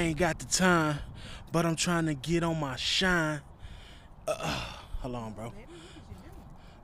ain't 0.00 0.18
got 0.18 0.38
the 0.38 0.46
time, 0.46 0.98
but 1.52 1.66
I'm 1.66 1.76
trying 1.76 2.06
to 2.06 2.14
get 2.14 2.42
on 2.42 2.58
my 2.58 2.76
shine. 2.76 3.40
Uh, 4.26 4.34
hold 5.00 5.14
on, 5.14 5.32
bro. 5.32 5.52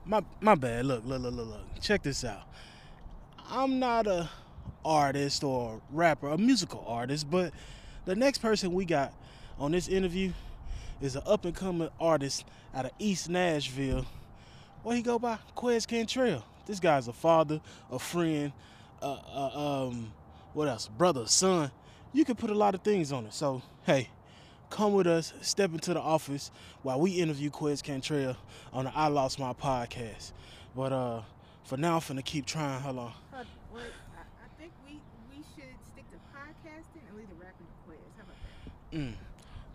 My 0.05 0.23
my 0.39 0.55
bad. 0.55 0.85
Look, 0.85 1.03
look, 1.05 1.21
look, 1.21 1.33
look, 1.33 1.47
look. 1.47 1.81
Check 1.81 2.03
this 2.03 2.23
out. 2.23 2.43
I'm 3.49 3.79
not 3.79 4.07
a 4.07 4.29
artist 4.85 5.43
or 5.43 5.81
rapper, 5.91 6.29
a 6.29 6.37
musical 6.37 6.83
artist, 6.87 7.29
but 7.29 7.53
the 8.05 8.15
next 8.15 8.39
person 8.39 8.73
we 8.73 8.85
got 8.85 9.13
on 9.59 9.71
this 9.71 9.87
interview 9.87 10.31
is 11.01 11.15
an 11.15 11.23
up 11.25 11.45
and 11.45 11.55
coming 11.55 11.89
artist 11.99 12.45
out 12.73 12.85
of 12.85 12.91
East 12.99 13.29
Nashville. 13.29 14.05
What 14.83 14.95
he 14.95 15.01
go 15.01 15.19
by? 15.19 15.39
Quez 15.55 15.87
Cantrell. 15.87 16.43
This 16.65 16.79
guy's 16.79 17.07
a 17.07 17.13
father, 17.13 17.61
a 17.91 17.99
friend, 17.99 18.51
uh, 19.01 19.17
uh, 19.33 19.87
um, 19.87 20.11
what 20.53 20.67
else? 20.67 20.87
Brother, 20.87 21.25
son. 21.27 21.71
You 22.17 22.25
can 22.25 22.33
put 22.33 22.49
a 22.49 22.55
lot 22.55 22.73
of 22.73 22.81
things 22.81 23.11
on 23.11 23.27
it. 23.27 23.33
So, 23.35 23.61
hey, 23.85 24.09
come 24.71 24.93
with 24.93 25.05
us, 25.05 25.33
step 25.41 25.71
into 25.71 25.93
the 25.93 25.99
office 25.99 26.49
while 26.81 26.99
we 26.99 27.11
interview 27.11 27.51
Quez 27.51 27.83
Cantrell 27.83 28.35
on 28.73 28.85
the 28.85 28.91
I 28.95 29.05
Lost 29.05 29.37
My 29.37 29.53
podcast. 29.53 30.31
But 30.75 30.91
uh, 30.91 31.21
for 31.63 31.77
now, 31.77 31.97
I'm 31.97 32.01
finna 32.01 32.25
keep 32.25 32.47
trying. 32.47 32.81
Hold 32.81 32.97
on. 32.97 33.13
Uh, 33.31 33.43
well, 33.71 33.83
I, 34.17 34.59
think 34.59 34.71
we, 34.83 34.99
we 35.29 35.43
should 35.53 35.75
stick 35.93 36.05
to 36.09 36.17
podcasting 36.35 37.07
and 37.07 37.19
leave 37.19 37.29
the 37.29 37.35
rapping 37.35 37.67
to 37.67 37.91
Quez. 37.91 37.99
How 38.17 38.23
about 38.23 38.35
that? 38.91 38.97
Mm. 38.97 39.13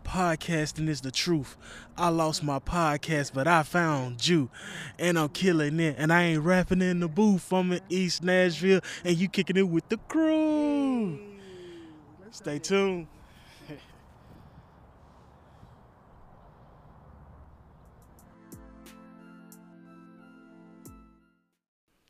Podcasting 0.04 0.88
is 0.88 1.00
the 1.00 1.12
truth. 1.12 1.56
I 1.96 2.08
lost 2.08 2.42
my 2.42 2.58
podcast, 2.58 3.34
but 3.34 3.46
I 3.46 3.62
found 3.62 4.26
you. 4.26 4.50
And 4.98 5.16
I'm 5.16 5.28
killing 5.28 5.78
it. 5.78 5.94
And 5.96 6.12
I 6.12 6.24
ain't 6.24 6.42
rapping 6.42 6.82
in 6.82 6.98
the 6.98 7.08
booth. 7.08 7.52
I'm 7.52 7.70
in 7.70 7.82
East 7.88 8.24
Nashville, 8.24 8.80
and 9.04 9.16
you 9.16 9.28
kicking 9.28 9.56
it 9.56 9.68
with 9.68 9.88
the 9.88 9.98
crew. 10.08 11.20
Hey, 11.20 11.31
Stay 12.32 12.58
tuned. 12.58 13.06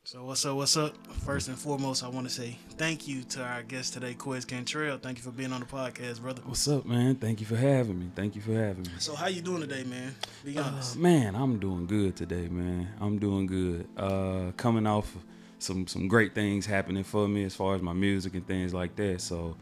So 0.05 0.25
what's 0.25 0.45
up? 0.45 0.57
What's 0.57 0.75
up? 0.75 0.93
First 1.25 1.47
and 1.47 1.57
foremost, 1.57 2.03
I 2.03 2.09
want 2.09 2.27
to 2.27 2.33
say 2.33 2.57
thank 2.77 3.07
you 3.07 3.23
to 3.23 3.41
our 3.41 3.63
guest 3.63 3.93
today, 3.93 4.13
Quez 4.13 4.45
Cantrell. 4.45 4.97
Thank 4.97 5.17
you 5.17 5.23
for 5.23 5.31
being 5.31 5.53
on 5.53 5.61
the 5.61 5.65
podcast, 5.65 6.19
brother. 6.21 6.41
What's 6.45 6.67
up, 6.67 6.85
man? 6.85 7.15
Thank 7.15 7.39
you 7.39 7.45
for 7.45 7.55
having 7.55 7.97
me. 7.99 8.11
Thank 8.13 8.35
you 8.35 8.41
for 8.41 8.51
having 8.53 8.83
me. 8.83 8.89
So 8.99 9.15
how 9.15 9.27
you 9.27 9.41
doing 9.41 9.61
today, 9.61 9.85
man? 9.85 10.13
Be 10.43 10.57
Uh, 10.57 10.63
honest. 10.63 10.97
man, 10.97 11.35
I'm 11.35 11.57
doing 11.57 11.87
good 11.87 12.17
today, 12.17 12.49
man. 12.49 12.89
I'm 12.99 13.17
doing 13.17 13.45
good. 13.47 13.87
Uh, 13.95 14.51
coming 14.57 14.85
off 14.85 15.15
some 15.59 15.87
some 15.87 16.09
great 16.09 16.35
things 16.35 16.65
happening 16.65 17.05
for 17.05 17.25
me 17.29 17.45
as 17.45 17.55
far 17.55 17.73
as 17.75 17.81
my 17.81 17.93
music 17.93 18.33
and 18.33 18.45
things 18.45 18.73
like 18.73 18.97
that. 18.97 19.21
So 19.21 19.55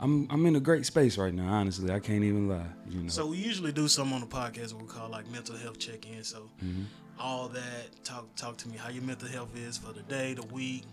I'm 0.00 0.26
I'm 0.30 0.44
in 0.46 0.56
a 0.56 0.60
great 0.60 0.84
space 0.86 1.16
right 1.18 1.32
now. 1.32 1.48
Honestly, 1.52 1.92
I 1.92 2.00
can't 2.00 2.24
even 2.24 2.48
lie. 2.48 2.66
You 2.88 3.02
know. 3.02 3.08
So 3.08 3.26
we 3.26 3.36
usually 3.36 3.72
do 3.72 3.88
something 3.88 4.14
on 4.14 4.20
the 4.20 4.26
podcast 4.26 4.72
what 4.74 4.82
we 4.82 4.88
call 4.88 5.08
like 5.08 5.30
mental 5.30 5.56
health 5.56 5.78
check-in. 5.78 6.24
So 6.24 6.50
Mhm. 6.64 6.84
all 7.18 7.48
that, 7.48 8.04
talk 8.04 8.34
talk 8.34 8.56
to 8.58 8.68
me 8.68 8.76
how 8.76 8.90
your 8.90 9.02
mental 9.02 9.28
health 9.28 9.56
is 9.56 9.78
for 9.78 9.92
the 9.92 10.02
day, 10.02 10.34
the 10.34 10.46
week. 10.46 10.84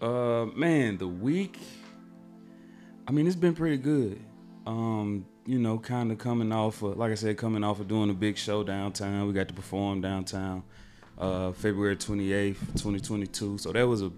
Uh, 0.00 0.46
man, 0.54 0.98
the 0.98 1.08
week. 1.08 1.58
I 3.08 3.12
mean, 3.12 3.26
it's 3.26 3.36
been 3.36 3.54
pretty 3.54 3.76
good. 3.78 4.20
Um, 4.66 5.26
you 5.46 5.58
know, 5.58 5.78
kind 5.78 6.10
of 6.10 6.18
coming 6.18 6.50
off, 6.52 6.82
of, 6.82 6.96
like 6.96 7.12
I 7.12 7.14
said, 7.14 7.36
coming 7.38 7.62
off 7.62 7.78
of 7.80 7.86
doing 7.88 8.10
a 8.10 8.14
big 8.14 8.36
show 8.36 8.64
downtown. 8.64 9.26
We 9.28 9.32
got 9.32 9.46
to 9.48 9.54
perform 9.54 10.00
downtown, 10.00 10.64
uh, 11.18 11.52
February 11.52 11.96
twenty 11.96 12.32
eighth, 12.32 12.80
twenty 12.82 13.00
twenty 13.00 13.26
two. 13.26 13.58
So 13.58 13.72
that 13.72 13.86
was 13.86 14.02
a, 14.02 14.10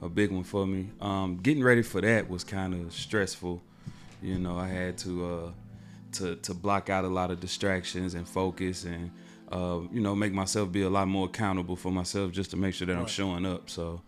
a 0.00 0.08
big 0.08 0.30
one 0.30 0.44
for 0.44 0.66
me. 0.66 0.90
Um, 1.00 1.38
getting 1.42 1.62
ready 1.64 1.82
for 1.82 2.00
that 2.00 2.28
was 2.30 2.44
kind 2.44 2.72
of 2.74 2.92
stressful. 2.92 3.62
You 4.22 4.38
know, 4.38 4.56
I 4.56 4.68
had 4.68 4.98
to 4.98 5.26
uh, 5.26 5.50
to 6.12 6.36
to 6.36 6.54
block 6.54 6.90
out 6.90 7.04
a 7.04 7.08
lot 7.08 7.30
of 7.30 7.40
distractions 7.40 8.14
and 8.14 8.26
focus 8.28 8.84
and. 8.84 9.10
Uh, 9.48 9.82
you 9.92 10.00
know, 10.00 10.12
make 10.12 10.32
myself 10.32 10.72
be 10.72 10.82
a 10.82 10.90
lot 10.90 11.06
more 11.06 11.26
accountable 11.26 11.76
for 11.76 11.92
myself 11.92 12.32
just 12.32 12.50
to 12.50 12.56
make 12.56 12.74
sure 12.74 12.84
that 12.84 12.96
I'm 12.96 13.06
showing 13.06 13.46
up. 13.46 13.70
So, 13.70 14.00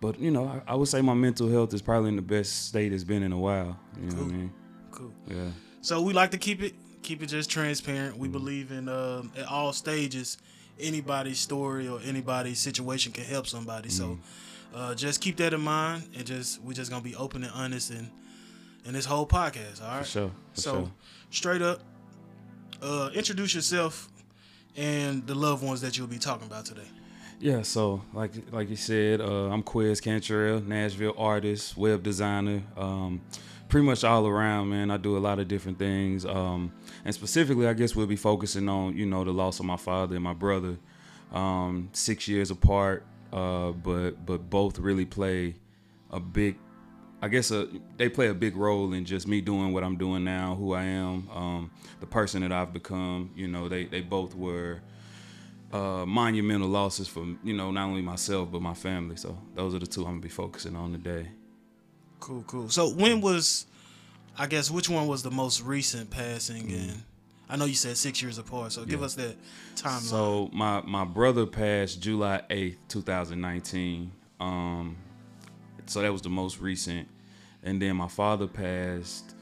but 0.00 0.18
you 0.18 0.30
know, 0.30 0.46
I, 0.46 0.72
I 0.72 0.74
would 0.74 0.88
say 0.88 1.02
my 1.02 1.12
mental 1.12 1.50
health 1.50 1.74
is 1.74 1.82
probably 1.82 2.08
in 2.08 2.16
the 2.16 2.22
best 2.22 2.68
state 2.68 2.94
it's 2.94 3.04
been 3.04 3.22
in 3.22 3.30
a 3.30 3.38
while. 3.38 3.78
You 4.00 4.10
know 4.12 4.22
what 4.22 4.32
I 4.32 4.36
mean? 4.36 4.52
Cool. 4.90 5.12
Yeah. 5.26 5.50
So 5.82 6.00
we 6.00 6.14
like 6.14 6.30
to 6.30 6.38
keep 6.38 6.62
it 6.62 6.74
keep 7.02 7.22
it 7.22 7.26
just 7.26 7.50
transparent. 7.50 8.16
We 8.16 8.28
believe 8.28 8.72
in 8.72 8.88
um, 8.88 9.32
at 9.36 9.46
all 9.46 9.74
stages, 9.74 10.38
anybody's 10.80 11.38
story 11.38 11.88
or 11.88 12.00
anybody's 12.04 12.58
situation 12.58 13.12
can 13.12 13.24
help 13.24 13.46
somebody. 13.46 13.90
So 13.90 14.18
uh, 14.74 14.94
just 14.94 15.20
keep 15.20 15.36
that 15.36 15.52
in 15.52 15.60
mind, 15.60 16.04
and 16.16 16.26
just 16.26 16.62
we're 16.62 16.72
just 16.72 16.90
gonna 16.90 17.04
be 17.04 17.14
open 17.14 17.44
and 17.44 17.52
honest 17.52 17.90
in 17.90 18.10
in 18.86 18.92
this 18.92 19.04
whole 19.04 19.26
podcast. 19.26 19.82
All 19.82 19.88
right. 19.88 20.04
For 20.04 20.10
sure. 20.10 20.30
For 20.54 20.60
so 20.60 20.72
sure. 20.72 20.90
straight 21.30 21.62
up, 21.62 21.80
uh, 22.80 23.10
introduce 23.14 23.54
yourself 23.54 24.08
and 24.76 25.26
the 25.26 25.34
loved 25.34 25.62
ones 25.62 25.80
that 25.80 25.98
you'll 25.98 26.06
be 26.06 26.18
talking 26.18 26.46
about 26.46 26.64
today. 26.64 26.88
Yeah, 27.38 27.62
so 27.62 28.02
like 28.14 28.32
like 28.50 28.70
you 28.70 28.76
said, 28.76 29.20
uh, 29.20 29.50
I'm 29.50 29.62
Quez 29.62 30.00
Cantrell, 30.00 30.60
Nashville 30.60 31.14
artist, 31.18 31.76
web 31.76 32.02
designer, 32.02 32.62
um, 32.78 33.20
pretty 33.68 33.86
much 33.86 34.04
all 34.04 34.26
around, 34.26 34.70
man. 34.70 34.90
I 34.90 34.96
do 34.96 35.18
a 35.18 35.20
lot 35.20 35.38
of 35.38 35.46
different 35.46 35.78
things, 35.78 36.24
um, 36.24 36.72
and 37.04 37.14
specifically, 37.14 37.66
I 37.66 37.74
guess 37.74 37.94
we'll 37.94 38.06
be 38.06 38.16
focusing 38.16 38.70
on 38.70 38.96
you 38.96 39.04
know 39.04 39.22
the 39.22 39.32
loss 39.32 39.60
of 39.60 39.66
my 39.66 39.76
father 39.76 40.14
and 40.14 40.24
my 40.24 40.32
brother, 40.32 40.78
um, 41.30 41.90
six 41.92 42.26
years 42.26 42.50
apart, 42.50 43.04
uh, 43.34 43.72
but 43.72 44.24
but 44.24 44.48
both 44.48 44.78
really 44.78 45.04
play 45.04 45.56
a 46.10 46.20
big, 46.20 46.56
I 47.22 47.28
guess 47.28 47.50
a, 47.50 47.68
they 47.96 48.08
play 48.08 48.28
a 48.28 48.34
big 48.34 48.56
role 48.56 48.92
in 48.92 49.04
just 49.04 49.26
me 49.26 49.40
doing 49.40 49.72
what 49.72 49.82
I'm 49.82 49.96
doing 49.96 50.22
now, 50.24 50.54
who 50.54 50.74
I 50.74 50.84
am, 50.84 51.28
um, 51.30 51.70
the 52.00 52.06
person 52.06 52.42
that 52.42 52.52
I've 52.52 52.72
become. 52.72 53.30
You 53.34 53.48
know, 53.48 53.68
they 53.68 53.86
they 53.86 54.02
both 54.02 54.34
were 54.34 54.82
uh, 55.72 56.04
monumental 56.06 56.68
losses 56.68 57.08
for 57.08 57.26
you 57.42 57.54
know 57.54 57.70
not 57.70 57.86
only 57.86 58.02
myself 58.02 58.50
but 58.52 58.60
my 58.62 58.74
family. 58.74 59.16
So 59.16 59.36
those 59.54 59.74
are 59.74 59.78
the 59.78 59.86
two 59.86 60.02
I'm 60.02 60.12
gonna 60.12 60.20
be 60.20 60.28
focusing 60.28 60.76
on 60.76 60.92
today. 60.92 61.28
Cool, 62.20 62.44
cool. 62.46 62.68
So 62.68 62.88
when 62.90 63.20
was, 63.20 63.66
I 64.38 64.46
guess, 64.46 64.70
which 64.70 64.88
one 64.88 65.06
was 65.06 65.22
the 65.22 65.30
most 65.30 65.62
recent 65.62 66.10
passing? 66.10 66.72
And 66.72 67.02
I 67.48 67.56
know 67.56 67.66
you 67.66 67.74
said 67.74 67.96
six 67.96 68.20
years 68.22 68.38
apart. 68.38 68.72
So 68.72 68.84
give. 68.84 69.00
Yeah. 69.00 69.06
us 69.06 69.14
that 69.14 69.36
timeline. 69.74 70.00
So 70.00 70.50
my 70.52 70.80
my 70.82 71.04
brother 71.04 71.46
passed 71.46 72.00
July 72.00 72.42
8th, 72.50 72.76
2019. 72.88 74.12
Um, 74.40 74.96
so 75.86 76.02
that 76.02 76.12
was 76.12 76.22
the 76.22 76.28
most 76.28 76.60
recent, 76.60 77.08
and 77.62 77.80
then 77.80 77.96
my 77.96 78.08
father 78.08 78.46
passed 78.46 79.34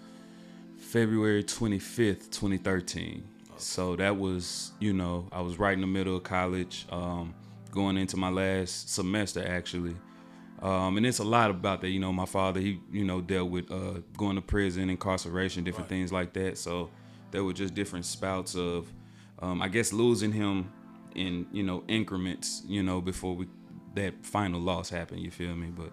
February 0.78 1.42
25th, 1.42 2.30
2013. 2.30 3.24
So 3.56 3.96
that 3.96 4.16
was 4.16 4.72
you 4.80 4.92
know 4.92 5.28
I 5.32 5.40
was 5.40 5.58
right 5.58 5.74
in 5.74 5.80
the 5.80 5.86
middle 5.86 6.16
of 6.16 6.22
college, 6.22 6.86
um, 6.90 7.34
going 7.70 7.96
into 7.96 8.16
my 8.16 8.30
last 8.30 8.90
semester 8.90 9.44
actually. 9.46 9.96
Um, 10.62 10.96
and 10.96 11.04
it's 11.04 11.18
a 11.18 11.24
lot 11.24 11.50
about 11.50 11.82
that. 11.82 11.90
You 11.90 12.00
know, 12.00 12.12
my 12.12 12.24
father, 12.24 12.58
he, 12.58 12.80
you 12.90 13.04
know, 13.04 13.20
dealt 13.20 13.50
with 13.50 13.70
uh, 13.70 14.00
going 14.16 14.36
to 14.36 14.40
prison, 14.40 14.88
incarceration, 14.88 15.62
different 15.62 15.90
Right. 15.90 15.96
things 15.98 16.10
like 16.12 16.32
that. 16.34 16.56
So 16.56 16.88
there 17.32 17.44
were 17.44 17.52
just 17.52 17.74
different 17.74 18.06
spouts 18.06 18.54
of, 18.54 18.90
um, 19.42 19.60
I 19.60 19.68
guess, 19.68 19.92
losing 19.92 20.32
him 20.32 20.72
in, 21.14 21.46
you 21.52 21.64
know, 21.64 21.84
increments, 21.86 22.62
you 22.66 22.82
know, 22.82 23.02
before 23.02 23.34
we 23.36 23.46
that 23.94 24.24
final 24.24 24.58
loss 24.58 24.88
happened. 24.88 25.20
You 25.20 25.30
feel 25.30 25.54
me? 25.54 25.66
But 25.66 25.92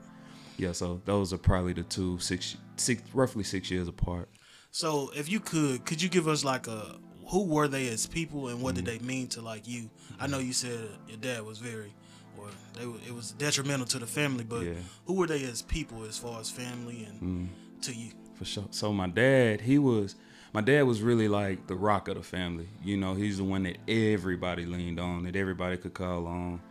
yeah, 0.62 0.72
so 0.72 1.02
those 1.06 1.34
are 1.34 1.38
probably 1.38 1.74
the 1.74 1.84
two 1.84 2.20
six, 2.20 2.56
six, 2.78 3.02
roughly 3.14 3.44
six 3.44 3.70
years 3.72 3.88
apart. 3.88 4.30
So 4.72 5.12
if 5.16 5.30
you 5.30 5.40
could, 5.40 5.86
could 5.86 6.02
you 6.02 6.08
give 6.10 6.28
us 6.28 6.46
like 6.46 6.68
a 6.68 6.98
who 7.28 7.46
were 7.46 7.68
they 7.68 7.88
as 7.90 8.06
people 8.08 8.50
and 8.50 8.62
what 8.62 8.76
did 8.76 8.86
Mm-hmm. 8.86 8.98
they 9.06 9.14
mean 9.14 9.28
to 9.30 9.42
like 9.42 9.68
you? 9.68 9.90
I 10.20 10.28
know 10.28 10.40
you 10.40 10.54
said 10.54 10.88
your 11.08 11.18
dad 11.18 11.44
was 11.44 11.58
very, 11.60 11.94
or 12.38 12.48
they 12.78 12.84
it 13.08 13.14
was 13.14 13.32
detrimental 13.32 13.86
to 13.88 14.00
the 14.00 14.08
family, 14.08 14.44
but 14.44 14.64
Yeah. 14.66 14.74
who 15.06 15.14
were 15.16 15.28
they 15.28 15.44
as 15.44 15.62
people 15.62 16.04
as 16.06 16.18
far 16.18 16.40
as 16.40 16.50
family 16.50 17.04
and 17.06 17.22
Mm. 17.22 17.82
to 17.84 17.94
you? 17.94 18.12
For 18.36 18.46
sure. 18.46 18.68
So 18.72 18.94
my 18.94 19.08
dad, 19.08 19.62
he 19.62 19.78
was 19.80 20.16
my 20.54 20.62
dad 20.62 20.84
was 20.84 21.02
really 21.02 21.28
like 21.30 21.68
the 21.68 21.76
rock 21.76 22.08
of 22.09 22.16
the 22.16 22.24
family. 22.24 22.68
You 22.84 22.97
know, 22.97 23.14
he's 23.14 23.38
the 23.38 23.44
one 23.46 23.64
that 23.64 23.78
everybody 23.88 24.66
leaned 24.66 25.00
on, 25.00 25.24
that 25.24 25.35
everybody 25.35 25.78
could 25.78 25.94
call 25.94 26.28
on. 26.28 26.62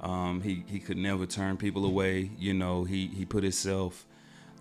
Um, 0.00 0.40
he 0.40 0.64
he 0.66 0.78
could 0.78 0.96
never 0.96 1.26
turn 1.26 1.56
people 1.56 1.84
away. 1.84 2.30
You 2.38 2.54
know, 2.54 2.84
he 2.84 3.08
he 3.08 3.24
put 3.24 3.42
himself 3.42 4.06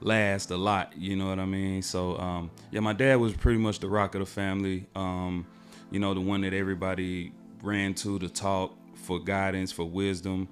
last 0.02 0.52
a 0.52 0.58
lot. 0.58 0.94
You 0.98 1.16
know 1.16 1.28
what 1.28 1.40
I 1.40 1.46
mean? 1.46 1.82
So 1.82 2.18
um, 2.18 2.52
yeah, 2.72 2.80
my 2.80 2.94
dad 2.94 3.16
was 3.16 3.34
pretty 3.34 3.60
much 3.60 3.80
the 3.80 3.88
rock 3.88 4.16
of 4.16 4.20
the 4.20 4.26
family. 4.26 4.88
Um, 4.96 5.46
you 5.92 6.00
know, 6.00 6.14
the 6.14 6.22
one 6.22 6.42
that 6.42 6.54
everybody 6.54 7.32
ran 7.62 7.94
to 7.96 8.20
to 8.20 8.30
talk 8.30 8.76
for 8.96 9.20
guidance, 9.20 9.72
for 9.72 9.86
wisdom. 9.86 10.50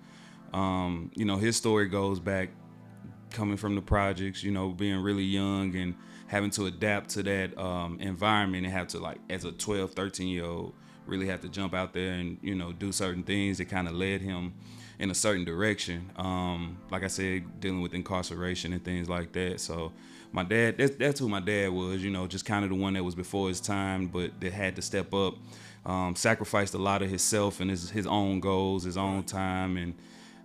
Um, 0.53 1.11
you 1.15 1.25
know, 1.25 1.37
his 1.37 1.57
story 1.57 1.87
goes 1.87 2.19
back 2.19 2.49
coming 3.31 3.57
from 3.57 3.75
the 3.75 3.81
projects, 3.81 4.43
you 4.43 4.51
know, 4.51 4.69
being 4.69 4.99
really 4.99 5.23
young 5.23 5.75
and 5.75 5.95
having 6.27 6.49
to 6.51 6.67
adapt 6.67 7.09
to 7.09 7.23
that 7.23 7.57
um, 7.57 7.99
environment 7.99 8.65
and 8.65 8.73
have 8.73 8.87
to 8.87 8.99
like 8.99 9.17
as 9.29 9.43
a 9.43 9.51
12, 9.51 9.91
13 9.91 10.27
year 10.27 10.45
old 10.45 10.73
really 11.05 11.27
have 11.27 11.41
to 11.41 11.49
jump 11.49 11.73
out 11.73 11.93
there 11.93 12.13
and 12.13 12.37
you 12.41 12.55
know 12.55 12.71
do 12.71 12.91
certain 12.91 13.23
things 13.23 13.57
that 13.57 13.65
kind 13.65 13.87
of 13.87 13.93
led 13.93 14.21
him 14.21 14.53
in 14.99 15.11
a 15.11 15.15
certain 15.15 15.43
direction. 15.43 16.11
Um, 16.15 16.77
like 16.89 17.03
I 17.03 17.07
said, 17.07 17.59
dealing 17.59 17.81
with 17.81 17.93
incarceration 17.93 18.73
and 18.73 18.83
things 18.83 19.09
like 19.09 19.33
that. 19.33 19.59
So 19.59 19.91
my 20.31 20.43
dad, 20.43 20.77
that's, 20.77 20.95
that's 20.95 21.19
who 21.19 21.29
my 21.29 21.39
dad 21.39 21.71
was. 21.71 22.03
You 22.03 22.11
know, 22.11 22.27
just 22.27 22.45
kind 22.45 22.63
of 22.63 22.69
the 22.69 22.75
one 22.75 22.93
that 22.93 23.03
was 23.03 23.15
before 23.15 23.49
his 23.49 23.59
time, 23.59 24.07
but 24.07 24.39
that 24.39 24.53
had 24.53 24.75
to 24.75 24.81
step 24.81 25.13
up, 25.13 25.35
um, 25.85 26.15
sacrificed 26.15 26.73
a 26.73 26.77
lot 26.77 27.01
of 27.01 27.09
himself 27.09 27.59
and 27.59 27.69
his 27.69 27.89
his 27.89 28.07
own 28.07 28.39
goals, 28.39 28.83
his 28.83 28.97
own 28.97 29.23
time, 29.23 29.77
and 29.77 29.93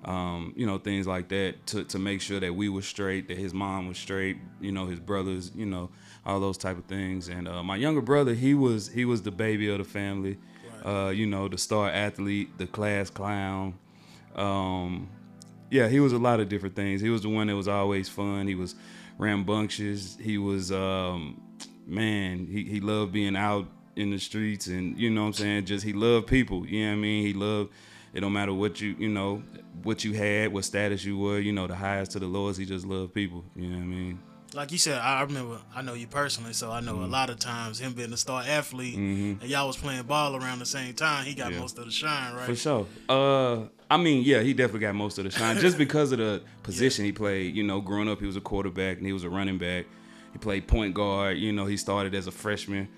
um, 0.04 0.52
you 0.56 0.66
know 0.66 0.78
things 0.78 1.06
like 1.06 1.28
that 1.28 1.66
to 1.66 1.84
to 1.84 1.98
make 1.98 2.20
sure 2.20 2.40
that 2.40 2.54
we 2.54 2.68
were 2.68 2.82
straight, 2.82 3.28
that 3.28 3.36
his 3.36 3.52
mom 3.52 3.88
was 3.88 3.98
straight, 3.98 4.38
you 4.60 4.72
know, 4.72 4.86
his 4.86 5.00
brothers, 5.00 5.52
you 5.54 5.66
know, 5.66 5.90
all 6.24 6.40
those 6.40 6.58
type 6.58 6.78
of 6.78 6.84
things. 6.84 7.28
And 7.28 7.48
uh, 7.48 7.62
my 7.62 7.76
younger 7.76 8.00
brother, 8.00 8.34
he 8.34 8.54
was 8.54 8.88
he 8.88 9.04
was 9.04 9.22
the 9.22 9.30
baby 9.30 9.68
of 9.70 9.78
the 9.78 9.84
family. 9.84 10.38
Uh, 10.84 11.12
you 11.14 11.26
know, 11.26 11.46
the 11.46 11.58
star 11.58 11.90
athlete, 11.90 12.56
the 12.56 12.66
class 12.66 13.10
clown. 13.10 13.74
Um, 14.36 15.08
yeah, 15.70 15.88
he 15.88 16.00
was 16.00 16.12
a 16.12 16.18
lot 16.18 16.40
of 16.40 16.48
different 16.48 16.74
things. 16.76 17.00
He 17.00 17.10
was 17.10 17.22
the 17.22 17.28
one 17.28 17.46
that 17.46 17.56
was 17.56 17.68
always 17.68 18.08
fun. 18.08 18.46
He 18.48 18.54
was 18.54 18.74
rambunctious. 19.18 20.16
He 20.20 20.38
was, 20.38 20.72
um, 20.72 21.40
man, 21.86 22.46
he, 22.50 22.64
he 22.64 22.80
loved 22.80 23.12
being 23.12 23.36
out 23.36 23.66
in 23.96 24.10
the 24.10 24.18
streets 24.18 24.66
and, 24.66 24.98
you 24.98 25.10
know 25.10 25.22
what 25.22 25.26
I'm 25.28 25.32
saying? 25.34 25.64
Just 25.66 25.84
he 25.84 25.92
loved 25.92 26.26
people. 26.26 26.66
You 26.66 26.82
know 26.84 26.90
what 26.90 26.92
I 26.92 26.96
mean? 26.96 27.26
He 27.26 27.32
loved, 27.32 27.70
it 28.14 28.20
don't 28.20 28.32
matter 28.32 28.52
what 28.54 28.80
you, 28.80 28.96
you 28.98 29.08
know, 29.08 29.42
what 29.82 30.04
you 30.04 30.12
had, 30.14 30.52
what 30.52 30.64
status 30.64 31.04
you 31.04 31.18
were, 31.18 31.38
you 31.38 31.52
know, 31.52 31.66
the 31.66 31.74
highest 31.76 32.12
to 32.12 32.18
the 32.18 32.26
lowest, 32.26 32.58
he 32.58 32.66
just 32.66 32.86
loved 32.86 33.14
people. 33.14 33.44
You 33.54 33.68
know 33.68 33.76
what 33.76 33.82
I 33.82 33.86
mean? 33.86 34.20
like 34.52 34.72
you 34.72 34.78
said, 34.78 34.98
I 34.98 35.22
remember 35.22 35.60
I 35.72 35.80
know 35.82 35.94
you 35.94 36.08
personally, 36.08 36.54
so 36.54 36.72
I 36.72 36.80
know 36.80 36.94
Mm-hmm. 36.94 37.04
a 37.04 37.06
lot 37.06 37.30
of 37.30 37.38
times 37.38 37.78
him 37.78 37.92
being 37.92 38.12
a 38.12 38.16
star 38.16 38.42
athlete 38.42 38.96
and 38.96 39.40
y'all 39.44 39.68
was 39.68 39.76
playing 39.76 40.02
ball 40.02 40.34
around 40.34 40.58
the 40.58 40.66
same 40.66 40.92
time, 40.94 41.24
he 41.24 41.34
got 41.34 41.52
Yeah. 41.52 41.60
most 41.60 41.78
of 41.78 41.84
the 41.84 41.92
shine, 41.92 42.34
right? 42.34 42.46
For 42.46 42.56
sure. 42.56 42.86
Uh, 43.08 43.66
I 43.90 43.96
mean, 43.96 44.22
yeah, 44.24 44.40
he 44.40 44.54
definitely 44.54 44.80
got 44.80 44.94
most 44.94 45.18
of 45.18 45.24
the 45.24 45.30
shine 45.30 45.58
just 45.58 45.76
because 45.84 46.12
of 46.12 46.18
the 46.18 46.42
position 46.62 47.04
he 47.04 47.12
played. 47.12 47.56
You 47.56 47.64
know, 47.64 47.80
growing 47.80 48.08
up, 48.08 48.20
he 48.20 48.26
was 48.26 48.36
a 48.36 48.40
quarterback 48.40 48.98
and 48.98 49.06
he 49.06 49.12
was 49.12 49.24
a 49.24 49.30
running 49.30 49.58
back. 49.58 49.86
He 50.32 50.38
played 50.38 50.68
point 50.68 50.94
guard. 50.94 51.38
You 51.38 51.52
know, 51.52 51.66
he 51.66 51.76
started 51.76 52.14
as 52.14 52.28
a 52.28 52.30
freshman 52.30 52.88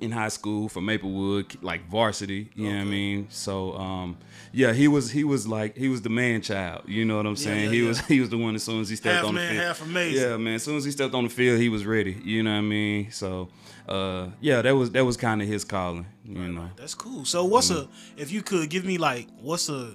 in 0.00 0.10
high 0.12 0.28
school 0.28 0.68
for 0.68 0.80
Maplewood, 0.80 1.56
like 1.62 1.88
varsity. 1.90 2.50
You 2.54 2.68
know 2.70 2.76
what 2.76 2.80
I 2.82 2.84
mean? 2.84 3.26
So, 3.30 3.74
um, 3.76 4.16
yeah, 4.52 4.72
he 4.72 4.88
was 4.88 5.10
he 5.10 5.24
was 5.24 5.46
like 5.46 5.76
he 5.76 5.88
was 5.88 6.02
the 6.02 6.08
man 6.08 6.40
child. 6.42 6.82
You 6.86 7.04
know 7.04 7.16
what 7.16 7.26
I'm 7.26 7.36
saying? 7.36 7.64
yeah, 7.64 7.70
he 7.70 7.82
yeah. 7.82 7.88
was 7.88 8.00
he 8.06 8.20
was 8.20 8.28
the 8.30 8.38
one 8.38 8.54
as 8.54 8.62
soon 8.62 8.80
as 8.80 8.88
he 8.88 8.96
stepped 8.96 9.16
Half 9.16 9.24
on 9.26 9.34
man, 9.34 9.46
the 9.48 9.52
field. 9.60 9.66
half 9.66 9.82
amazing. 9.82 10.22
Yeah, 10.30 10.36
man. 10.36 10.54
As 10.54 10.62
soon 10.62 10.76
as 10.76 10.84
he 10.84 10.90
stepped 10.90 11.14
on 11.14 11.24
the 11.24 11.30
field, 11.30 11.60
he 11.60 11.68
was 11.68 11.84
ready. 11.86 12.12
You 12.24 12.42
know 12.42 12.52
what 12.52 12.58
I 12.58 12.62
mean? 12.62 13.10
So, 13.10 13.48
uh, 13.88 14.28
yeah, 14.40 14.62
that 14.62 14.74
was 14.76 14.90
that 14.92 15.04
was 15.04 15.16
kind 15.16 15.42
of 15.42 15.48
his 15.48 15.64
calling. 15.64 16.06
You 16.24 16.48
know. 16.48 16.70
That's 16.76 16.94
cool. 16.94 17.24
So 17.24 17.44
what's 17.44 17.70
Mm-hmm. 17.70 17.90
a 18.18 18.22
if 18.22 18.30
you 18.32 18.42
could 18.42 18.70
give 18.70 18.84
me 18.84 18.98
like 18.98 19.28
what's 19.40 19.68
a 19.68 19.94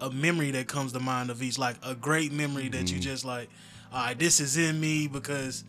a 0.00 0.10
memory 0.10 0.50
that 0.50 0.66
comes 0.68 0.92
to 0.92 1.00
mind 1.00 1.30
of 1.30 1.42
each 1.42 1.58
like 1.58 1.76
a 1.82 1.94
great 1.94 2.32
memory 2.32 2.68
that 2.68 2.84
Mm-hmm. 2.86 2.96
you 2.96 3.00
just 3.00 3.24
like 3.24 3.48
all 3.92 4.04
right 4.06 4.18
this 4.18 4.40
is 4.40 4.56
in 4.56 4.80
me 4.80 5.06
because 5.06 5.64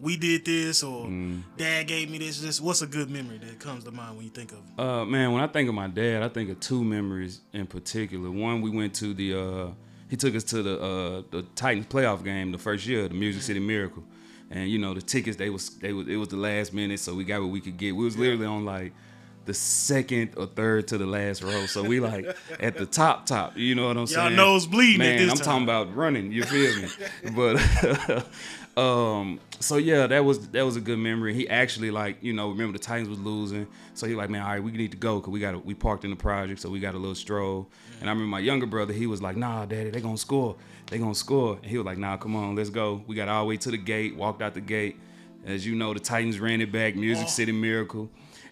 we 0.00 0.16
did 0.16 0.44
this 0.44 0.82
or 0.82 1.06
Mm-hmm. 1.06 1.40
dad 1.56 1.86
gave 1.88 2.10
me 2.10 2.18
this 2.18 2.40
just 2.40 2.60
what's 2.60 2.82
a 2.82 2.86
good 2.86 3.10
memory 3.10 3.38
that 3.38 3.58
comes 3.58 3.84
to 3.84 3.90
mind 3.90 4.16
when 4.16 4.24
you 4.24 4.30
think 4.30 4.52
of 4.52 4.58
it? 4.58 4.80
Uh, 4.80 5.04
man, 5.04 5.32
when 5.32 5.42
I 5.42 5.46
think 5.48 5.68
of 5.68 5.74
my 5.74 5.88
dad, 5.88 6.22
I 6.22 6.28
think 6.28 6.50
of 6.50 6.60
two 6.60 6.84
memories 6.84 7.40
in 7.52 7.66
particular. 7.66 8.30
One, 8.30 8.60
we 8.60 8.70
went 8.70 8.94
to 8.96 9.12
the 9.14 9.34
uh, 9.34 9.66
he 10.08 10.16
took 10.16 10.34
us 10.34 10.44
to 10.44 10.62
the 10.62 10.80
uh, 10.80 11.22
the 11.30 11.42
Titans 11.54 11.86
playoff 11.86 12.22
game 12.24 12.52
the 12.52 12.58
first 12.58 12.86
year, 12.86 13.08
the 13.08 13.14
Music 13.14 13.42
City 13.42 13.60
Miracle, 13.60 14.04
and 14.50 14.70
you 14.70 14.78
know 14.78 14.94
the 14.94 15.02
tickets 15.02 15.36
they 15.36 15.50
was 15.50 15.70
they 15.78 15.92
was 15.92 16.06
it 16.08 16.16
was 16.16 16.28
the 16.28 16.36
last 16.36 16.72
minute, 16.72 17.00
so 17.00 17.14
we 17.14 17.24
got 17.24 17.40
what 17.40 17.50
we 17.50 17.60
could 17.60 17.76
get. 17.76 17.94
We 17.96 18.04
was 18.04 18.16
literally 18.16 18.46
on 18.46 18.64
like 18.64 18.92
the 19.46 19.54
second 19.54 20.30
or 20.36 20.44
third 20.46 20.86
to 20.88 20.98
the 20.98 21.06
last 21.06 21.42
row, 21.42 21.64
so 21.66 21.82
we 21.82 22.00
like 22.00 22.26
at 22.60 22.76
the 22.76 22.86
top 22.86 23.26
top. 23.26 23.56
You 23.56 23.74
know 23.74 23.84
what 23.88 23.92
I'm 23.96 23.96
Y'all 24.00 24.06
saying? 24.06 24.36
nose 24.36 24.66
bleeding 24.66 25.00
at 25.06 25.18
Man, 25.20 25.30
I'm 25.30 25.36
time. 25.36 25.44
talking 25.44 25.62
about 25.64 25.94
running. 25.96 26.30
You 26.32 26.44
feel 26.44 26.76
me? 26.76 26.88
but 27.34 28.26
um, 28.78 29.40
so 29.60 29.76
yeah, 29.76 30.06
that 30.06 30.24
was 30.24 30.48
that 30.50 30.64
was 30.64 30.76
a 30.76 30.80
good 30.80 30.98
memory. 30.98 31.34
He 31.34 31.48
actually 31.48 31.90
like 31.90 32.22
you 32.22 32.32
know 32.32 32.50
remember 32.50 32.72
the 32.78 32.82
Titans 32.84 33.08
was 33.08 33.18
losing, 33.18 33.66
so 33.94 34.06
he 34.06 34.14
like 34.14 34.30
man, 34.30 34.42
all 34.42 34.48
right, 34.50 34.62
we 34.62 34.70
need 34.70 34.92
to 34.92 34.96
go 34.96 35.18
because 35.18 35.32
we 35.32 35.40
got 35.40 35.64
we 35.64 35.74
parked 35.74 36.04
in 36.04 36.10
the 36.10 36.16
project, 36.16 36.60
so 36.60 36.70
we 36.70 36.78
got 36.78 36.94
a 36.94 36.98
little 36.98 37.14
stroll. 37.14 37.68
And 38.00 38.08
I 38.08 38.12
remember 38.12 38.30
my 38.30 38.38
younger 38.38 38.66
brother, 38.66 38.92
he 38.92 39.06
was 39.08 39.20
like, 39.20 39.36
nah, 39.36 39.64
daddy, 39.66 39.90
they 39.90 40.00
gonna 40.00 40.16
score, 40.16 40.54
they 40.86 40.98
gonna 40.98 41.14
score. 41.14 41.56
And 41.56 41.66
he 41.66 41.76
was 41.76 41.84
like, 41.86 41.98
nah, 41.98 42.16
come 42.16 42.36
on, 42.36 42.54
let's 42.54 42.70
go. 42.70 43.02
We 43.08 43.16
got 43.16 43.28
all 43.28 43.42
the 43.44 43.48
way 43.48 43.56
to 43.56 43.70
the 43.72 43.78
gate, 43.78 44.14
walked 44.16 44.42
out 44.42 44.54
the 44.54 44.60
gate. 44.60 44.96
As 45.44 45.66
you 45.66 45.74
know, 45.74 45.92
the 45.94 46.00
Titans 46.00 46.38
ran 46.38 46.60
it 46.60 46.70
back, 46.70 46.94
Music 46.94 47.24
Oh. 47.26 47.30
City 47.30 47.52
Miracle. 47.52 48.08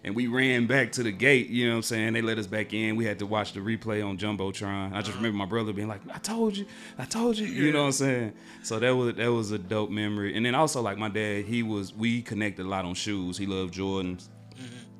And 0.07 0.15
we 0.15 0.27
ran 0.27 0.67
back 0.67 0.93
to 0.93 1.03
the 1.03 1.11
gate, 1.11 1.49
you 1.49 1.65
know 1.65 1.73
what 1.73 1.77
I'm 1.79 1.83
saying? 1.83 2.13
They 2.13 2.21
let 2.21 2.37
us 2.37 2.47
back 2.47 2.73
in. 2.73 2.95
We 2.95 3.03
had 3.03 3.19
to 3.19 3.25
watch 3.25 3.51
the 3.51 3.59
replay 3.59 4.07
on 4.07 4.17
Jumbotron. 4.17 4.93
I 4.93 5.01
just 5.01 5.17
remember 5.17 5.37
my 5.37 5.45
brother 5.45 5.73
being 5.73 5.89
like, 5.89 5.99
I 6.09 6.17
told 6.17 6.55
you, 6.55 6.65
I 6.97 7.03
told 7.03 7.37
you, 7.37 7.45
you 7.45 7.73
know 7.73 7.81
what 7.81 7.87
I'm 7.87 7.91
saying? 7.91 8.33
So 8.63 8.79
that 8.79 8.95
was 8.95 9.15
that 9.15 9.27
was 9.33 9.51
a 9.51 9.57
dope 9.57 9.89
memory. 9.89 10.33
And 10.33 10.45
then 10.45 10.55
also 10.55 10.81
like 10.81 10.97
my 10.97 11.09
dad, 11.09 11.43
he 11.43 11.61
was 11.61 11.93
we 11.93 12.21
connected 12.21 12.65
a 12.65 12.69
lot 12.69 12.85
on 12.85 12.93
shoes. 12.93 13.37
He 13.37 13.45
loved 13.45 13.73
Jordans. 13.73 14.29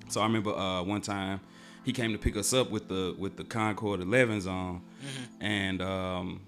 So 0.10 0.20
I 0.20 0.26
remember 0.26 0.54
uh, 0.54 0.84
one 0.84 1.00
time 1.00 1.40
he 1.86 1.94
came 1.94 2.12
to 2.12 2.18
pick 2.18 2.36
us 2.36 2.52
up 2.52 2.70
with 2.70 2.90
the 2.90 3.16
with 3.18 3.38
the 3.38 3.46
Concord 3.46 4.02
11s 4.02 4.46
on, 4.46 4.82
and 5.40 5.82
um, 5.82 6.42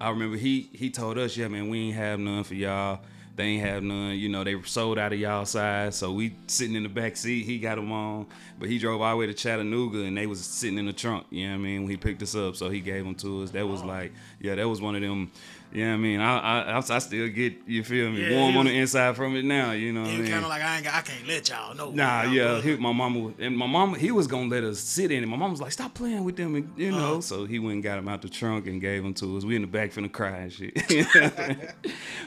I 0.00 0.10
remember 0.10 0.36
he 0.36 0.70
he 0.72 0.90
told 0.90 1.18
us, 1.18 1.36
yeah, 1.36 1.48
man, 1.48 1.68
we 1.68 1.88
ain't 1.88 1.96
have 1.96 2.20
none 2.20 2.44
for 2.44 2.54
y'all. 2.54 3.00
They 3.36 3.44
ain't 3.44 3.66
have 3.66 3.82
none. 3.82 4.16
You 4.16 4.28
know, 4.28 4.44
they 4.44 4.54
were 4.54 4.64
sold 4.64 4.98
out 4.98 5.12
of 5.12 5.18
y'all 5.18 5.44
size. 5.44 5.96
So 5.96 6.12
we 6.12 6.36
sitting 6.46 6.76
in 6.76 6.84
the 6.84 6.88
back 6.88 7.16
seat. 7.16 7.44
He 7.44 7.58
got 7.58 7.74
them 7.74 7.90
on, 7.90 8.26
but 8.58 8.68
he 8.68 8.78
drove 8.78 9.00
all 9.00 9.10
the 9.10 9.16
way 9.16 9.26
to 9.26 9.34
Chattanooga, 9.34 10.02
and 10.02 10.16
they 10.16 10.26
was 10.26 10.44
sitting 10.44 10.78
in 10.78 10.86
the 10.86 10.92
trunk. 10.92 11.26
You 11.30 11.46
know 11.48 11.54
what 11.54 11.60
I 11.60 11.62
mean? 11.62 11.82
When 11.82 11.90
he 11.90 11.96
picked 11.96 12.22
us 12.22 12.36
up, 12.36 12.54
so 12.54 12.70
he 12.70 12.80
gave 12.80 13.04
them 13.04 13.16
to 13.16 13.42
us. 13.42 13.50
That 13.50 13.66
was 13.66 13.82
oh. 13.82 13.86
like, 13.86 14.12
yeah, 14.40 14.54
that 14.54 14.68
was 14.68 14.80
one 14.80 14.94
of 14.94 15.02
them. 15.02 15.32
You 15.74 15.84
know 15.86 15.90
what 15.90 15.94
I 15.94 15.98
mean? 15.98 16.20
I 16.20 16.38
I, 16.70 16.76
I, 16.78 16.98
still 17.00 17.28
get 17.28 17.54
you 17.66 17.82
feel 17.82 18.08
me 18.12 18.22
Yeah, 18.22 18.38
warm 18.38 18.52
he 18.52 18.58
on 18.60 18.66
the 18.66 18.78
inside 18.78 19.16
from 19.16 19.34
it 19.34 19.44
now. 19.44 19.72
You 19.72 19.92
know 19.92 20.02
what 20.02 20.10
I 20.10 20.12
He 20.12 20.18
mean? 20.22 20.30
kind 20.30 20.44
of 20.44 20.48
like 20.48 20.62
I 20.62 20.76
ain't 20.76 20.84
got, 20.84 20.94
I 20.94 21.00
can't 21.00 21.26
let 21.26 21.48
y'all 21.48 21.74
know. 21.74 21.90
Nah, 21.90 22.22
yeah, 22.22 22.60
he, 22.60 22.76
my 22.76 22.92
mama 22.92 23.32
and 23.40 23.58
my 23.58 23.66
mama, 23.66 23.98
he 23.98 24.12
was 24.12 24.28
gonna 24.28 24.48
let 24.48 24.62
us 24.62 24.78
sit 24.78 25.10
in 25.10 25.24
it. 25.24 25.26
My 25.26 25.36
mom 25.36 25.50
was 25.50 25.60
like, 25.60 25.72
"Stop 25.72 25.92
playing 25.94 26.22
with 26.22 26.36
them," 26.36 26.54
and, 26.54 26.72
you 26.76 26.92
know. 26.92 27.14
Uh-huh. 27.14 27.20
So 27.22 27.44
he 27.44 27.58
went 27.58 27.74
and 27.74 27.82
got 27.82 27.98
him 27.98 28.06
out 28.06 28.22
the 28.22 28.28
trunk 28.28 28.68
and 28.68 28.80
gave 28.80 29.02
them 29.02 29.14
to 29.14 29.36
us. 29.36 29.44
We 29.44 29.56
in 29.56 29.62
the 29.62 29.66
back 29.68 29.90
finna 29.90 30.12
cry 30.12 30.36
and 30.36 30.52
shit. 30.52 30.74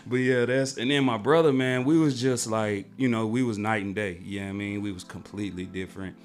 but 0.06 0.18
yeah, 0.18 0.44
that's 0.44 0.76
and 0.76 0.92
then 0.92 1.06
my 1.06 1.18
brother, 1.18 1.54
man, 1.54 1.86
we 1.86 1.98
was 1.98 2.20
just 2.20 2.48
like, 2.48 2.88
you 2.98 3.08
know, 3.08 3.28
we 3.28 3.44
was 3.44 3.58
night 3.58 3.82
and 3.82 3.96
day. 3.96 4.20
You 4.24 4.42
know 4.42 4.46
what 4.48 4.50
I 4.50 4.56
mean? 4.56 4.82
We 4.82 4.92
was 4.92 5.06
completely 5.06 5.64
different. 5.66 6.18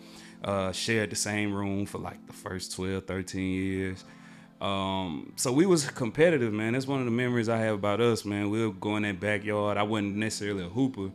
Uh, 0.43 0.73
shared 0.73 1.11
the 1.11 1.15
same 1.17 1.55
room 1.55 1.87
for 1.87 1.99
like 1.99 2.27
the 2.27 2.33
first 2.33 2.75
12, 2.75 3.05
13 3.05 3.43
years. 3.53 4.03
Um, 4.63 5.33
so 5.37 5.53
we 5.53 5.67
was 5.67 5.91
competitive, 5.91 6.53
man. 6.53 6.75
That's 6.75 6.87
one 6.87 7.01
of 7.01 7.05
the 7.05 7.11
memories 7.11 7.49
I 7.49 7.59
have 7.59 7.75
about 7.75 8.01
us, 8.01 8.25
man. 8.25 8.49
We'll 8.49 8.71
go 8.71 8.97
in 8.97 9.03
that 9.03 9.19
backyard. 9.19 9.77
I 9.77 9.83
wasn't 9.83 10.17
necessarily 10.17 10.65
a 10.65 10.69
hooper, 10.69 11.11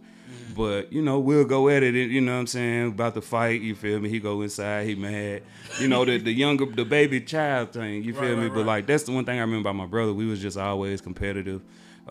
but 0.53 0.91
you 0.91 1.01
know, 1.01 1.19
we'll 1.19 1.45
go 1.45 1.69
at 1.69 1.81
it. 1.81 1.94
You 1.95 2.19
know 2.19 2.33
what 2.33 2.39
I'm 2.39 2.47
saying? 2.47 2.88
About 2.89 3.13
the 3.13 3.21
fight, 3.21 3.62
you 3.62 3.74
feel 3.74 4.00
me? 4.00 4.10
He 4.10 4.19
go 4.19 4.41
inside, 4.41 4.86
he 4.86 4.95
mad. 4.95 5.43
You 5.79 5.88
know, 5.88 6.03
the 6.03 6.17
the 6.17 6.31
younger, 6.33 6.65
the 6.65 6.83
baby 6.83 7.22
child 7.22 7.72
thing. 7.72 8.03
You 8.03 8.13
feel 8.13 8.24
Right, 8.24 8.38
me? 8.38 8.43
right, 8.43 8.50
But 8.53 8.57
right. 8.60 8.65
like 8.65 8.86
that's 8.88 9.03
the 9.03 9.13
one 9.13 9.24
thing 9.24 9.38
I 9.38 9.41
remember 9.41 9.69
about 9.69 9.77
my 9.77 9.86
brother. 9.86 10.13
We 10.13 10.25
was 10.25 10.41
just 10.41 10.57
always 10.57 11.00
competitive. 11.00 11.62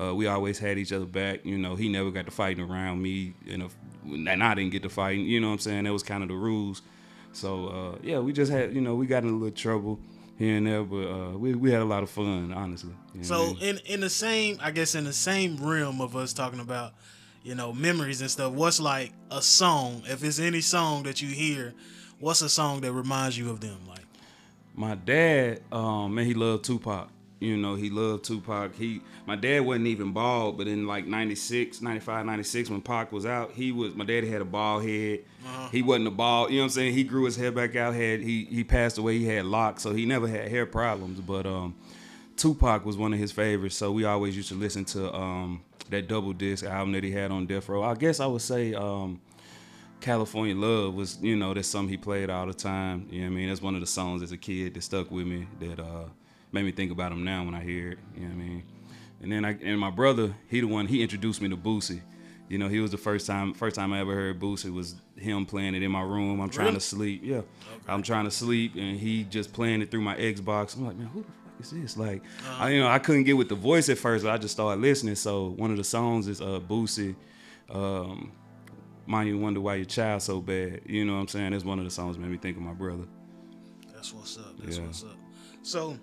Uh, 0.00 0.14
we 0.14 0.26
always 0.26 0.58
had 0.58 0.78
each 0.78 0.92
other 0.92 1.04
back. 1.06 1.44
You 1.44 1.58
know, 1.58 1.75
he 1.75 1.90
never 1.90 2.11
got 2.11 2.25
to 2.26 2.30
fighting 2.32 2.64
around 2.70 3.02
me, 3.02 3.34
you 3.44 3.58
know, 3.58 3.68
and 4.06 4.42
I 4.42 4.54
didn't 4.54 4.72
get 4.72 4.82
to 4.84 4.88
fighting. 4.88 5.26
You 5.26 5.40
know 5.40 5.49
what 5.49 5.54
I'm 5.54 5.58
saying? 5.58 5.84
That 5.84 5.92
was 5.92 6.02
kind 6.02 6.22
of 6.22 6.28
the 6.30 6.34
rules. 6.34 6.80
So 7.32 7.66
uh, 7.68 7.99
yeah, 8.02 8.20
we 8.20 8.32
just 8.32 8.50
had, 8.50 8.75
you 8.75 8.80
know, 8.80 8.94
we 8.94 9.06
got 9.06 9.22
in 9.22 9.28
a 9.28 9.32
little 9.32 9.50
trouble 9.50 9.99
here 10.38 10.57
and 10.57 10.66
there, 10.66 10.83
but 10.85 11.07
uh, 11.09 11.31
we 11.38 11.55
we 11.55 11.71
had 11.71 11.81
a 11.83 11.85
lot 11.85 12.02
of 12.02 12.11
fun, 12.11 12.52
honestly. 12.52 12.93
You 13.14 13.21
know 13.23 13.26
what 13.28 13.45
I 13.45 13.47
So 13.49 13.55
mean? 13.55 13.62
in 13.62 13.78
in 13.95 14.00
the 14.00 14.11
same, 14.11 14.59
I 14.62 14.71
guess 14.71 14.95
in 14.95 15.05
the 15.05 15.12
same 15.12 15.57
realm 15.57 16.00
of 16.00 16.14
us 16.16 16.33
talking 16.33 16.61
about, 16.61 16.93
you 17.43 17.55
know, 17.55 17.73
memories 17.73 18.21
and 18.21 18.31
stuff. 18.31 18.52
What's 18.52 18.81
like 18.81 19.12
a 19.31 19.40
song? 19.43 20.02
If 20.07 20.23
it's 20.23 20.38
any 20.38 20.61
song 20.61 21.05
that 21.05 21.23
you 21.23 21.28
hear, 21.28 21.75
what's 22.21 22.43
a 22.43 22.49
song 22.49 22.81
that 22.83 22.93
reminds 22.93 23.38
you 23.38 23.50
of 23.50 23.61
them? 23.61 23.78
Like, 23.88 24.05
my 24.75 24.95
dad, 24.95 25.62
um, 25.73 26.14
man, 26.14 26.26
he 26.26 26.35
loved 26.35 26.64
Tupac. 26.64 27.09
You 27.38 27.57
know, 27.59 27.75
he 27.75 27.90
loved 27.90 28.25
Tupac. 28.25 28.75
He, 28.75 29.02
my 29.26 29.37
dad 29.37 29.61
wasn't 29.61 29.88
even 29.88 30.12
bald, 30.12 30.57
but 30.57 30.66
in 30.66 30.87
like 30.87 31.07
96, 31.07 31.83
95, 31.83 32.25
96, 32.25 32.71
when 32.71 32.81
Pac 32.81 33.12
was 33.12 33.26
out, 33.26 33.52
he 33.52 33.73
was, 33.73 33.95
my 33.95 34.07
daddy 34.07 34.28
had 34.31 34.40
a 34.40 34.45
bald 34.47 34.85
head. 34.85 35.21
He 35.71 35.83
wasn't 35.83 36.09
a 36.09 36.11
bald, 36.11 36.50
you 36.50 36.57
know 36.57 36.62
what 36.62 36.64
I'm 36.66 36.71
saying? 36.71 36.95
He 36.95 37.05
grew 37.05 37.25
his 37.25 37.37
hair 37.37 37.52
back 37.52 37.76
out, 37.76 37.95
had, 37.95 38.21
he, 38.21 38.47
he 38.47 38.64
passed 38.64 38.97
away, 38.97 39.19
he 39.19 39.26
had 39.26 39.45
locks, 39.45 39.83
so 39.83 39.93
he 39.93 40.07
never 40.07 40.26
had 40.26 40.49
hair 40.49 40.64
problems, 40.64 41.21
but, 41.21 41.47
um, 41.47 41.75
Tupac 42.37 42.85
was 42.85 42.97
one 42.97 43.12
of 43.12 43.19
his 43.19 43.33
favorites, 43.33 43.76
so 43.76 43.93
we 43.93 44.05
always 44.05 44.35
used 44.37 44.49
to 44.49 44.55
listen 44.55 44.85
to, 44.87 45.14
um, 45.14 45.62
that 45.90 46.09
double 46.09 46.33
disc 46.33 46.64
album 46.64 46.93
that 46.93 47.05
he 47.05 47.11
had 47.12 47.31
on 47.31 47.47
Death 47.47 47.69
Row. 47.69 47.83
I 47.83 47.95
guess 47.95 48.19
I 48.19 48.26
would 48.26 48.43
say, 48.43 48.75
um, 48.75 49.21
California 50.00 50.55
Love 50.55 50.95
was, 50.95 51.19
you 51.23 51.37
know, 51.37 51.55
that's 51.55 51.69
something 51.69 51.88
he 51.88 51.97
played 51.97 52.31
all 52.31 52.47
the 52.47 52.55
time. 52.55 53.07
You 53.11 53.21
know 53.23 53.26
what 53.26 53.33
I 53.33 53.37
mean? 53.37 53.49
That's 53.49 53.62
one 53.62 53.75
of 53.75 53.81
the 53.81 53.87
songs 53.87 54.23
as 54.23 54.33
a 54.33 54.37
kid 54.37 54.75
that 54.75 54.83
stuck 54.83 55.11
with 55.11 55.26
me 55.26 55.47
that 55.61 55.81
uh 55.81 56.05
made 56.52 56.64
me 56.64 56.72
think 56.72 56.90
about 56.92 57.12
him 57.12 57.24
now 57.24 57.44
when 57.44 57.54
I 57.54 57.62
hear 57.62 57.92
it. 57.92 57.98
You 58.14 58.22
know 58.22 58.28
what 58.28 58.42
I 58.42 58.46
mean? 58.48 58.62
And 59.22 59.32
then 59.32 59.44
I 59.44 59.56
and 59.62 59.78
my 59.80 59.90
brother, 59.90 60.34
he 60.48 60.60
the 60.60 60.66
one 60.68 60.86
he 60.86 61.02
introduced 61.02 61.40
me 61.40 61.48
to 61.48 61.56
Boosie. 61.56 62.00
You 62.48 62.58
know, 62.58 62.68
he 62.68 62.78
was 62.80 62.90
the 62.92 62.98
first 62.98 63.26
time 63.26 63.54
first 63.54 63.74
time 63.76 63.92
I 63.92 64.00
ever 64.00 64.14
heard 64.14 64.38
Boosie 64.38 64.72
was 64.72 64.94
him 65.16 65.46
playing 65.46 65.74
it 65.74 65.82
in 65.82 65.90
my 65.90 66.02
room. 66.02 66.40
I'm 66.40 66.48
trying 66.50 66.66
Really? 66.66 66.78
to 66.78 66.84
sleep. 66.84 67.20
Yeah. 67.24 67.40
I'm 67.88 68.02
trying 68.02 68.24
to 68.24 68.30
sleep 68.30 68.74
and 68.76 68.98
he 68.98 69.24
just 69.24 69.52
playing 69.52 69.82
it 69.82 69.90
through 69.90 70.02
my 70.02 70.14
Xbox. 70.16 70.76
I'm 70.76 70.86
like, 70.86 70.96
man, 70.96 71.08
who 71.08 71.20
the 71.22 71.26
fuck 71.26 71.60
is 71.60 71.70
this? 71.70 71.96
Like 71.96 72.22
I 72.58 72.70
you 72.70 72.80
know, 72.80 72.88
I 72.88 72.98
couldn't 73.00 73.24
get 73.24 73.36
with 73.36 73.48
the 73.48 73.54
voice 73.56 73.88
at 73.88 73.98
first, 73.98 74.22
but 74.24 74.30
I 74.32 74.38
just 74.38 74.54
started 74.54 74.80
listening. 74.80 75.16
So 75.16 75.48
one 75.56 75.70
of 75.72 75.76
the 75.76 75.84
songs 75.84 76.28
is 76.28 76.40
uh 76.40 76.60
Boosie. 76.60 77.16
Um 77.70 78.32
Mind 79.08 79.28
you 79.28 79.38
wonder 79.38 79.60
why 79.60 79.76
your 79.76 79.84
child 79.84 80.20
so 80.20 80.40
bad. 80.40 80.80
You 80.84 81.04
know 81.04 81.14
what 81.14 81.20
I'm 81.20 81.28
saying? 81.28 81.52
That's 81.52 81.64
one 81.64 81.78
of 81.78 81.84
the 81.84 81.90
songs 81.92 82.16
that 82.16 82.22
made 82.22 82.30
me 82.30 82.38
think 82.38 82.56
of 82.56 82.62
my 82.64 82.72
brother. 82.72 83.04
That's 83.94 84.12
what's 84.12 84.36
up. 84.36 84.58
That's 84.58 84.78
Yeah. 84.78 84.84
what's 84.84 85.04
up. 85.04 85.16
So, 85.62 85.96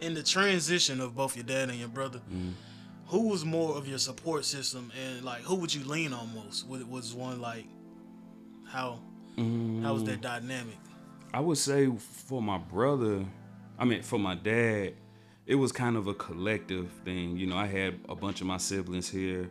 in 0.00 0.14
the 0.14 0.22
transition 0.22 1.00
of 1.00 1.14
both 1.14 1.36
your 1.36 1.44
dad 1.44 1.68
and 1.70 1.78
your 1.78 1.88
brother, 1.88 2.20
Mm-hmm. 2.32 2.50
who 3.08 3.28
was 3.28 3.44
more 3.44 3.76
of 3.76 3.86
your 3.88 3.98
support 3.98 4.44
system, 4.44 4.92
and 5.00 5.24
like 5.24 5.42
who 5.42 5.54
would 5.56 5.72
you 5.74 5.84
lean 5.84 6.12
on 6.12 6.34
most? 6.34 6.66
Was, 6.68 6.84
was 6.84 7.14
one 7.14 7.40
like 7.40 7.66
how 8.68 9.00
how 9.82 9.92
was 9.92 10.04
that 10.04 10.20
dynamic? 10.22 10.76
I 11.34 11.40
would 11.40 11.58
say 11.58 11.90
for 12.26 12.40
my 12.40 12.58
brother, 12.58 13.24
I 13.78 13.84
mean 13.84 14.02
for 14.02 14.18
my 14.18 14.34
dad, 14.34 14.94
it 15.46 15.54
was 15.56 15.72
kind 15.72 15.96
of 15.96 16.06
a 16.06 16.14
collective 16.14 16.90
thing. 17.04 17.36
You 17.36 17.46
know, 17.46 17.56
I 17.56 17.66
had 17.66 18.00
a 18.08 18.14
bunch 18.14 18.40
of 18.40 18.46
my 18.46 18.56
siblings 18.56 19.08
here. 19.08 19.48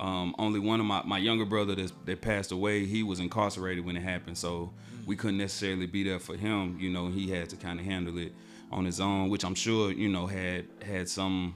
Um, 0.00 0.34
only 0.38 0.58
one 0.58 0.80
of 0.80 0.86
my, 0.86 1.02
my 1.04 1.18
younger 1.18 1.44
brother 1.44 1.74
that, 1.76 1.92
that 2.06 2.20
passed 2.22 2.50
away, 2.50 2.86
he 2.86 3.02
was 3.04 3.20
incarcerated 3.20 3.84
when 3.84 3.96
it 3.96 4.02
happened, 4.02 4.36
so 4.36 4.72
we 5.06 5.14
couldn't 5.16 5.38
necessarily 5.38 5.86
be 5.86 6.02
there 6.02 6.18
for 6.18 6.36
him. 6.36 6.76
You 6.80 6.90
know, 6.90 7.08
he 7.08 7.30
had 7.30 7.48
to 7.50 7.56
kind 7.56 7.78
of 7.78 7.86
handle 7.86 8.18
it 8.18 8.32
on 8.72 8.84
his 8.84 9.00
own, 9.00 9.28
which 9.28 9.44
I'm 9.44 9.54
sure 9.54 9.92
you 9.92 10.08
know 10.08 10.26
had 10.26 10.66
had 10.84 11.08
some 11.08 11.54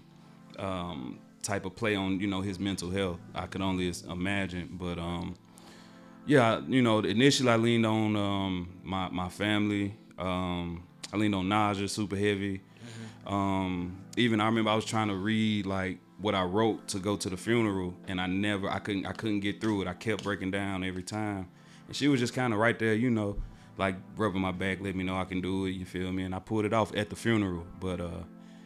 um, 0.59 1.19
type 1.43 1.65
of 1.65 1.75
play 1.75 1.97
on 1.97 2.21
you 2.21 2.27
know 2.27 2.41
his 2.41 2.59
mental 2.59 2.91
health. 2.91 3.19
I 3.35 3.47
could 3.47 3.63
only 3.63 3.93
imagine, 4.09 4.77
but 4.79 4.99
um, 4.99 5.37
yeah, 6.27 6.61
you 6.67 6.83
know, 6.83 6.99
initially 6.99 7.51
I 7.51 7.57
leaned 7.57 7.87
on 7.87 8.17
um, 8.17 8.69
my 8.83 9.09
my 9.09 9.29
family. 9.29 9.95
Um, 10.19 10.83
I 11.13 11.17
leaned 11.17 11.35
on 11.35 11.47
Naja, 11.47 11.89
super 11.89 12.17
heavy. 12.17 12.61
Um, 13.27 13.97
even 14.17 14.41
I 14.41 14.47
remember 14.47 14.71
I 14.71 14.75
was 14.75 14.85
trying 14.85 15.09
to 15.09 15.17
read 15.17 15.67
like 15.67 15.99
what 16.19 16.35
I 16.35 16.43
wrote 16.43 16.89
to 16.89 16.99
go 16.99 17.17
to 17.17 17.29
the 17.29 17.37
funeral, 17.37 17.95
and 18.09 18.21
I 18.21 18.27
never, 18.27 18.71
I 18.71 18.79
couldn't, 18.79 19.07
I 19.07 19.13
couldn't 19.13 19.41
get 19.41 19.61
through 19.61 19.83
it. 19.83 19.89
I 19.89 19.95
kept 19.95 20.23
breaking 20.23 20.51
down 20.51 20.85
every 20.85 21.03
time, 21.03 21.49
and 21.87 21.97
she 21.97 22.09
was 22.09 22.21
just 22.21 22.35
kind 22.35 22.53
of 22.53 22.59
right 22.59 22.79
there, 22.79 22.95
you 22.95 23.11
know, 23.11 23.37
like 23.79 23.97
rubbing 24.17 24.41
my 24.41 24.53
back, 24.53 24.81
let 24.81 24.95
me 24.95 25.05
know 25.05 25.17
I 25.17 25.25
can 25.25 25.41
do 25.41 25.67
it. 25.67 25.71
You 25.71 25.85
feel 25.85 26.13
me? 26.13 26.25
And 26.25 26.35
I 26.35 26.39
pulled 26.39 26.65
it 26.65 26.73
off 26.73 26.95
at 26.97 27.11
the 27.11 27.17
funeral. 27.17 27.67
But 27.81 28.01
uh, 28.01 28.23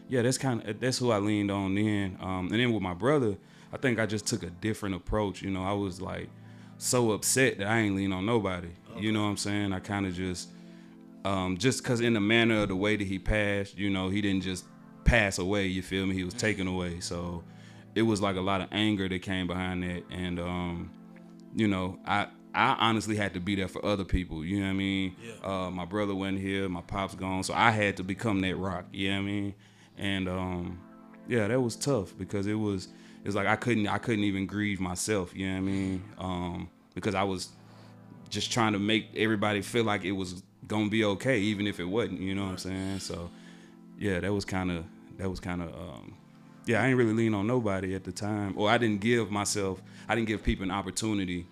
yeah, 0.08 0.22
that's 0.22 0.38
kind 0.38 0.66
of 0.66 0.80
that's 0.80 0.98
who 0.98 1.10
I 1.10 1.18
leaned 1.18 1.50
on 1.50 1.74
then. 1.74 2.16
Um, 2.20 2.48
and 2.50 2.60
then 2.60 2.72
with 2.72 2.82
my 2.82 2.94
brother, 2.94 3.36
I 3.72 3.76
think 3.76 3.98
I 3.98 4.06
just 4.06 4.26
took 4.26 4.42
a 4.42 4.50
different 4.50 4.94
approach. 4.94 5.42
You 5.42 5.50
know, 5.50 5.64
I 5.64 5.72
was 5.72 6.00
like 6.00 6.28
so 6.78 7.12
upset 7.12 7.58
that 7.58 7.66
I 7.66 7.78
ain't 7.80 7.96
lean 7.96 8.12
on 8.12 8.26
nobody. 8.26 8.68
You 8.96 9.12
know 9.12 9.22
what 9.22 9.28
I'm 9.28 9.36
saying? 9.36 9.72
I 9.72 9.78
kind 9.78 10.04
of 10.06 10.14
just, 10.14 10.48
um, 11.24 11.56
just 11.56 11.84
cause 11.84 12.00
in 12.00 12.14
the 12.14 12.20
manner 12.20 12.62
of 12.62 12.68
the 12.68 12.76
way 12.76 12.96
that 12.96 13.06
he 13.06 13.18
passed, 13.20 13.78
you 13.78 13.88
know, 13.88 14.08
he 14.08 14.20
didn't 14.20 14.42
just 14.42 14.64
pass 15.04 15.38
away. 15.38 15.66
You 15.66 15.80
feel 15.82 16.06
me? 16.06 16.14
He 16.14 16.24
was 16.24 16.34
taken 16.34 16.66
away. 16.66 16.98
So 17.00 17.44
it 17.94 18.02
was 18.02 18.20
like 18.20 18.36
a 18.36 18.40
lot 18.40 18.60
of 18.60 18.68
anger 18.72 19.08
that 19.08 19.22
came 19.22 19.46
behind 19.46 19.82
that, 19.82 20.02
and 20.10 20.38
um, 20.40 20.90
you 21.54 21.68
know, 21.68 21.98
I. 22.06 22.28
I 22.54 22.76
honestly 22.80 23.16
had 23.16 23.34
to 23.34 23.40
be 23.40 23.54
there 23.54 23.68
for 23.68 23.84
other 23.84 24.04
people, 24.04 24.44
you 24.44 24.58
know 24.58 24.66
what 24.66 24.70
I 24.70 24.74
mean? 24.74 25.16
Yeah. 25.22 25.66
Uh, 25.66 25.70
my 25.70 25.84
brother 25.84 26.14
wasn't 26.14 26.40
here, 26.40 26.68
my 26.68 26.80
pop's 26.80 27.14
gone, 27.14 27.42
so 27.44 27.54
I 27.54 27.70
had 27.70 27.96
to 27.98 28.04
become 28.04 28.40
that 28.40 28.56
rock, 28.56 28.86
you 28.92 29.10
know 29.10 29.16
what 29.16 29.22
I 29.22 29.24
mean? 29.24 29.54
And 29.98 30.28
um, 30.28 30.80
yeah, 31.28 31.46
that 31.48 31.60
was 31.60 31.76
tough 31.76 32.16
because 32.18 32.46
it 32.46 32.54
was 32.54 32.88
it's 33.24 33.34
like 33.34 33.46
I 33.46 33.56
couldn't 33.56 33.86
I 33.86 33.98
couldn't 33.98 34.24
even 34.24 34.46
grieve 34.46 34.80
myself, 34.80 35.34
you 35.34 35.46
know 35.46 35.52
what 35.54 35.58
I 35.58 35.60
mean? 35.60 36.04
Um, 36.18 36.70
because 36.94 37.14
I 37.14 37.22
was 37.22 37.50
just 38.28 38.50
trying 38.50 38.72
to 38.72 38.78
make 38.78 39.08
everybody 39.14 39.62
feel 39.62 39.84
like 39.84 40.04
it 40.04 40.12
was 40.12 40.42
gonna 40.66 40.88
be 40.88 41.04
okay, 41.04 41.38
even 41.38 41.66
if 41.66 41.78
it 41.78 41.84
wasn't, 41.84 42.20
you 42.20 42.34
know 42.34 42.44
what 42.44 42.52
I'm 42.52 42.58
saying? 42.58 42.98
So 43.00 43.30
yeah, 43.98 44.20
that 44.20 44.32
was 44.32 44.44
kind 44.44 44.70
of 44.70 44.84
that 45.18 45.30
was 45.30 45.38
kind 45.38 45.62
of 45.62 45.68
um, 45.74 46.16
yeah, 46.66 46.82
I 46.82 46.86
ain't 46.86 46.96
really 46.96 47.12
lean 47.12 47.34
on 47.34 47.46
nobody 47.46 47.94
at 47.94 48.04
the 48.04 48.12
time, 48.12 48.54
or 48.56 48.68
I 48.70 48.78
didn't 48.78 49.00
give 49.00 49.30
myself, 49.30 49.82
I 50.08 50.14
didn't 50.14 50.28
give 50.28 50.42
people 50.42 50.64
an 50.64 50.70
opportunity 50.70 51.46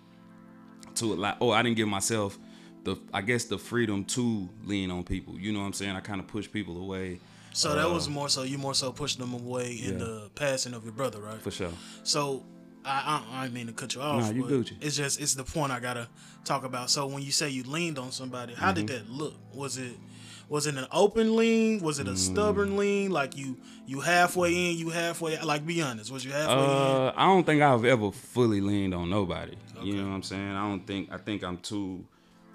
to 0.99 1.13
a 1.13 1.15
lot, 1.15 1.37
or 1.39 1.55
I 1.55 1.61
didn't 1.63 1.77
give 1.77 1.87
myself 1.87 2.37
the 2.83 2.95
I 3.13 3.21
guess 3.21 3.45
the 3.45 3.57
freedom 3.57 4.05
to 4.05 4.47
lean 4.65 4.91
on 4.91 5.03
people. 5.03 5.37
You 5.39 5.51
know 5.51 5.59
what 5.59 5.65
I'm 5.65 5.73
saying? 5.73 5.95
I 5.95 5.99
kind 5.99 6.19
of 6.19 6.27
push 6.27 6.49
people 6.49 6.77
away. 6.77 7.19
So 7.51 7.75
that 7.75 7.89
was 7.89 8.07
more 8.07 8.29
so 8.29 8.43
you 8.43 8.57
more 8.57 8.75
so 8.75 8.91
pushing 8.91 9.19
them 9.21 9.33
away 9.33 9.73
in 9.83 9.95
Uh, 9.95 9.97
yeah. 9.99 10.05
the 10.05 10.29
passing 10.35 10.73
of 10.73 10.83
your 10.83 10.93
brother, 10.93 11.19
right? 11.19 11.41
For 11.41 11.51
sure. 11.51 11.71
So 12.03 12.45
I, 12.85 13.21
I 13.33 13.45
I 13.45 13.49
mean 13.49 13.67
to 13.67 13.73
cut 13.73 13.95
you 13.95 14.01
off. 14.01 14.21
Nah, 14.21 14.29
you 14.31 14.43
Gucci. 14.43 14.77
It's 14.81 14.95
just 14.95 15.19
it's 15.19 15.33
the 15.33 15.43
point 15.43 15.71
I 15.71 15.79
gotta 15.79 16.07
talk 16.45 16.63
about. 16.63 16.89
So 16.89 17.05
when 17.07 17.21
you 17.23 17.31
say 17.31 17.49
you 17.49 17.63
leaned 17.63 17.99
on 17.99 18.11
somebody, 18.11 18.53
how 18.53 18.71
Mm-hmm. 18.71 18.85
did 18.85 18.87
that 18.87 19.09
look? 19.11 19.33
Was 19.53 19.77
it 19.77 19.97
was 20.49 20.67
it 20.67 20.75
an 20.75 20.87
open 20.91 21.35
lean? 21.35 21.79
Was 21.81 21.99
it 21.99 22.07
a 22.07 22.11
Mm. 22.11 22.17
stubborn 22.17 22.75
lean? 22.75 23.11
Like 23.11 23.37
you 23.37 23.57
you 23.85 24.01
halfway 24.01 24.71
in, 24.71 24.77
you 24.77 24.89
halfway 24.89 25.39
like 25.41 25.65
be 25.65 25.81
honest, 25.81 26.11
was 26.11 26.25
you 26.25 26.31
halfway 26.31 26.65
in? 26.65 26.69
Uh, 26.71 27.13
I 27.15 27.25
don't 27.27 27.45
think 27.45 27.61
I've 27.61 27.85
ever 27.85 28.11
fully 28.11 28.59
leaned 28.61 28.93
on 28.93 29.09
nobody. 29.09 29.55
You 29.81 29.95
know 29.97 30.09
what 30.09 30.15
I'm 30.15 30.23
saying? 30.23 30.51
I 30.51 30.67
don't 30.67 30.85
think 30.85 31.11
I 31.11 31.17
think 31.17 31.43
I'm 31.43 31.57
too 31.57 32.03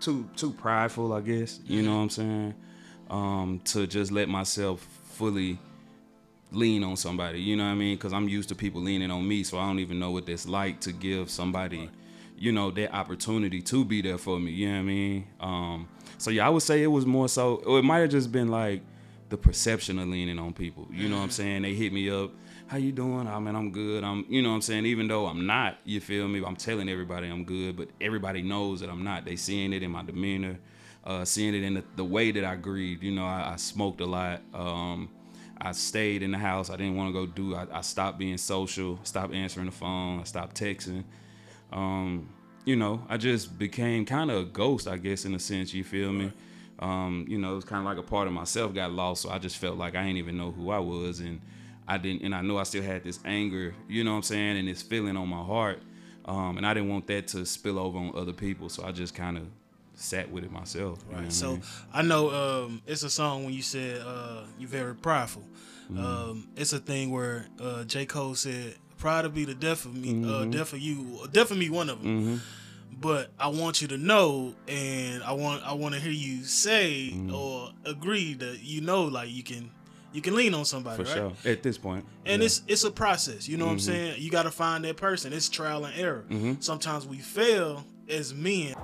too 0.00 0.28
too 0.36 0.52
prideful, 0.52 1.12
I 1.12 1.20
guess. 1.20 1.60
You 1.64 1.82
know 1.82 1.96
what 1.96 2.02
I'm 2.02 2.10
saying? 2.10 2.54
Um, 3.10 3.60
to 3.66 3.86
just 3.86 4.10
let 4.12 4.28
myself 4.28 4.86
fully 5.12 5.58
lean 6.52 6.84
on 6.84 6.96
somebody. 6.96 7.40
You 7.40 7.56
know 7.56 7.64
what 7.64 7.70
I 7.70 7.74
mean? 7.74 7.96
Because 7.96 8.12
I'm 8.12 8.28
used 8.28 8.48
to 8.50 8.54
people 8.54 8.80
leaning 8.80 9.10
on 9.10 9.26
me, 9.26 9.42
so 9.42 9.58
I 9.58 9.66
don't 9.66 9.78
even 9.80 9.98
know 9.98 10.10
what 10.10 10.28
it's 10.28 10.46
like 10.46 10.80
to 10.80 10.92
give 10.92 11.30
somebody, 11.30 11.90
you 12.36 12.52
know, 12.52 12.70
that 12.72 12.94
opportunity 12.94 13.62
to 13.62 13.84
be 13.84 14.02
there 14.02 14.18
for 14.18 14.38
me. 14.38 14.50
You 14.52 14.68
know 14.68 14.74
what 14.74 14.80
I 14.80 14.82
mean? 14.82 15.26
Um, 15.40 15.88
so 16.18 16.30
yeah, 16.30 16.46
I 16.46 16.50
would 16.50 16.62
say 16.62 16.82
it 16.82 16.88
was 16.88 17.06
more 17.06 17.28
so. 17.28 17.62
It 17.76 17.84
might 17.84 17.98
have 17.98 18.10
just 18.10 18.32
been 18.32 18.48
like 18.48 18.82
the 19.28 19.36
perception 19.36 19.98
of 19.98 20.08
leaning 20.08 20.38
on 20.38 20.52
people. 20.52 20.88
You 20.90 21.08
know 21.08 21.16
what 21.16 21.24
I'm 21.24 21.30
saying? 21.30 21.62
They 21.62 21.74
hit 21.74 21.92
me 21.92 22.10
up. 22.10 22.30
How 22.66 22.78
you 22.78 22.92
doing? 22.92 23.28
I 23.28 23.38
mean, 23.38 23.54
I'm 23.54 23.70
good. 23.72 24.02
I'm, 24.02 24.24
you 24.28 24.42
know 24.42 24.48
what 24.50 24.56
I'm 24.56 24.62
saying? 24.62 24.86
Even 24.86 25.06
though 25.06 25.26
I'm 25.26 25.46
not, 25.46 25.78
you 25.84 26.00
feel 26.00 26.26
me? 26.26 26.42
I'm 26.44 26.56
telling 26.56 26.88
everybody 26.88 27.28
I'm 27.28 27.44
good, 27.44 27.76
but 27.76 27.88
everybody 28.00 28.42
knows 28.42 28.80
that 28.80 28.88
I'm 28.88 29.04
not. 29.04 29.24
They 29.24 29.36
seeing 29.36 29.72
it 29.72 29.82
in 29.82 29.90
my 29.90 30.02
demeanor, 30.02 30.58
uh, 31.04 31.24
seeing 31.24 31.54
it 31.54 31.62
in 31.62 31.74
the, 31.74 31.84
the 31.96 32.04
way 32.04 32.32
that 32.32 32.44
I 32.44 32.56
grieved. 32.56 33.02
You 33.02 33.12
know, 33.12 33.26
I, 33.26 33.52
I 33.52 33.56
smoked 33.56 34.00
a 34.00 34.06
lot. 34.06 34.40
Um, 34.54 35.10
I 35.60 35.72
stayed 35.72 36.22
in 36.22 36.30
the 36.30 36.38
house. 36.38 36.70
I 36.70 36.76
didn't 36.76 36.96
want 36.96 37.08
to 37.08 37.12
go 37.12 37.26
do. 37.26 37.54
I, 37.54 37.66
I 37.70 37.80
stopped 37.82 38.18
being 38.18 38.38
social. 38.38 38.98
Stopped 39.02 39.34
answering 39.34 39.66
the 39.66 39.72
phone. 39.72 40.20
I 40.20 40.24
stopped 40.24 40.58
texting. 40.58 41.04
Um, 41.74 42.28
you 42.64 42.76
know, 42.76 43.04
I 43.08 43.18
just 43.18 43.58
became 43.58 44.06
kind 44.06 44.30
of 44.30 44.38
a 44.38 44.44
ghost, 44.44 44.88
I 44.88 44.96
guess, 44.96 45.24
in 45.26 45.34
a 45.34 45.38
sense. 45.38 45.74
You 45.74 45.84
feel 45.84 46.12
me? 46.12 46.32
Um, 46.78 47.26
you 47.28 47.36
know, 47.38 47.52
it 47.52 47.56
was 47.56 47.64
kind 47.64 47.80
of 47.80 47.84
like 47.84 47.98
a 47.98 48.08
part 48.08 48.26
of 48.26 48.32
myself 48.32 48.74
got 48.74 48.90
lost. 48.92 49.22
So 49.22 49.30
I 49.30 49.38
just 49.38 49.58
felt 49.58 49.76
like 49.76 49.94
I 49.94 50.02
didn't 50.02 50.16
even 50.16 50.36
know 50.38 50.50
who 50.50 50.70
I 50.70 50.78
was, 50.78 51.20
and 51.20 51.40
I 51.86 51.98
didn't. 51.98 52.22
And 52.22 52.34
I 52.34 52.40
know 52.40 52.56
I 52.56 52.62
still 52.62 52.82
had 52.82 53.04
this 53.04 53.18
anger. 53.24 53.74
You 53.88 54.02
know 54.04 54.12
what 54.12 54.16
I'm 54.18 54.22
saying? 54.22 54.56
And 54.58 54.68
this 54.68 54.82
feeling 54.82 55.16
on 55.16 55.28
my 55.28 55.42
heart. 55.42 55.82
Um, 56.24 56.56
and 56.56 56.66
I 56.66 56.72
didn't 56.72 56.88
want 56.88 57.06
that 57.08 57.28
to 57.28 57.44
spill 57.44 57.78
over 57.78 57.98
on 57.98 58.12
other 58.16 58.32
people. 58.32 58.70
So 58.70 58.82
I 58.84 58.92
just 58.92 59.14
kind 59.14 59.36
of 59.36 59.44
sat 59.94 60.30
with 60.30 60.42
it 60.44 60.50
myself. 60.50 61.04
you 61.06 61.10
know 61.10 61.16
what 61.16 61.18
I 61.18 61.22
Right. 61.24 61.32
So 61.32 61.50
mean? 61.52 61.62
I 61.92 62.02
know 62.02 62.30
um, 62.64 62.82
it's 62.86 63.02
a 63.02 63.10
song 63.10 63.44
when 63.44 63.52
you 63.52 63.60
said 63.62 64.00
uh, 64.00 64.44
you're 64.58 64.68
very 64.68 64.94
prideful. 64.94 65.42
Mm-hmm. 65.92 66.02
Um, 66.04 66.48
it's 66.56 66.72
a 66.72 66.78
thing 66.78 67.10
where 67.10 67.46
uh, 67.60 67.84
J 67.84 68.06
Cole 68.06 68.34
said, 68.34 68.76
"Pride 68.98 69.22
to 69.22 69.28
be 69.28 69.44
the 69.44 69.54
death 69.54 69.84
of 69.84 69.94
me, 69.94 70.10
uh, 70.10 70.12
Mm-hmm. 70.12 70.50
death 70.50 70.72
of 70.72 70.78
you, 70.80 71.26
death 71.32 71.50
of 71.50 71.56
me, 71.58 71.70
one 71.70 71.88
of 71.90 72.02
them." 72.02 72.40
But 72.96 73.30
I 73.40 73.48
want 73.48 73.82
you 73.82 73.88
to 73.88 73.98
know, 73.98 74.54
and 74.68 75.22
I 75.24 75.32
want 75.32 75.62
I 75.64 75.72
want 75.74 75.94
to 75.94 76.00
hear 76.00 76.12
you 76.12 76.44
say 76.44 77.10
Mm-hmm. 77.12 77.34
or 77.34 77.70
agree 77.84 78.34
that 78.34 78.62
you 78.62 78.80
know, 78.80 79.04
like 79.04 79.30
you 79.30 79.42
can 79.42 79.70
you 80.12 80.22
can 80.22 80.36
lean 80.36 80.54
on 80.54 80.64
somebody, 80.64 81.02
for 81.02 81.08
right? 81.10 81.34
sure. 81.44 81.52
At 81.52 81.62
this 81.64 81.76
point, 81.76 82.04
And 82.24 82.26
yeah. 82.26 82.34
Mm-hmm. 82.34 82.42
it's 82.46 82.62
it's 82.68 82.84
a 82.84 82.90
process, 82.90 83.48
you 83.48 83.56
know 83.56 83.66
what 83.66 83.72
I'm 83.72 83.80
saying? 83.80 84.22
You 84.22 84.30
got 84.30 84.44
to 84.44 84.50
find 84.52 84.84
that 84.84 84.96
person. 84.96 85.32
It's 85.32 85.48
trial 85.48 85.84
and 85.84 85.98
error. 85.98 86.24
Sometimes 86.60 87.04
we 87.06 87.18
fail 87.18 87.84
as 88.08 88.32
men. 88.32 88.74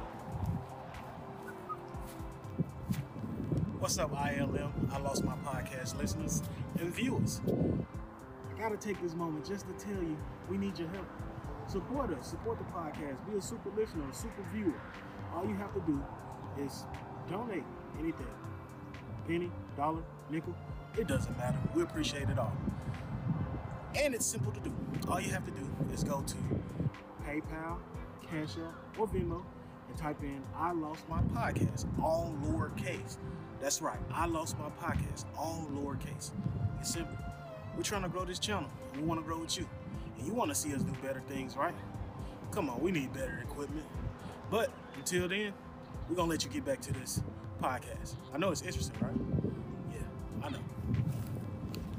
What's 3.79 3.97
up, 3.99 4.11
ILM? 4.13 4.93
I 4.93 4.99
lost 4.99 5.25
my 5.25 5.35
podcast 5.37 5.97
listeners 5.99 6.43
and 6.79 6.93
viewers. 6.95 7.41
Gotta 8.61 8.77
take 8.77 9.01
this 9.01 9.15
moment 9.15 9.47
just 9.47 9.65
to 9.67 9.73
tell 9.83 10.03
you 10.03 10.19
we 10.51 10.59
need 10.59 10.79
your 10.79 10.89
help. 10.89 11.07
Support 11.67 12.11
us, 12.11 12.29
support 12.29 12.59
the 12.59 12.65
podcast, 12.65 13.17
be 13.31 13.39
a 13.39 13.41
super 13.41 13.71
listener, 13.75 14.05
a 14.07 14.15
super 14.15 14.43
viewer. 14.53 14.79
All 15.35 15.47
you 15.47 15.55
have 15.55 15.73
to 15.73 15.81
do 15.87 15.99
is 16.63 16.85
donate 17.31 17.65
anything. 17.99 18.27
Penny, 19.27 19.51
dollar, 19.79 20.03
nickel, 20.29 20.55
it 20.99 21.07
doesn't 21.07 21.39
matter. 21.39 21.57
We 21.75 21.85
appreciate 21.85 22.29
it 22.29 22.39
all. 22.39 22.53
And 23.95 24.15
it's 24.15 24.27
simple 24.27 24.53
to 24.53 24.61
do. 24.61 24.75
All 25.09 25.19
you 25.19 25.31
have 25.31 25.47
to 25.47 25.53
do 25.53 25.67
is 25.95 26.05
go 26.05 26.21
to 26.21 26.37
PayPal, 27.27 27.79
Cash 28.31 28.59
App, 28.59 28.99
or 28.99 29.09
Venmo 29.09 29.43
and 29.89 29.97
type 29.97 30.23
in 30.23 30.43
I 30.55 30.73
Lost 30.73 31.09
My 31.09 31.23
Podcast, 31.23 31.87
all 32.03 32.37
lowercase. 32.45 33.17
That's 33.59 33.81
right, 33.81 33.99
I 34.13 34.27
Lost 34.27 34.59
My 34.59 34.69
Podcast, 34.69 35.25
all 35.35 35.67
lowercase. 35.73 36.33
It's 36.79 36.93
simple. 36.93 37.17
We're 37.81 37.85
trying 37.85 38.03
to 38.03 38.11
grow 38.11 38.27
this 38.27 38.39
channel. 38.39 38.69
and 38.93 39.01
We 39.01 39.09
want 39.09 39.21
to 39.21 39.25
grow 39.25 39.39
with 39.39 39.57
you. 39.57 39.67
And 40.19 40.27
you 40.27 40.35
want 40.35 40.51
to 40.51 40.55
see 40.55 40.75
us 40.75 40.83
do 40.83 40.93
better 41.03 41.23
things, 41.31 41.57
right? 41.57 41.73
come 42.51 42.69
on, 42.69 42.79
we 42.79 42.91
need 42.91 43.11
better 43.15 43.41
equipment. 43.43 43.87
But 44.51 44.71
until 44.97 45.27
then, 45.27 45.55
we're 46.07 46.15
gonna 46.15 46.29
let 46.29 46.45
you 46.45 46.51
get 46.51 46.63
back 46.63 46.83
to 46.83 46.93
this 46.93 47.23
podcast. 47.63 48.17
I 48.35 48.37
know 48.37 48.51
it's 48.51 48.61
interesting, 48.61 48.95
right? 49.01 49.15
Yeah, 49.95 50.47
I 50.47 50.51
know. 50.51 50.59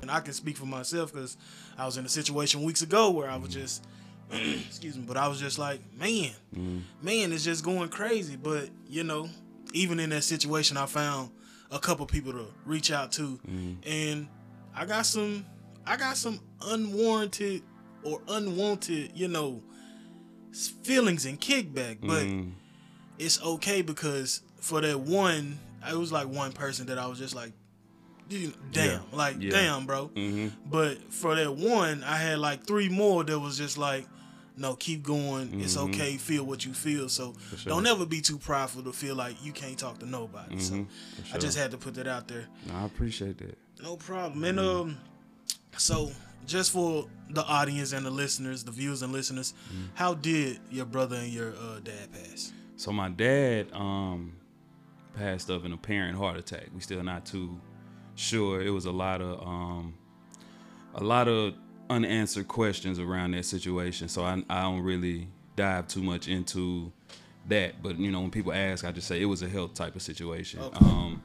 And 0.03 0.11
I 0.11 0.19
can 0.19 0.33
speak 0.33 0.55
for 0.55 0.67
myself 0.67 1.13
because 1.13 1.35
I 1.79 1.87
was 1.87 1.97
in 1.97 2.05
a 2.05 2.09
situation 2.09 2.61
weeks 2.61 2.83
ago 2.83 3.09
where 3.09 3.27
I 3.27 3.37
was 3.37 3.49
just, 3.49 3.83
excuse 4.31 4.95
me, 4.95 5.05
but 5.07 5.17
I 5.17 5.27
was 5.29 5.39
just 5.39 5.57
like, 5.57 5.81
man, 5.97 6.29
mm-hmm. 6.55 6.79
man, 7.01 7.33
it's 7.33 7.43
just 7.43 7.65
going 7.65 7.89
crazy. 7.89 8.35
But 8.35 8.69
you 8.87 9.03
know, 9.03 9.29
even 9.73 9.99
in 9.99 10.11
that 10.11 10.25
situation, 10.25 10.77
I 10.77 10.85
found 10.85 11.31
a 11.71 11.79
couple 11.79 12.05
people 12.05 12.33
to 12.33 12.45
reach 12.67 12.91
out 12.91 13.11
to, 13.13 13.39
mm-hmm. 13.47 13.73
and 13.83 14.27
I 14.75 14.85
got 14.85 15.07
some, 15.07 15.43
I 15.85 15.97
got 15.97 16.17
some 16.17 16.39
unwarranted 16.61 17.63
or 18.03 18.21
unwanted, 18.27 19.11
you 19.15 19.27
know, 19.27 19.61
feelings 20.83 21.25
and 21.25 21.39
kickback. 21.39 21.99
But 22.01 22.23
Mm. 22.25 22.51
it's 23.17 23.41
okay 23.41 23.81
because 23.81 24.41
for 24.59 24.81
that 24.81 24.99
one, 24.99 25.59
it 25.87 25.95
was 25.97 26.11
like 26.11 26.27
one 26.27 26.51
person 26.51 26.87
that 26.87 26.97
I 26.97 27.07
was 27.07 27.17
just 27.19 27.35
like, 27.35 27.53
damn, 28.29 28.51
Yeah. 28.71 28.99
like 29.11 29.37
Yeah. 29.39 29.49
damn, 29.51 29.85
bro. 29.85 30.07
hmm 30.07 30.47
But 30.65 31.11
for 31.13 31.35
that 31.35 31.55
one, 31.55 32.03
I 32.03 32.17
had 32.17 32.39
like 32.39 32.65
three 32.65 32.89
more 32.89 33.23
that 33.23 33.39
was 33.39 33.57
just 33.57 33.77
like, 33.77 34.07
no, 34.57 34.75
keep 34.75 35.01
going. 35.01 35.59
It's 35.61 35.75
Mhm. 35.75 35.89
okay. 35.89 36.17
Feel 36.17 36.43
what 36.45 36.65
you 36.65 36.73
feel. 36.73 37.09
So 37.09 37.33
sure. 37.57 37.69
don't 37.73 37.87
ever 37.87 38.05
be 38.05 38.21
too 38.21 38.37
prideful 38.37 38.83
to 38.83 38.93
feel 38.93 39.15
like 39.15 39.43
you 39.43 39.51
can't 39.53 39.77
talk 39.77 39.99
to 39.99 40.05
nobody. 40.05 40.59
So 40.59 40.73
Mhm. 40.75 40.87
For 41.29 41.35
I 41.35 41.39
just 41.39 41.57
had 41.57 41.71
to 41.71 41.77
put 41.77 41.95
that 41.95 42.07
out 42.07 42.27
there. 42.27 42.47
No, 42.67 42.75
I 42.75 42.83
appreciate 42.85 43.37
that. 43.39 43.57
No 43.81 43.95
problem. 43.95 44.43
And 44.43 44.59
um, 44.59 44.97
so 45.77 46.11
just 46.45 46.71
for 46.71 47.07
the 47.29 47.43
audience 47.45 47.93
and 47.93 48.05
the 48.05 48.09
listeners, 48.11 48.63
the 48.63 48.71
viewers 48.71 49.01
and 49.01 49.13
listeners, 49.13 49.53
Mm-hmm. 49.71 49.85
how 49.93 50.13
did 50.15 50.59
your 50.71 50.85
brother 50.85 51.15
and 51.17 51.31
your 51.31 51.49
uh, 51.53 51.79
dad 51.83 52.11
pass? 52.11 52.51
So 52.75 52.91
my 52.91 53.09
dad 53.09 53.67
um 53.73 54.33
passed 55.15 55.49
of 55.49 55.65
an 55.65 55.73
apparent 55.73 56.17
heart 56.17 56.37
attack. 56.37 56.67
We 56.73 56.81
still 56.81 57.03
not 57.03 57.25
too 57.25 57.59
sure. 58.15 58.61
It 58.61 58.69
was 58.71 58.85
a 58.85 58.91
lot 58.91 59.21
of 59.21 59.45
um 59.47 59.93
a 60.95 61.03
lot 61.03 61.27
of 61.27 61.53
unanswered 61.89 62.47
questions 62.47 62.99
around 62.99 63.31
that 63.31 63.45
situation. 63.45 64.07
So 64.09 64.23
I 64.23 64.43
I 64.49 64.61
don't 64.63 64.81
really 64.81 65.27
dive 65.55 65.87
too 65.87 66.01
much 66.01 66.27
into 66.27 66.91
that. 67.49 67.81
But 67.83 67.99
you 67.99 68.11
know, 68.11 68.21
when 68.21 68.31
people 68.31 68.51
ask, 68.53 68.83
I 68.83 68.91
just 68.91 69.07
say 69.07 69.21
it 69.21 69.25
was 69.25 69.41
a 69.41 69.49
health 69.49 69.73
type 69.73 69.95
of 69.95 70.01
situation. 70.01 70.59
Okay. 70.61 70.85
Um 70.85 71.21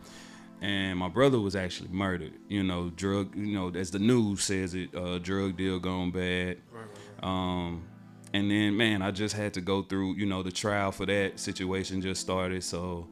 and 0.61 0.99
my 0.99 1.09
brother 1.09 1.41
was 1.41 1.57
actually 1.57 1.91
murdered. 1.91 2.33
You 2.49 2.63
know, 2.63 2.91
drug. 2.91 3.35
You 3.37 3.55
know, 3.55 3.73
as 3.75 3.91
the 3.91 3.99
news 3.99 4.45
says 4.45 4.75
it, 4.75 4.95
uh, 4.95 5.19
drug 5.19 5.57
deal 5.57 5.79
gone 5.79 6.11
bad. 6.11 6.59
Um, 7.23 7.85
and 8.35 8.51
then, 8.51 8.77
man, 8.77 9.01
I 9.01 9.11
just 9.11 9.35
had 9.35 9.55
to 9.55 9.63
go 9.63 9.83
through, 9.83 10.17
you 10.17 10.27
know, 10.27 10.43
the 10.43 10.53
trial 10.53 10.93
for 10.93 11.07
that 11.07 11.41
situation 11.41 12.03
just 12.03 12.21
started. 12.21 12.63
So, 12.63 13.09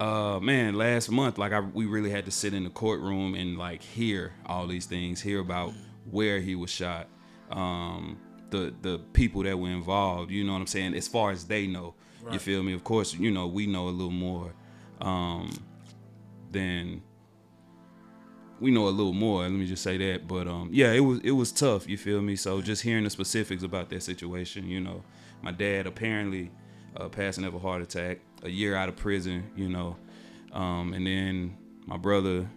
uh, 0.00 0.38
man, 0.40 0.74
last 0.74 1.10
month, 1.10 1.36
like, 1.36 1.52
I, 1.52 1.60
we 1.60 1.84
really 1.84 2.08
had 2.08 2.24
to 2.24 2.30
sit 2.30 2.54
in 2.54 2.64
the 2.64 2.70
courtroom 2.70 3.34
and, 3.34 3.58
like, 3.58 3.82
hear 3.82 4.32
all 4.46 4.66
these 4.66 4.86
things, 4.86 5.20
hear 5.20 5.40
about 5.40 5.74
where 6.10 6.40
he 6.40 6.54
was 6.54 6.70
shot, 6.70 7.08
um, 7.50 8.18
the, 8.48 8.72
the 8.80 8.98
people 9.12 9.42
that 9.42 9.58
were 9.58 9.68
involved, 9.68 10.30
you 10.30 10.44
know 10.44 10.54
what 10.54 10.60
I'm 10.60 10.66
saying? 10.66 10.94
As 10.94 11.06
far 11.06 11.30
as 11.30 11.44
they 11.44 11.66
know, 11.66 11.94
you 12.32 12.38
feel 12.38 12.62
me? 12.62 12.72
Of 12.72 12.84
course, 12.84 13.12
you 13.12 13.30
know, 13.30 13.46
we 13.46 13.66
know 13.66 13.88
a 13.88 13.90
little 13.90 14.10
more, 14.10 14.54
um, 15.02 15.52
than 16.52 17.02
we 18.60 18.70
know 18.70 18.88
a 18.88 18.90
little 18.90 19.12
more. 19.12 19.42
Let 19.42 19.52
me 19.52 19.66
just 19.66 19.82
say 19.82 19.96
that. 19.98 20.26
But 20.26 20.48
um, 20.48 20.70
yeah, 20.72 20.92
it 20.92 21.00
was 21.00 21.20
it 21.20 21.30
was 21.32 21.52
tough. 21.52 21.88
You 21.88 21.96
feel 21.96 22.20
me? 22.20 22.36
So 22.36 22.60
just 22.60 22.82
hearing 22.82 23.04
the 23.04 23.10
specifics 23.10 23.62
about 23.62 23.88
that 23.90 24.02
situation, 24.02 24.68
you 24.68 24.80
know, 24.80 25.02
my 25.42 25.52
dad 25.52 25.86
apparently 25.86 26.50
uh, 26.96 27.08
passing 27.08 27.44
of 27.44 27.54
a 27.54 27.58
heart 27.58 27.82
attack, 27.82 28.18
a 28.42 28.48
year 28.48 28.74
out 28.74 28.88
of 28.88 28.96
prison, 28.96 29.50
you 29.54 29.68
know, 29.68 29.96
um, 30.52 30.92
and 30.94 31.06
then 31.06 31.56
my 31.86 31.96
brother, 31.96 32.48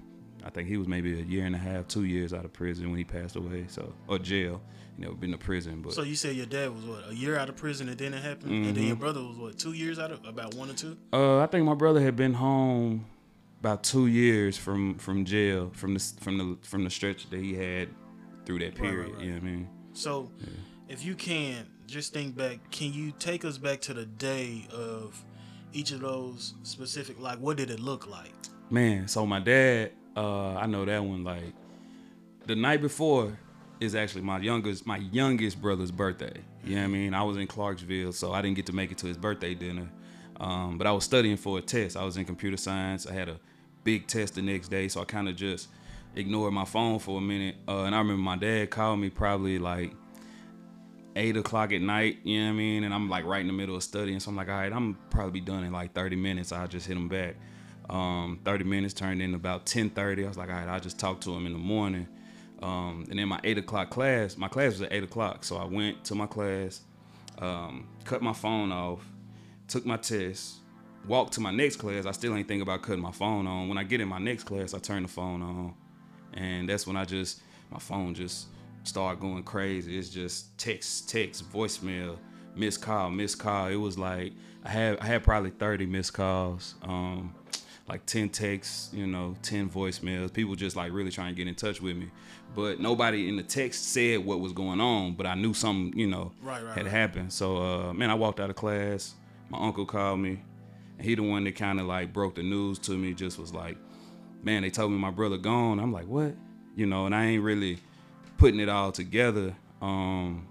I 0.44 0.50
think 0.50 0.68
he 0.68 0.78
was 0.78 0.88
maybe 0.88 1.20
a 1.20 1.24
year 1.24 1.46
and 1.46 1.54
a 1.56 1.60
half, 1.60 1.88
two 1.88 2.06
years 2.06 2.34
out 2.34 2.46
of 2.46 2.54
prison 2.54 2.90
when 2.90 2.98
he 2.98 3.04
passed 3.04 3.36
away. 3.36 3.66
So 3.68 3.94
or 4.08 4.18
jail, 4.18 4.60
you 4.98 5.06
know, 5.06 5.14
been 5.14 5.32
to 5.32 5.38
prison, 5.38 5.84
but 5.84 5.94
So 5.94 6.02
you 6.02 6.16
said 6.16 6.36
your 6.36 6.48
dad 6.48 6.74
was 6.74 6.84
what 6.84 7.04
a 7.12 7.14
year 7.14 7.38
out 7.38 7.50
of 7.50 7.58
prison 7.58 7.90
and 7.90 7.98
then 7.98 8.16
it 8.16 8.24
happened, 8.24 8.66
and 8.66 8.76
then 8.76 8.84
Mhm. 8.84 8.88
your 8.88 8.96
brother 8.96 9.22
was 9.22 9.38
what 9.38 9.60
two 9.60 9.74
years 9.74 10.00
out 10.00 10.12
of 10.12 10.26
about 10.26 10.56
one 10.56 10.72
or 10.72 10.74
two. 10.74 10.98
Uh, 11.14 11.38
I 11.40 11.46
think 11.46 11.64
my 11.66 11.76
brother 11.76 12.02
had 12.02 12.16
been 12.16 12.34
home 12.34 13.06
about 13.62 13.84
two 13.84 14.08
years 14.08 14.58
from 14.58 14.96
from 14.98 15.24
jail 15.24 15.72
from 15.74 15.94
the 15.94 16.00
from 16.20 16.38
the 16.38 16.58
from 16.68 16.84
the 16.84 16.90
stretch 16.90 17.30
that 17.30 17.40
he 17.40 17.54
had 17.54 17.88
through 18.46 18.60
that 18.60 18.78
Right, 18.80 18.82
right, 18.82 18.92
period. 18.92 19.12
right. 19.16 19.24
You 19.24 19.28
know 19.34 19.40
what 19.40 19.44
I 19.44 19.52
mean? 19.52 19.70
So, 19.94 20.32
if 20.90 21.06
you 21.06 21.16
can, 21.16 21.68
just 21.88 22.12
think 22.14 22.36
back. 22.36 22.60
Can 22.72 22.92
you 22.92 23.14
take 23.20 23.46
us 23.46 23.58
back 23.58 23.80
to 23.82 23.94
the 23.94 24.06
day 24.06 24.68
of 24.74 25.24
each 25.74 25.92
of 25.92 26.02
those 26.02 26.56
specific? 26.64 27.20
Like, 27.20 27.40
what 27.40 27.56
did 27.58 27.70
it 27.70 27.80
look 27.80 28.08
like? 28.08 28.34
Man, 28.70 29.08
so 29.08 29.26
my 29.26 29.40
dad, 29.40 29.92
uh, 30.18 30.56
I 30.56 30.66
know 30.66 30.84
that 30.86 31.04
one. 31.04 31.24
Like 31.24 31.54
the 32.48 32.56
night 32.56 32.82
before 32.82 33.38
is 33.80 33.94
actually 33.96 34.22
my 34.24 34.40
youngest 34.40 34.88
my 34.88 34.98
youngest 34.98 35.62
brother's 35.62 35.92
birthday. 35.92 36.34
You 36.64 36.76
know 36.76 36.82
what 36.82 36.88
I 36.88 36.92
mean? 36.92 37.14
I 37.14 37.22
was 37.24 37.38
in 37.38 37.46
Clarksville, 37.48 38.14
so 38.14 38.32
I 38.34 38.42
didn't 38.42 38.56
get 38.56 38.66
to 38.68 38.74
make 38.74 38.92
it 38.92 38.98
to 39.00 39.08
his 39.08 39.18
birthday 39.18 39.54
dinner. 39.54 39.90
Um, 40.40 40.78
but 40.80 40.88
I 40.88 40.92
was 40.92 41.04
studying 41.04 41.38
for 41.38 41.60
a 41.60 41.62
test. 41.62 41.96
I 41.96 42.04
was 42.04 42.18
in 42.18 42.26
computer 42.26 42.58
science. 42.58 43.06
I 43.06 43.14
had 43.14 43.30
a 43.30 43.40
big 43.84 44.08
test 44.08 44.36
the 44.36 44.42
next 44.42 44.70
day, 44.70 44.88
so 44.88 45.02
I 45.02 45.06
kind 45.06 45.28
of 45.30 45.36
just 45.36 45.70
ignored 46.16 46.54
my 46.54 46.66
phone 46.66 47.00
for 47.00 47.18
a 47.18 47.22
minute. 47.22 47.56
Uh, 47.68 47.84
and 47.84 47.96
I 47.96 48.00
remember 48.00 48.22
my 48.22 48.38
dad 48.38 48.70
called 48.70 49.00
me 49.00 49.10
probably 49.10 49.60
like 49.60 49.94
eight 51.16 51.36
o'clock 51.38 51.72
at 51.74 51.82
night, 51.82 52.20
you 52.24 52.40
know 52.40 52.48
what 52.48 52.54
I 52.54 52.58
mean? 52.58 52.84
And 52.84 52.94
I'm 52.94 53.10
like 53.10 53.26
right 53.26 53.42
in 53.42 53.48
the 53.48 53.54
middle 53.54 53.76
of 53.76 53.84
studying. 53.84 54.20
So 54.20 54.30
I'm 54.30 54.38
like, 54.38 54.50
all 54.50 54.56
right, 54.56 54.72
I'm 54.72 54.98
probably 55.10 55.40
be 55.40 55.42
done 55.42 55.64
in 55.64 55.72
like 55.72 55.94
30 55.94 56.16
minutes. 56.16 56.52
I'll 56.52 56.68
just 56.68 56.88
hit 56.88 56.98
him 56.98 57.08
back. 57.08 57.36
Um, 57.90 58.40
30 58.46 58.64
minutes 58.64 58.94
turned 58.94 59.22
in 59.22 59.34
about 59.34 59.66
10:30. 59.66 60.24
I 60.24 60.28
was 60.28 60.38
like, 60.38 60.50
all 60.50 60.56
right, 60.56 60.68
I'll 60.68 60.80
just 60.80 61.00
talk 61.00 61.20
to 61.22 61.34
him 61.34 61.46
in 61.46 61.54
the 61.54 61.60
morning. 61.60 62.08
Um, 62.62 63.06
and 63.10 63.18
then 63.18 63.28
my 63.28 63.40
eight 63.44 63.58
o'clock 63.58 63.90
class, 63.90 64.38
my 64.38 64.48
class 64.48 64.74
was 64.74 64.84
at 64.84 64.94
eight 64.94 65.04
o'clock. 65.04 65.44
So 65.44 65.58
I 65.58 65.66
went 65.66 66.04
to 66.06 66.16
my 66.16 66.28
class, 66.28 66.82
um, 67.40 67.88
cut 68.06 68.22
my 68.22 68.34
phone 68.34 68.72
off, 68.72 69.04
took 69.68 69.86
my 69.86 69.98
test, 69.98 70.61
walked 71.08 71.34
to 71.34 71.42
my 71.42 71.52
next 71.52 71.78
class. 71.78 72.06
I 72.06 72.12
still 72.12 72.36
ain't 72.36 72.48
think 72.48 72.62
about 72.62 72.82
cutting 72.82 73.02
my 73.02 73.12
phone 73.12 73.48
on. 73.48 73.68
When 73.68 73.78
I 73.78 73.84
get 73.84 74.02
in 74.02 74.08
my 74.08 74.20
next 74.20 74.44
class, 74.44 74.74
I 74.74 74.80
turn 74.80 75.04
the 75.04 75.10
phone 75.10 75.42
on. 75.42 75.74
And 76.34 76.70
that's 76.70 76.88
when 76.88 76.96
I 76.96 77.06
just, 77.06 77.42
my 77.72 77.80
phone 77.80 78.14
just 78.14 78.48
start 78.84 79.20
going 79.20 79.44
crazy. 79.44 79.98
It's 79.98 80.10
just 80.10 80.58
text, 80.58 81.10
text, 81.10 81.52
voicemail, 81.52 82.18
missed 82.56 82.82
call, 82.82 83.10
missed 83.10 83.40
call. 83.40 83.68
It 83.68 83.76
was 83.76 83.98
like, 83.98 84.34
I 84.64 84.70
had, 84.70 85.00
I 85.00 85.06
had 85.06 85.24
probably 85.24 85.50
30 85.50 85.86
missed 85.88 86.14
calls. 86.14 86.76
Um, 86.84 87.34
like 87.88 88.06
10 88.06 88.30
texts, 88.30 88.90
you 88.94 89.06
know, 89.06 89.36
10 89.42 89.70
voicemails. 89.70 90.32
People 90.32 90.56
just 90.56 90.76
like 90.78 90.94
really 90.94 91.12
trying 91.12 91.34
to 91.34 91.38
get 91.38 91.48
in 91.48 91.56
touch 91.56 91.82
with 91.82 91.98
me. 91.98 92.10
But 92.56 92.80
nobody 92.80 93.28
in 93.28 93.36
the 93.36 93.44
text 93.44 93.92
said 93.92 94.24
what 94.24 94.40
was 94.40 94.54
going 94.54 94.80
on, 94.80 95.14
but 95.16 95.26
I 95.26 95.36
knew 95.36 95.54
something, 95.54 95.98
you 95.98 96.08
know, 96.08 96.32
Right, 96.42 96.64
right, 96.64 96.74
had 96.74 96.86
right. 96.86 96.92
happened. 96.92 97.34
So, 97.34 97.58
uh, 97.58 97.94
man, 97.94 98.10
I 98.10 98.14
walked 98.14 98.40
out 98.40 98.50
of 98.50 98.56
class. 98.56 99.14
My 99.50 99.58
uncle 99.60 99.86
called 99.86 100.20
me, 100.20 100.42
he 101.04 101.16
the 101.16 101.24
one 101.24 101.44
that 101.46 101.56
kind 101.56 101.80
of 101.80 101.86
like 101.86 102.14
broke 102.14 102.36
the 102.36 102.44
news 102.44 102.80
to 102.80 102.92
me. 102.92 103.14
Just 103.14 103.40
was 103.40 103.54
like, 103.54 103.78
man, 104.44 104.62
they 104.62 104.70
told 104.70 104.92
me 104.92 104.98
my 104.98 105.12
brother 105.12 105.38
gone. 105.38 105.80
I'm 105.80 105.92
like, 105.92 106.08
what? 106.08 106.34
You 106.76 106.86
know, 106.86 107.06
and 107.06 107.16
I 107.16 107.26
ain't 107.26 107.44
really 107.44 107.80
putting 108.38 108.60
it 108.60 108.70
all 108.70 108.92
together. 108.92 109.56
Um, 109.82 110.48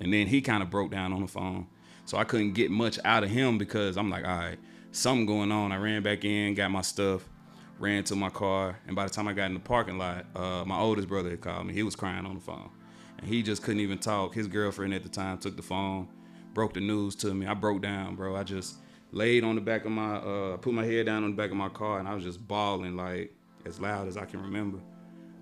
and 0.00 0.12
then 0.12 0.26
he 0.26 0.40
kind 0.40 0.62
of 0.62 0.70
broke 0.70 0.90
down 0.90 1.12
on 1.12 1.20
the 1.20 1.28
phone. 1.28 1.66
So 2.04 2.18
I 2.18 2.24
couldn't 2.24 2.52
get 2.52 2.70
much 2.70 2.98
out 3.04 3.22
of 3.22 3.30
him 3.30 3.58
because 3.58 3.96
I'm 3.96 4.10
like, 4.10 4.24
all 4.24 4.36
right, 4.36 4.58
something 4.90 5.26
going 5.26 5.52
on. 5.52 5.72
I 5.72 5.76
ran 5.76 6.02
back 6.02 6.24
in, 6.24 6.54
got 6.54 6.70
my 6.70 6.82
stuff, 6.82 7.28
ran 7.78 8.04
to 8.04 8.16
my 8.16 8.30
car, 8.30 8.78
and 8.86 8.96
by 8.96 9.04
the 9.04 9.10
time 9.10 9.28
I 9.28 9.32
got 9.32 9.46
in 9.46 9.54
the 9.54 9.60
parking 9.60 9.98
lot, 9.98 10.26
uh, 10.34 10.64
my 10.64 10.78
oldest 10.78 11.08
brother 11.08 11.30
had 11.30 11.40
called 11.40 11.66
me. 11.66 11.74
He 11.74 11.82
was 11.82 11.96
crying 11.96 12.26
on 12.26 12.34
the 12.34 12.40
phone, 12.40 12.70
and 13.18 13.26
he 13.26 13.42
just 13.42 13.62
couldn't 13.62 13.80
even 13.80 13.98
talk. 13.98 14.34
His 14.34 14.46
girlfriend 14.46 14.94
at 14.94 15.02
the 15.02 15.08
time 15.08 15.38
took 15.38 15.56
the 15.56 15.62
phone, 15.62 16.08
broke 16.54 16.74
the 16.74 16.80
news 16.80 17.14
to 17.16 17.32
me. 17.32 17.46
I 17.46 17.54
broke 17.54 17.82
down, 17.82 18.16
bro. 18.16 18.36
I 18.36 18.42
just 18.42 18.76
laid 19.12 19.44
on 19.44 19.54
the 19.54 19.60
back 19.60 19.84
of 19.84 19.92
my, 19.92 20.16
uh, 20.16 20.56
put 20.56 20.72
my 20.74 20.84
head 20.84 21.06
down 21.06 21.22
on 21.22 21.30
the 21.30 21.36
back 21.36 21.50
of 21.50 21.56
my 21.56 21.68
car, 21.68 21.98
and 21.98 22.08
I 22.08 22.14
was 22.14 22.24
just 22.24 22.46
bawling 22.46 22.96
like 22.96 23.32
as 23.64 23.78
loud 23.80 24.08
as 24.08 24.16
I 24.16 24.24
can 24.24 24.42
remember. 24.42 24.78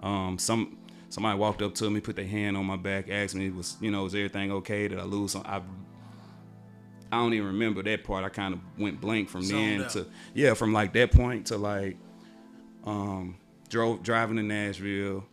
Um, 0.01 0.39
some 0.39 0.79
somebody 1.09 1.39
walked 1.39 1.63
up 1.63 1.75
to 1.77 1.91
me, 1.91 2.01
put 2.01 2.17
their 2.17 2.27
hand 2.27 2.57
on 2.57 2.67
my 2.67 2.77
back, 2.77 3.09
asked 3.09 3.35
me, 3.35 3.51
"Was 3.51 3.77
you 3.81 3.91
know, 3.91 4.05
is 4.07 4.15
everything 4.15 4.53
okay? 4.53 4.89
Did 4.89 4.99
I 4.99 5.05
lose 5.05 5.33
some?" 5.33 5.43
I 5.47 5.63
I 7.13 7.17
don't 7.19 7.35
even 7.35 7.49
remember 7.49 7.83
that 7.83 8.05
part. 8.05 8.25
I 8.25 8.29
kind 8.29 8.55
of 8.55 8.61
went 8.79 9.01
blank 9.01 9.29
from 9.29 9.43
Zoned 9.43 9.81
then 9.81 9.83
out. 9.83 9.91
to 9.91 10.07
yeah, 10.35 10.55
from 10.55 10.73
like 10.73 10.93
that 10.95 11.13
point 11.13 11.47
to 11.47 11.57
like 11.57 11.97
um 12.85 13.37
drove 13.69 14.03
driving 14.03 14.37
to 14.37 14.43
Nashville. 14.43 15.25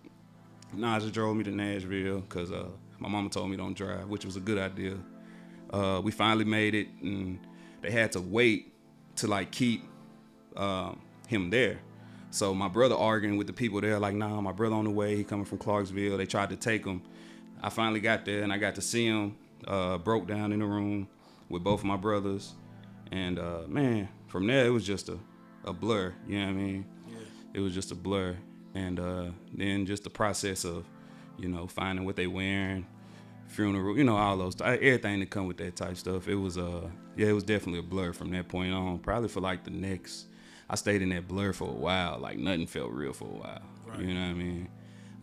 Naja 0.75 1.11
drove 1.11 1.35
me 1.35 1.43
to 1.45 1.51
Nashville 1.51 2.19
because 2.19 2.51
uh, 2.51 2.67
my 2.99 3.07
mama 3.07 3.29
told 3.29 3.49
me 3.49 3.55
don't 3.57 3.73
drive, 3.75 4.07
which 4.09 4.25
was 4.25 4.35
a 4.35 4.39
good 4.41 4.57
idea. 4.57 4.97
Uh, 5.71 6.01
we 6.03 6.11
finally 6.11 6.45
made 6.45 6.75
it, 6.75 6.87
and 7.01 7.39
they 7.87 7.93
had 7.93 8.11
to 8.11 8.21
wait 8.21 8.73
to 9.15 9.27
like 9.27 9.51
keep 9.51 9.83
um, 10.57 10.99
him 11.27 11.49
there. 11.49 11.79
So 12.29 12.53
my 12.53 12.67
brother 12.67 12.95
arguing 12.95 13.37
with 13.37 13.47
the 13.47 13.53
people 13.53 13.79
there, 13.79 13.97
like, 13.97 14.13
nah, 14.13 14.41
my 14.41 14.51
brother 14.51 14.75
on 14.75 14.83
the 14.83 14.91
way. 14.91 15.15
He 15.15 15.23
coming 15.23 15.45
from 15.45 15.57
Clarksville. 15.57 16.17
They 16.17 16.25
tried 16.25 16.49
to 16.49 16.57
take 16.57 16.85
him. 16.85 17.01
I 17.63 17.69
finally 17.69 18.01
got 18.01 18.25
there, 18.25 18.43
and 18.43 18.51
I 18.51 18.57
got 18.57 18.75
to 18.75 18.81
see 18.81 19.05
him. 19.05 19.35
uh, 19.65 19.97
broke 19.97 20.27
down 20.27 20.51
in 20.51 20.59
the 20.59 20.65
room 20.65 21.07
with 21.49 21.63
both 21.63 21.79
of 21.79 21.85
my 21.85 21.95
brothers, 21.95 22.53
and 23.11 23.39
uh, 23.39 23.61
man, 23.67 24.09
from 24.27 24.47
there 24.47 24.65
it 24.65 24.69
was 24.69 24.85
just 24.85 25.09
a, 25.09 25.17
a 25.63 25.73
blur. 25.73 26.13
You 26.27 26.39
know 26.39 26.45
what 26.45 26.51
I 26.51 26.53
mean? 26.53 26.85
Yeah. 27.09 27.15
It 27.55 27.59
was 27.61 27.73
just 27.73 27.91
a 27.91 27.95
blur, 27.95 28.35
and 28.75 28.99
uh, 28.99 29.25
then 29.53 29.85
just 29.85 30.03
the 30.03 30.09
process 30.09 30.65
of, 30.65 30.85
you 31.37 31.49
know, 31.49 31.67
finding 31.67 32.05
what 32.05 32.15
they 32.15 32.27
wearing, 32.27 32.85
funeral, 33.47 33.97
you 33.97 34.03
know, 34.03 34.17
all 34.17 34.37
those 34.37 34.55
everything 34.61 35.19
that 35.19 35.29
come 35.29 35.47
with 35.47 35.57
that 35.57 35.75
type 35.75 35.97
stuff. 35.97 36.27
It 36.27 36.35
was 36.35 36.57
uh, 36.57 36.89
yeah, 37.15 37.27
it 37.27 37.33
was 37.33 37.43
definitely 37.43 37.79
a 37.79 37.83
blur 37.83 38.13
from 38.13 38.31
that 38.31 38.47
point 38.47 38.73
on. 38.73 38.99
Probably 38.99 39.29
for 39.29 39.41
like 39.41 39.63
the 39.63 39.71
next, 39.71 40.27
I 40.69 40.75
stayed 40.75 41.01
in 41.01 41.09
that 41.09 41.27
blur 41.27 41.53
for 41.53 41.69
a 41.69 41.73
while. 41.73 42.19
Like 42.19 42.37
nothing 42.37 42.67
felt 42.67 42.91
real 42.91 43.13
for 43.13 43.25
a 43.25 43.39
while. 43.39 43.61
Right. 43.85 43.99
You 43.99 44.13
know 44.13 44.21
what 44.21 44.29
I 44.29 44.33
mean? 44.33 44.69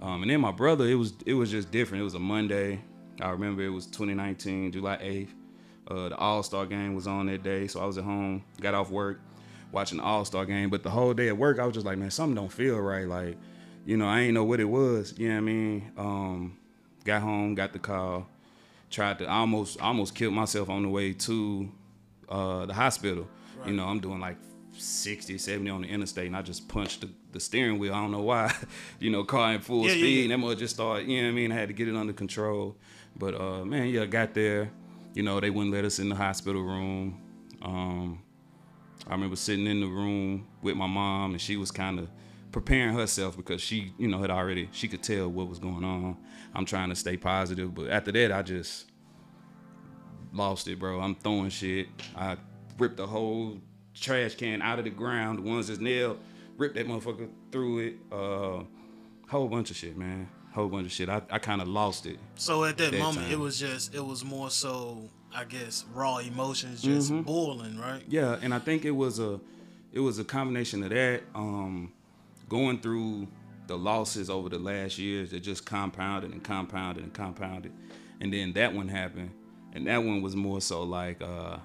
Um, 0.00 0.22
and 0.22 0.30
then 0.30 0.40
my 0.40 0.52
brother, 0.52 0.86
it 0.86 0.94
was 0.94 1.14
it 1.26 1.34
was 1.34 1.50
just 1.50 1.70
different. 1.70 2.02
It 2.02 2.04
was 2.04 2.14
a 2.14 2.18
Monday. 2.20 2.80
I 3.20 3.30
remember 3.30 3.62
it 3.62 3.70
was 3.70 3.86
2019, 3.86 4.72
July 4.72 4.96
8th. 4.96 5.28
Uh, 5.86 6.08
the 6.08 6.16
All 6.16 6.42
Star 6.42 6.66
game 6.66 6.94
was 6.94 7.06
on 7.06 7.26
that 7.26 7.42
day, 7.42 7.66
so 7.66 7.80
I 7.80 7.86
was 7.86 7.98
at 7.98 8.04
home, 8.04 8.42
got 8.60 8.74
off 8.74 8.90
work, 8.90 9.20
watching 9.70 9.98
the 9.98 10.04
All 10.04 10.24
Star 10.24 10.46
game. 10.46 10.70
But 10.70 10.82
the 10.82 10.90
whole 10.90 11.14
day 11.14 11.28
at 11.28 11.36
work, 11.36 11.58
I 11.58 11.66
was 11.66 11.74
just 11.74 11.86
like, 11.86 11.98
man, 11.98 12.10
something 12.10 12.34
don't 12.34 12.50
feel 12.50 12.78
right. 12.78 13.06
Like, 13.06 13.36
you 13.84 13.96
know, 13.96 14.06
I 14.06 14.20
ain't 14.20 14.34
know 14.34 14.44
what 14.44 14.60
it 14.60 14.64
was. 14.64 15.14
You 15.18 15.28
know 15.28 15.34
what 15.34 15.40
I 15.40 15.42
mean? 15.42 15.92
Um, 15.96 16.56
got 17.04 17.22
home, 17.22 17.54
got 17.54 17.72
the 17.72 17.78
call, 17.78 18.26
tried 18.90 19.18
to 19.18 19.28
almost 19.28 19.80
almost 19.80 20.14
killed 20.14 20.34
myself 20.34 20.68
on 20.68 20.82
the 20.82 20.88
way 20.88 21.12
to 21.12 21.70
uh, 22.28 22.66
the 22.66 22.74
hospital. 22.74 23.28
Right. 23.58 23.68
You 23.68 23.76
know, 23.76 23.84
I'm 23.86 24.00
doing 24.00 24.20
like 24.20 24.36
60, 24.76 25.38
70 25.38 25.70
on 25.70 25.82
the 25.82 25.88
interstate, 25.88 26.26
and 26.26 26.36
I 26.36 26.42
just 26.42 26.68
punched 26.68 27.02
the, 27.02 27.10
the 27.32 27.40
steering 27.40 27.78
wheel. 27.78 27.94
I 27.94 28.00
don't 28.00 28.10
know 28.10 28.22
why. 28.22 28.52
you 28.98 29.10
know, 29.10 29.24
car 29.24 29.52
in 29.54 29.60
full 29.60 29.82
Yeah, 29.84 29.92
yeah, 29.92 29.98
speed, 29.98 30.16
yeah. 30.16 30.22
and 30.24 30.32
that 30.32 30.38
mother 30.38 30.54
just 30.56 30.74
started. 30.74 31.08
You 31.08 31.18
know 31.22 31.28
what 31.28 31.32
I 31.32 31.34
mean? 31.34 31.52
I 31.52 31.54
had 31.54 31.68
to 31.68 31.74
get 31.74 31.88
it 31.88 31.94
under 31.96 32.12
control. 32.12 32.76
But 33.16 33.40
uh, 33.40 33.64
man, 33.64 33.88
yeah, 33.88 34.06
got 34.06 34.34
there. 34.34 34.70
You 35.14 35.22
know, 35.22 35.38
they 35.38 35.50
wouldn't 35.50 35.72
let 35.72 35.84
us 35.84 35.98
in 36.00 36.08
the 36.08 36.16
hospital 36.16 36.62
room. 36.62 37.20
Um, 37.62 38.20
I 39.06 39.12
remember 39.12 39.36
sitting 39.36 39.66
in 39.66 39.80
the 39.80 39.86
room 39.86 40.46
with 40.62 40.76
my 40.76 40.86
mom, 40.86 41.32
and 41.32 41.40
she 41.40 41.56
was 41.56 41.70
kind 41.70 41.98
of 42.00 42.08
preparing 42.54 42.94
herself 42.94 43.36
because 43.36 43.60
she, 43.60 43.92
you 43.98 44.06
know, 44.06 44.20
had 44.20 44.30
already 44.30 44.68
she 44.70 44.86
could 44.86 45.02
tell 45.02 45.28
what 45.28 45.48
was 45.48 45.58
going 45.58 45.82
on. 45.82 46.16
I'm 46.54 46.64
trying 46.64 46.88
to 46.90 46.94
stay 46.94 47.16
positive, 47.16 47.74
but 47.74 47.90
after 47.90 48.12
that, 48.12 48.30
I 48.30 48.42
just 48.42 48.86
lost 50.32 50.68
it, 50.68 50.78
bro. 50.78 51.00
I'm 51.00 51.16
throwing 51.16 51.50
shit. 51.50 51.88
I 52.14 52.36
ripped 52.78 52.96
the 52.96 53.08
whole 53.08 53.58
trash 53.92 54.36
can 54.36 54.62
out 54.62 54.78
of 54.78 54.84
the 54.84 54.90
ground, 54.92 55.38
the 55.40 55.42
ones 55.42 55.66
that's 55.66 55.80
nailed, 55.80 56.20
ripped 56.56 56.76
that 56.76 56.86
motherfucker 56.86 57.28
through 57.50 57.78
it. 57.80 57.94
Uh, 58.12 58.62
whole 59.28 59.48
bunch 59.48 59.72
of 59.72 59.76
shit, 59.76 59.96
man. 59.96 60.28
Whole 60.52 60.68
bunch 60.68 60.86
of 60.86 60.92
shit. 60.92 61.08
I, 61.08 61.22
I 61.30 61.40
kind 61.40 61.60
of 61.60 61.66
lost 61.66 62.06
it. 62.06 62.20
So 62.36 62.62
at 62.62 62.78
that, 62.78 62.92
That 62.92 62.98
moment, 63.00 63.32
it 63.32 63.38
was 63.38 63.58
just 63.58 63.92
it 63.96 64.04
was 64.04 64.24
more 64.24 64.48
so 64.50 65.08
I 65.34 65.42
guess 65.42 65.84
raw 65.92 66.18
emotions 66.18 66.82
just 66.82 67.10
Mm-hmm. 67.10 67.22
boiling, 67.22 67.80
right? 67.80 68.04
Yeah, 68.06 68.38
and 68.40 68.54
I 68.54 68.60
think 68.60 68.84
it 68.84 68.92
was 68.92 69.18
a 69.18 69.40
it 69.92 69.98
was 69.98 70.20
a 70.20 70.24
combination 70.24 70.84
of 70.84 70.90
that, 70.90 71.22
um, 71.34 71.92
going 72.48 72.80
through 72.80 73.28
the 73.66 73.76
losses 73.76 74.28
over 74.28 74.48
the 74.48 74.58
last 74.58 74.98
years 74.98 75.30
that 75.30 75.40
just 75.40 75.64
compounded 75.64 76.32
and 76.32 76.42
compounded 76.42 77.02
and 77.02 77.12
compounded, 77.12 77.72
and 78.20 78.32
then 78.32 78.52
that 78.52 78.74
one 78.74 78.88
happened, 78.88 79.30
and 79.72 79.86
that 79.86 79.98
one 79.98 80.22
was 80.22 80.36
more 80.36 80.60
so 80.60 80.82
like 80.82 81.22
uh, 81.22 81.56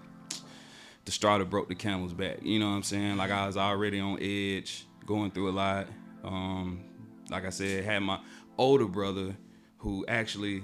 the 1.06 1.12
straw 1.12 1.38
that 1.38 1.50
broke 1.50 1.68
the 1.68 1.76
camel's 1.76 2.14
back. 2.14 2.38
You 2.42 2.60
know 2.60 2.70
what 2.70 2.76
I'm 2.76 2.84
saying? 2.84 3.18
Like 3.18 3.32
I 3.32 3.48
was 3.48 3.58
already 3.58 4.00
on 4.00 4.18
edge, 4.22 4.86
going 5.06 5.32
through 5.32 5.50
a 5.50 5.52
lot. 5.52 5.88
Um, 6.24 6.84
like 7.30 7.46
I 7.46 7.50
said, 7.50 7.84
had 7.84 8.00
my 8.00 8.20
older 8.58 8.86
brother 8.86 9.36
who 9.78 10.06
actually 10.08 10.64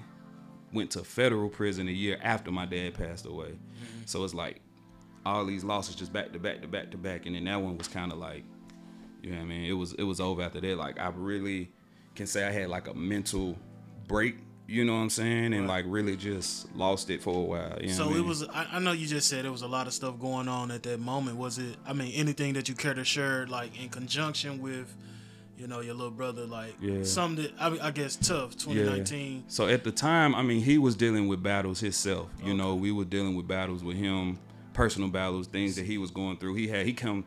went 0.73 0.91
to 0.91 1.03
federal 1.03 1.49
prison 1.49 1.87
a 1.87 1.91
year 1.91 2.19
after 2.21 2.51
my 2.51 2.65
dad 2.65 2.93
passed 2.93 3.25
away. 3.25 3.57
So 4.05 4.23
it's 4.23 4.33
like 4.33 4.61
all 5.25 5.45
these 5.45 5.63
losses 5.63 5.95
just 5.95 6.11
back 6.11 6.33
to 6.33 6.39
back 6.39 6.61
to 6.61 6.67
back 6.67 6.91
to 6.91 6.97
back, 6.97 7.25
and 7.25 7.35
then 7.35 7.45
that 7.45 7.61
one 7.61 7.77
was 7.77 7.87
kind 7.87 8.11
of 8.11 8.17
like, 8.17 8.43
you 9.25 9.31
know 9.31 9.37
what 9.37 9.43
I 9.43 9.47
mean? 9.47 9.65
It 9.65 9.73
was 9.73 9.93
it 9.93 10.03
was 10.03 10.19
over 10.19 10.41
after 10.43 10.61
that. 10.61 10.77
Like 10.77 10.99
I 10.99 11.09
really 11.15 11.69
can 12.15 12.27
say 12.27 12.45
I 12.47 12.51
had 12.51 12.69
like 12.69 12.87
a 12.87 12.93
mental 12.93 13.57
break. 14.07 14.35
You 14.67 14.83
know 14.85 14.93
what 14.95 14.99
I'm 15.01 15.09
saying? 15.11 15.53
And 15.53 15.67
Right. 15.67 15.83
like 15.83 15.85
really 15.87 16.15
just 16.15 16.73
lost 16.75 17.09
it 17.09 17.21
for 17.21 17.35
a 17.35 17.43
while. 17.43 17.77
You 17.81 17.87
know 17.87 17.93
So 17.93 18.09
it 18.09 18.13
mean? 18.15 18.27
was. 18.27 18.43
I, 18.47 18.67
I 18.73 18.79
know 18.79 18.91
you 18.93 19.05
just 19.07 19.27
said 19.27 19.45
there 19.45 19.51
was 19.51 19.61
a 19.63 19.67
lot 19.67 19.85
of 19.87 19.93
stuff 19.93 20.19
going 20.19 20.47
on 20.47 20.71
at 20.71 20.83
that 20.83 20.99
moment. 20.99 21.37
Was 21.37 21.57
it? 21.59 21.75
I 21.87 21.93
mean, 21.93 22.11
anything 22.13 22.53
that 22.53 22.67
you 22.69 22.75
care 22.75 22.93
to 22.93 23.03
share, 23.03 23.45
like 23.47 23.79
in 23.81 23.89
conjunction 23.89 24.59
with, 24.61 24.95
you 25.57 25.67
know, 25.67 25.81
your 25.81 25.93
little 25.93 26.11
brother, 26.11 26.45
like 26.45 26.73
Yeah. 26.81 27.03
some 27.03 27.35
that 27.35 27.51
I, 27.59 27.69
mean, 27.69 27.79
I 27.81 27.91
guess 27.91 28.15
tough. 28.15 28.57
2019. 28.57 29.43
So 29.47 29.67
at 29.67 29.83
the 29.83 29.91
time, 29.91 30.33
I 30.35 30.41
mean, 30.41 30.61
he 30.61 30.77
was 30.79 30.95
dealing 30.95 31.27
with 31.27 31.41
battles 31.43 31.79
himself. 31.79 32.29
You 32.43 32.53
know, 32.55 32.73
we 32.75 32.91
were 32.91 33.05
dealing 33.05 33.35
with 33.35 33.47
battles 33.47 33.83
with 33.83 33.97
him, 33.97 34.39
personal 34.73 35.09
battles, 35.09 35.45
things 35.47 35.75
that 35.75 35.85
he 35.85 35.97
was 35.99 36.09
going 36.11 36.37
through. 36.37 36.55
He 36.55 36.67
had 36.67 36.85
he 36.87 36.93
come, 36.93 37.23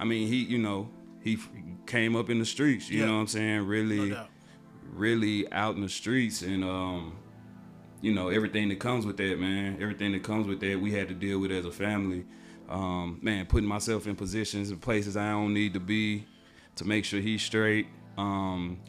I 0.00 0.04
mean, 0.04 0.26
he 0.26 0.38
you 0.38 0.58
know 0.58 0.90
he 1.22 1.34
f- 1.34 1.48
came 1.86 2.16
up 2.16 2.30
in 2.30 2.38
the 2.38 2.44
streets. 2.44 2.90
You 2.90 3.00
Yeah. 3.00 3.06
know 3.06 3.14
what 3.14 3.20
I'm 3.20 3.26
saying? 3.28 3.58
No 3.58 3.64
Really, 3.64 4.10
doubt. 4.10 4.28
really 4.94 5.50
out 5.52 5.74
in 5.76 5.82
the 5.82 5.88
streets, 5.88 6.42
and 6.42 6.64
um, 6.64 7.14
you 8.00 8.12
know 8.12 8.28
everything 8.28 8.68
that 8.68 8.78
comes 8.80 9.06
with 9.06 9.16
that, 9.18 9.38
man. 9.38 9.78
Everything 9.80 10.12
that 10.12 10.22
comes 10.22 10.46
with 10.46 10.60
that, 10.60 10.80
we 10.80 10.92
had 10.92 11.08
to 11.08 11.14
deal 11.14 11.38
with 11.38 11.50
as 11.52 11.64
a 11.64 11.70
family. 11.72 12.24
Um, 12.68 13.18
man, 13.22 13.46
putting 13.46 13.68
myself 13.68 14.06
in 14.06 14.16
positions 14.16 14.70
and 14.70 14.80
places 14.80 15.16
I 15.16 15.30
don't 15.32 15.52
need 15.52 15.74
to 15.74 15.80
be 15.80 16.24
to 16.76 16.84
make 16.86 17.04
sure 17.04 17.20
he's 17.20 17.42
straight. 17.42 17.86
Um, 18.16 18.80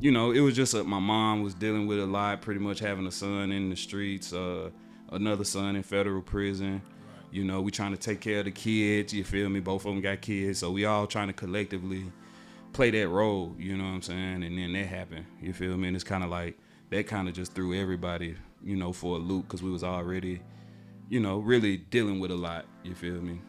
you 0.00 0.10
know, 0.12 0.30
it 0.32 0.40
was 0.40 0.54
just 0.54 0.74
a, 0.74 0.84
my 0.84 0.98
mom 1.00 1.42
was 1.42 1.54
dealing 1.54 1.86
with 1.86 1.98
a 1.98 2.06
lot, 2.06 2.40
pretty 2.42 2.60
much 2.60 2.78
having 2.78 3.06
a 3.06 3.10
son 3.10 3.50
in 3.52 3.68
the 3.70 3.76
streets, 3.76 4.32
uh, 4.32 4.70
another 5.10 5.44
son 5.44 5.74
in 5.76 5.82
federal 5.82 6.22
prison. 6.22 6.82
You 7.36 7.44
know, 7.44 7.60
we 7.60 7.70
trying 7.70 7.90
to 7.90 7.98
take 7.98 8.22
care 8.22 8.38
of 8.38 8.46
the 8.46 8.50
kids. 8.50 9.12
You 9.12 9.22
feel 9.22 9.50
me? 9.50 9.60
Both 9.60 9.84
of 9.84 9.92
them 9.92 10.00
got 10.00 10.22
kids, 10.22 10.60
so 10.60 10.70
we 10.70 10.86
all 10.86 11.06
trying 11.06 11.26
to 11.26 11.34
collectively 11.34 12.10
play 12.72 12.90
that 12.92 13.08
role. 13.08 13.54
You 13.58 13.76
know 13.76 13.84
what 13.84 13.90
I'm 13.90 14.00
saying? 14.00 14.42
And 14.42 14.56
then 14.56 14.72
that 14.72 14.86
happened. 14.86 15.26
You 15.42 15.52
feel 15.52 15.76
me? 15.76 15.88
And 15.88 15.94
it's 15.94 16.02
kind 16.02 16.24
of 16.24 16.30
like 16.30 16.56
that 16.88 17.06
kind 17.06 17.28
of 17.28 17.34
just 17.34 17.52
threw 17.54 17.78
everybody, 17.78 18.36
you 18.64 18.76
know, 18.76 18.90
for 18.90 19.16
a 19.16 19.18
loop 19.18 19.48
because 19.48 19.62
we 19.62 19.70
was 19.70 19.84
already, 19.84 20.40
you 21.10 21.20
know, 21.20 21.40
really 21.40 21.76
dealing 21.76 22.20
with 22.20 22.30
a 22.30 22.34
lot. 22.34 22.64
You 22.84 22.94
feel 22.94 23.20
me? 23.20 23.42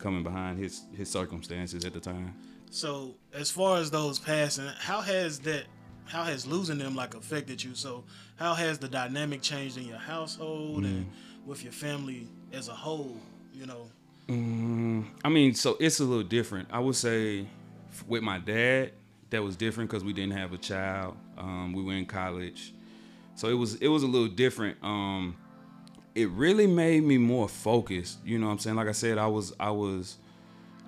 Coming 0.00 0.24
behind 0.24 0.58
his 0.58 0.86
his 0.96 1.08
circumstances 1.08 1.84
at 1.84 1.92
the 1.92 2.00
time. 2.00 2.34
So 2.72 3.14
as 3.32 3.48
far 3.48 3.76
as 3.78 3.92
those 3.92 4.18
passing, 4.18 4.66
how 4.80 5.02
has 5.02 5.38
that? 5.40 5.66
How 6.06 6.24
has 6.24 6.48
losing 6.48 6.78
them 6.78 6.96
like 6.96 7.14
affected 7.14 7.62
you? 7.62 7.76
So 7.76 8.02
how 8.34 8.54
has 8.54 8.80
the 8.80 8.88
dynamic 8.88 9.40
changed 9.40 9.76
in 9.78 9.84
your 9.86 9.98
household 9.98 10.82
and 10.84 11.06
Mm. 11.06 11.46
with 11.46 11.62
your 11.62 11.72
family 11.72 12.26
as 12.52 12.68
a 12.68 12.74
whole? 12.74 13.16
You 13.52 13.66
know. 13.66 13.86
I 15.24 15.28
mean, 15.28 15.54
so 15.54 15.76
it's 15.80 15.98
a 15.98 16.04
little 16.04 16.22
different. 16.22 16.68
I 16.72 16.78
would 16.78 16.94
say 16.94 17.46
with 18.06 18.22
my 18.22 18.38
dad, 18.38 18.92
that 19.30 19.42
was 19.42 19.56
different 19.56 19.90
because 19.90 20.04
we 20.04 20.12
didn't 20.12 20.36
have 20.36 20.52
a 20.52 20.58
child. 20.58 21.16
Um, 21.36 21.72
we 21.72 21.82
were 21.82 21.94
in 21.94 22.06
college, 22.06 22.72
so 23.34 23.48
it 23.48 23.54
was 23.54 23.74
it 23.76 23.88
was 23.88 24.02
a 24.02 24.06
little 24.06 24.28
different. 24.28 24.78
Um, 24.82 25.36
it 26.14 26.28
really 26.30 26.66
made 26.66 27.02
me 27.04 27.18
more 27.18 27.48
focused. 27.48 28.18
You 28.24 28.38
know 28.38 28.46
what 28.46 28.52
I'm 28.52 28.58
saying? 28.58 28.76
Like 28.76 28.88
I 28.88 28.92
said, 28.92 29.18
I 29.18 29.26
was 29.26 29.52
I 29.58 29.70
was 29.70 30.18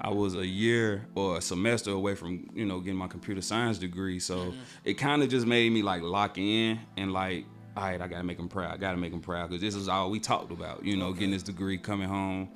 I 0.01 0.11
was 0.11 0.35
a 0.35 0.47
year 0.47 1.07
or 1.15 1.39
a 1.39 1.41
semester 1.41 1.93
away 1.93 2.15
from 2.15 2.49
you 2.55 2.65
know 2.65 2.81
getting 2.81 2.99
my 2.99 3.07
computer 3.09 3.41
science 3.41 3.79
degree, 3.79 4.19
so 4.19 4.53
it 4.85 4.95
kind 4.95 5.23
of 5.23 5.29
just 5.29 5.47
made 5.47 5.73
me 5.73 5.83
like 5.83 6.03
lock 6.03 6.39
in 6.39 6.81
and 6.97 7.13
like, 7.13 7.45
all 7.77 7.85
right, 7.85 8.01
I 8.01 8.07
gotta 8.07 8.25
make 8.25 8.39
him 8.39 8.49
proud. 8.49 8.75
I 8.75 8.77
gotta 8.77 8.99
make 8.99 9.13
him 9.13 9.21
proud 9.21 9.49
because 9.49 9.63
this 9.63 9.75
is 9.75 9.89
all 9.89 10.11
we 10.11 10.21
talked 10.21 10.51
about. 10.53 10.85
You 10.85 10.97
know, 10.97 11.13
getting 11.13 11.31
this 11.31 11.43
degree, 11.43 11.79
coming 11.79 12.09
home. 12.09 12.51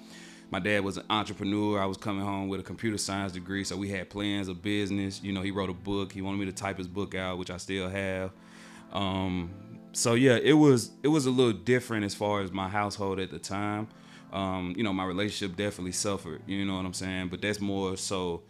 My 0.51 0.61
dad 0.61 0.85
was 0.85 0.97
an 0.97 1.05
entrepreneur. 1.11 1.81
I 1.81 1.87
was 1.87 1.97
coming 1.97 2.25
home 2.25 2.49
with 2.49 2.61
a 2.61 2.63
computer 2.63 2.99
science 2.99 3.33
degree, 3.33 3.65
so 3.65 3.77
we 3.77 3.89
had 3.89 4.11
plans 4.11 4.49
of 4.49 4.63
business. 4.63 5.21
You 5.23 5.33
know, 5.33 5.43
he 5.43 5.51
wrote 5.51 5.71
a 5.71 5.75
book. 5.75 6.13
He 6.13 6.23
wanted 6.23 6.39
me 6.39 6.47
to 6.47 6.53
type 6.53 6.79
his 6.79 6.87
book 6.87 7.15
out, 7.15 7.39
which 7.39 7.51
I 7.51 7.57
still 7.57 7.89
have. 7.89 8.31
Um, 8.93 9.51
so 9.93 10.15
yeah, 10.15 10.37
it 10.37 10.53
was 10.53 10.91
it 11.03 11.09
was 11.09 11.27
a 11.27 11.31
little 11.31 11.53
different 11.53 12.05
as 12.05 12.15
far 12.15 12.43
as 12.43 12.53
my 12.53 12.69
household 12.69 13.19
at 13.19 13.31
the 13.31 13.39
time. 13.39 13.89
Um, 14.33 14.75
you 14.77 14.85
know, 14.85 14.93
my 14.93 15.05
relationship 15.05 15.57
definitely 15.57 15.93
suffered. 15.93 16.43
You 16.47 16.65
know 16.67 16.77
what 16.77 16.85
I'm 16.85 16.93
saying? 16.93 17.29
But 17.29 17.41
that's 17.41 17.61
more 17.61 17.97
so. 17.97 18.43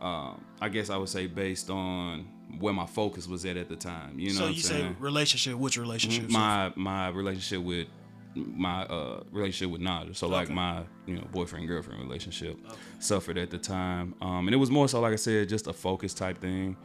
Um, 0.00 0.44
I 0.60 0.68
guess 0.68 0.90
I 0.90 0.96
would 0.96 1.08
say 1.08 1.26
based 1.26 1.70
on 1.70 2.26
where 2.58 2.72
my 2.72 2.86
focus 2.86 3.26
was 3.26 3.44
at 3.44 3.56
at 3.56 3.68
the 3.68 3.76
time. 3.76 4.18
You 4.18 4.28
know 4.28 4.34
so 4.34 4.44
what 4.44 4.54
you 4.54 4.62
say 4.62 4.94
relationship? 4.98 5.54
Which 5.54 5.76
relationship? 5.76 6.30
my 6.30 6.72
my 6.76 7.08
relationship 7.08 7.62
with 7.62 7.88
my 8.34 8.82
uh 8.84 9.22
relationship 9.30 9.70
with 9.70 9.80
Naja. 9.80 10.14
So 10.14 10.28
like 10.28 10.50
my 10.50 10.82
you 11.06 11.16
know 11.16 11.26
boyfriend 11.32 11.68
girlfriend 11.68 12.00
relationship 12.00 12.58
suffered 12.98 13.38
at 13.38 13.50
the 13.50 13.58
time, 13.58 14.14
um, 14.20 14.48
and 14.48 14.54
it 14.54 14.58
was 14.58 14.70
more 14.70 14.88
so 14.88 15.00
like 15.00 15.12
I 15.12 15.16
said, 15.16 15.48
just 15.48 15.66
a 15.66 15.72
focus 15.72 16.14
type 16.14 16.38
thing. 16.38 16.76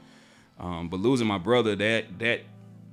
Um, 0.60 0.90
but 0.90 1.00
losing 1.00 1.28
my 1.28 1.38
brother 1.38 1.76
that 1.76 2.20
that 2.20 2.42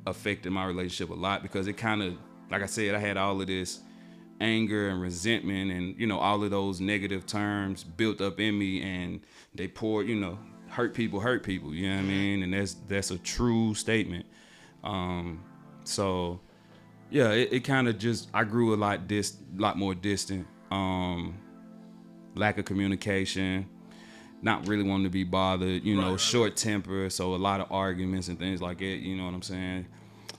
affected 0.06 0.52
my 0.52 0.66
relationship 0.66 1.10
a 1.10 1.18
lot 1.18 1.42
because 1.42 1.66
it 1.66 1.74
kind 1.74 2.02
of 2.02 2.14
like 2.50 2.62
I 2.62 2.66
said, 2.66 2.94
I 2.94 2.98
had 2.98 3.16
all 3.16 3.40
of 3.40 3.46
this 3.46 3.80
anger 4.40 4.88
and 4.88 5.00
resentment 5.00 5.70
and 5.70 5.98
you 5.98 6.06
know 6.06 6.18
all 6.18 6.42
of 6.42 6.50
those 6.50 6.80
negative 6.80 7.24
terms 7.24 7.84
built 7.84 8.20
up 8.20 8.40
in 8.40 8.58
me 8.58 8.82
and 8.82 9.20
they 9.54 9.68
poured 9.68 10.08
you 10.08 10.16
know 10.16 10.38
hurt 10.74 10.94
people 10.94 11.20
hurt 11.20 11.42
people 11.42 11.74
you 11.74 11.88
know 11.88 11.96
what 11.96 12.02
i 12.04 12.08
mean 12.08 12.42
and 12.42 12.52
that's 12.52 12.74
that's 12.88 13.10
a 13.10 13.18
true 13.18 13.74
statement 13.74 14.26
um 14.82 15.42
so 15.84 16.40
yeah, 17.10 17.30
it, 17.30 17.52
it 17.52 17.60
kind 17.60 17.87
of 17.87 17.98
just 17.98 18.28
I 18.34 18.42
grew 18.44 18.74
a 18.74 18.76
lot 18.76 19.06
dis, 19.06 19.37
lot 19.56 19.76
more 19.78 19.94
distant. 19.94 20.46
Um, 20.70 21.37
lack 22.34 22.58
of 22.58 22.64
communication, 22.64 23.68
not 24.42 24.66
really 24.66 24.82
wanting 24.82 25.04
to 25.04 25.10
be 25.10 25.22
bothered. 25.22 25.84
You 25.84 25.94
know, 26.00 26.12
Right, 26.12 26.20
short 26.20 26.56
temper, 26.56 27.08
so 27.10 27.34
a 27.34 27.37
lot 27.37 27.60
of 27.60 27.70
arguments 27.70 28.28
and 28.28 28.38
things 28.38 28.60
like 28.60 28.78
that. 28.78 28.84
You 28.84 29.16
know 29.16 29.26
what 29.26 29.34
I'm 29.34 29.42
saying? 29.42 29.87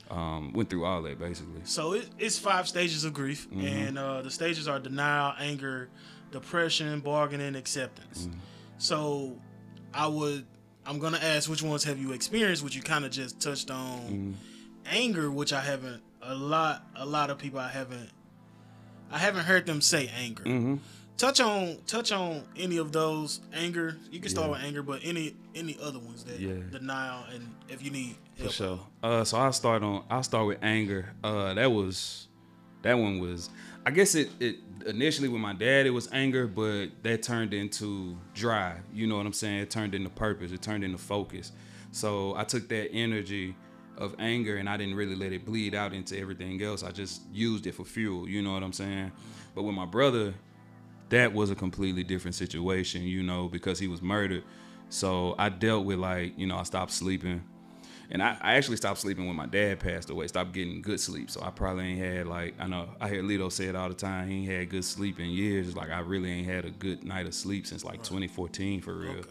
Um, 0.09 0.51
went 0.53 0.69
through 0.69 0.83
all 0.85 1.01
that 1.03 1.17
basically. 1.17 1.61
So 1.63 1.93
it, 1.93 2.09
it's 2.17 2.37
five 2.37 2.67
stages 2.67 3.05
of 3.05 3.13
grief, 3.13 3.47
Mm-hmm. 3.51 3.65
and 3.67 3.97
uh, 3.97 4.21
the 4.23 4.31
stages 4.31 4.67
are 4.67 4.79
denial, 4.79 5.33
anger, 5.39 5.87
depression, 6.31 6.99
bargaining, 6.99 7.55
acceptance. 7.55 8.25
Mm-hmm. 8.25 8.39
So 8.79 9.37
I 9.95 10.07
would, 10.07 10.45
I'm 10.85 10.99
gonna 10.99 11.17
ask 11.21 11.49
which 11.49 11.63
ones 11.63 11.83
have 11.85 11.97
you 11.97 12.11
experienced, 12.11 12.63
which 12.63 12.75
you 12.75 12.81
kind 12.81 13.05
of 13.05 13.11
just 13.11 13.39
touched 13.39 13.71
on. 13.71 13.99
Mm-hmm. 14.01 14.31
Anger, 14.87 15.31
which 15.31 15.53
I 15.53 15.61
haven't. 15.61 16.03
A 16.21 16.35
lot, 16.35 16.83
a 16.95 17.05
lot 17.05 17.29
of 17.29 17.37
people 17.37 17.59
I 17.59 17.69
haven't. 17.69 18.09
I 19.11 19.17
haven't 19.17 19.45
heard 19.45 19.65
them 19.65 19.81
say 19.81 20.11
anger. 20.19 20.43
Mm-hmm. 20.43 20.75
Touch 21.17 21.39
on, 21.39 21.77
touch 21.87 22.11
on 22.11 22.43
any 22.57 22.77
of 22.77 22.91
those 22.91 23.39
anger. 23.53 23.95
You 24.11 24.19
can 24.19 24.29
start 24.29 24.47
Yeah. 24.47 24.51
with 24.57 24.63
anger, 24.63 24.83
but 24.83 25.01
any 25.03 25.33
any 25.55 25.77
other 25.81 25.97
ones 25.99 26.25
that 26.25 26.39
Yeah. 26.39 26.55
denial 26.71 27.23
and 27.33 27.55
if 27.69 27.81
you 27.81 27.89
need 27.89 28.17
For 28.35 28.41
help. 28.43 28.53
sure. 28.53 28.79
Uh, 29.01 29.23
so 29.23 29.37
I'll 29.37 29.53
start 29.53 29.81
on. 29.81 30.03
I'll 30.09 30.23
start 30.23 30.45
with 30.47 30.57
anger. 30.61 31.13
Uh, 31.23 31.53
that 31.53 31.71
was, 31.71 32.27
that 32.81 32.95
one 32.95 33.19
was. 33.19 33.49
I 33.85 33.91
guess 33.91 34.15
it 34.15 34.29
it 34.39 34.57
initially 34.85 35.27
with 35.27 35.41
my 35.41 35.53
dad 35.53 35.85
it 35.85 35.91
was 35.91 36.09
anger, 36.11 36.47
but 36.47 36.87
that 37.03 37.23
turned 37.23 37.53
into 37.53 38.17
drive. 38.33 38.79
You 38.93 39.07
know 39.07 39.17
what 39.17 39.25
I'm 39.25 39.33
saying? 39.33 39.59
It 39.59 39.69
turned 39.69 39.93
into 39.95 40.09
purpose. 40.09 40.51
It 40.51 40.61
turned 40.61 40.83
into 40.83 40.97
focus. 40.97 41.51
So 41.91 42.35
I 42.35 42.43
took 42.43 42.67
that 42.69 42.91
energy 42.91 43.55
of 43.97 44.15
anger 44.19 44.57
and 44.57 44.67
I 44.67 44.77
didn't 44.77 44.95
really 44.95 45.15
let 45.15 45.31
it 45.31 45.45
bleed 45.45 45.73
out 45.73 45.93
into 45.93 46.19
everything 46.19 46.61
else. 46.61 46.83
I 46.83 46.91
just 46.91 47.21
used 47.31 47.67
it 47.67 47.73
for 47.73 47.85
fuel. 47.85 48.27
You 48.27 48.41
know 48.41 48.53
what 48.53 48.63
I'm 48.63 48.73
saying? 48.73 49.11
But 49.53 49.63
with 49.63 49.75
my 49.75 49.85
brother, 49.85 50.33
that 51.09 51.31
was 51.33 51.51
a 51.51 51.55
completely 51.55 52.03
different 52.03 52.35
situation, 52.35 53.03
you 53.03 53.23
know, 53.23 53.47
because 53.47 53.79
he 53.79 53.87
was 53.87 54.01
murdered. 54.01 54.43
So 54.89 55.35
I 55.37 55.49
dealt 55.49 55.85
with 55.85 55.99
like, 55.99 56.37
you 56.37 56.47
know, 56.47 56.57
I 56.57 56.63
stopped 56.63 56.91
sleeping. 56.91 57.43
And 58.11 58.21
I, 58.21 58.37
I 58.41 58.53
actually 58.55 58.77
stopped 58.77 58.99
sleeping 58.99 59.27
when 59.27 59.35
my 59.35 59.45
dad 59.45 59.79
passed 59.79 60.09
away, 60.09 60.27
stopped 60.27 60.53
getting 60.53 60.81
good 60.81 60.99
sleep. 60.99 61.31
So 61.31 61.41
I 61.41 61.49
probably 61.49 61.85
ain't 61.85 61.99
had 61.99 62.27
like 62.27 62.55
I 62.59 62.67
know 62.67 62.89
I 62.99 63.09
hear 63.09 63.23
Lito 63.23 63.51
say 63.51 63.65
it 63.65 63.75
all 63.75 63.89
the 63.89 63.95
time, 63.95 64.29
he 64.29 64.43
ain't 64.43 64.51
had 64.51 64.69
good 64.69 64.85
sleep 64.85 65.19
in 65.19 65.29
years. 65.29 65.75
Like 65.75 65.89
I 65.89 65.99
really 65.99 66.31
ain't 66.31 66.47
had 66.47 66.65
a 66.65 66.71
good 66.71 67.03
night 67.03 67.25
of 67.25 67.33
sleep 67.33 67.67
since 67.67 67.83
like 67.83 68.03
2014 68.03 68.81
for 68.81 68.93
real. 68.95 69.11
Okay. 69.11 69.29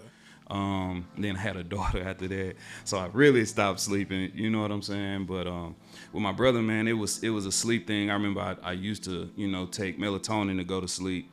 Um, 0.50 1.06
then 1.16 1.36
I 1.36 1.38
had 1.38 1.56
a 1.56 1.64
daughter 1.64 2.06
after 2.06 2.28
that, 2.28 2.56
so 2.84 2.98
I 2.98 3.06
really 3.12 3.44
stopped 3.44 3.80
sleeping. 3.80 4.30
You 4.34 4.50
know 4.50 4.60
what 4.60 4.70
I'm 4.70 4.82
saying? 4.82 5.24
But 5.24 5.46
um, 5.46 5.74
with 6.12 6.22
my 6.22 6.32
brother, 6.32 6.60
man, 6.60 6.86
it 6.86 6.92
was 6.92 7.22
it 7.22 7.30
was 7.30 7.46
a 7.46 7.52
sleep 7.52 7.86
thing. 7.86 8.10
I 8.10 8.14
remember 8.14 8.40
I, 8.40 8.56
I 8.62 8.72
used 8.72 9.04
to 9.04 9.30
you 9.36 9.48
know 9.48 9.66
take 9.66 9.98
melatonin 9.98 10.58
to 10.58 10.64
go 10.64 10.80
to 10.80 10.88
sleep, 10.88 11.32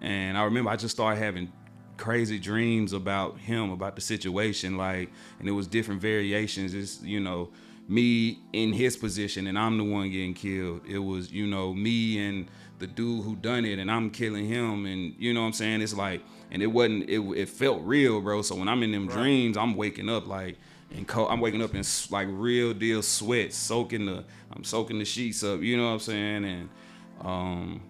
and 0.00 0.36
I 0.36 0.44
remember 0.44 0.70
I 0.70 0.76
just 0.76 0.94
started 0.94 1.22
having 1.22 1.50
crazy 2.00 2.38
dreams 2.38 2.92
about 2.92 3.38
him, 3.38 3.70
about 3.70 3.94
the 3.94 4.00
situation, 4.00 4.76
like, 4.76 5.10
and 5.38 5.48
it 5.48 5.52
was 5.52 5.68
different 5.68 6.00
variations. 6.00 6.74
It's 6.74 7.00
you 7.02 7.20
know 7.20 7.50
me 7.86 8.40
in 8.52 8.72
his 8.72 8.96
position, 8.96 9.46
and 9.46 9.58
I'm 9.58 9.78
the 9.78 9.84
one 9.84 10.10
getting 10.10 10.34
killed. 10.34 10.80
It 10.88 10.98
was 10.98 11.30
you 11.30 11.46
know 11.46 11.72
me 11.72 12.26
and 12.26 12.48
the 12.78 12.86
dude 12.86 13.24
who 13.24 13.36
done 13.36 13.64
it, 13.64 13.78
and 13.78 13.90
I'm 13.90 14.10
killing 14.10 14.48
him, 14.48 14.86
and 14.86 15.14
you 15.18 15.32
know 15.32 15.42
what 15.42 15.48
I'm 15.48 15.52
saying? 15.52 15.82
It's 15.82 15.94
like, 15.94 16.22
and 16.50 16.62
it 16.62 16.66
wasn't. 16.66 17.08
It 17.08 17.20
it 17.36 17.48
felt 17.48 17.82
real, 17.82 18.20
bro. 18.20 18.42
So 18.42 18.56
when 18.56 18.68
I'm 18.68 18.82
in 18.82 18.90
them 18.90 19.06
dreams, 19.06 19.56
I'm 19.56 19.76
waking 19.76 20.08
up 20.08 20.26
like. 20.26 20.58
And 20.92 21.06
cold, 21.06 21.28
I'm 21.30 21.38
waking 21.38 21.62
up 21.62 21.72
in 21.72 21.84
like 22.10 22.26
real 22.28 22.74
deal 22.74 23.00
sweat, 23.00 23.52
soaking 23.52 24.06
the, 24.06 24.24
I'm 24.52 24.64
soaking 24.64 24.98
the 24.98 25.04
sheets 25.04 25.44
up. 25.44 25.60
You 25.60 25.76
know 25.76 25.84
what 25.84 25.92
I'm 25.92 25.98
saying? 26.00 26.44
And 26.44 26.68
um, 27.20 27.80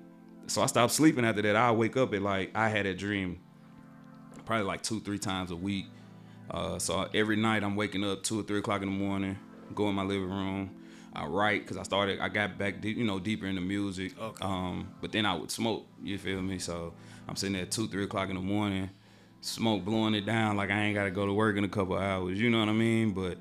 so 0.47 0.61
I 0.61 0.67
stopped 0.67 0.93
sleeping 0.93 1.25
after 1.25 1.41
that. 1.41 1.57
I 1.57 1.73
wake 1.73 1.97
up 1.97 2.13
and 2.13 2.23
like 2.23 2.51
I 2.55 2.69
had 2.69 2.85
a 2.85 2.93
dream 2.93 3.41
probably 4.45 4.67
like 4.67 4.83
two, 4.83 5.01
three 5.01 5.19
times 5.19 5.51
a 5.51 5.57
week. 5.57 5.87
Uh, 6.51 6.79
so 6.79 7.09
every 7.15 7.37
night 7.37 7.63
I'm 7.63 7.77
waking 7.77 8.05
up 8.05 8.23
two 8.23 8.41
or 8.41 8.43
three 8.43 8.59
o'clock 8.59 8.83
in 8.83 8.89
the 8.89 8.97
morning, 8.97 9.39
go 9.75 9.89
in 9.89 9.95
my 9.95 10.03
living 10.03 10.31
room. 10.31 10.71
I 11.13 11.27
write 11.27 11.63
because 11.63 11.77
I 11.77 11.83
started, 11.83 12.21
I 12.21 12.29
got 12.29 12.57
back, 12.57 12.81
deep, 12.81 12.97
you 12.97 13.05
know, 13.05 13.19
deeper 13.19 13.47
into 13.47 13.61
music. 13.61 14.21
Okay. 14.21 14.45
Um, 14.45 14.93
but 15.01 15.13
then 15.13 15.27
I 15.27 15.35
would 15.35 15.51
smoke. 15.51 15.87
You 16.03 16.19
feel 16.19 16.41
me? 16.41 16.59
So 16.59 16.93
I'm 17.29 17.37
sitting 17.37 17.55
there 17.55 17.63
at 17.63 17.71
two, 17.71 17.89
three 17.89 18.05
o'clock 18.05 18.29
in 18.29 18.37
the 18.37 18.43
morning, 18.43 18.91
smoke 19.41 19.85
blowing 19.85 20.15
it 20.15 20.25
down 20.27 20.57
like 20.57 20.71
I 20.71 20.81
ain't 20.81 20.95
got 20.95 21.05
to 21.05 21.11
go 21.11 21.27
to 21.27 21.33
work 21.33 21.57
in 21.57 21.65
a 21.65 21.69
couple 21.69 21.97
hours. 21.97 22.41
You 22.41 22.51
know 22.51 22.61
what 22.61 22.69
I 22.69 22.73
mean? 22.73 23.11
But 23.11 23.39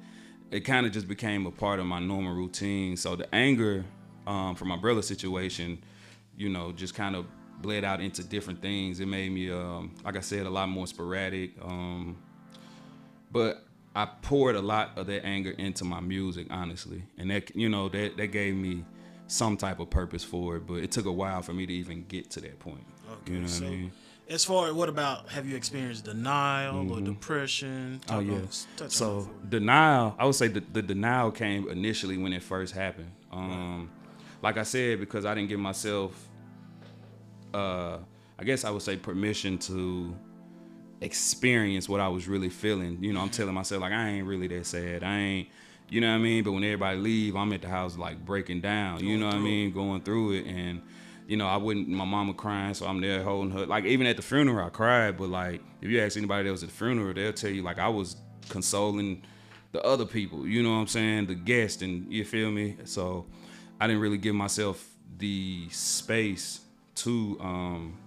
it 0.51 0.61
kind 0.61 0.85
of 0.85 0.91
just 0.91 1.07
became 1.07 1.45
a 1.45 1.51
part 1.51 1.79
of 1.79 1.85
my 1.85 1.99
normal 1.99 2.33
routine. 2.33 2.97
So 2.97 3.15
the 3.15 3.33
anger 3.33 3.85
um, 4.25 4.55
from 4.55 4.67
my 4.67 4.77
brother 4.77 5.01
situation, 5.01 5.83
you 6.37 6.49
know, 6.49 6.71
just 6.71 6.95
kind 6.95 7.15
of 7.15 7.25
bled 7.61 7.83
out 7.83 8.01
into 8.01 8.23
different 8.23 8.61
things. 8.61 8.99
It 8.99 9.07
made 9.07 9.31
me, 9.31 9.51
um, 9.51 9.93
like 10.03 10.15
I 10.17 10.21
said, 10.21 10.45
a 10.45 10.49
lot 10.49 10.69
more 10.69 10.87
sporadic. 10.87 11.51
Um, 11.61 12.17
but 13.31 13.63
I 13.95 14.05
poured 14.05 14.55
a 14.55 14.61
lot 14.61 14.97
of 14.97 15.07
that 15.07 15.25
anger 15.25 15.51
into 15.51 15.83
my 15.85 15.99
music, 15.99 16.47
honestly, 16.49 17.03
and 17.17 17.29
that 17.31 17.55
you 17.55 17.69
know 17.69 17.89
that 17.89 18.17
that 18.17 18.27
gave 18.27 18.55
me 18.55 18.85
some 19.27 19.57
type 19.57 19.79
of 19.79 19.89
purpose 19.89 20.23
for 20.23 20.57
it. 20.57 20.67
But 20.67 20.75
it 20.75 20.91
took 20.91 21.05
a 21.05 21.11
while 21.11 21.41
for 21.41 21.53
me 21.53 21.65
to 21.65 21.73
even 21.73 22.05
get 22.07 22.29
to 22.31 22.41
that 22.41 22.59
point. 22.59 22.83
Okay, 23.11 23.33
you 23.33 23.39
know 23.41 23.47
so 23.47 23.65
I 23.65 23.69
mean? 23.69 23.91
as 24.29 24.45
far 24.45 24.67
as 24.67 24.73
what 24.73 24.89
about 24.89 25.29
have 25.29 25.47
you 25.47 25.55
experienced 25.55 26.05
denial 26.05 26.91
or 26.91 27.01
depression? 27.01 27.99
Oh 28.09 28.13
Talk 28.13 28.25
yeah. 28.25 28.33
on- 28.33 28.49
on 28.83 28.89
So 28.89 29.29
denial, 29.49 30.15
I 30.19 30.25
would 30.25 30.35
say 30.35 30.47
the, 30.47 30.61
the 30.71 30.81
denial 30.83 31.31
came 31.31 31.67
initially 31.69 32.17
when 32.17 32.31
it 32.33 32.43
first 32.43 32.73
happened. 32.73 33.11
Um, 33.31 33.89
like 34.41 34.57
I 34.57 34.63
said, 34.63 34.99
because 34.99 35.25
I 35.25 35.33
didn't 35.35 35.49
give 35.49 35.59
myself, 35.59 36.28
uh, 37.53 37.97
I 38.37 38.43
guess 38.43 38.63
I 38.63 38.71
would 38.71 38.81
say 38.81 38.95
permission 38.95 39.57
to 39.59 40.15
experience 41.01 41.87
what 41.87 41.99
I 41.99 42.07
was 42.07 42.27
really 42.27 42.49
feeling. 42.49 43.03
You 43.03 43.13
know, 43.13 43.21
I'm 43.21 43.29
telling 43.29 43.53
myself 43.53 43.81
like 43.81 43.93
I 43.93 44.09
ain't 44.09 44.27
really 44.27 44.47
that 44.47 44.65
sad. 44.65 45.03
I 45.03 45.17
ain't, 45.17 45.49
you 45.89 46.01
know 46.01 46.09
what 46.09 46.15
I 46.15 46.19
mean. 46.19 46.43
But 46.43 46.53
when 46.53 46.63
everybody 46.63 46.97
leave, 46.97 47.35
I'm 47.35 47.51
at 47.53 47.61
the 47.61 47.69
house 47.69 47.97
like 47.97 48.23
breaking 48.25 48.61
down. 48.61 49.03
You 49.03 49.17
know 49.17 49.27
what 49.27 49.35
I 49.35 49.39
mean, 49.39 49.71
going 49.71 50.01
through 50.01 50.33
it 50.33 50.45
and. 50.45 50.81
You 51.27 51.37
know, 51.37 51.45
I 51.45 51.57
wouldn't. 51.57 51.87
My 51.87 52.05
mama 52.05 52.33
crying, 52.33 52.73
so 52.73 52.87
I'm 52.87 53.01
there 53.01 53.21
holding 53.21 53.51
her. 53.51 53.67
Like 53.67 53.85
even 53.85 54.07
at 54.07 54.15
the 54.15 54.23
funeral, 54.23 54.65
I 54.65 54.71
cried. 54.71 55.15
But 55.15 55.29
like, 55.29 55.61
if 55.79 55.87
you 55.87 56.01
ask 56.01 56.17
anybody 56.17 56.45
that 56.45 56.51
was 56.51 56.63
at 56.63 56.69
the 56.69 56.75
funeral, 56.75 57.13
they'll 57.13 57.31
tell 57.33 57.51
you 57.51 57.61
like 57.61 57.77
I 57.77 57.87
was 57.87 58.15
consoling 58.49 59.21
the 59.71 59.81
other 59.83 60.05
people. 60.05 60.47
You 60.47 60.63
know 60.63 60.71
what 60.71 60.79
I'm 60.79 60.87
saying? 60.87 61.27
The 61.27 61.35
guest, 61.35 61.83
and 61.83 62.11
you 62.11 62.25
feel 62.25 62.49
me? 62.49 62.77
So 62.85 63.27
I 63.79 63.85
didn't 63.87 64.01
really 64.01 64.17
give 64.17 64.33
myself 64.33 64.83
the 65.17 65.67
space 65.69 66.61
to 67.03 67.37
um, 67.39 67.97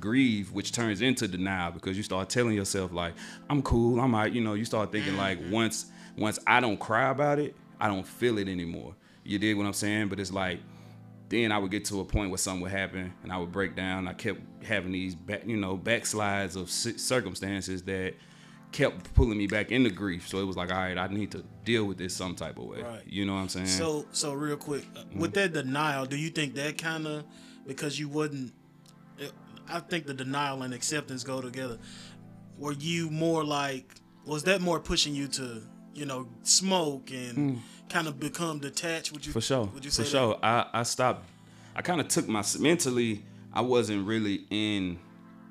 grieve, 0.00 0.52
which 0.52 0.72
turns 0.72 1.00
into 1.00 1.26
denial 1.28 1.72
because 1.72 1.96
you 1.96 2.02
start 2.02 2.28
telling 2.28 2.54
yourself 2.54 2.92
like, 2.92 3.14
"I'm 3.50 3.62
cool, 3.62 4.00
I'm 4.00 4.14
alright." 4.14 4.32
You 4.32 4.40
know, 4.42 4.54
you 4.54 4.64
start 4.64 4.92
thinking 4.92 5.16
like, 5.16 5.38
once 5.50 5.86
once 6.16 6.38
I 6.46 6.60
don't 6.60 6.78
cry 6.78 7.10
about 7.10 7.38
it, 7.38 7.54
I 7.80 7.88
don't 7.88 8.06
feel 8.06 8.38
it 8.38 8.48
anymore. 8.48 8.94
You 9.24 9.38
did 9.38 9.54
what 9.56 9.66
I'm 9.66 9.72
saying? 9.72 10.08
But 10.08 10.20
it's 10.20 10.32
like 10.32 10.60
then 11.28 11.50
I 11.50 11.58
would 11.58 11.72
get 11.72 11.84
to 11.86 11.98
a 12.00 12.04
point 12.04 12.30
where 12.30 12.38
something 12.38 12.62
would 12.62 12.70
happen 12.70 13.12
and 13.24 13.32
I 13.32 13.38
would 13.38 13.50
break 13.50 13.74
down. 13.74 14.06
I 14.06 14.12
kept 14.12 14.40
having 14.62 14.92
these, 14.92 15.16
back, 15.16 15.44
you 15.44 15.56
know, 15.56 15.76
backslides 15.76 16.54
of 16.54 16.70
circumstances 16.70 17.82
that 17.82 18.14
kept 18.70 19.12
pulling 19.14 19.36
me 19.36 19.48
back 19.48 19.72
into 19.72 19.90
grief. 19.90 20.28
So 20.28 20.38
it 20.38 20.44
was 20.44 20.56
like, 20.56 20.70
all 20.70 20.78
right, 20.78 20.96
I 20.96 21.08
need 21.08 21.32
to 21.32 21.42
deal 21.64 21.84
with 21.84 21.98
this 21.98 22.14
some 22.14 22.36
type 22.36 22.58
of 22.58 22.66
way. 22.66 22.80
Right. 22.82 23.02
You 23.06 23.24
know 23.26 23.34
what 23.34 23.40
I'm 23.40 23.48
saying? 23.48 23.66
So 23.66 24.06
so 24.12 24.34
real 24.34 24.56
quick, 24.56 24.84
uh, 24.94 25.00
Mm-hmm. 25.00 25.18
with 25.18 25.34
that 25.34 25.52
denial, 25.52 26.06
do 26.06 26.16
you 26.16 26.30
think 26.30 26.54
that 26.54 26.78
kind 26.78 27.08
of 27.08 27.24
because 27.66 27.98
you 27.98 28.08
wouldn't? 28.08 28.52
I 29.68 29.80
think 29.80 30.06
the 30.06 30.14
denial 30.14 30.62
and 30.62 30.72
acceptance 30.72 31.24
go 31.24 31.40
together. 31.40 31.78
Were 32.58 32.72
you 32.72 33.10
more 33.10 33.44
like? 33.44 33.94
Was 34.24 34.44
that 34.44 34.60
more 34.60 34.80
pushing 34.80 35.14
you 35.14 35.28
to 35.28 35.62
you 35.94 36.04
know 36.06 36.28
smoke 36.42 37.10
and 37.10 37.60
kind 37.88 38.06
of 38.08 38.18
become 38.20 38.58
detached? 38.60 39.12
Would 39.12 39.24
you 39.26 39.30
Mm. 39.30 39.34
for 39.34 39.40
sure. 39.40 39.64
Would 39.74 39.84
you 39.84 39.90
say 39.90 40.04
for 40.04 40.10
that? 40.10 40.10
sure. 40.18 40.38
I, 40.42 40.66
I 40.72 40.82
stopped. 40.84 41.24
I 41.74 41.82
kind 41.82 42.00
of 42.00 42.08
took 42.08 42.28
my 42.28 42.44
mentally. 42.58 43.24
I 43.52 43.60
wasn't 43.62 44.06
really 44.06 44.44
in, 44.50 44.98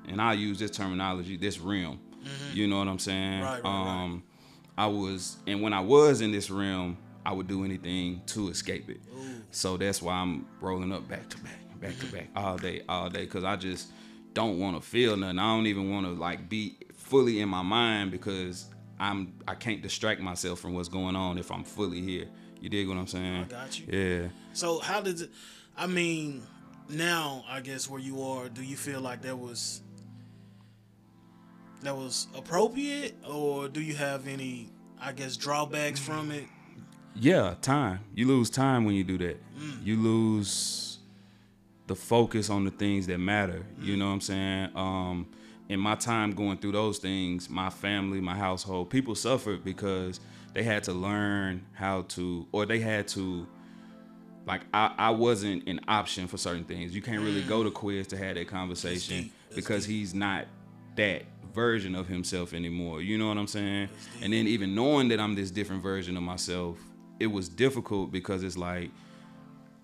and 0.08 0.20
I 0.22 0.32
use 0.34 0.58
this 0.58 0.70
terminology, 0.70 1.36
this 1.36 1.58
realm. 1.58 1.98
You 2.52 2.66
know 2.66 2.78
what 2.78 2.88
I'm 2.88 2.98
saying? 2.98 3.40
Mm-hmm. 3.42 3.44
Right, 3.44 3.62
right, 3.62 3.84
right. 3.84 4.02
um, 4.04 4.22
I 4.78 4.86
was, 4.86 5.36
and 5.46 5.62
when 5.62 5.72
I 5.72 5.80
was 5.80 6.20
in 6.20 6.32
this 6.32 6.50
realm, 6.50 6.98
I 7.24 7.32
would 7.32 7.46
do 7.46 7.64
anything 7.64 8.22
to 8.26 8.48
escape 8.48 8.88
it. 8.90 9.00
So 9.52 9.76
that's 9.76 10.02
why 10.02 10.14
I'm 10.14 10.46
rolling 10.60 10.92
up 10.92 11.06
back 11.08 11.28
to 11.30 11.38
back, 11.38 11.58
back 11.76 11.98
to 11.98 12.06
back, 12.06 12.28
all 12.34 12.56
day, 12.56 12.82
all 12.88 13.08
day, 13.08 13.24
because 13.24 13.44
I 13.44 13.56
just 13.56 13.90
don't 14.34 14.58
want 14.58 14.76
to 14.76 14.86
feel 14.86 15.16
nothing. 15.16 15.38
I 15.38 15.54
don't 15.54 15.66
even 15.66 15.90
want 15.90 16.06
to 16.06 16.12
like 16.12 16.48
be 16.48 16.78
fully 16.94 17.40
in 17.40 17.48
my 17.48 17.62
mind 17.62 18.10
because 18.10 18.66
I'm 18.98 19.34
I 19.46 19.54
can't 19.54 19.82
distract 19.82 20.20
myself 20.20 20.60
from 20.60 20.74
what's 20.74 20.88
going 20.88 21.16
on 21.16 21.38
if 21.38 21.50
I'm 21.50 21.64
fully 21.64 22.00
here. 22.00 22.26
You 22.60 22.68
dig 22.68 22.88
what 22.88 22.96
I'm 22.96 23.06
saying? 23.06 23.44
I 23.44 23.44
got 23.44 23.78
you. 23.78 23.86
Yeah. 23.88 24.28
So 24.52 24.78
how 24.78 25.00
did 25.00 25.20
it? 25.20 25.30
I 25.76 25.86
mean, 25.86 26.42
now 26.88 27.44
I 27.48 27.60
guess 27.60 27.88
where 27.88 28.00
you 28.00 28.22
are, 28.22 28.48
do 28.48 28.62
you 28.62 28.76
feel 28.76 29.00
like 29.00 29.22
that 29.22 29.38
was 29.38 29.82
that 31.82 31.96
was 31.96 32.28
appropriate, 32.34 33.14
or 33.28 33.68
do 33.68 33.80
you 33.80 33.94
have 33.94 34.26
any, 34.26 34.70
I 35.00 35.12
guess, 35.12 35.36
drawbacks 35.36 36.00
from 36.00 36.30
it? 36.30 36.44
Yeah, 37.14 37.54
time. 37.62 38.00
You 38.14 38.26
lose 38.26 38.50
time 38.50 38.84
when 38.84 38.94
you 38.94 39.04
do 39.04 39.18
that. 39.18 39.40
Mm. 39.58 39.86
You 39.86 39.96
lose 39.96 40.95
the 41.86 41.94
focus 41.94 42.50
on 42.50 42.64
the 42.64 42.70
things 42.70 43.06
that 43.06 43.18
matter. 43.18 43.64
You 43.80 43.96
know 43.96 44.06
what 44.06 44.14
I'm 44.14 44.20
saying? 44.20 44.70
Um, 44.74 45.26
in 45.68 45.80
my 45.80 45.94
time 45.94 46.32
going 46.32 46.58
through 46.58 46.72
those 46.72 46.98
things, 46.98 47.50
my 47.50 47.70
family, 47.70 48.20
my 48.20 48.36
household, 48.36 48.90
people 48.90 49.14
suffered 49.14 49.64
because 49.64 50.20
they 50.52 50.62
had 50.62 50.84
to 50.84 50.92
learn 50.92 51.64
how 51.72 52.02
to, 52.02 52.46
or 52.52 52.66
they 52.66 52.78
had 52.78 53.08
to, 53.08 53.46
like, 54.46 54.62
I, 54.72 54.94
I 54.96 55.10
wasn't 55.10 55.68
an 55.68 55.80
option 55.88 56.28
for 56.28 56.38
certain 56.38 56.64
things. 56.64 56.94
You 56.94 57.02
can't 57.02 57.22
really 57.22 57.42
go 57.42 57.64
to 57.64 57.70
Quez 57.70 58.06
to 58.08 58.16
have 58.16 58.36
that 58.36 58.46
conversation 58.48 59.30
because 59.54 59.84
he's 59.84 60.14
not 60.14 60.46
that 60.94 61.24
version 61.52 61.94
of 61.94 62.06
himself 62.06 62.52
anymore. 62.52 63.02
You 63.02 63.18
know 63.18 63.28
what 63.28 63.38
I'm 63.38 63.46
saying? 63.46 63.88
And 64.22 64.32
then 64.32 64.46
even 64.46 64.74
knowing 64.74 65.08
that 65.08 65.18
I'm 65.18 65.34
this 65.34 65.50
different 65.50 65.82
version 65.82 66.16
of 66.16 66.22
myself, 66.22 66.78
it 67.18 67.26
was 67.26 67.48
difficult 67.48 68.12
because 68.12 68.44
it's 68.44 68.56
like 68.56 68.90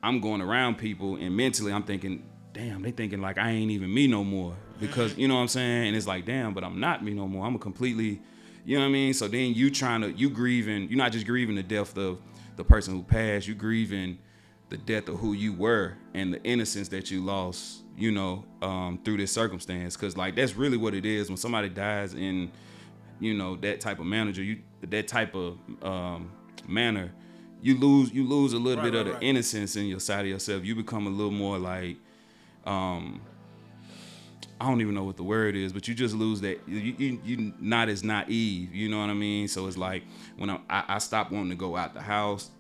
I'm 0.03 0.21
going 0.21 0.41
around 0.41 0.77
people 0.79 1.17
and 1.17 1.37
mentally 1.37 1.73
I'm 1.73 1.85
thinking, 1.85 2.25
damn, 2.53 2.83
they 2.83 2.91
thinking 2.91 3.21
like 3.21 3.39
I 3.39 3.51
ain't 3.51 3.71
even 3.71 3.93
me 3.93 4.07
no 4.07 4.25
more. 4.25 4.57
Because 4.81 5.17
you 5.17 5.29
know 5.29 5.37
what 5.37 5.43
I'm 5.43 5.49
saying? 5.49 5.89
And 5.89 5.97
it's 5.97 6.07
like, 6.07 6.27
damn, 6.27 6.55
but 6.55 6.65
I'm 6.65 6.81
not 6.81 7.05
me 7.05 7.15
no 7.15 7.29
more. 7.29 7.47
I'm 7.47 7.55
a 7.55 7.59
completely 7.59 8.21
you 8.65 8.77
know 8.77 8.83
what 8.83 8.91
I 8.91 8.93
mean? 8.93 9.15
So 9.15 9.27
then 9.27 9.55
you 9.55 9.71
trying 9.71 10.03
to 10.03 10.13
you 10.13 10.31
grieving, 10.31 10.89
you're 10.89 10.99
not 10.99 11.13
just 11.13 11.27
grieving 11.27 11.57
the 11.57 11.63
death 11.63 11.97
of 11.99 12.19
the 12.57 12.65
person 12.65 12.95
who 12.95 13.03
passed, 13.03 13.49
you 13.49 13.55
grieving 13.55 14.19
the 14.69 14.77
death 14.77 15.09
of 15.09 15.17
who 15.17 15.33
you 15.33 15.53
were 15.53 15.97
and 16.15 16.33
the 16.33 16.43
innocence 16.45 16.89
that 16.89 17.11
you 17.11 17.23
lost, 17.25 17.83
you 17.97 18.11
know, 18.11 18.45
um, 18.63 19.01
through 19.05 19.17
this 19.17 19.33
circumstance. 19.33 19.97
Cause 19.97 20.17
like 20.17 20.37
that's 20.37 20.55
really 20.55 20.77
what 20.77 20.95
it 20.95 21.05
is 21.05 21.29
when 21.29 21.37
somebody 21.37 21.69
dies 21.69 22.15
in, 22.15 22.53
you 23.19 23.35
know, 23.35 23.57
that 23.57 23.81
type 23.81 23.99
of 23.99 24.07
manager, 24.07 24.43
you 24.43 24.61
that 24.83 25.09
type 25.09 25.35
of 25.35 25.59
um, 25.83 26.31
manner, 26.67 27.13
you 27.63 27.79
lose 27.79 28.13
you 28.13 28.27
lose 28.29 28.53
a 28.53 28.59
little 28.59 28.83
Right, 28.83 28.93
bit 28.93 29.01
of 29.01 29.07
the 29.07 29.13
right. 29.15 29.23
innocence 29.23 29.77
in 29.77 29.87
your 29.87 30.01
side 30.01 30.21
of 30.23 30.27
yourself. 30.27 30.65
You 30.65 30.75
become 30.75 31.07
a 31.07 31.11
little 31.11 31.31
more 31.33 31.59
like, 31.59 31.97
um, 32.67 33.23
I 34.61 34.67
don't 34.69 34.81
even 34.81 34.95
know 34.95 35.05
what 35.05 35.17
the 35.17 35.23
word 35.25 35.57
is, 35.57 35.73
but 35.73 35.89
you 35.89 35.95
just 35.95 36.15
lose 36.15 36.41
that. 36.43 36.61
You 36.69 36.79
you, 36.79 37.21
you 37.25 37.55
not 37.61 37.89
as 37.89 38.05
naive. 38.05 38.75
You 38.75 38.89
know 38.89 39.01
what 39.01 39.11
I 39.11 39.15
mean? 39.15 39.49
So 39.49 39.67
it's 39.67 39.77
like 39.77 40.05
when 40.37 40.51
I, 40.51 40.61
I 40.69 40.85
I 40.89 40.99
stopped 40.99 41.33
wanting 41.33 41.51
to 41.51 41.57
go 41.57 41.77
out 41.77 41.95
the 41.95 42.03
house, 42.03 42.51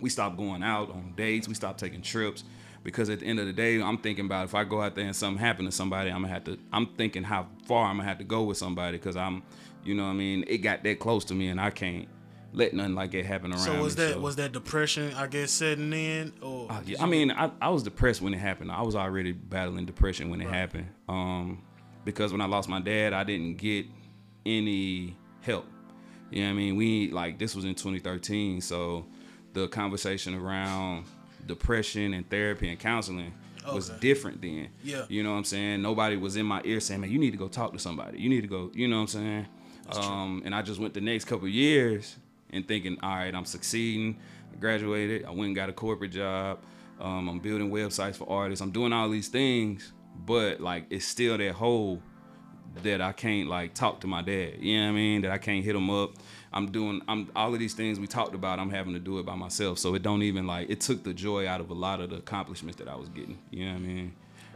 we 0.00 0.10
stopped 0.10 0.36
going 0.36 0.62
out 0.62 0.90
on 0.90 1.14
dates. 1.16 1.48
We 1.48 1.54
stopped 1.54 1.80
taking 1.80 2.02
trips 2.02 2.44
because 2.84 3.10
at 3.10 3.20
the 3.20 3.26
end 3.26 3.40
of 3.40 3.46
the 3.46 3.52
day, 3.52 3.80
I'm 3.82 3.98
thinking 3.98 4.26
about 4.26 4.44
if 4.44 4.54
I 4.54 4.64
go 4.64 4.82
out 4.82 4.94
there 4.94 5.06
and 5.06 5.16
something 5.16 5.40
happened 5.40 5.68
to 5.68 5.72
somebody, 5.72 6.10
I'm 6.10 6.22
gonna 6.22 6.34
have 6.34 6.44
to. 6.44 6.58
I'm 6.72 6.86
thinking 6.96 7.24
how 7.24 7.48
far 7.66 7.86
I'm 7.88 7.96
gonna 7.96 8.08
have 8.08 8.18
to 8.18 8.24
go 8.24 8.44
with 8.44 8.58
somebody 8.58 8.96
because 8.98 9.16
I'm, 9.16 9.42
you 9.84 9.94
know 9.94 10.04
what 10.04 10.10
I 10.10 10.14
mean? 10.14 10.44
It 10.48 10.58
got 10.58 10.84
that 10.84 10.98
close 11.00 11.24
to 11.26 11.34
me 11.34 11.48
and 11.48 11.60
I 11.60 11.70
can't 11.70 12.08
let 12.56 12.72
nothing 12.74 12.94
like 12.94 13.12
that 13.12 13.24
happen 13.26 13.52
around 13.52 13.60
So 13.60 13.80
was 13.82 13.96
me. 13.96 14.04
that 14.06 14.20
was 14.20 14.34
that 14.36 14.50
depression? 14.52 15.12
I 15.14 15.26
guess 15.28 15.50
setting 15.52 15.92
in, 15.92 16.32
or 16.42 16.66
Uh, 16.72 16.80
yeah, 16.84 17.02
I 17.02 17.06
mean, 17.06 17.30
I, 17.30 17.50
I 17.60 17.68
was 17.68 17.82
depressed 17.84 18.20
when 18.22 18.34
it 18.34 18.38
happened. 18.38 18.72
I 18.72 18.82
was 18.82 18.96
already 18.96 19.30
battling 19.32 19.84
depression 19.86 20.30
when 20.30 20.40
it 20.40 20.48
happened. 20.48 20.88
Um, 21.08 21.62
because 22.04 22.32
when 22.32 22.40
I 22.40 22.46
lost 22.46 22.68
my 22.68 22.80
dad, 22.80 23.12
I 23.12 23.22
didn't 23.24 23.56
get 23.58 23.86
any 24.44 25.16
help. 25.42 25.66
You 26.30 26.40
know 26.42 26.46
what 26.48 26.52
I 26.54 26.56
mean? 26.56 26.76
We 26.76 27.10
like 27.10 27.38
this 27.38 27.54
was 27.54 27.64
in 27.64 27.74
2013, 27.74 28.60
so 28.60 29.06
the 29.52 29.68
conversation 29.68 30.34
around 30.34 31.04
depression 31.46 32.14
and 32.14 32.28
therapy 32.28 32.68
and 32.68 32.78
counseling 32.78 33.32
was 33.72 33.90
Okay. 33.90 33.98
different 34.00 34.40
then. 34.42 34.68
Yeah. 34.82 35.04
You 35.08 35.22
know 35.22 35.32
what 35.32 35.38
I'm 35.38 35.44
saying? 35.44 35.82
Nobody 35.82 36.16
was 36.16 36.36
in 36.36 36.46
my 36.46 36.62
ear 36.64 36.80
saying, 36.80 37.00
"Man, 37.00 37.10
you 37.10 37.18
need 37.18 37.32
to 37.32 37.36
go 37.36 37.48
talk 37.48 37.72
to 37.72 37.78
somebody. 37.78 38.18
You 38.20 38.28
need 38.28 38.40
to 38.42 38.46
go." 38.48 38.70
You 38.74 38.88
know 38.88 38.96
what 38.96 39.02
I'm 39.02 39.06
saying? 39.08 39.46
Um, 39.92 40.42
and 40.44 40.54
I 40.54 40.62
just 40.62 40.80
went 40.80 40.94
the 40.94 41.00
next 41.00 41.26
couple 41.26 41.46
years 41.48 42.16
and 42.56 42.66
thinking, 42.66 42.98
"All 43.02 43.14
right, 43.14 43.34
I'm 43.34 43.44
succeeding. 43.44 44.18
I 44.52 44.56
graduated. 44.58 45.24
I 45.24 45.30
went 45.30 45.46
and 45.48 45.56
got 45.56 45.68
a 45.68 45.72
corporate 45.72 46.12
job. 46.12 46.58
Um, 47.00 47.28
I'm 47.28 47.38
building 47.38 47.70
websites 47.70 48.16
for 48.16 48.28
artists. 48.30 48.62
I'm 48.62 48.70
doing 48.70 48.92
all 48.92 49.08
these 49.10 49.28
things, 49.28 49.92
but 50.24 50.60
like 50.60 50.86
it's 50.90 51.04
still 51.06 51.36
that 51.38 51.52
hole 51.52 52.02
that 52.82 53.00
I 53.00 53.12
can't 53.12 53.48
like 53.48 53.74
talk 53.74 54.00
to 54.00 54.06
my 54.06 54.22
dad. 54.22 54.54
You 54.60 54.78
know 54.78 54.84
what 54.84 54.88
I 54.90 54.92
mean? 54.92 55.22
That 55.22 55.30
I 55.30 55.38
can't 55.38 55.64
hit 55.64 55.74
him 55.76 55.88
up. 55.90 56.10
I'm 56.52 56.70
doing 56.70 57.02
I'm 57.08 57.30
all 57.36 57.52
of 57.52 57.58
these 57.60 57.74
things 57.74 58.00
we 58.00 58.06
talked 58.06 58.34
about. 58.34 58.58
I'm 58.58 58.70
having 58.70 58.92
to 58.94 58.98
do 58.98 59.18
it 59.18 59.26
by 59.26 59.34
myself. 59.34 59.78
So 59.78 59.94
it 59.94 60.02
don't 60.02 60.22
even 60.22 60.46
like 60.46 60.70
it 60.70 60.80
took 60.80 61.02
the 61.02 61.12
joy 61.14 61.46
out 61.46 61.60
of 61.60 61.70
a 61.70 61.74
lot 61.74 62.00
of 62.00 62.10
the 62.10 62.16
accomplishments 62.16 62.78
that 62.78 62.88
I 62.88 62.96
was 62.96 63.08
getting. 63.10 63.38
You 63.50 63.66
know 63.66 63.72
what 63.72 63.78
I 63.78 63.86
mean? 63.86 64.12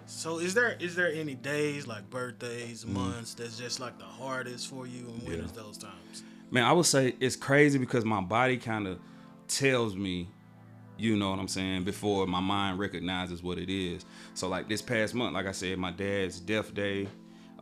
So 0.07 0.39
is 0.39 0.55
there 0.55 0.77
is 0.81 0.97
there 0.97 1.13
any 1.13 1.35
days 1.35 1.87
like 1.87 2.09
birthdays, 2.11 2.85
Mm. 2.85 2.93
months 2.95 3.35
that's 3.35 3.59
just 3.59 3.81
like 3.81 3.99
the 3.99 4.05
hardest 4.05 4.69
for 4.69 4.87
you, 4.87 5.07
and 5.09 5.23
when 5.23 5.39
Yeah. 5.39 5.45
is 5.45 5.53
those 5.53 5.79
times? 5.79 6.25
Man, 6.53 6.65
I 6.65 6.73
would 6.73 6.87
say 6.87 7.15
it's 7.21 7.37
crazy 7.37 7.79
because 7.79 8.05
my 8.05 8.21
body 8.21 8.57
kind 8.57 8.89
of 8.89 8.99
tells 9.47 9.95
me, 9.95 10.29
you 10.99 11.17
know 11.17 11.31
what 11.31 11.39
I'm 11.39 11.47
saying, 11.49 11.85
before 11.85 12.27
my 12.27 12.41
mind 12.41 12.81
recognizes 12.81 13.41
what 13.43 13.57
it 13.57 13.71
is. 13.73 14.05
So 14.35 14.49
like 14.49 14.69
this 14.69 14.83
past 14.83 15.15
month, 15.15 15.33
like 15.33 15.47
I 15.47 15.53
said, 15.53 15.79
my 15.79 15.93
dad's 15.93 16.41
death 16.41 16.75
day, 16.75 17.07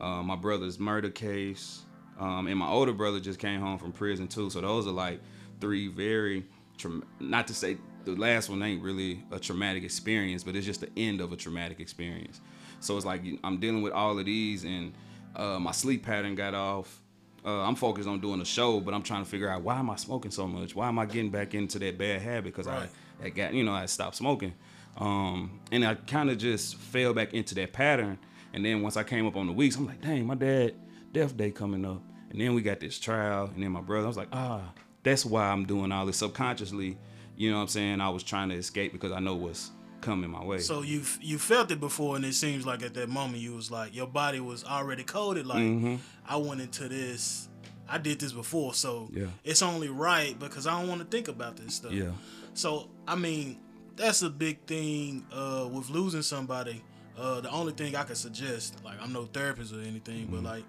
uh, 0.01 0.23
my 0.23 0.37
brother's 0.37 0.79
murder 0.79 1.11
case, 1.11 1.83
um, 2.19 2.47
and 2.47 2.59
my 2.59 2.67
older 2.67 2.95
brother 2.95 3.21
just 3.21 3.39
came 3.39 3.61
home 3.61 3.79
from 3.79 3.93
prison 3.93 4.27
too. 4.27 4.49
So 4.49 4.63
those 4.63 4.87
are 4.87 4.93
like 4.93 5.21
three 5.61 5.89
very, 5.89 6.47
traum- 6.79 7.05
not 7.21 7.47
to 7.49 7.55
say 7.55 7.77
the 8.07 8.13
last 8.13 8.49
one 8.49 8.63
ain't 8.63 8.83
really 8.83 9.23
a 9.31 9.39
traumatic 9.39 9.85
experience, 9.85 10.43
but 10.43 10.57
it's 10.57 10.65
just 10.65 10.81
the 10.81 10.91
end 10.97 11.21
of 11.21 11.33
a 11.33 11.37
traumatic 11.37 11.79
experience. 11.79 12.41
So 12.81 12.97
it's 12.97 13.05
like 13.05 13.23
I'm 13.45 13.61
dealing 13.61 13.83
with 13.83 13.93
all 13.93 14.19
of 14.19 14.25
these, 14.25 14.65
and 14.65 14.95
uh, 15.37 15.59
my 15.59 15.73
sleep 15.73 16.05
pattern 16.05 16.35
got 16.35 16.55
off. 16.55 17.03
Uh, 17.45 17.61
I'm 17.63 17.77
focused 17.77 18.09
on 18.09 18.21
doing 18.21 18.41
a 18.41 18.45
show, 18.45 18.81
but 18.81 18.93
I'm 18.95 19.03
trying 19.03 19.25
to 19.25 19.29
figure 19.31 19.49
out 19.49 19.63
why 19.63 19.79
am 19.79 19.91
I 19.91 19.97
smoking 19.97 20.31
so 20.31 20.47
much? 20.47 20.75
Why 20.75 20.89
am 20.89 20.99
I 20.99 21.07
getting 21.07 21.31
back 21.31 21.55
into 21.55 21.79
that 21.79 21.97
bad 21.97 22.21
habit? 22.21 22.45
Because 22.45 22.67
Right. 22.67 22.89
I, 23.23 23.27
I 23.27 23.29
got, 23.31 23.55
you 23.55 23.65
know, 23.65 23.73
I 23.73 23.87
stopped 23.87 24.17
smoking, 24.17 24.55
um, 24.97 25.61
and 25.73 25.85
I 25.85 25.95
kind 25.95 26.31
of 26.31 26.39
just 26.39 26.77
fell 26.77 27.15
back 27.15 27.35
into 27.35 27.55
that 27.57 27.73
pattern. 27.73 28.19
And 28.53 28.65
then 28.65 28.83
once 28.83 28.97
I 28.97 29.03
came 29.05 29.27
up 29.27 29.37
on 29.37 29.47
the 29.47 29.53
weeks, 29.53 29.77
I'm 29.77 29.87
like, 29.87 30.01
dang, 30.01 30.27
my 30.27 30.35
dad 30.35 30.75
death 31.13 31.37
day 31.37 31.51
coming 31.51 31.85
up, 31.85 32.03
and 32.31 32.41
then 32.41 32.55
we 32.55 32.63
got 32.63 32.81
this 32.81 32.99
trial, 32.99 33.51
and 33.55 33.63
then 33.63 33.71
my 33.73 33.81
brother, 33.81 34.05
I 34.05 34.09
was 34.09 34.17
like, 34.17 34.29
ah, 34.33 34.73
that's 35.03 35.25
why 35.25 35.47
I'm 35.49 35.65
doing 35.65 35.93
all 35.93 36.07
this 36.07 36.17
subconsciously. 36.19 36.99
You 37.37 37.51
know 37.51 37.57
what 37.57 37.63
I'm 37.63 37.69
saying? 37.69 38.01
I 38.01 38.09
was 38.09 38.23
trying 38.25 38.49
to 38.49 38.57
escape 38.57 38.93
because 38.93 39.13
I 39.13 39.21
know 39.21 39.37
what's 39.37 39.71
coming 40.01 40.31
my 40.31 40.45
way. 40.45 40.59
So 40.59 40.83
you 40.83 41.03
you 41.21 41.39
felt 41.39 41.71
it 41.71 41.81
before, 41.81 42.17
and 42.17 42.25
it 42.25 42.35
seems 42.35 42.65
like 42.67 42.83
at 42.83 42.95
that 42.95 43.09
moment 43.09 43.39
you 43.43 43.55
was 43.55 43.71
like 43.71 43.95
your 43.95 44.07
body 44.07 44.41
was 44.41 44.65
already 44.65 45.05
coded. 45.05 45.47
Like 45.47 45.59
Mm-hmm. 45.59 45.97
I 46.27 46.37
went 46.37 46.61
into 46.61 46.89
this, 46.89 47.49
I 47.89 47.99
did 47.99 48.19
this 48.21 48.33
before, 48.33 48.75
so 48.75 49.09
Yeah. 49.13 49.27
it's 49.45 49.63
only 49.63 49.89
right 49.89 50.39
because 50.39 50.67
I 50.67 50.79
don't 50.79 50.89
want 50.89 51.01
to 51.01 51.07
think 51.07 51.29
about 51.29 51.57
this 51.57 51.75
stuff. 51.77 51.93
yeah, 51.93 52.13
So 52.55 52.91
I 53.07 53.15
mean, 53.17 53.59
that's 53.97 54.23
a 54.23 54.31
big 54.31 54.61
thing 54.67 55.25
uh, 55.33 55.69
with 55.73 55.91
losing 55.91 56.23
somebody. 56.23 56.83
Uh, 57.17 57.41
the 57.41 57.51
only 57.51 57.73
thing 57.73 57.97
I 57.97 58.05
could 58.05 58.17
suggest, 58.17 58.77
like 58.85 59.03
I'm 59.03 59.13
no 59.13 59.25
therapist 59.25 59.73
or 59.73 59.81
anything, 59.81 60.27
Mm-hmm. 60.27 60.35
but 60.37 60.45
like 60.45 60.65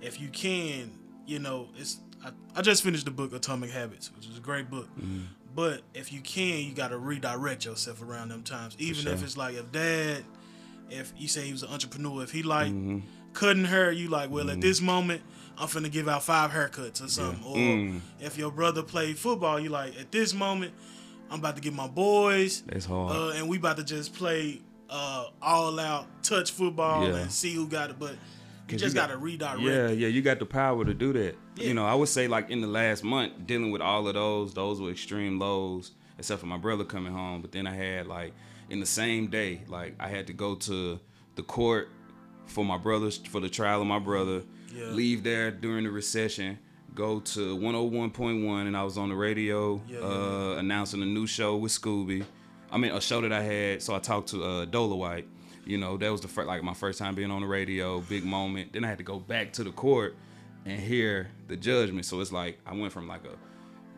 if 0.00 0.20
you 0.20 0.28
can, 0.28 0.90
you 1.26 1.38
know, 1.38 1.68
it's 1.76 1.98
I, 2.24 2.30
I 2.54 2.62
just 2.62 2.82
finished 2.84 3.04
the 3.04 3.10
book 3.10 3.32
Atomic 3.32 3.70
Habits, 3.70 4.12
which 4.14 4.26
is 4.28 4.36
a 4.38 4.40
great 4.40 4.70
book. 4.70 4.88
Mm-hmm. 4.96 5.22
But 5.54 5.82
if 5.94 6.12
you 6.12 6.20
can, 6.20 6.64
you 6.64 6.72
got 6.74 6.88
to 6.88 6.98
redirect 6.98 7.64
yourself 7.64 8.02
around 8.02 8.30
them 8.30 8.42
times. 8.42 8.74
Even 8.78 9.06
if 9.12 9.22
it's 9.22 9.36
like 9.36 9.54
if 9.56 9.70
dad, 9.72 10.24
if 10.90 11.12
you 11.16 11.28
say 11.28 11.42
he 11.42 11.52
was 11.52 11.62
an 11.62 11.70
entrepreneur, 11.70 12.22
if 12.22 12.30
he 12.32 12.42
like 12.42 12.68
Mm-hmm. 12.72 12.98
cutting 13.34 13.64
hair, 13.64 13.92
you 13.92 14.08
like, 14.08 14.30
well, 14.30 14.50
at 14.50 14.60
this 14.60 14.80
moment, 14.80 15.22
I'm 15.58 15.68
finna 15.68 15.90
give 15.90 16.08
out 16.08 16.22
five 16.22 16.50
haircuts 16.50 17.04
or 17.04 17.08
something. 17.08 17.44
Or 17.44 17.56
Mm. 17.56 18.00
if 18.20 18.38
your 18.38 18.50
brother 18.50 18.82
played 18.82 19.18
football, 19.18 19.60
you 19.60 19.68
like, 19.68 19.98
at 20.00 20.10
this 20.12 20.32
moment, 20.34 20.72
I'm 21.30 21.38
about 21.38 21.56
to 21.56 21.62
get 21.62 21.72
my 21.74 21.88
boys, 21.88 22.62
that's 22.66 22.84
hard. 22.84 23.10
uh, 23.16 23.28
and 23.36 23.48
we 23.48 23.56
about 23.58 23.76
to 23.78 23.84
just 23.84 24.14
play 24.14 24.60
uh, 24.90 25.24
all 25.40 25.78
out 25.80 26.06
touch 26.22 26.50
football 26.50 27.02
Yeah. 27.08 27.16
and 27.16 27.32
see 27.32 27.54
who 27.54 27.66
got 27.66 27.88
it. 27.90 27.98
But 27.98 28.16
you 28.68 28.78
just 28.78 28.94
you 28.94 29.00
got- 29.00 29.08
to 29.08 29.16
redirect. 29.18 29.60
Yeah, 29.60 29.88
it. 29.88 29.98
yeah, 29.98 30.08
you 30.08 30.22
got 30.22 30.38
the 30.38 30.46
power 30.46 30.84
to 30.84 30.94
do 30.94 31.12
that. 31.12 31.34
Yeah. 31.56 31.68
You 31.68 31.74
know, 31.74 31.84
I 31.86 31.94
would 31.94 32.08
say 32.08 32.28
like 32.28 32.50
in 32.50 32.60
the 32.60 32.66
last 32.66 33.04
month, 33.04 33.46
dealing 33.46 33.70
with 33.70 33.82
all 33.82 34.06
of 34.08 34.14
those, 34.14 34.54
those 34.54 34.80
were 34.80 34.90
extreme 34.90 35.38
lows, 35.38 35.92
except 36.18 36.40
for 36.40 36.46
my 36.46 36.56
brother 36.58 36.84
coming 36.84 37.12
home. 37.12 37.42
But 37.42 37.52
then 37.52 37.66
I 37.66 37.74
had 37.74 38.06
like 38.06 38.32
in 38.70 38.80
the 38.80 38.86
same 38.86 39.28
day, 39.28 39.62
like 39.68 39.94
I 40.00 40.08
had 40.08 40.26
to 40.28 40.32
go 40.32 40.54
to 40.54 40.98
the 41.34 41.42
court 41.42 41.88
for 42.46 42.64
my 42.64 42.76
brother's 42.78 43.18
for 43.18 43.40
the 43.40 43.48
trial 43.48 43.80
of 43.82 43.86
my 43.86 43.98
brother, 43.98 44.42
Yeah. 44.74 44.86
leave 44.86 45.22
there 45.22 45.50
during 45.50 45.84
the 45.84 45.90
recession, 45.90 46.58
go 46.94 47.20
to 47.20 47.56
101.1, 47.56 48.66
and 48.66 48.76
I 48.76 48.82
was 48.84 48.98
on 48.98 49.08
the 49.08 49.14
radio 49.14 49.80
Yeah, 49.88 49.98
uh, 50.00 50.56
announcing 50.58 51.02
a 51.02 51.06
new 51.06 51.26
show 51.26 51.56
with 51.56 51.72
Scooby. 51.72 52.24
I 52.70 52.78
mean, 52.78 52.92
a 52.92 53.00
show 53.00 53.20
that 53.20 53.32
I 53.32 53.42
had. 53.42 53.82
So 53.82 53.94
I 53.94 53.98
talked 53.98 54.28
to 54.30 54.42
uh, 54.42 54.64
Dolowite. 54.64 55.26
You 55.64 55.78
know, 55.78 55.96
that 55.96 56.10
was 56.10 56.20
the 56.20 56.28
first, 56.28 56.48
like 56.48 56.62
my 56.62 56.74
first 56.74 56.98
time 56.98 57.14
being 57.14 57.30
on 57.30 57.40
the 57.42 57.46
radio, 57.46 58.00
big 58.00 58.24
moment. 58.24 58.72
Then 58.72 58.84
I 58.84 58.88
had 58.88 58.98
to 58.98 59.04
go 59.04 59.18
back 59.18 59.52
to 59.54 59.64
the 59.64 59.70
court 59.70 60.16
and 60.66 60.80
hear 60.80 61.28
the 61.48 61.56
judgment. 61.56 62.04
So 62.06 62.20
it's 62.20 62.32
like 62.32 62.58
I 62.66 62.74
went 62.74 62.92
from 62.92 63.06
like 63.06 63.24
a, 63.24 63.36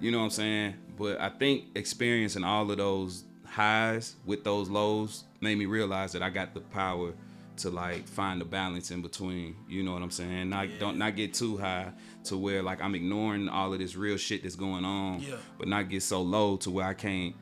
you 0.01 0.11
know 0.11 0.19
what 0.19 0.25
I'm 0.25 0.31
saying? 0.31 0.75
But 0.99 1.21
I 1.21 1.29
think 1.31 1.65
experiencing 1.75 2.45
all 2.45 2.71
of 2.71 2.77
those 2.77 3.25
highs 3.47 4.17
with 4.27 4.45
those 4.45 4.69
lows 4.69 5.25
made 5.41 5.57
me 5.59 5.67
realize 5.67 6.13
that 6.13 6.23
I 6.23 6.31
got 6.31 6.55
the 6.55 6.61
power 6.61 7.13
to 7.57 7.71
like 7.71 8.07
find 8.09 8.41
the 8.41 8.45
balance 8.45 8.91
in 8.91 9.01
between. 9.01 9.57
You 9.69 9.85
know 9.85 9.93
what 9.93 10.03
I'm 10.03 10.11
saying? 10.11 10.51
Not 10.51 10.69
don't 10.81 10.99
not 10.99 11.17
get 11.17 11.33
too 11.35 11.57
high 11.57 11.93
to 12.25 12.37
where 12.37 12.63
like 12.63 12.83
I'm 12.83 12.95
ignoring 12.95 13.49
all 13.49 13.73
of 13.73 13.79
this 13.79 13.95
real 13.97 14.17
shit 14.17 14.43
that's 14.43 14.57
going 14.57 14.85
on, 14.85 15.21
Yeah. 15.21 15.37
but 15.59 15.69
not 15.69 15.89
get 15.89 16.03
so 16.03 16.21
low 16.21 16.57
to 16.59 16.71
where 16.71 16.87
I 16.87 16.95
can't 16.95 17.35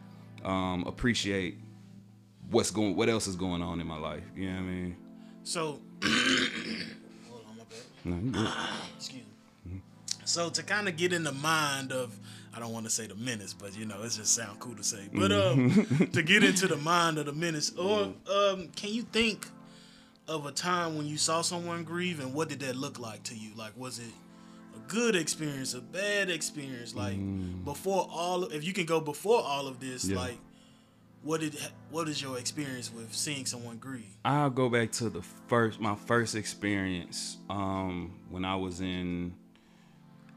um, 0.45 0.85
appreciate 0.87 1.57
what's 2.53 2.71
going 2.71 2.95
what 2.95 3.09
else 3.09 3.27
is 3.27 3.35
going 3.37 3.63
on 3.63 3.81
in 3.81 3.87
my 3.87 3.99
life. 3.99 4.23
You 4.37 4.49
know 4.51 4.57
what 4.57 4.61
I 4.61 4.63
mean? 4.63 4.97
So, 5.43 5.81
hold 7.29 7.45
on, 7.49 7.57
my 7.59 7.65
bad. 7.65 8.25
No. 8.33 8.53
Excuse 8.97 9.23
me. 9.67 9.81
So 10.25 10.51
to 10.51 10.63
kind 10.63 10.89
of 10.89 10.97
get 10.97 11.13
in 11.13 11.25
the 11.25 11.33
mind 11.33 11.91
of, 11.93 12.17
I 12.55 12.61
don't 12.61 12.73
want 12.73 12.85
to 12.87 12.91
say 12.91 13.07
the 13.07 13.15
menace, 13.17 13.53
but 13.55 13.77
you 13.77 13.85
know, 13.87 14.03
it 14.03 14.11
just 14.11 14.35
sound 14.35 14.61
cool 14.61 14.75
to 14.77 14.85
say. 14.85 15.09
But 15.13 15.33
um, 15.33 16.09
to 16.13 16.23
get 16.23 16.45
into 16.45 16.69
the 16.69 16.77
mind 16.77 17.19
of 17.19 17.27
the 17.27 17.33
menace, 17.33 17.73
or 17.77 18.13
um, 18.33 18.69
can 18.77 18.91
you 18.93 19.03
think 19.03 19.47
of 20.29 20.47
a 20.47 20.53
time 20.53 20.97
when 20.97 21.07
you 21.07 21.19
saw 21.19 21.43
someone 21.43 21.83
grieve, 21.85 22.21
and 22.21 22.33
what 22.33 22.49
did 22.49 22.61
that 22.61 22.77
look 22.77 22.99
like 23.01 23.23
to 23.25 23.35
you? 23.35 23.51
Like, 23.57 23.73
was 23.77 23.99
it 23.99 24.13
a 24.77 24.79
good 24.93 25.17
experience, 25.17 25.75
a 25.75 25.81
bad 25.81 26.31
experience? 26.31 26.95
Like 26.95 27.17
before 27.65 28.07
all, 28.11 28.45
if 28.45 28.65
you 28.65 28.73
can 28.73 28.87
go 28.87 29.01
before 29.01 29.43
all 29.43 29.67
of 29.67 29.81
this, 29.81 30.05
Yeah. 30.05 30.19
like. 30.19 30.39
What 31.23 31.41
did 31.41 31.57
what 31.91 32.09
is 32.09 32.20
your 32.20 32.39
experience 32.39 32.93
with 32.93 33.14
seeing 33.14 33.47
someone 33.47 33.77
grieve? 33.77 34.16
I'll 34.25 34.51
go 34.51 34.68
back 34.68 34.91
to 34.93 35.09
the 35.09 35.23
first 35.47 35.81
my 35.81 35.95
first 35.95 36.35
experience 36.35 37.37
um, 37.49 38.18
when 38.29 38.45
I 38.45 38.57
was 38.57 38.81
in 38.81 39.35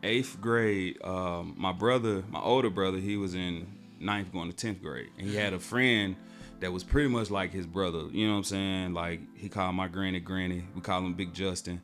eighth 0.04 0.40
grade. 0.40 1.04
Um, 1.04 1.56
my 1.58 1.72
brother, 1.72 2.24
my 2.30 2.40
older 2.40 2.70
brother, 2.70 3.00
he 3.00 3.18
was 3.18 3.34
in 3.34 3.68
ninth 4.00 4.32
going 4.32 4.50
to 4.52 4.56
tenth 4.56 4.82
grade, 4.82 5.10
and 5.18 5.28
he 5.28 5.36
had 5.36 5.54
a 5.54 5.60
friend 5.60 6.16
that 6.60 6.72
was 6.72 6.84
pretty 6.84 7.10
much 7.10 7.32
like 7.32 7.52
his 7.52 7.66
brother. 7.66 8.04
You 8.12 8.28
know 8.28 8.34
what 8.34 8.38
I'm 8.40 8.44
saying? 8.44 8.94
Like 8.94 9.22
he 9.36 9.50
called 9.50 9.74
my 9.76 9.88
granny 9.88 10.20
Granny. 10.20 10.66
We 10.76 10.82
call 10.82 11.00
him 11.00 11.16
Big 11.16 11.34
Justin. 11.34 11.82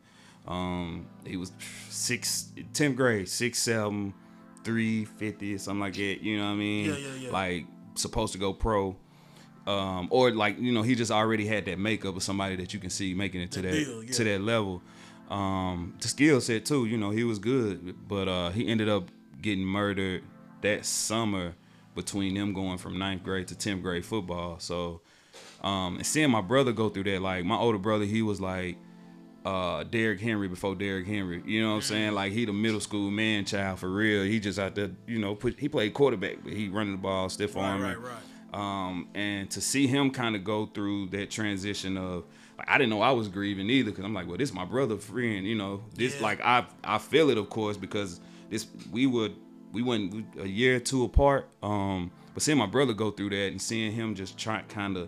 Um, 0.47 1.07
he 1.25 1.37
was 1.37 1.51
six, 1.89 2.51
10th 2.73 2.95
grade, 2.95 3.29
six 3.29 3.59
seven, 3.59 4.13
three 4.63 5.05
fifty, 5.05 5.57
something 5.57 5.81
like 5.81 5.93
that. 5.93 6.21
You 6.21 6.37
know 6.37 6.45
what 6.45 6.51
I 6.51 6.55
mean? 6.55 6.85
Yeah, 6.85 6.97
yeah, 6.97 7.13
yeah. 7.19 7.31
Like 7.31 7.65
supposed 7.95 8.33
to 8.33 8.39
go 8.39 8.53
pro 8.53 8.95
um, 9.67 10.07
or 10.09 10.31
like 10.31 10.59
you 10.59 10.71
know 10.71 10.81
he 10.81 10.95
just 10.95 11.11
already 11.11 11.45
had 11.45 11.65
that 11.65 11.77
makeup 11.77 12.15
of 12.15 12.23
somebody 12.23 12.55
that 12.57 12.73
you 12.73 12.79
can 12.79 12.89
see 12.89 13.13
making 13.13 13.41
it 13.41 13.51
to 13.51 13.61
That 13.61 13.71
that 13.71 13.85
build, 13.85 14.05
yeah. 14.05 14.11
to 14.13 14.23
that 14.23 14.41
level. 14.41 14.81
Um, 15.29 15.95
the 16.01 16.07
skill 16.07 16.41
set 16.41 16.65
too, 16.65 16.85
you 16.85 16.97
know, 16.97 17.11
he 17.11 17.23
was 17.23 17.39
good, 17.39 17.95
but 18.07 18.27
uh, 18.27 18.49
he 18.49 18.67
ended 18.67 18.89
up 18.89 19.09
getting 19.41 19.63
murdered 19.63 20.23
that 20.61 20.85
summer 20.85 21.55
between 21.95 22.33
them 22.33 22.53
going 22.53 22.77
from 22.77 22.97
ninth 22.97 23.23
grade 23.23 23.47
to 23.47 23.55
tenth 23.55 23.81
grade 23.81 24.05
football. 24.05 24.59
So, 24.59 25.01
um, 25.63 25.97
and 25.97 26.05
seeing 26.05 26.29
my 26.29 26.41
brother 26.41 26.73
go 26.73 26.89
through 26.89 27.03
that, 27.03 27.21
like 27.21 27.45
my 27.45 27.55
older 27.55 27.77
brother, 27.77 28.03
he 28.03 28.21
was 28.21 28.41
like 28.41 28.77
uh 29.45 29.83
Derrick 29.83 30.19
Henry 30.21 30.47
before 30.47 30.75
Derrick 30.75 31.07
Henry. 31.07 31.41
You 31.45 31.61
know 31.61 31.69
what 31.69 31.73
I'm 31.75 31.79
Mm-hmm. 31.81 31.87
saying? 31.93 32.11
Like 32.13 32.31
he 32.33 32.45
the 32.45 32.53
middle 32.53 32.79
school 32.79 33.09
man 33.11 33.45
child 33.45 33.79
for 33.79 33.89
real. 33.89 34.23
He 34.23 34.39
just 34.39 34.59
out 34.59 34.75
there, 34.75 34.91
you 35.07 35.19
know, 35.19 35.35
put 35.35 35.59
he 35.59 35.67
played 35.69 35.93
quarterback, 35.93 36.43
but 36.43 36.53
he 36.53 36.69
running 36.69 36.91
the 36.93 36.97
ball, 37.01 37.27
stiff 37.29 37.55
Right, 37.55 37.63
arm. 37.63 37.81
right, 37.81 37.97
right. 37.99 38.17
Um, 38.53 39.07
and 39.15 39.49
to 39.51 39.61
see 39.61 39.87
him 39.87 40.11
kind 40.11 40.35
of 40.35 40.43
go 40.43 40.65
through 40.65 41.07
that 41.09 41.31
transition 41.31 41.97
of 41.97 42.25
like 42.57 42.69
I 42.69 42.77
didn't 42.77 42.89
know 42.91 43.01
I 43.01 43.11
was 43.11 43.29
grieving 43.29 43.69
either 43.69 43.91
because 43.91 44.03
I'm 44.05 44.13
like, 44.13 44.27
well, 44.27 44.37
this 44.37 44.49
is 44.49 44.55
my 44.55 44.65
brother 44.65 44.97
friend, 44.97 45.45
you 45.47 45.55
know. 45.55 45.83
This 45.95 46.15
Yeah. 46.17 46.21
like 46.23 46.41
I 46.41 46.65
I 46.83 46.97
feel 46.97 47.29
it 47.29 47.37
of 47.37 47.49
course 47.49 47.77
because 47.77 48.19
this 48.49 48.67
we 48.91 49.07
would 49.07 49.35
we 49.71 49.81
went 49.81 50.25
a 50.37 50.47
year 50.47 50.75
or 50.75 50.79
two 50.79 51.03
apart. 51.05 51.47
Um, 51.63 52.11
but 52.33 52.43
seeing 52.43 52.57
my 52.57 52.65
brother 52.65 52.91
go 52.93 53.09
through 53.09 53.29
that 53.31 53.47
and 53.51 53.61
seeing 53.61 53.91
him 53.93 54.15
just 54.15 54.37
try 54.37 54.61
kind 54.67 54.97
of 54.97 55.07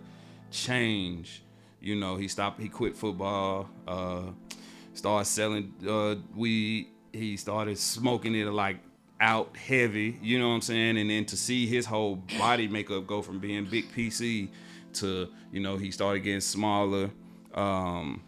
change, 0.52 1.44
you 1.84 1.96
know, 1.96 2.16
he 2.16 2.28
stopped, 2.28 2.62
he 2.62 2.70
quit 2.70 2.96
football, 2.96 3.70
uh, 3.88 4.24
started 4.94 5.26
selling 5.26 5.74
uh, 5.88 6.16
weed. 6.36 6.88
He 7.12 7.38
started 7.38 7.78
smoking 7.78 8.34
it 8.34 8.46
like 8.46 8.78
out 9.20 9.56
heavy, 9.56 10.18
you 10.22 10.40
know 10.40 10.50
what 10.50 10.56
I'm 10.56 10.62
saying? 10.62 10.98
And 10.98 11.10
then 11.10 11.26
to 11.26 11.38
see 11.38 11.68
his 11.68 11.86
whole 11.86 12.16
body 12.40 12.68
makeup 12.68 13.06
go 13.06 13.22
from 13.22 13.40
being 13.40 13.66
big 13.66 13.92
PC 13.92 14.50
to, 14.94 15.28
you 15.52 15.60
know, 15.60 15.78
he 15.78 15.92
started 15.92 16.22
getting 16.22 16.42
smaller. 16.42 17.12
Um, 17.54 18.24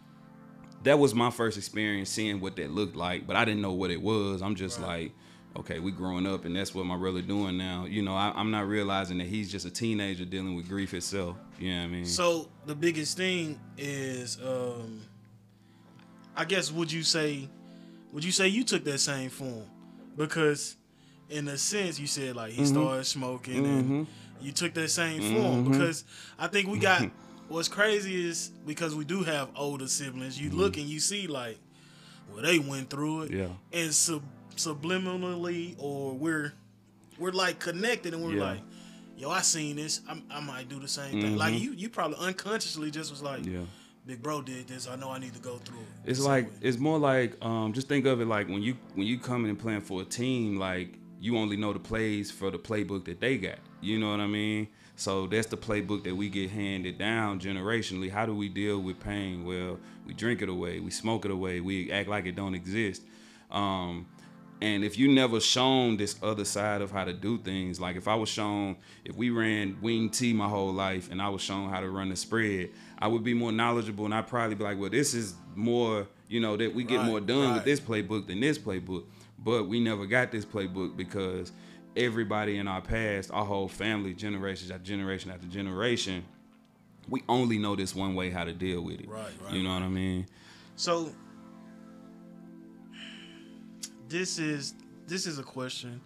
that 0.84 0.98
was 0.98 1.14
my 1.14 1.30
first 1.30 1.56
experience 1.58 2.10
seeing 2.10 2.40
what 2.40 2.56
that 2.56 2.70
looked 2.70 2.94
like, 2.94 3.26
but 3.26 3.36
I 3.36 3.44
didn't 3.44 3.62
know 3.62 3.72
what 3.72 3.90
it 3.90 4.00
was. 4.00 4.42
I'm 4.42 4.54
just 4.54 4.80
like, 4.80 5.12
okay, 5.56 5.78
we 5.78 5.90
growing 5.92 6.26
up, 6.26 6.44
and 6.44 6.54
that's 6.54 6.74
what 6.74 6.86
my 6.86 6.96
brother 6.96 7.22
doing 7.22 7.56
now. 7.56 7.86
You 7.86 8.02
know, 8.02 8.14
I, 8.14 8.32
I'm 8.36 8.50
not 8.50 8.66
realizing 8.68 9.18
that 9.18 9.26
he's 9.26 9.50
just 9.50 9.66
a 9.66 9.70
teenager 9.70 10.24
dealing 10.24 10.54
with 10.56 10.68
grief 10.68 10.94
itself. 10.94 11.36
You 11.58 11.72
know 11.72 11.78
what 11.80 11.84
I 11.84 11.88
mean? 11.88 12.06
So 12.06 12.48
the 12.66 12.74
biggest 12.74 13.16
thing 13.16 13.58
is, 13.78 14.38
um, 14.44 15.00
I 16.36 16.44
guess, 16.44 16.70
would 16.70 16.92
you 16.92 17.02
say, 17.02 17.48
would 18.12 18.24
you 18.24 18.32
say 18.32 18.48
you 18.48 18.64
took 18.64 18.84
that 18.84 18.98
same 18.98 19.30
form? 19.30 19.64
Because, 20.16 20.76
in 21.30 21.48
a 21.48 21.58
sense, 21.58 21.98
you 21.98 22.06
said 22.06 22.36
like 22.36 22.52
he 22.52 22.62
Mm-hmm. 22.62 22.72
started 22.74 23.04
smoking, 23.04 23.66
and 23.66 24.06
you 24.40 24.52
took 24.52 24.74
that 24.74 24.90
same 24.90 25.20
form. 25.22 25.70
Because 25.70 26.04
I 26.38 26.46
think 26.46 26.68
we 26.68 26.78
got 26.78 27.08
what's 27.48 27.68
crazy 27.68 28.28
is 28.28 28.50
because 28.66 28.94
we 28.94 29.04
do 29.04 29.22
have 29.22 29.48
older 29.56 29.86
siblings. 29.88 30.40
You 30.40 30.50
look 30.50 30.76
and 30.76 30.86
you 30.86 31.00
see 31.00 31.26
like, 31.26 31.58
well, 32.32 32.42
they 32.42 32.58
went 32.58 32.90
through 32.90 33.22
it, 33.22 33.30
Mm-hmm. 33.30 33.40
Yeah. 33.40 33.80
and 33.82 33.94
sub- 33.94 34.22
subliminally, 34.56 35.74
or 35.78 36.12
we're 36.14 36.52
we're 37.18 37.32
like 37.32 37.58
connected, 37.58 38.14
and 38.14 38.22
we're 38.24 38.34
Yeah. 38.36 38.44
like. 38.50 38.60
Yo, 39.18 39.30
I 39.30 39.40
seen 39.40 39.76
this. 39.76 40.02
I, 40.06 40.20
I 40.30 40.40
might 40.40 40.68
do 40.68 40.78
the 40.78 40.86
same 40.86 41.22
thing. 41.22 41.38
Like 41.38 41.58
you, 41.58 41.72
you 41.72 41.88
probably 41.88 42.18
unconsciously 42.18 42.90
just 42.90 43.10
was 43.10 43.22
like, 43.22 43.40
Mm-hmm. 43.40 43.54
Yeah. 43.54 43.64
Big 44.06 44.22
Bro 44.22 44.42
did 44.42 44.68
this. 44.68 44.86
I 44.86 44.94
know 44.96 45.10
I 45.10 45.18
need 45.18 45.32
to 45.32 45.40
go 45.40 45.56
through 45.56 45.78
it. 45.78 46.10
It's 46.10 46.20
like 46.20 46.44
way. 46.44 46.52
it's 46.60 46.76
more 46.76 46.98
like 46.98 47.42
um, 47.42 47.72
just 47.72 47.88
think 47.88 48.04
of 48.04 48.20
it 48.20 48.26
like 48.26 48.46
when 48.48 48.60
you 48.62 48.76
when 48.94 49.06
you 49.06 49.18
come 49.18 49.44
in 49.44 49.50
and 49.50 49.58
playing 49.58 49.80
for 49.80 50.02
a 50.02 50.04
team, 50.04 50.58
like 50.58 50.98
you 51.18 51.38
only 51.38 51.56
know 51.56 51.72
the 51.72 51.78
plays 51.78 52.30
for 52.30 52.50
the 52.50 52.58
playbook 52.58 53.06
that 53.06 53.18
they 53.18 53.38
got. 53.38 53.56
You 53.80 53.98
know 53.98 54.10
what 54.10 54.20
I 54.20 54.26
mean? 54.26 54.68
So 54.96 55.26
that's 55.26 55.46
the 55.46 55.56
playbook 55.56 56.04
that 56.04 56.14
we 56.14 56.28
get 56.28 56.50
handed 56.50 56.98
down 56.98 57.40
generationally. 57.40 58.10
How 58.10 58.26
do 58.26 58.34
we 58.34 58.50
deal 58.50 58.80
with 58.80 59.00
pain? 59.00 59.46
Well, 59.46 59.78
we 60.06 60.12
drink 60.12 60.42
it 60.42 60.50
away, 60.50 60.78
we 60.80 60.90
smoke 60.90 61.24
it 61.24 61.30
away, 61.30 61.60
we 61.60 61.90
act 61.90 62.08
like 62.10 62.26
it 62.26 62.36
don't 62.36 62.54
exist. 62.54 63.02
Um, 63.50 64.06
and 64.62 64.84
if 64.84 64.98
you 64.98 65.08
never 65.08 65.38
shown 65.40 65.96
this 65.96 66.16
other 66.22 66.44
side 66.44 66.80
of 66.80 66.90
how 66.90 67.04
to 67.04 67.12
do 67.12 67.38
things, 67.38 67.78
like 67.80 67.96
if 67.96 68.08
I 68.08 68.14
was 68.14 68.28
shown, 68.28 68.76
if 69.04 69.14
we 69.14 69.30
ran 69.30 69.76
wing 69.82 70.08
T 70.08 70.32
my 70.32 70.48
whole 70.48 70.72
life 70.72 71.10
and 71.10 71.20
I 71.20 71.28
was 71.28 71.42
shown 71.42 71.68
how 71.68 71.80
to 71.80 71.90
run 71.90 72.08
the 72.08 72.16
spread, 72.16 72.70
I 72.98 73.08
would 73.08 73.22
be 73.22 73.34
more 73.34 73.52
knowledgeable 73.52 74.06
and 74.06 74.14
I'd 74.14 74.26
probably 74.26 74.54
be 74.54 74.64
like, 74.64 74.78
well, 74.78 74.88
this 74.90 75.12
is 75.12 75.34
more, 75.54 76.06
you 76.28 76.40
know, 76.40 76.56
that 76.56 76.74
we 76.74 76.84
get 76.84 76.98
Right, 76.98 77.06
more 77.06 77.20
done 77.20 77.48
right. 77.48 77.54
with 77.56 77.64
this 77.64 77.80
playbook 77.80 78.26
than 78.28 78.40
this 78.40 78.58
playbook. 78.58 79.04
But 79.38 79.68
we 79.68 79.78
never 79.78 80.06
got 80.06 80.32
this 80.32 80.46
playbook 80.46 80.96
because 80.96 81.52
everybody 81.94 82.56
in 82.56 82.66
our 82.66 82.80
past, 82.80 83.30
our 83.32 83.44
whole 83.44 83.68
family, 83.68 84.14
generations 84.14 84.70
after 84.70 84.84
generation 84.84 85.30
after 85.30 85.46
generation, 85.46 86.24
we 87.08 87.22
only 87.28 87.58
know 87.58 87.76
this 87.76 87.94
one 87.94 88.14
way 88.14 88.30
how 88.30 88.44
to 88.44 88.52
deal 88.52 88.80
with 88.80 89.00
it. 89.00 89.08
Right, 89.08 89.26
right, 89.44 89.52
You 89.52 89.62
know 89.62 89.74
what 89.74 89.82
I 89.82 89.88
mean? 89.88 90.26
So 90.76 91.12
this 94.08 94.38
is 94.38 94.74
this 95.06 95.26
is 95.26 95.38
a 95.38 95.42
question. 95.42 96.00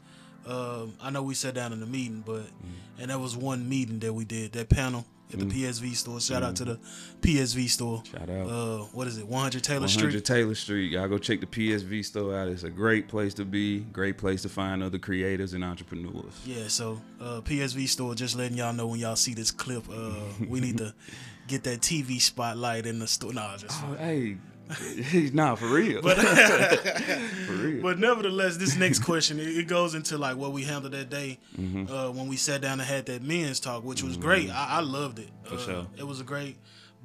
Um, 0.46 0.94
I 1.02 1.10
know 1.10 1.22
we 1.22 1.34
sat 1.34 1.54
down 1.54 1.72
in 1.72 1.80
the 1.80 1.86
meeting, 1.86 2.22
but 2.24 2.42
Mm-hmm. 2.42 3.02
and 3.02 3.10
that 3.10 3.20
was 3.20 3.36
one 3.36 3.68
meeting 3.68 3.98
that 4.00 4.12
we 4.12 4.24
did 4.24 4.52
that 4.52 4.68
panel 4.68 5.04
at 5.32 5.38
the 5.38 5.44
PSV 5.46 5.94
store. 5.94 6.20
Shout 6.20 6.42
out 6.42 6.56
to 6.56 6.64
the 6.64 6.80
PSV 7.20 7.68
store. 7.68 8.02
Shout 8.10 8.28
out. 8.28 8.46
Uh, 8.48 8.78
what 8.92 9.06
is 9.06 9.16
it? 9.18 9.26
100 9.28 9.62
Taylor 9.62 9.80
100 9.82 10.10
Street. 10.10 10.24
Taylor 10.24 10.54
Street. 10.56 10.90
Y'all 10.90 11.06
go 11.06 11.18
check 11.18 11.38
the 11.40 11.46
PSV 11.46 12.04
store 12.04 12.36
out. 12.36 12.48
It's 12.48 12.64
a 12.64 12.70
great 12.70 13.06
place 13.06 13.32
to 13.34 13.44
be. 13.44 13.78
Great 13.80 14.18
place 14.18 14.42
to 14.42 14.48
find 14.48 14.82
other 14.82 14.98
creators 14.98 15.52
and 15.52 15.62
entrepreneurs. 15.62 16.32
Yeah, 16.44 16.66
so 16.66 17.00
uh, 17.20 17.42
PSV 17.42 17.86
store. 17.88 18.14
Just 18.16 18.34
letting 18.36 18.56
y'all 18.56 18.72
know 18.72 18.88
when 18.88 18.98
y'all 18.98 19.14
see 19.14 19.34
this 19.34 19.50
clip, 19.52 19.84
uh, 19.88 20.10
we 20.48 20.58
need 20.58 20.78
to 20.78 20.92
get 21.46 21.62
that 21.64 21.80
TV 21.80 22.20
spotlight 22.20 22.86
in 22.86 22.98
the 22.98 23.06
store. 23.06 23.32
Nah, 23.32 23.56
just 23.56 23.80
Oh, 23.84 23.94
hey, 24.00 24.36
he's 25.10 25.32
not 25.32 25.58
for 25.58 25.66
real. 25.68 26.00
But 26.02 26.16
for 27.46 27.52
real. 27.52 27.82
but 27.82 27.98
nevertheless, 27.98 28.56
this 28.56 28.76
next 28.76 29.00
question 29.00 29.38
it, 29.40 29.48
it 29.48 29.66
goes 29.68 29.94
into 29.94 30.16
like 30.18 30.36
what 30.36 30.52
we 30.52 30.62
handled 30.64 30.92
that 30.94 31.10
day 31.10 31.38
Mm-hmm. 31.58 31.92
uh, 31.92 32.10
when 32.10 32.28
we 32.28 32.36
sat 32.36 32.60
down 32.60 32.80
and 32.80 32.88
had 32.88 33.06
that 33.06 33.22
men's 33.22 33.60
talk, 33.60 33.84
which 33.84 34.02
was 34.02 34.16
great. 34.16 34.50
I, 34.50 34.78
I 34.78 34.80
loved 34.80 35.18
it. 35.18 35.28
For 35.44 35.54
Uh, 35.54 35.58
sure. 35.58 35.86
it 35.98 36.06
was 36.06 36.20
a 36.20 36.24
great. 36.24 36.56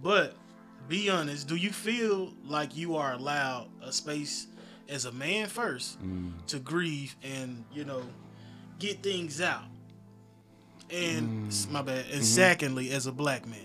But 0.02 0.36
be 0.88 1.10
honest, 1.10 1.48
do 1.48 1.56
you 1.56 1.72
feel 1.72 2.34
like 2.46 2.76
you 2.78 2.96
are 2.96 3.14
allowed 3.14 3.68
a 3.82 3.92
space 3.92 4.48
as 4.88 5.06
a 5.06 5.12
man 5.12 5.48
first 5.48 6.00
Mm. 6.04 6.32
to 6.48 6.60
grieve 6.60 7.16
and 7.24 7.64
you 7.74 7.84
know 7.86 8.04
get 8.80 9.02
things 9.02 9.42
out? 9.42 9.64
And 10.92 11.50
Mm. 11.52 11.72
my 11.72 11.82
bad. 11.82 12.06
Mm-hmm. 12.06 12.14
And 12.18 12.24
secondly, 12.26 12.92
as 12.92 13.08
a 13.08 13.12
black 13.12 13.48
man, 13.48 13.60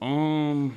Um, 0.00 0.76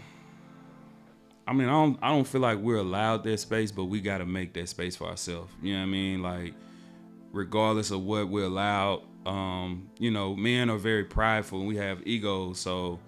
I 1.47 1.53
mean, 1.53 1.67
I 1.67 1.71
don't, 1.71 1.99
I 2.01 2.09
don't 2.09 2.27
feel 2.27 2.41
like 2.41 2.57
we're 2.57 2.77
allowed 2.77 3.23
that 3.25 3.39
space, 3.39 3.71
but 3.71 3.85
we 3.85 4.01
got 4.01 4.17
to 4.17 4.25
make 4.25 4.53
that 4.53 4.67
space 4.69 4.95
for 4.95 5.07
ourselves. 5.07 5.53
You 5.61 5.73
know 5.73 5.79
what 5.79 5.83
I 5.83 5.89
mean? 5.89 6.21
Like, 6.23 6.53
regardless 7.31 7.91
of 7.91 8.01
what 8.03 8.29
we're 8.29 8.45
allowed, 8.45 9.03
um, 9.25 9.89
you 9.99 10.11
know, 10.11 10.35
men 10.35 10.69
are 10.69 10.77
very 10.77 11.03
prideful 11.03 11.59
and 11.59 11.67
we 11.67 11.77
have 11.77 12.01
egos, 12.05 12.59
so 12.59 12.99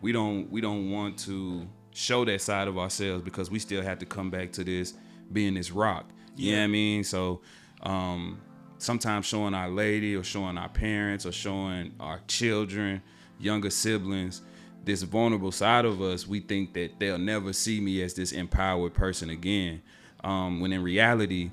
we 0.00 0.12
don't 0.12 0.50
we 0.50 0.60
don't 0.60 0.90
want 0.90 1.18
to 1.20 1.66
show 1.92 2.24
that 2.24 2.40
side 2.40 2.68
of 2.68 2.78
ourselves 2.78 3.22
because 3.22 3.50
we 3.50 3.58
still 3.58 3.82
have 3.82 3.98
to 3.98 4.06
come 4.06 4.30
back 4.30 4.52
to 4.52 4.64
this 4.64 4.94
being 5.32 5.54
this 5.54 5.70
rock. 5.70 6.06
You 6.36 6.52
know 6.52 6.58
what 6.58 6.64
I 6.64 6.68
mean? 6.68 7.04
So 7.04 7.40
um 7.82 8.40
sometimes 8.78 9.26
showing 9.26 9.54
our 9.54 9.70
lady 9.70 10.14
or 10.14 10.22
showing 10.22 10.58
our 10.58 10.68
parents 10.68 11.24
or 11.24 11.32
showing 11.32 11.94
our 11.98 12.20
children, 12.28 13.02
younger 13.38 13.70
siblings, 13.70 14.42
this 14.86 15.02
vulnerable 15.02 15.52
side 15.52 15.84
of 15.84 16.00
us, 16.00 16.26
we 16.26 16.40
think 16.40 16.72
that 16.74 16.98
they'll 16.98 17.18
never 17.18 17.52
see 17.52 17.80
me 17.80 18.02
as 18.02 18.14
this 18.14 18.32
empowered 18.32 18.94
person 18.94 19.28
again. 19.28 19.82
Um, 20.24 20.60
when 20.60 20.72
in 20.72 20.82
reality, 20.82 21.50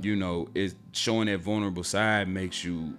you 0.00 0.16
know, 0.16 0.48
it 0.54 0.74
showing 0.92 1.26
that 1.26 1.40
vulnerable 1.40 1.84
side 1.84 2.28
makes 2.28 2.64
you 2.64 2.96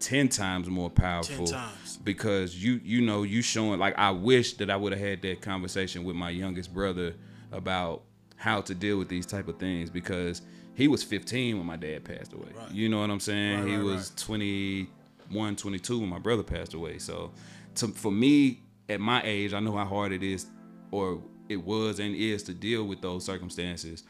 ten 0.00 0.28
times 0.28 0.68
more 0.68 0.90
powerful. 0.90 1.46
times. 1.46 1.96
Because 1.98 2.62
you 2.62 2.80
you 2.84 3.00
know 3.00 3.22
you 3.22 3.40
showing 3.40 3.78
like 3.78 3.96
I 3.96 4.10
wish 4.10 4.54
that 4.54 4.68
I 4.68 4.76
would 4.76 4.92
have 4.92 5.00
had 5.00 5.22
that 5.22 5.40
conversation 5.40 6.04
with 6.04 6.16
my 6.16 6.30
youngest 6.30 6.74
brother 6.74 7.14
about 7.52 8.02
how 8.36 8.60
to 8.62 8.74
deal 8.74 8.98
with 8.98 9.08
these 9.08 9.26
type 9.26 9.48
of 9.48 9.58
things 9.58 9.90
because 9.90 10.42
he 10.74 10.86
was 10.86 11.02
15 11.02 11.56
when 11.56 11.66
my 11.66 11.76
dad 11.76 12.04
passed 12.04 12.32
away. 12.32 12.48
Right. 12.54 12.70
You 12.70 12.88
know 12.88 13.00
what 13.00 13.10
I'm 13.10 13.20
saying? 13.20 13.60
Right, 13.60 13.68
he 13.68 13.76
right, 13.76 13.84
was 13.84 14.12
21, 14.16 15.56
22 15.56 16.00
when 16.00 16.08
my 16.08 16.20
brother 16.20 16.44
passed 16.44 16.74
away. 16.74 16.98
So 16.98 17.32
to, 17.76 17.88
for 17.88 18.12
me 18.12 18.60
at 18.88 19.00
my 19.00 19.22
age, 19.24 19.52
I 19.52 19.60
know 19.60 19.76
how 19.76 19.84
hard 19.84 20.12
it 20.12 20.22
is 20.22 20.46
or 20.90 21.22
it 21.48 21.56
was 21.56 21.98
and 21.98 22.14
is 22.14 22.42
to 22.44 22.54
deal 22.54 22.84
with 22.84 23.00
those 23.00 23.24
circumstances. 23.24 24.04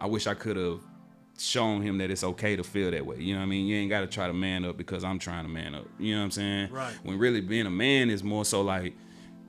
I 0.00 0.06
wish 0.06 0.26
I 0.26 0.34
could 0.34 0.56
have 0.56 0.80
shown 1.38 1.82
him 1.82 1.98
that 1.98 2.10
it's 2.10 2.24
okay 2.24 2.56
to 2.56 2.64
feel 2.64 2.90
that 2.90 3.04
way. 3.04 3.16
You 3.18 3.34
know 3.34 3.40
what 3.40 3.46
I 3.46 3.48
mean? 3.48 3.66
You 3.66 3.76
ain't 3.76 3.90
got 3.90 4.00
to 4.00 4.06
try 4.06 4.26
to 4.26 4.32
man 4.32 4.64
up 4.64 4.76
because 4.76 5.04
I'm 5.04 5.18
trying 5.18 5.44
to 5.44 5.50
man 5.50 5.74
up. 5.74 5.86
You 5.98 6.14
know 6.14 6.20
what 6.20 6.24
I'm 6.24 6.30
saying? 6.30 6.72
Right. 6.72 6.94
When 7.02 7.18
really 7.18 7.40
being 7.40 7.66
a 7.66 7.70
man 7.70 8.10
is 8.10 8.22
more 8.22 8.44
so 8.44 8.62
like 8.62 8.94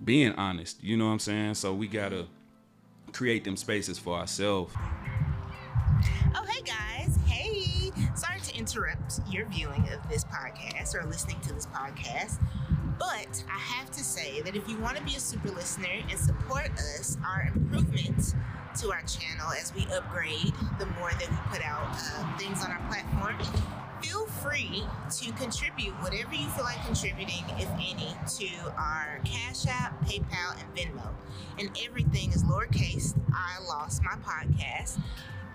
being 0.04 0.34
honest. 0.34 0.84
You 0.84 0.98
know 0.98 1.06
what 1.06 1.14
I'm 1.14 1.20
saying? 1.20 1.56
So 1.56 1.74
we 1.74 1.88
got 1.88 2.10
to 2.10 2.28
create 3.12 3.44
them 3.44 3.58
spaces 3.58 4.00
for 4.00 4.18
ourselves. 4.18 4.74
Oh, 6.36 6.46
hey 6.48 6.62
guys. 6.62 7.18
Hey. 7.28 7.92
Sorry 8.16 8.40
to 8.40 8.58
interrupt 8.58 9.20
your 9.30 9.48
viewing 9.50 9.88
of 9.90 10.08
this 10.10 10.24
podcast 10.26 10.96
or 10.96 11.06
listening 11.06 11.40
to 11.42 11.54
this 11.54 11.68
podcast. 11.68 12.40
But 13.00 13.44
I 13.50 13.58
have 13.58 13.92
to 13.92 14.04
say 14.04 14.42
that 14.42 14.56
if 14.56 14.68
you 14.68 14.78
want 14.78 14.98
to 14.98 15.04
be 15.04 15.16
a 15.16 15.20
super 15.20 15.50
listener 15.50 15.88
and 16.10 16.20
support 16.20 16.70
us, 16.72 17.18
our 17.26 17.52
improvements 17.54 18.36
to 18.82 18.92
our 18.92 19.02
channel 19.02 19.52
as 19.60 19.74
we 19.76 19.86
upgrade 19.94 20.54
the 20.80 20.86
more 20.98 21.12
that 21.12 21.30
we 21.30 21.38
put 21.52 21.64
out 21.66 21.88
uh, 21.92 22.38
things 22.38 22.64
on 22.64 22.72
our 22.72 22.82
platform, 22.90 23.36
feel 24.02 24.26
free 24.26 24.84
to 25.12 25.32
contribute 25.34 25.94
whatever 26.02 26.34
you 26.34 26.48
feel 26.50 26.66
like 26.66 26.84
contributing, 26.86 27.44
if 27.58 27.70
any, 27.74 28.16
to 28.38 28.74
our 28.78 29.20
Cash 29.24 29.66
App, 29.68 30.00
PayPal, 30.06 30.60
and 30.60 30.76
Venmo. 30.76 31.08
And 31.60 31.70
everything 31.86 32.32
is 32.32 32.44
lowercase. 32.44 33.16
I 33.34 33.64
lost 33.68 34.02
my 34.04 34.16
podcast 34.24 35.00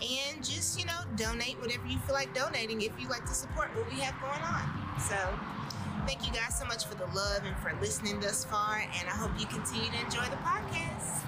and 0.01 0.45
just 0.45 0.79
you 0.79 0.87
know 0.87 0.99
donate 1.17 1.61
whatever 1.61 1.85
you 1.89 1.99
feel 2.01 2.15
like 2.15 2.33
donating 2.33 2.81
if 2.83 2.93
you 3.01 3.09
like 3.09 3.25
to 3.27 3.35
support 3.35 3.69
what 3.75 3.91
we 3.93 3.99
have 3.99 4.15
going 4.21 4.41
on 4.43 4.63
so 5.01 5.17
thank 6.07 6.27
you 6.27 6.33
guys 6.33 6.59
so 6.59 6.65
much 6.65 6.85
for 6.85 6.95
the 6.95 7.07
love 7.07 7.43
and 7.45 7.57
for 7.59 7.73
listening 7.81 8.21
thus 8.21 8.45
far 8.45 8.77
and 8.77 9.09
i 9.09 9.13
hope 9.13 9.31
you 9.39 9.47
continue 9.47 9.91
to 9.91 10.05
enjoy 10.05 10.25
the 10.25 10.37
podcast. 10.37 11.25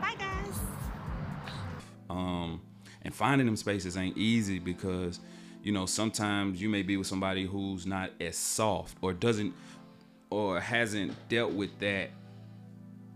Bye 0.00 0.14
guys. 0.18 0.58
Um, 2.08 2.60
and 3.02 3.14
finding 3.14 3.46
them 3.46 3.56
spaces 3.56 3.96
ain't 3.96 4.16
easy 4.16 4.58
because 4.58 5.20
you 5.62 5.72
know 5.72 5.86
sometimes 5.86 6.60
you 6.60 6.68
may 6.68 6.82
be 6.82 6.96
with 6.96 7.06
somebody 7.06 7.46
who's 7.46 7.86
not 7.86 8.10
as 8.20 8.36
soft 8.36 8.96
or 9.02 9.12
doesn't 9.12 9.54
or 10.30 10.60
hasn't 10.60 11.12
dealt 11.28 11.52
with 11.52 11.78
that 11.80 12.10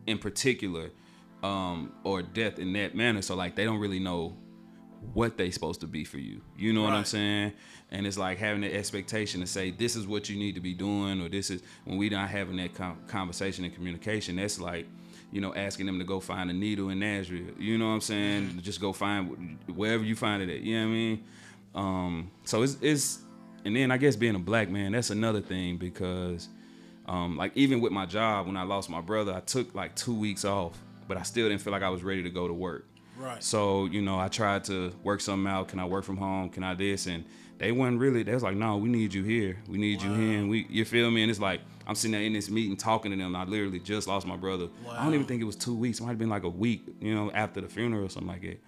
in 0.07 0.19
particular 0.19 0.91
um, 1.43 1.93
or 2.05 2.23
death 2.23 2.59
in 2.59 2.73
that 2.75 2.95
manner. 2.95 3.23
So 3.23 3.35
like 3.35 3.55
they 3.57 3.65
don't 3.65 3.79
really 3.79 4.01
know 4.01 4.37
what 5.13 5.37
they 5.37 5.51
supposed 5.51 5.81
to 5.81 5.87
be 5.87 6.05
for 6.05 6.19
you. 6.19 6.41
You 6.57 6.73
know 6.73 6.83
what 6.83 6.93
i'm 6.93 7.05
saying 7.05 7.53
and 7.95 8.07
it's 8.07 8.19
like 8.19 8.39
having 8.39 8.61
the 8.61 8.75
expectation 8.75 9.41
to 9.41 9.47
say 9.47 9.71
this 9.71 9.95
is 9.95 10.07
what 10.07 10.29
you 10.29 10.37
need 10.37 10.55
to 10.57 10.61
be 10.61 10.75
doing 10.75 11.21
or 11.23 11.29
this 11.29 11.49
is 11.49 11.63
when 11.85 11.97
we 11.97 12.09
not 12.09 12.29
having 12.29 12.57
that 12.57 12.75
con 12.75 12.97
conversation 13.07 13.65
and 13.65 13.75
communication 13.75 14.37
that's 14.37 14.59
like 14.61 14.87
you 15.31 15.41
know 15.41 15.55
asking 15.55 15.87
them 15.87 15.99
to 15.99 16.05
go 16.05 16.19
find 16.21 16.51
a 16.51 16.53
needle 16.53 16.91
in 16.91 16.99
nashville 16.99 17.55
you 17.59 17.79
know 17.79 17.87
what 17.89 17.95
i'm 17.95 18.01
saying 18.01 18.59
just 18.63 18.81
go 18.81 18.93
find 18.93 19.59
wherever 19.75 20.03
you 20.03 20.17
find 20.17 20.43
it 20.43 20.51
at 20.51 20.61
you 20.61 20.75
know 20.77 20.87
what 20.87 20.91
i 20.91 20.95
mean 20.95 21.25
um 21.75 22.31
so 22.45 22.63
it's 22.63 22.77
it's 22.83 23.19
and 23.65 23.75
then 23.77 23.91
i 23.91 23.97
guess 23.97 24.17
being 24.17 24.35
a 24.35 24.39
black 24.41 24.69
man 24.69 24.93
that's 24.93 25.11
another 25.11 25.41
thing 25.41 25.77
because 25.77 26.49
um 27.07 27.37
like 27.37 27.53
even 27.57 27.81
with 27.81 27.93
my 27.93 28.07
job 28.07 28.47
when 28.47 28.57
i 28.57 28.63
lost 28.65 28.91
my 28.91 29.01
brother 29.01 29.33
i 29.33 29.41
took 29.41 29.73
like 29.75 29.95
two 29.95 30.15
weeks 30.15 30.45
off 30.45 30.77
but 31.07 31.17
i 31.17 31.23
still 31.23 31.49
didn't 31.49 31.61
feel 31.63 31.73
like 31.73 31.83
i 31.83 31.89
was 31.89 32.03
ready 32.03 32.23
to 32.25 32.31
go 32.31 32.49
to 32.49 32.55
work 32.55 32.87
Right. 33.17 33.41
so, 33.45 33.85
you 33.87 34.03
know, 34.03 34.19
I 34.19 34.27
tried 34.27 34.65
to 34.65 34.93
work 35.05 35.21
something 35.21 35.47
out. 35.49 35.69
Can 35.69 35.79
I 35.79 35.85
work 35.85 36.05
from 36.05 36.17
home? 36.17 36.51
Can 36.51 36.65
I 36.65 36.75
this? 36.75 37.07
And 37.07 37.25
they 37.59 37.73
wasn't 37.73 38.01
really, 38.01 38.23
they 38.23 38.35
was 38.35 38.43
like, 38.43 38.57
no, 38.57 38.77
we 38.77 38.89
need 38.89 39.15
you 39.15 39.23
here. 39.23 39.59
We 39.69 39.79
need 39.79 40.03
you 40.03 40.13
here. 40.13 40.39
And 40.39 40.49
we, 40.51 40.67
you 40.69 40.85
feel 40.85 41.11
me? 41.11 41.23
And 41.23 41.31
it's 41.31 41.41
like, 41.41 41.61
I'm 41.87 41.95
sitting 41.95 42.13
there 42.13 42.23
in 42.23 42.33
this 42.33 42.51
meeting 42.51 42.77
talking 42.77 43.11
to 43.11 43.17
them. 43.17 43.37
I 43.37 43.45
literally 43.45 43.79
just 43.79 44.09
lost 44.09 44.27
my 44.27 44.37
brother. 44.37 44.69
I 44.91 45.05
don't 45.05 45.15
even 45.15 45.27
think 45.27 45.41
it 45.41 45.45
was 45.45 45.57
two 45.57 45.75
weeks. 45.75 46.01
It 46.01 46.03
might 46.03 46.11
have 46.11 46.19
been 46.19 46.31
like 46.31 46.45
a 46.45 46.49
week, 46.49 46.83
you 47.01 47.15
know, 47.15 47.31
after 47.33 47.61
the 47.61 47.69
funeral 47.69 48.07
or 48.07 48.09
something 48.09 48.29
like 48.29 48.43
that. 48.43 48.61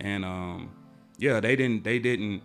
And, 0.00 0.24
um, 0.24 0.70
yeah, 1.18 1.40
they 1.40 1.56
didn't, 1.56 1.84
they 1.84 1.98
didn't, 1.98 2.42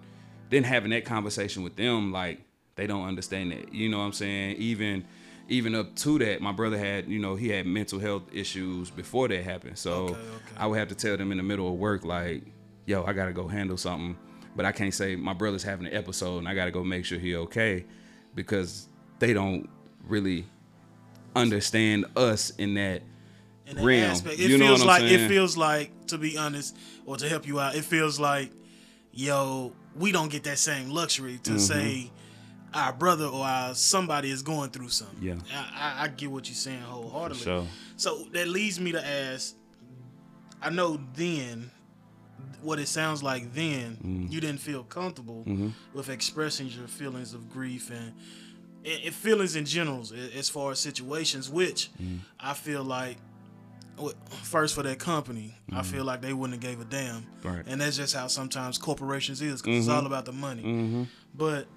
didn't 0.50 0.68
having 0.68 0.92
that 0.92 1.06
conversation 1.06 1.64
with 1.64 1.76
them. 1.76 2.12
Like, 2.12 2.42
they 2.76 2.86
don't 2.86 3.08
understand 3.08 3.52
that. 3.52 3.74
You 3.74 3.90
know 3.90 3.98
what 4.00 4.06
I'm 4.06 4.14
saying? 4.14 4.58
Even, 4.58 5.06
even 5.48 5.74
up 5.74 5.96
to 5.96 6.20
that, 6.20 6.42
my 6.42 6.52
brother 6.52 6.78
had, 6.78 7.08
you 7.08 7.20
know, 7.20 7.36
he 7.36 7.50
had 7.50 7.66
mental 7.66 8.00
health 8.00 8.24
issues 8.32 8.92
before 8.92 9.28
that 9.30 9.44
happened. 9.44 9.78
So 9.78 10.10
Okay, 10.10 10.12
okay. 10.14 10.20
I 10.58 10.68
would 10.68 10.78
have 10.78 10.90
to 10.90 10.96
tell 10.96 11.18
them 11.18 11.32
in 11.32 11.38
the 11.38 11.44
middle 11.44 11.68
of 11.68 11.74
work, 11.76 12.06
like, 12.06 12.44
yo, 12.86 13.04
I 13.04 13.14
gotta 13.14 13.34
go 13.34 13.48
handle 13.48 13.78
something. 13.78 14.16
But 14.56 14.66
I 14.66 14.72
can't 14.72 14.94
say 14.94 15.16
my 15.16 15.34
brother's 15.34 15.64
having 15.64 15.88
an 15.88 15.94
episode 15.94 16.40
and 16.40 16.48
I 16.48 16.54
gotta 16.56 16.72
go 16.72 16.84
make 16.84 17.06
sure 17.06 17.18
he 17.20 17.36
okay 17.36 17.86
because 18.36 18.88
they 19.20 19.34
don't 19.34 19.70
really 20.08 20.46
understand 21.36 22.06
us 22.16 22.50
in 22.58 22.74
that 22.76 23.02
in 23.68 23.76
that 23.78 23.84
realm. 23.84 24.12
aspect. 24.12 24.40
It 24.40 24.50
You 24.50 24.58
know 24.58 24.68
feels 24.68 24.84
what 24.86 24.90
I'm 24.96 25.04
like 25.04 25.12
it 25.12 25.28
feels 25.28 25.58
like 25.58 26.08
to 26.08 26.18
be 26.18 26.38
honest, 26.38 26.76
or 27.06 27.18
to 27.18 27.30
help 27.30 27.48
you 27.48 27.60
out, 27.60 27.76
it 27.76 27.86
feels 27.86 28.20
like, 28.20 28.52
yo, 29.12 29.72
we 29.96 30.12
don't 30.12 30.32
get 30.32 30.44
that 30.46 30.58
same 30.58 30.90
luxury 30.90 31.34
Mm-hmm. 31.34 31.54
to 31.54 31.60
say 31.60 32.12
our 32.74 32.94
brother 32.94 33.26
or 33.26 33.46
our 33.46 33.74
somebody 33.76 34.30
is 34.30 34.42
going 34.42 34.70
through 34.72 34.90
something. 34.90 35.22
Yeah. 35.22 35.36
I, 35.54 36.02
I, 36.02 36.04
I 36.04 36.08
get 36.10 36.30
what 36.32 36.48
you're 36.48 36.56
saying 36.56 36.82
wholeheartedly. 36.82 37.44
sure. 37.44 37.68
So 37.96 38.26
that 38.34 38.48
leads 38.48 38.80
me 38.80 38.92
to 38.94 39.06
ask. 39.06 39.56
I 40.62 40.70
know 40.70 41.00
then, 41.16 41.72
what 42.62 42.80
it 42.80 42.88
sounds 42.88 43.22
like 43.24 43.54
then, 43.54 43.98
Mm-hmm. 44.04 44.28
you 44.32 44.42
didn't 44.42 44.60
feel 44.60 44.84
comfortable 44.84 45.46
with 45.94 46.10
expressing 46.10 46.68
your 46.68 46.88
feelings 46.88 47.34
of 47.34 47.50
grief 47.50 47.90
and, 47.92 48.14
and, 48.86 49.14
feelings 49.14 49.56
in 49.56 49.66
general 49.66 50.06
as 50.36 50.50
far 50.50 50.72
as 50.72 50.80
situations, 50.80 51.50
which 51.50 51.90
Mm-hmm. 52.02 52.18
I 52.40 52.54
feel 52.54 52.84
like, 52.84 53.18
first 54.44 54.76
for 54.76 54.84
that 54.84 55.00
company, 55.00 55.56
I 55.74 55.84
feel 55.84 56.04
like 56.06 56.22
they 56.22 56.32
wouldn't 56.34 56.62
have 56.64 56.72
gave 56.72 56.80
a 56.82 56.86
damn. 56.90 57.22
Mm-hmm. 57.22 57.48
Right. 57.48 57.58
Mm-hmm. 57.60 57.70
And 57.72 57.82
that's 57.82 57.98
just 57.98 58.16
how 58.16 58.28
sometimes 58.28 58.78
corporations 58.78 59.42
is, 59.42 59.62
because 59.62 59.80
it's 59.80 59.90
all 59.90 60.06
about 60.06 60.26
the 60.26 60.32
money. 60.32 61.08
But 61.36 61.68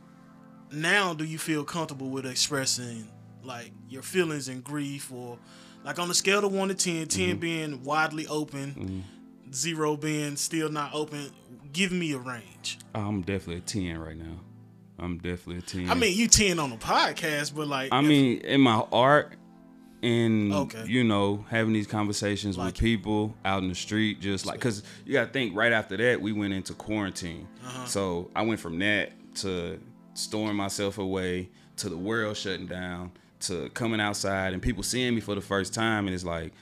now, 0.72 1.14
do 1.14 1.24
you 1.24 1.38
feel 1.38 1.64
comfortable 1.64 2.08
with 2.10 2.24
expressing 2.26 3.08
like 3.44 3.72
your 3.88 4.02
feelings 4.02 4.48
and 4.48 4.62
grief, 4.62 5.10
or 5.12 5.36
like 5.84 5.98
on 5.98 6.08
a 6.10 6.14
scale 6.14 6.44
of 6.44 6.52
one 6.52 6.68
to 6.68 6.74
10, 6.74 7.08
10 7.08 7.28
Mm-hmm. 7.30 7.38
being 7.40 7.82
widely 7.84 8.26
open, 8.28 9.04
zero 9.54 9.96
being 9.96 10.36
still 10.36 10.68
not 10.70 10.94
open? 10.94 11.30
Give 11.72 11.92
me 11.92 12.12
a 12.12 12.18
range. 12.18 12.78
I'm 12.94 13.22
definitely 13.22 13.56
a 13.56 13.60
10 13.60 13.98
right 13.98 14.16
now. 14.16 14.40
I'm 14.98 15.16
definitely 15.18 15.58
a 15.58 15.62
10. 15.62 15.90
I 15.90 15.94
mean, 15.94 16.16
you 16.16 16.28
ten 16.28 16.58
on 16.58 16.70
the 16.70 16.76
podcast, 16.76 17.54
but 17.54 17.66
like, 17.66 17.92
I 17.92 18.00
if- 18.00 18.06
mean, 18.06 18.38
in 18.42 18.60
my 18.60 18.84
art 18.92 19.34
and 20.02 20.52
Okay. 20.52 20.84
you 20.86 21.04
know 21.04 21.44
having 21.48 21.72
these 21.72 21.86
conversations 21.86 22.58
Like 22.58 22.66
with 22.66 22.74
it. 22.76 22.80
people 22.80 23.34
out 23.44 23.62
in 23.62 23.68
the 23.68 23.74
street, 23.74 24.20
just 24.20 24.46
like 24.46 24.58
because 24.58 24.82
you 25.06 25.12
got 25.12 25.26
to 25.26 25.30
think 25.32 25.56
right 25.56 25.72
after 25.72 25.96
that 25.96 26.20
we 26.20 26.32
went 26.32 26.52
into 26.52 26.74
quarantine. 26.74 27.48
Uh-huh. 27.64 27.86
So 27.86 28.30
I 28.36 28.42
went 28.42 28.60
from 28.60 28.78
that 28.80 29.12
to 29.36 29.80
storing 30.14 30.56
myself 30.56 30.98
away 30.98 31.48
to 31.78 31.88
the 31.88 31.96
world 31.96 32.36
shutting 32.36 32.66
down 32.66 33.12
to 33.40 33.70
coming 33.70 34.00
outside 34.00 34.52
and 34.52 34.60
people 34.62 34.82
seeing 34.82 35.14
me 35.14 35.20
for 35.20 35.34
the 35.34 35.40
first 35.40 35.72
time, 35.74 36.06
and 36.06 36.14
it's 36.14 36.24
like. 36.24 36.52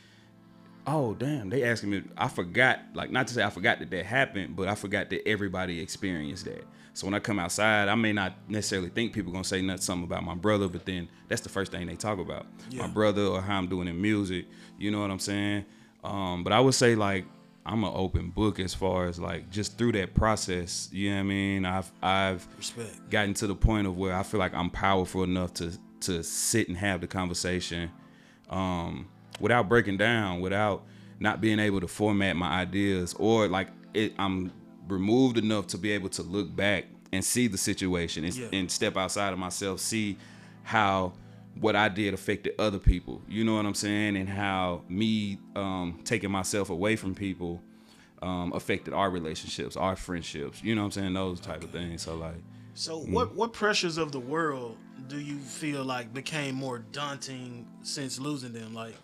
Oh 0.87 1.15
damn! 1.15 1.51
They 1.51 1.63
asking 1.65 1.91
me. 1.91 2.03
I 2.17 2.29
forgot, 2.29 2.81
like 2.95 3.11
not 3.11 3.27
to 3.29 3.35
say 3.35 3.43
I 3.45 3.51
forgot 3.51 3.79
that 3.81 3.91
that 3.91 4.07
happened, 4.07 4.57
but 4.57 4.67
I 4.69 4.75
forgot 4.75 5.11
that 5.11 5.27
everybody 5.29 5.81
experienced 5.81 6.47
that. 6.47 6.65
So 6.95 7.07
when 7.07 7.15
I 7.15 7.21
come 7.21 7.39
outside, 7.39 7.89
I 7.89 7.95
may 7.95 8.13
not 8.13 8.33
necessarily 8.49 8.89
think 8.89 9.13
people 9.13 9.31
gonna 9.31 9.45
say 9.45 9.63
nothing 9.63 9.83
something 9.83 10.05
about 10.05 10.25
my 10.25 10.35
brother, 10.35 10.69
but 10.69 10.85
then 10.87 11.09
that's 11.29 11.43
the 11.43 11.49
first 11.49 11.71
thing 11.73 11.87
they 11.87 11.97
talk 11.97 12.19
about, 12.19 12.47
Yeah. 12.71 12.83
my 12.83 12.89
brother 12.89 13.23
or 13.27 13.41
how 13.41 13.59
I'm 13.59 13.69
doing 13.69 13.89
in 13.89 14.01
music. 14.01 14.47
You 14.79 14.91
know 14.91 15.01
what 15.01 15.11
I'm 15.11 15.19
saying? 15.21 15.67
Um, 16.03 16.43
but 16.45 16.53
I 16.53 16.61
would 16.61 16.75
say 16.75 16.95
like 16.95 17.27
I'm 17.65 17.85
an 17.85 17.93
open 17.95 18.31
book 18.31 18.59
as 18.59 18.73
far 18.75 19.07
as 19.07 19.21
like 19.21 19.51
just 19.51 19.77
through 19.79 19.93
that 19.93 20.15
process. 20.15 20.89
You 20.93 21.11
know 21.11 21.17
what 21.17 21.21
I 21.21 21.25
mean? 21.25 21.65
I've 21.67 21.93
I've 22.03 22.49
respect. 22.57 23.11
gotten 23.11 23.35
to 23.35 23.47
the 23.47 23.55
point 23.55 23.87
of 23.87 23.97
where 23.97 24.15
I 24.15 24.23
feel 24.23 24.41
like 24.41 24.55
I'm 24.55 24.71
powerful 24.71 25.23
enough 25.25 25.53
to 25.55 25.73
to 26.01 26.23
sit 26.25 26.69
and 26.69 26.77
have 26.79 27.03
the 27.03 27.07
conversation 27.07 27.91
um, 28.49 29.07
without 29.41 29.69
breaking 29.69 29.97
down, 29.97 30.41
without 30.41 30.85
not 31.19 31.41
being 31.41 31.59
able 31.59 31.81
to 31.81 31.89
format 31.89 32.37
my 32.37 32.49
ideas, 32.61 33.15
or 33.19 33.49
like 33.49 33.69
it, 33.95 34.15
I'm 34.19 34.53
removed 34.89 35.37
enough 35.39 35.67
to 35.69 35.79
be 35.79 35.91
able 35.93 36.09
to 36.11 36.23
look 36.23 36.55
back 36.55 36.85
and 37.13 37.25
see 37.25 37.47
the 37.49 37.59
situation 37.59 38.25
and, 38.25 38.35
Yeah. 38.35 38.49
and 38.53 38.71
step 38.71 38.97
outside 38.97 39.33
of 39.33 39.39
myself, 39.39 39.81
see 39.81 40.17
how 40.63 41.13
what 41.61 41.75
I 41.75 41.89
did 41.89 42.15
affected 42.15 42.55
other 42.61 42.79
people. 42.79 43.21
You 43.29 43.43
know 43.45 43.57
what 43.57 43.67
I'm 43.67 43.75
saying? 43.75 44.17
And 44.17 44.29
how 44.29 44.83
me 44.89 45.39
um, 45.57 45.99
taking 46.05 46.31
myself 46.31 46.71
away 46.71 46.95
from 46.97 47.15
people 47.15 47.61
um, 48.23 48.53
affected 48.55 48.95
our 48.95 49.11
relationships, 49.11 49.77
our 49.77 49.97
friendships. 49.97 50.63
You 50.63 50.75
know 50.75 50.83
what 50.83 50.97
I'm 50.97 51.03
saying? 51.03 51.15
Those 51.15 51.41
type 51.41 51.65
of 51.65 51.71
things. 51.71 52.03
So 52.03 52.15
like, 52.17 52.37
So 52.75 53.01
Mm. 53.01 53.13
what 53.13 53.35
what 53.35 53.53
pressures 53.53 53.99
of 53.99 54.13
the 54.13 54.21
world 54.21 54.77
do 55.09 55.19
you 55.19 55.39
feel 55.39 55.85
like 55.85 56.15
became 56.15 56.55
more 56.55 56.79
daunting 56.79 57.67
since 57.83 58.19
losing 58.21 58.53
them? 58.53 58.73
Like 58.75 58.95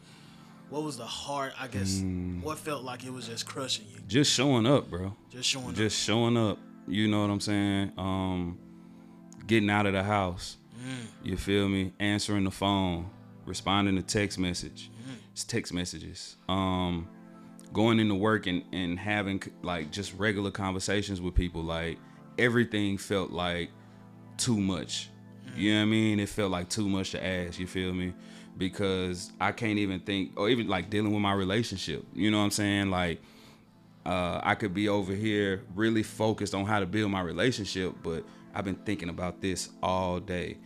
what 0.70 0.82
was 0.82 0.96
the 0.96 1.04
hard 1.06 1.52
I 1.58 1.68
guess 1.68 1.98
Mm. 2.00 2.42
what 2.42 2.58
felt 2.58 2.82
like 2.84 3.04
it 3.04 3.12
was 3.12 3.26
just 3.28 3.46
crushing 3.46 3.86
you? 3.92 4.00
just 4.08 4.32
showing 4.32 4.66
up, 4.66 4.90
bro. 4.90 5.14
Just 5.30 5.48
showing 5.48 5.68
up. 5.68 5.74
just 5.74 5.98
showing 6.02 6.36
up. 6.36 6.58
You 6.88 7.08
know 7.08 7.20
what 7.22 7.30
I'm 7.30 7.40
saying? 7.40 7.92
Um, 7.98 8.58
getting 9.46 9.70
out 9.70 9.86
of 9.86 9.92
the 9.92 10.02
house. 10.02 10.56
You 11.24 11.36
feel 11.36 11.68
me? 11.68 11.92
Answering 11.98 12.44
the 12.44 12.50
phone, 12.52 13.10
responding 13.44 13.96
to 13.96 14.02
text 14.02 14.38
message, 14.38 14.90
It's 15.32 15.42
text 15.44 15.72
messages. 15.72 16.36
Um, 16.48 17.08
going 17.72 17.98
into 17.98 18.14
work 18.14 18.46
and 18.46 18.62
and 18.72 18.98
having 18.98 19.42
like 19.62 19.90
just 19.90 20.14
regular 20.14 20.50
conversations 20.52 21.20
with 21.20 21.34
people. 21.34 21.62
Like 21.62 21.98
everything 22.38 22.98
felt 22.98 23.30
like 23.32 23.70
too 24.36 24.60
much. 24.60 25.10
You 25.56 25.72
know 25.72 25.78
what 25.80 25.82
I 25.82 25.86
mean? 25.86 26.20
It 26.20 26.28
felt 26.28 26.50
like 26.52 26.68
too 26.68 26.88
much 26.88 27.10
to 27.12 27.24
ask. 27.26 27.58
You 27.58 27.66
feel 27.66 27.92
me? 27.92 28.12
Because 28.58 29.32
I 29.40 29.52
can't 29.52 29.78
even 29.78 30.00
think, 30.00 30.32
or 30.36 30.48
even 30.48 30.68
like 30.68 30.88
dealing 30.88 31.12
with 31.12 31.20
my 31.20 31.32
relationship. 31.34 32.04
You 32.14 32.30
know 32.30 32.38
what 32.38 32.44
I'm 32.44 32.50
saying? 32.50 32.90
Like 32.90 33.20
uh, 34.06 34.40
I 34.42 34.54
could 34.54 34.72
be 34.72 34.88
over 34.88 35.12
here 35.12 35.64
really 35.74 36.04
focused 36.04 36.54
on 36.54 36.64
how 36.64 36.78
to 36.78 36.86
build 36.86 37.10
my 37.10 37.20
relationship, 37.20 37.92
but 38.02 38.24
I've 38.54 38.64
been 38.64 38.76
thinking 38.76 39.08
about 39.08 39.40
this 39.40 39.70
all 39.82 40.20
day. 40.20 40.58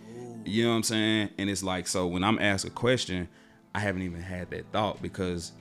You 0.45 0.65
know 0.65 0.71
what 0.71 0.77
I'm 0.77 0.83
saying? 0.83 1.31
And 1.39 1.49
it's 1.49 1.63
like, 1.63 1.87
so 1.87 2.07
when 2.07 2.23
I'm 2.23 2.39
asked 2.39 2.67
a 2.67 2.71
question, 2.71 3.29
I 3.75 3.81
haven't 3.81 4.03
even 4.03 4.21
had 4.21 4.51
that 4.51 4.71
thought 4.73 5.01
because 5.01 5.53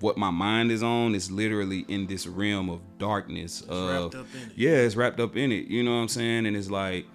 what 0.00 0.16
my 0.16 0.30
mind 0.30 0.72
is 0.72 0.82
on 0.82 1.14
is 1.14 1.30
literally 1.30 1.84
in 1.88 2.06
this 2.06 2.26
realm 2.26 2.68
of 2.68 2.80
darkness. 2.98 3.62
of, 3.62 4.12
wrapped 4.12 4.14
up 4.16 4.26
in 4.34 4.50
it. 4.50 4.52
Yeah, 4.56 4.70
it's 4.70 4.96
wrapped 4.96 5.20
up 5.20 5.36
in 5.36 5.52
it. 5.52 5.68
You 5.68 5.84
know 5.84 5.94
what 5.94 6.02
I'm 6.02 6.08
saying? 6.08 6.46
And 6.46 6.56
it's 6.56 6.70
like, 6.70 7.06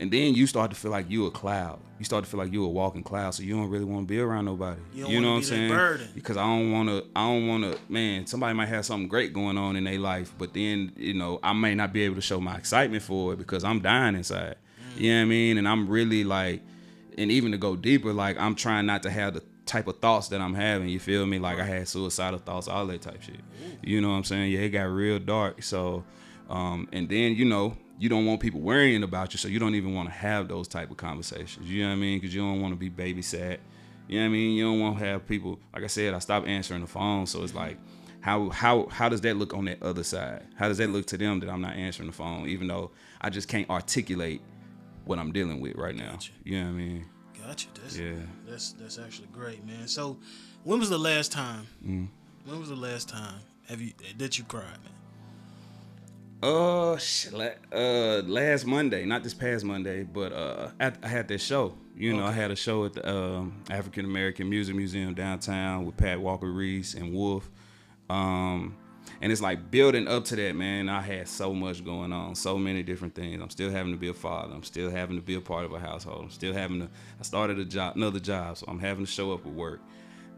and 0.00 0.12
then 0.12 0.34
you 0.34 0.46
start 0.46 0.70
to 0.70 0.76
feel 0.76 0.90
like 0.90 1.10
you 1.10 1.26
a 1.26 1.30
cloud. 1.30 1.80
You 1.98 2.04
start 2.04 2.22
to 2.24 2.30
feel 2.30 2.38
like 2.38 2.52
you 2.52 2.64
a 2.64 2.68
walking 2.68 3.02
cloud, 3.02 3.34
so 3.34 3.42
you 3.42 3.56
don't 3.56 3.68
really 3.68 3.84
want 3.84 4.06
to 4.06 4.14
be 4.14 4.20
around 4.20 4.44
nobody. 4.44 4.80
You 4.94 5.04
don't 5.04 5.22
know 5.22 5.30
what 5.30 5.36
I'm 5.38 5.42
saying? 5.42 5.70
burden. 5.70 6.08
Because 6.14 6.36
I 6.36 6.44
don't 6.44 6.70
want 6.70 6.88
to. 6.88 7.04
I 7.16 7.26
don't 7.26 7.48
want 7.48 7.64
to. 7.64 7.78
Man, 7.88 8.26
somebody 8.26 8.54
might 8.54 8.68
have 8.68 8.86
something 8.86 9.08
great 9.08 9.32
going 9.32 9.58
on 9.58 9.74
in 9.74 9.84
their 9.84 9.98
life, 9.98 10.32
but 10.38 10.54
then 10.54 10.92
you 10.96 11.14
know 11.14 11.40
I 11.42 11.52
may 11.52 11.74
not 11.74 11.92
be 11.92 12.02
able 12.02 12.14
to 12.14 12.20
show 12.20 12.40
my 12.40 12.56
excitement 12.56 13.02
for 13.02 13.32
it 13.32 13.38
because 13.38 13.64
I'm 13.64 13.80
dying 13.80 14.14
inside. 14.14 14.56
Mm. 14.96 15.00
You 15.00 15.10
know 15.10 15.16
what 15.16 15.22
I 15.22 15.24
mean? 15.24 15.58
And 15.58 15.68
I'm 15.68 15.88
really 15.88 16.22
like, 16.22 16.62
and 17.16 17.32
even 17.32 17.50
to 17.50 17.58
go 17.58 17.74
deeper, 17.74 18.12
like 18.12 18.38
I'm 18.38 18.54
trying 18.54 18.86
not 18.86 19.02
to 19.02 19.10
have 19.10 19.34
the 19.34 19.42
type 19.66 19.88
of 19.88 19.98
thoughts 19.98 20.28
that 20.28 20.40
I'm 20.40 20.54
having. 20.54 20.88
You 20.88 21.00
feel 21.00 21.26
me? 21.26 21.40
Like 21.40 21.58
I 21.58 21.64
had 21.64 21.88
suicidal 21.88 22.38
thoughts, 22.38 22.68
all 22.68 22.86
that 22.86 23.02
type 23.02 23.20
shit. 23.20 23.40
You 23.82 24.00
know 24.00 24.10
what 24.10 24.16
I'm 24.16 24.24
saying? 24.24 24.52
Yeah, 24.52 24.60
it 24.60 24.68
got 24.68 24.84
real 24.84 25.18
dark. 25.18 25.64
So, 25.64 26.04
um, 26.48 26.88
and 26.92 27.08
then 27.08 27.34
you 27.34 27.44
know 27.44 27.76
you 27.98 28.08
don't 28.08 28.26
want 28.26 28.40
people 28.40 28.60
worrying 28.60 29.02
about 29.02 29.32
you, 29.34 29.38
so 29.38 29.48
you 29.48 29.58
don't 29.58 29.74
even 29.74 29.94
want 29.94 30.08
to 30.08 30.14
have 30.14 30.48
those 30.48 30.68
type 30.68 30.90
of 30.90 30.96
conversations. 30.96 31.68
You 31.68 31.82
know 31.82 31.88
what 31.90 31.96
I 31.96 31.98
mean? 31.98 32.18
Because 32.20 32.34
you 32.34 32.40
don't 32.40 32.60
want 32.60 32.72
to 32.72 32.76
be 32.78 32.90
babysat. 32.90 33.58
You 34.08 34.18
know 34.18 34.24
what 34.24 34.26
I 34.26 34.28
mean? 34.28 34.56
You 34.56 34.64
don't 34.64 34.80
want 34.80 34.98
to 34.98 35.04
have 35.04 35.26
people. 35.26 35.58
Like 35.74 35.84
I 35.84 35.88
said, 35.88 36.14
I 36.14 36.18
stopped 36.18 36.46
answering 36.46 36.80
the 36.80 36.86
phone, 36.86 37.26
so 37.26 37.42
it's 37.42 37.54
like. 37.54 37.78
How, 38.20 38.50
how 38.50 38.88
how 38.88 39.08
does 39.08 39.20
that 39.20 39.36
look 39.36 39.54
on 39.54 39.66
that 39.66 39.80
other 39.80 40.02
side? 40.02 40.42
How 40.56 40.66
does 40.66 40.78
that 40.78 40.90
look 40.90 41.06
to 41.06 41.16
them 41.16 41.38
that 41.38 41.48
I'm 41.48 41.60
not 41.60 41.76
answering 41.76 42.08
the 42.08 42.12
phone, 42.12 42.48
even 42.48 42.66
though 42.66 42.90
I 43.20 43.30
just 43.30 43.46
can't 43.46 43.70
articulate 43.70 44.42
what 45.04 45.20
I'm 45.20 45.30
dealing 45.30 45.60
with 45.60 45.76
right 45.76 45.94
now? 45.94 46.10
Gotcha. 46.10 46.32
You 46.42 46.58
know 46.58 46.64
what 46.64 46.70
I 46.70 46.72
mean? 46.72 47.06
Gotcha. 47.46 47.68
That's, 47.80 47.96
Yeah. 47.96 48.16
That's 48.44 48.72
that's 48.72 48.98
actually 48.98 49.28
great, 49.32 49.64
man. 49.64 49.86
So 49.86 50.18
when 50.64 50.80
was 50.80 50.90
the 50.90 50.98
last 50.98 51.30
time? 51.30 51.68
Mm. 51.86 52.08
When 52.44 52.58
was 52.58 52.70
the 52.70 52.76
last 52.76 53.08
time 53.08 53.40
have 53.68 53.80
you 53.80 53.92
that 54.18 54.36
you 54.36 54.44
cried, 54.44 54.64
man? 54.64 54.92
Uh, 56.40 56.96
shit, 56.98 57.34
uh, 57.72 58.22
last 58.24 58.64
Monday, 58.64 59.04
not 59.04 59.24
this 59.24 59.34
past 59.34 59.64
Monday, 59.64 60.04
but 60.04 60.32
uh, 60.32 60.70
I, 60.78 60.92
I 61.02 61.08
had 61.08 61.26
this 61.26 61.42
show. 61.42 61.74
You 61.96 62.16
know, 62.16 62.24
I 62.24 62.30
had 62.30 62.52
a 62.52 62.56
show 62.56 62.84
at 62.84 62.92
the 62.92 63.10
um, 63.10 63.64
African 63.70 64.04
American 64.04 64.48
Music 64.48 64.76
Museum 64.76 65.14
downtown 65.14 65.84
with 65.84 65.96
Pat 65.96 66.20
Walker 66.20 66.46
Reese 66.46 66.94
and 66.94 67.12
Wolf. 67.12 67.50
Um, 68.08 68.76
and 69.20 69.32
it's 69.32 69.40
like 69.40 69.72
building 69.72 70.06
up 70.06 70.26
to 70.26 70.36
that, 70.36 70.54
man. 70.54 70.88
I 70.88 71.00
had 71.00 71.26
so 71.26 71.52
much 71.52 71.84
going 71.84 72.12
on, 72.12 72.36
so 72.36 72.56
many 72.56 72.84
different 72.84 73.16
things. 73.16 73.42
I'm 73.42 73.50
still 73.50 73.72
having 73.72 73.90
to 73.90 73.98
be 73.98 74.08
a 74.08 74.14
father. 74.14 74.54
I'm 74.54 74.62
still 74.62 74.90
having 74.92 75.16
to 75.16 75.22
be 75.22 75.34
a 75.34 75.40
part 75.40 75.64
of 75.64 75.72
a 75.72 75.80
household. 75.80 76.22
I'm 76.22 76.30
still 76.30 76.52
having 76.52 76.80
to. 76.82 76.88
I 77.18 77.22
started 77.24 77.58
a 77.58 77.64
job, 77.64 77.96
another 77.96 78.20
job, 78.20 78.58
so 78.58 78.66
I'm 78.68 78.78
having 78.78 79.04
to 79.04 79.10
show 79.10 79.32
up 79.32 79.44
at 79.44 79.52
work. 79.52 79.80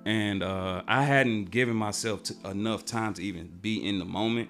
And 0.06 0.42
uh, 0.42 0.82
I 0.88 1.02
hadn't 1.02 1.50
given 1.50 1.76
myself 1.76 2.22
to, 2.24 2.34
enough 2.48 2.84
time 2.84 3.14
to 3.14 3.22
even 3.22 3.48
be 3.60 3.86
in 3.86 3.98
the 3.98 4.04
moment. 4.04 4.48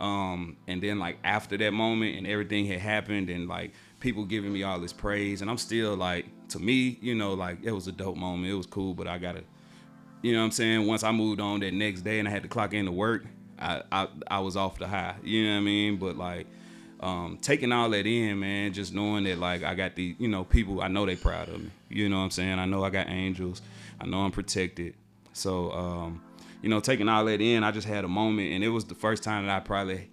Um, 0.00 0.56
and 0.66 0.82
then 0.82 0.98
like 0.98 1.18
after 1.22 1.56
that 1.58 1.72
moment 1.72 2.16
and 2.16 2.26
everything 2.26 2.66
had 2.66 2.80
happened 2.80 3.30
and 3.30 3.46
like 3.48 3.72
people 4.00 4.24
giving 4.24 4.52
me 4.52 4.62
all 4.62 4.80
this 4.80 4.92
praise, 4.92 5.42
and 5.42 5.50
I'm 5.50 5.58
still 5.58 5.94
like, 5.96 6.26
to 6.48 6.58
me, 6.58 6.98
you 7.00 7.14
know, 7.14 7.34
like 7.34 7.58
it 7.62 7.72
was 7.72 7.86
a 7.86 7.92
dope 7.92 8.16
moment. 8.16 8.52
It 8.52 8.56
was 8.56 8.66
cool, 8.66 8.94
but 8.94 9.06
I 9.06 9.18
gotta 9.18 9.44
you 10.22 10.32
know 10.32 10.40
what 10.40 10.46
I'm 10.46 10.50
saying? 10.50 10.86
Once 10.86 11.02
I 11.02 11.12
moved 11.12 11.40
on 11.40 11.60
that 11.60 11.72
next 11.72 12.02
day 12.02 12.18
and 12.18 12.28
I 12.28 12.30
had 12.30 12.42
to 12.42 12.48
clock 12.48 12.74
in 12.74 12.86
to 12.86 12.92
work, 12.92 13.24
I 13.58 13.82
I, 13.90 14.08
I 14.28 14.38
was 14.40 14.56
off 14.56 14.78
the 14.78 14.86
high. 14.88 15.14
You 15.22 15.46
know 15.46 15.52
what 15.54 15.60
I 15.60 15.64
mean? 15.64 15.96
But 15.96 16.16
like 16.16 16.46
um, 17.00 17.38
taking 17.40 17.72
all 17.72 17.88
that 17.90 18.06
in, 18.06 18.38
man, 18.40 18.72
just 18.72 18.94
knowing 18.94 19.24
that 19.24 19.38
like 19.38 19.62
I 19.62 19.74
got 19.74 19.94
the, 19.94 20.14
you 20.18 20.28
know, 20.28 20.44
people 20.44 20.82
I 20.82 20.88
know 20.88 21.06
they 21.06 21.16
proud 21.16 21.48
of 21.48 21.60
me. 21.60 21.70
You 21.88 22.08
know 22.08 22.18
what 22.18 22.24
I'm 22.24 22.30
saying? 22.30 22.58
I 22.58 22.66
know 22.66 22.84
I 22.84 22.90
got 22.90 23.08
angels. 23.08 23.62
I 24.00 24.06
know 24.06 24.18
I'm 24.18 24.30
protected. 24.30 24.94
So 25.32 25.72
um, 25.72 26.22
you 26.62 26.68
know, 26.68 26.80
taking 26.80 27.08
all 27.08 27.24
that 27.24 27.40
in, 27.40 27.64
I 27.64 27.70
just 27.70 27.86
had 27.86 28.04
a 28.04 28.08
moment 28.08 28.52
and 28.52 28.62
it 28.62 28.68
was 28.68 28.84
the 28.84 28.94
first 28.94 29.22
time 29.22 29.46
that 29.46 29.56
I 29.56 29.60
probably 29.60 30.10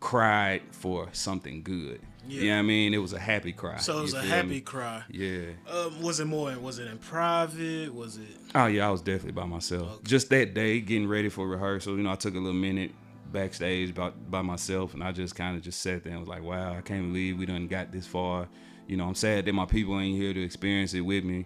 cried 0.00 0.62
for 0.70 1.08
something 1.12 1.62
good. 1.62 2.00
Yeah. 2.26 2.40
You 2.40 2.48
know 2.48 2.56
what 2.56 2.58
I 2.58 2.62
mean? 2.62 2.94
It 2.94 2.98
was 2.98 3.14
a 3.14 3.18
happy 3.18 3.52
cry. 3.52 3.78
So 3.78 3.98
it 3.98 4.02
was 4.02 4.12
a 4.12 4.20
happy 4.20 4.48
me? 4.48 4.60
cry. 4.60 5.02
Yeah. 5.10 5.52
Um, 5.66 6.02
was 6.02 6.20
it 6.20 6.26
more? 6.26 6.56
Was 6.58 6.78
it 6.78 6.86
in 6.88 6.98
private? 6.98 7.94
Was 7.94 8.18
it? 8.18 8.28
Oh 8.54 8.66
yeah, 8.66 8.86
I 8.86 8.90
was 8.90 9.00
definitely 9.00 9.32
by 9.32 9.46
myself. 9.46 10.04
Just 10.04 10.28
that 10.28 10.52
day, 10.52 10.80
getting 10.80 11.08
ready 11.08 11.30
for 11.30 11.48
rehearsal. 11.48 11.96
You 11.96 12.02
know, 12.02 12.12
I 12.12 12.16
took 12.16 12.34
a 12.34 12.38
little 12.38 12.52
minute 12.52 12.92
backstage 13.32 13.94
by 13.94 14.10
by 14.10 14.42
myself, 14.42 14.94
and 14.94 15.02
I 15.02 15.12
just 15.12 15.34
kind 15.34 15.56
of 15.56 15.62
just 15.62 15.80
sat 15.82 16.04
there 16.04 16.12
and 16.12 16.20
was 16.20 16.28
like, 16.28 16.42
"Wow, 16.42 16.74
I 16.76 16.80
can't 16.80 17.08
believe 17.08 17.38
we 17.38 17.46
done 17.46 17.66
got 17.66 17.92
this 17.92 18.06
far." 18.06 18.48
You 18.86 18.96
know, 18.96 19.06
I'm 19.06 19.14
sad 19.14 19.44
that 19.44 19.52
my 19.52 19.66
people 19.66 19.98
ain't 20.00 20.16
here 20.16 20.32
to 20.32 20.42
experience 20.42 20.94
it 20.94 21.02
with 21.02 21.22
me, 21.24 21.44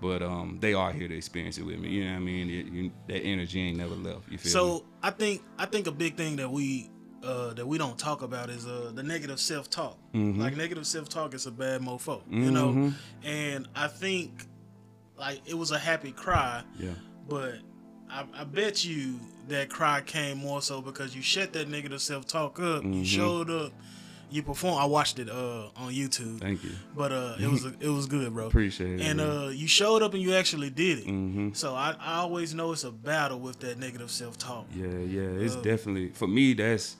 but 0.00 0.22
um, 0.22 0.58
they 0.60 0.74
are 0.74 0.92
here 0.92 1.08
to 1.08 1.16
experience 1.16 1.58
it 1.58 1.64
with 1.66 1.78
me. 1.78 1.88
You 1.88 2.04
know 2.04 2.12
what 2.12 2.16
I 2.16 2.20
mean? 2.20 2.50
It, 2.50 2.66
you, 2.66 2.92
that 3.08 3.20
energy 3.20 3.60
ain't 3.60 3.78
never 3.78 3.94
left. 3.96 4.30
You 4.30 4.38
feel 4.38 4.44
me? 4.44 4.50
So 4.50 4.84
I 5.02 5.10
think 5.10 5.42
I 5.58 5.66
think 5.66 5.86
a 5.86 5.92
big 5.92 6.16
thing 6.16 6.36
that 6.36 6.50
we 6.50 6.90
uh, 7.24 7.54
that 7.54 7.66
we 7.66 7.78
don't 7.78 7.98
talk 7.98 8.22
about 8.22 8.50
is 8.50 8.66
uh, 8.66 8.92
the 8.94 9.02
negative 9.02 9.40
self 9.40 9.68
talk. 9.70 9.98
Mm-hmm. 10.12 10.40
Like 10.40 10.56
negative 10.56 10.86
self 10.86 11.08
talk 11.08 11.34
is 11.34 11.46
a 11.46 11.50
bad 11.50 11.80
mofo, 11.80 12.22
you 12.30 12.50
know. 12.50 12.92
And 13.24 13.68
I 13.74 13.88
think 13.88 14.46
like 15.18 15.40
it 15.46 15.54
was 15.54 15.70
a 15.70 15.78
happy 15.78 16.12
cry, 16.12 16.62
Yeah. 16.78 16.90
but 17.28 17.54
I, 18.10 18.24
I 18.34 18.44
bet 18.44 18.84
you 18.84 19.18
that 19.48 19.68
cry 19.68 20.00
came 20.00 20.38
more 20.38 20.62
so 20.62 20.80
because 20.80 21.14
you 21.14 21.22
shut 21.22 21.52
that 21.52 21.68
negative 21.68 22.00
self 22.00 22.26
talk 22.26 22.58
up. 22.58 22.82
Mm-hmm. 22.82 22.92
You 22.92 23.04
showed 23.04 23.50
up. 23.50 23.72
You 24.30 24.42
performed. 24.42 24.80
I 24.80 24.86
watched 24.86 25.18
it 25.20 25.28
uh, 25.30 25.68
on 25.76 25.92
YouTube. 25.92 26.40
Thank 26.40 26.64
you. 26.64 26.70
But 26.96 27.12
uh, 27.12 27.36
it 27.38 27.46
was 27.46 27.64
it 27.66 27.88
was 27.88 28.06
good, 28.06 28.32
bro. 28.34 28.46
Appreciate 28.46 29.00
it, 29.00 29.06
And 29.06 29.20
uh, 29.20 29.50
you 29.52 29.68
showed 29.68 30.02
up 30.02 30.12
and 30.14 30.22
you 30.22 30.34
actually 30.34 30.70
did 30.70 31.00
it. 31.00 31.06
Mm-hmm. 31.06 31.52
So 31.52 31.74
I, 31.74 31.94
I 32.00 32.16
always 32.16 32.52
know 32.54 32.72
it's 32.72 32.82
a 32.84 32.90
battle 32.90 33.38
with 33.38 33.60
that 33.60 33.78
negative 33.78 34.10
self 34.10 34.36
talk. 34.36 34.66
Yeah, 34.74 34.86
yeah, 34.86 35.20
it's 35.22 35.54
Uh, 35.56 35.60
definitely 35.60 36.08
for 36.08 36.26
me. 36.26 36.54
That's 36.54 36.96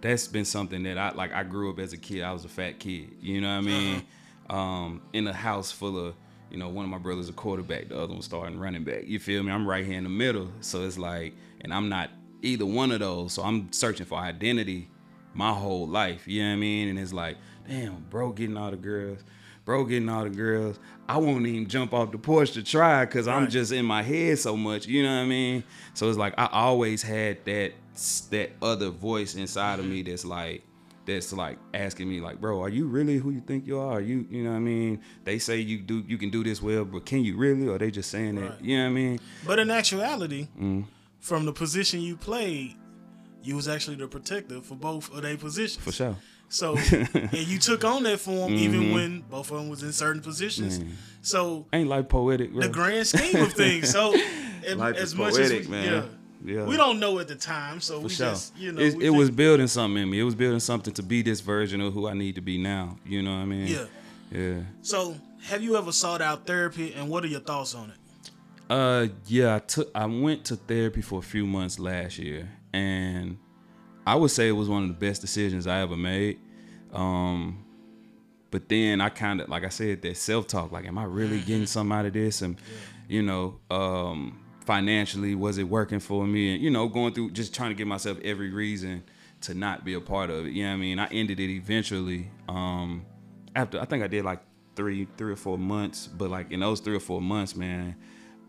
that's 0.00 0.26
been 0.26 0.44
something 0.44 0.82
that 0.84 0.96
I 0.96 1.10
like. 1.10 1.32
I 1.32 1.42
grew 1.42 1.70
up 1.70 1.78
as 1.78 1.92
a 1.92 1.98
kid. 1.98 2.22
I 2.22 2.32
was 2.32 2.44
a 2.44 2.48
fat 2.48 2.78
kid. 2.78 3.10
You 3.20 3.40
know 3.40 3.48
what 3.48 3.64
I 3.64 3.66
mean? 3.66 4.02
Um, 4.48 5.02
in 5.12 5.26
a 5.26 5.32
house 5.34 5.70
full 5.70 5.98
of 5.98 6.14
you 6.52 6.58
know, 6.58 6.68
one 6.68 6.84
of 6.84 6.90
my 6.90 6.98
brothers 6.98 7.30
a 7.30 7.32
quarterback, 7.32 7.88
the 7.88 7.98
other 7.98 8.12
one 8.12 8.20
starting 8.20 8.58
running 8.58 8.84
back. 8.84 9.04
You 9.06 9.18
feel 9.18 9.42
me? 9.42 9.50
I'm 9.50 9.66
right 9.66 9.86
here 9.86 9.96
in 9.96 10.04
the 10.04 10.10
middle, 10.10 10.50
so 10.60 10.84
it's 10.84 10.98
like, 10.98 11.34
and 11.62 11.72
I'm 11.72 11.88
not 11.88 12.10
either 12.42 12.66
one 12.66 12.92
of 12.92 13.00
those. 13.00 13.32
So 13.32 13.42
I'm 13.42 13.72
searching 13.72 14.04
for 14.04 14.18
identity 14.18 14.90
my 15.32 15.50
whole 15.50 15.88
life. 15.88 16.28
You 16.28 16.42
know 16.42 16.50
what 16.50 16.56
I 16.56 16.56
mean? 16.56 16.88
And 16.88 16.98
it's 16.98 17.12
like, 17.12 17.38
damn, 17.66 18.04
bro, 18.10 18.32
getting 18.32 18.58
all 18.58 18.70
the 18.70 18.76
girls. 18.76 19.20
Bro, 19.64 19.84
getting 19.86 20.10
all 20.10 20.24
the 20.24 20.30
girls. 20.30 20.78
I 21.08 21.16
won't 21.16 21.46
even 21.46 21.68
jump 21.68 21.94
off 21.94 22.12
the 22.12 22.18
porch 22.18 22.50
to 22.52 22.62
try 22.62 23.06
because 23.06 23.26
I'm 23.28 23.48
just 23.48 23.72
in 23.72 23.86
my 23.86 24.02
head 24.02 24.38
so 24.38 24.54
much. 24.54 24.86
You 24.86 25.04
know 25.04 25.16
what 25.16 25.22
I 25.22 25.26
mean? 25.26 25.64
So 25.94 26.08
it's 26.10 26.18
like 26.18 26.34
I 26.36 26.48
always 26.52 27.02
had 27.02 27.44
that 27.46 27.72
that 28.30 28.50
other 28.60 28.90
voice 28.90 29.36
inside 29.36 29.78
of 29.78 29.86
me 29.86 30.02
mm-hmm. 30.02 30.10
that's 30.10 30.24
like, 30.26 30.64
that's 31.04 31.32
like 31.32 31.58
asking 31.74 32.08
me 32.08 32.20
like, 32.20 32.40
bro, 32.40 32.62
are 32.62 32.68
you 32.68 32.86
really 32.86 33.16
who 33.18 33.30
you 33.30 33.40
think 33.40 33.66
you 33.66 33.78
are? 33.78 33.98
Are 33.98 34.00
you, 34.00 34.26
you 34.30 34.44
know 34.44 34.50
what 34.50 34.56
I 34.56 34.60
mean? 34.60 35.00
They 35.24 35.38
say 35.38 35.58
you 35.58 35.78
do, 35.78 36.04
you 36.06 36.16
can 36.18 36.30
do 36.30 36.44
this 36.44 36.62
well, 36.62 36.84
but 36.84 37.04
can 37.06 37.24
you 37.24 37.36
really? 37.36 37.66
Or 37.68 37.78
they 37.78 37.90
just 37.90 38.10
saying 38.10 38.36
Right. 38.36 38.50
that, 38.50 38.64
you 38.64 38.76
know 38.78 38.84
what 38.84 38.90
I 38.90 38.92
mean? 38.92 39.20
But 39.46 39.58
in 39.58 39.70
actuality, 39.70 40.48
Mm. 40.60 40.84
from 41.18 41.44
the 41.44 41.52
position 41.52 42.00
you 42.00 42.16
played, 42.16 42.76
you 43.42 43.56
was 43.56 43.66
actually 43.66 43.96
the 43.96 44.06
protector 44.06 44.60
for 44.60 44.76
both 44.76 45.12
of 45.12 45.22
their 45.22 45.36
positions. 45.36 45.84
For 45.84 45.90
sure. 45.92 46.16
So 46.48 46.76
and 46.92 47.32
you 47.48 47.58
took 47.58 47.82
on 47.84 48.02
that 48.04 48.20
form 48.20 48.52
even 48.52 48.92
when 48.92 49.22
both 49.22 49.50
of 49.50 49.56
them 49.56 49.68
was 49.70 49.82
in 49.82 49.92
certain 49.92 50.20
positions. 50.22 50.78
Mm-hmm. 50.78 50.88
Man. 50.88 50.98
So 51.22 51.66
Ain't 51.72 51.88
life 51.88 52.08
poetic, 52.08 52.52
bro? 52.52 52.62
the 52.62 52.68
grand 52.68 53.06
scheme 53.06 53.36
of 53.42 53.52
things. 53.54 53.90
So 53.90 54.14
as, 54.66 54.76
Life 54.76 54.96
as 54.96 55.02
is 55.08 55.14
much 55.16 55.32
poetic, 55.34 55.60
as 55.62 55.66
we, 55.68 55.72
man. 55.72 55.84
yeah, 55.92 56.04
Yeah. 56.44 56.64
we 56.64 56.76
don't 56.76 56.98
know 56.98 57.18
at 57.20 57.28
the 57.28 57.36
time, 57.36 57.80
so 57.80 57.98
For 57.98 58.04
we 58.04 58.08
sure. 58.10 58.30
just 58.30 58.56
you 58.56 58.72
know 58.72 58.80
we 58.96 59.06
it 59.06 59.10
was 59.10 59.30
building 59.30 59.68
something 59.68 60.02
in 60.02 60.10
me. 60.10 60.18
It 60.20 60.24
was 60.24 60.34
building 60.34 60.60
something 60.60 60.92
to 60.94 61.02
be 61.02 61.22
this 61.22 61.40
version 61.40 61.80
of 61.80 61.92
who 61.94 62.08
I 62.08 62.14
need 62.14 62.34
to 62.34 62.40
be 62.40 62.58
now. 62.58 62.96
You 63.06 63.22
know 63.22 63.32
what 63.32 63.42
I 63.42 63.44
mean? 63.46 63.66
yeah. 63.68 63.84
Yeah. 64.30 64.60
So 64.80 65.14
have 65.44 65.62
you 65.62 65.76
ever 65.76 65.92
sought 65.92 66.22
out 66.22 66.46
therapy, 66.46 66.94
and 66.94 67.08
what 67.08 67.22
are 67.24 67.28
your 67.28 67.40
thoughts 67.40 67.74
on 67.74 67.90
it? 67.90 67.96
Uh, 68.70 69.08
yeah, 69.26 69.56
I 69.56 69.58
took. 69.58 69.90
I 69.94 70.06
went 70.06 70.44
to 70.46 70.56
therapy 70.56 71.02
for 71.02 71.18
a 71.18 71.22
few 71.22 71.46
months 71.46 71.78
last 71.78 72.18
year, 72.18 72.48
and 72.72 73.36
I 74.06 74.14
would 74.14 74.30
say 74.30 74.48
it 74.48 74.52
was 74.52 74.68
one 74.68 74.82
of 74.84 74.88
the 74.88 74.94
best 74.94 75.20
decisions 75.20 75.66
I 75.66 75.80
ever 75.80 75.96
made. 75.96 76.38
Um, 76.92 77.64
but 78.50 78.68
then 78.68 79.00
I 79.00 79.08
kind 79.08 79.40
of, 79.40 79.48
like 79.48 79.64
I 79.64 79.68
said, 79.68 80.02
that 80.02 80.16
self 80.16 80.46
talk. 80.46 80.72
Like, 80.72 80.86
am 80.86 80.98
I 80.98 81.04
really 81.04 81.40
getting 81.40 81.66
something 81.66 81.96
out 81.96 82.06
of 82.06 82.12
this? 82.14 82.40
And 82.42 82.56
you 83.08 83.22
know, 83.22 83.58
um, 83.70 84.41
financially, 84.64 85.34
was 85.34 85.58
it 85.58 85.64
working 85.64 86.00
for 86.00 86.26
me? 86.26 86.54
And 86.54 86.62
you 86.62 86.70
know, 86.70 86.88
going 86.88 87.14
through 87.14 87.32
just 87.32 87.54
trying 87.54 87.70
to 87.70 87.74
give 87.74 87.88
myself 87.88 88.18
every 88.24 88.50
reason 88.50 89.04
to 89.42 89.54
not 89.54 89.84
be 89.84 89.94
a 89.94 90.00
part 90.00 90.30
of 90.30 90.46
it. 90.46 90.52
You 90.52 90.64
know 90.64 90.70
what 90.70 90.74
I 90.74 90.78
mean? 90.78 90.98
I 90.98 91.06
ended 91.08 91.40
it 91.40 91.50
eventually. 91.50 92.30
Um, 92.48 93.04
after 93.54 93.80
I 93.80 93.84
think 93.84 94.02
I 94.02 94.06
did 94.06 94.24
like 94.24 94.40
three, 94.76 95.06
three 95.16 95.32
or 95.32 95.36
four 95.36 95.58
months. 95.58 96.06
But 96.06 96.30
like 96.30 96.50
in 96.52 96.60
those 96.60 96.80
three 96.80 96.96
or 96.96 97.00
four 97.00 97.20
months, 97.20 97.56
man, 97.56 97.96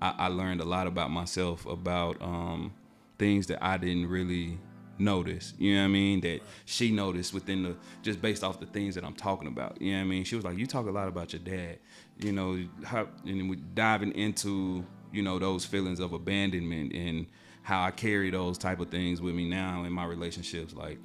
I, 0.01 0.13
I 0.17 0.27
learned 0.27 0.61
a 0.61 0.65
lot 0.65 0.87
about 0.87 1.11
myself, 1.11 1.65
about 1.65 2.21
um, 2.21 2.73
things 3.17 3.47
that 3.47 3.63
I 3.63 3.77
didn't 3.77 4.07
really 4.07 4.59
notice. 4.97 5.53
You 5.57 5.75
know 5.75 5.81
what 5.81 5.85
I 5.85 5.89
mean? 5.89 6.21
That 6.21 6.41
she 6.65 6.91
noticed 6.91 7.33
within 7.33 7.63
the 7.63 7.75
just 8.01 8.21
based 8.21 8.43
off 8.43 8.59
the 8.59 8.65
things 8.67 8.95
that 8.95 9.03
I'm 9.03 9.15
talking 9.15 9.47
about. 9.47 9.81
You 9.81 9.93
know 9.93 9.99
what 9.99 10.05
I 10.05 10.07
mean? 10.07 10.23
She 10.23 10.35
was 10.35 10.45
like, 10.45 10.57
"You 10.57 10.67
talk 10.67 10.87
a 10.87 10.91
lot 10.91 11.07
about 11.07 11.33
your 11.33 11.41
dad." 11.41 11.79
You 12.19 12.31
know, 12.31 12.63
how, 12.83 13.07
and 13.25 13.49
we 13.49 13.55
diving 13.55 14.11
into 14.11 14.85
you 15.13 15.21
know 15.21 15.39
those 15.39 15.63
feelings 15.65 15.99
of 15.99 16.11
abandonment 16.13 16.93
and 16.93 17.27
how 17.61 17.83
I 17.83 17.91
carry 17.91 18.29
those 18.29 18.57
type 18.57 18.79
of 18.81 18.89
things 18.89 19.21
with 19.21 19.33
me 19.35 19.47
now 19.47 19.83
in 19.85 19.93
my 19.93 20.05
relationships, 20.05 20.73
like. 20.73 20.99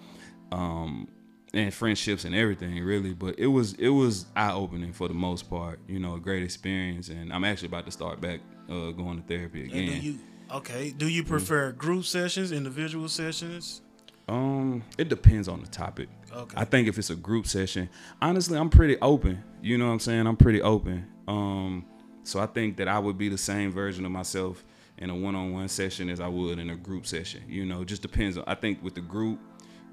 Um, 0.50 1.08
and 1.54 1.72
friendships 1.72 2.26
and 2.26 2.34
everything 2.34 2.82
really 2.84 3.14
but 3.14 3.38
it 3.38 3.46
was 3.46 3.72
it 3.74 3.88
was 3.88 4.26
eye-opening 4.36 4.92
for 4.92 5.08
the 5.08 5.14
most 5.14 5.48
part 5.48 5.80
you 5.88 5.98
know 5.98 6.14
a 6.14 6.20
great 6.20 6.42
experience 6.42 7.08
and 7.08 7.32
i'm 7.32 7.42
actually 7.42 7.68
about 7.68 7.86
to 7.86 7.90
start 7.90 8.20
back 8.20 8.40
uh, 8.68 8.90
going 8.90 9.16
to 9.16 9.26
therapy 9.26 9.64
again 9.64 9.86
do 9.86 9.92
you 9.92 10.18
okay? 10.50 10.90
Do 10.90 11.08
you 11.08 11.24
prefer 11.24 11.72
group 11.72 12.04
sessions, 12.04 12.52
individual 12.52 13.08
sessions? 13.08 13.80
um 14.28 14.82
it 14.98 15.08
depends 15.08 15.48
on 15.48 15.62
the 15.62 15.66
topic 15.68 16.08
Okay. 16.34 16.54
i 16.58 16.64
think 16.66 16.86
if 16.86 16.98
it's 16.98 17.08
a 17.08 17.16
group 17.16 17.46
session 17.46 17.88
honestly 18.20 18.58
i'm 18.58 18.68
pretty 18.68 18.98
open 19.00 19.42
you 19.62 19.78
know 19.78 19.86
what 19.86 19.92
i'm 19.92 20.00
saying 20.00 20.26
i'm 20.26 20.36
pretty 20.36 20.60
open 20.60 21.06
um 21.28 21.86
so 22.28 22.40
i 22.40 22.46
think 22.46 22.76
that 22.76 22.88
i 22.88 22.98
would 22.98 23.18
be 23.18 23.28
the 23.28 23.38
same 23.38 23.70
version 23.72 24.04
of 24.04 24.10
myself 24.10 24.64
in 24.98 25.10
a 25.10 25.14
one-on-one 25.14 25.68
session 25.68 26.08
as 26.08 26.20
i 26.20 26.28
would 26.28 26.58
in 26.58 26.70
a 26.70 26.76
group 26.76 27.06
session 27.06 27.42
you 27.48 27.64
know 27.64 27.84
just 27.84 28.02
depends 28.02 28.38
i 28.46 28.54
think 28.54 28.82
with 28.82 28.94
the 28.94 29.00
group 29.00 29.38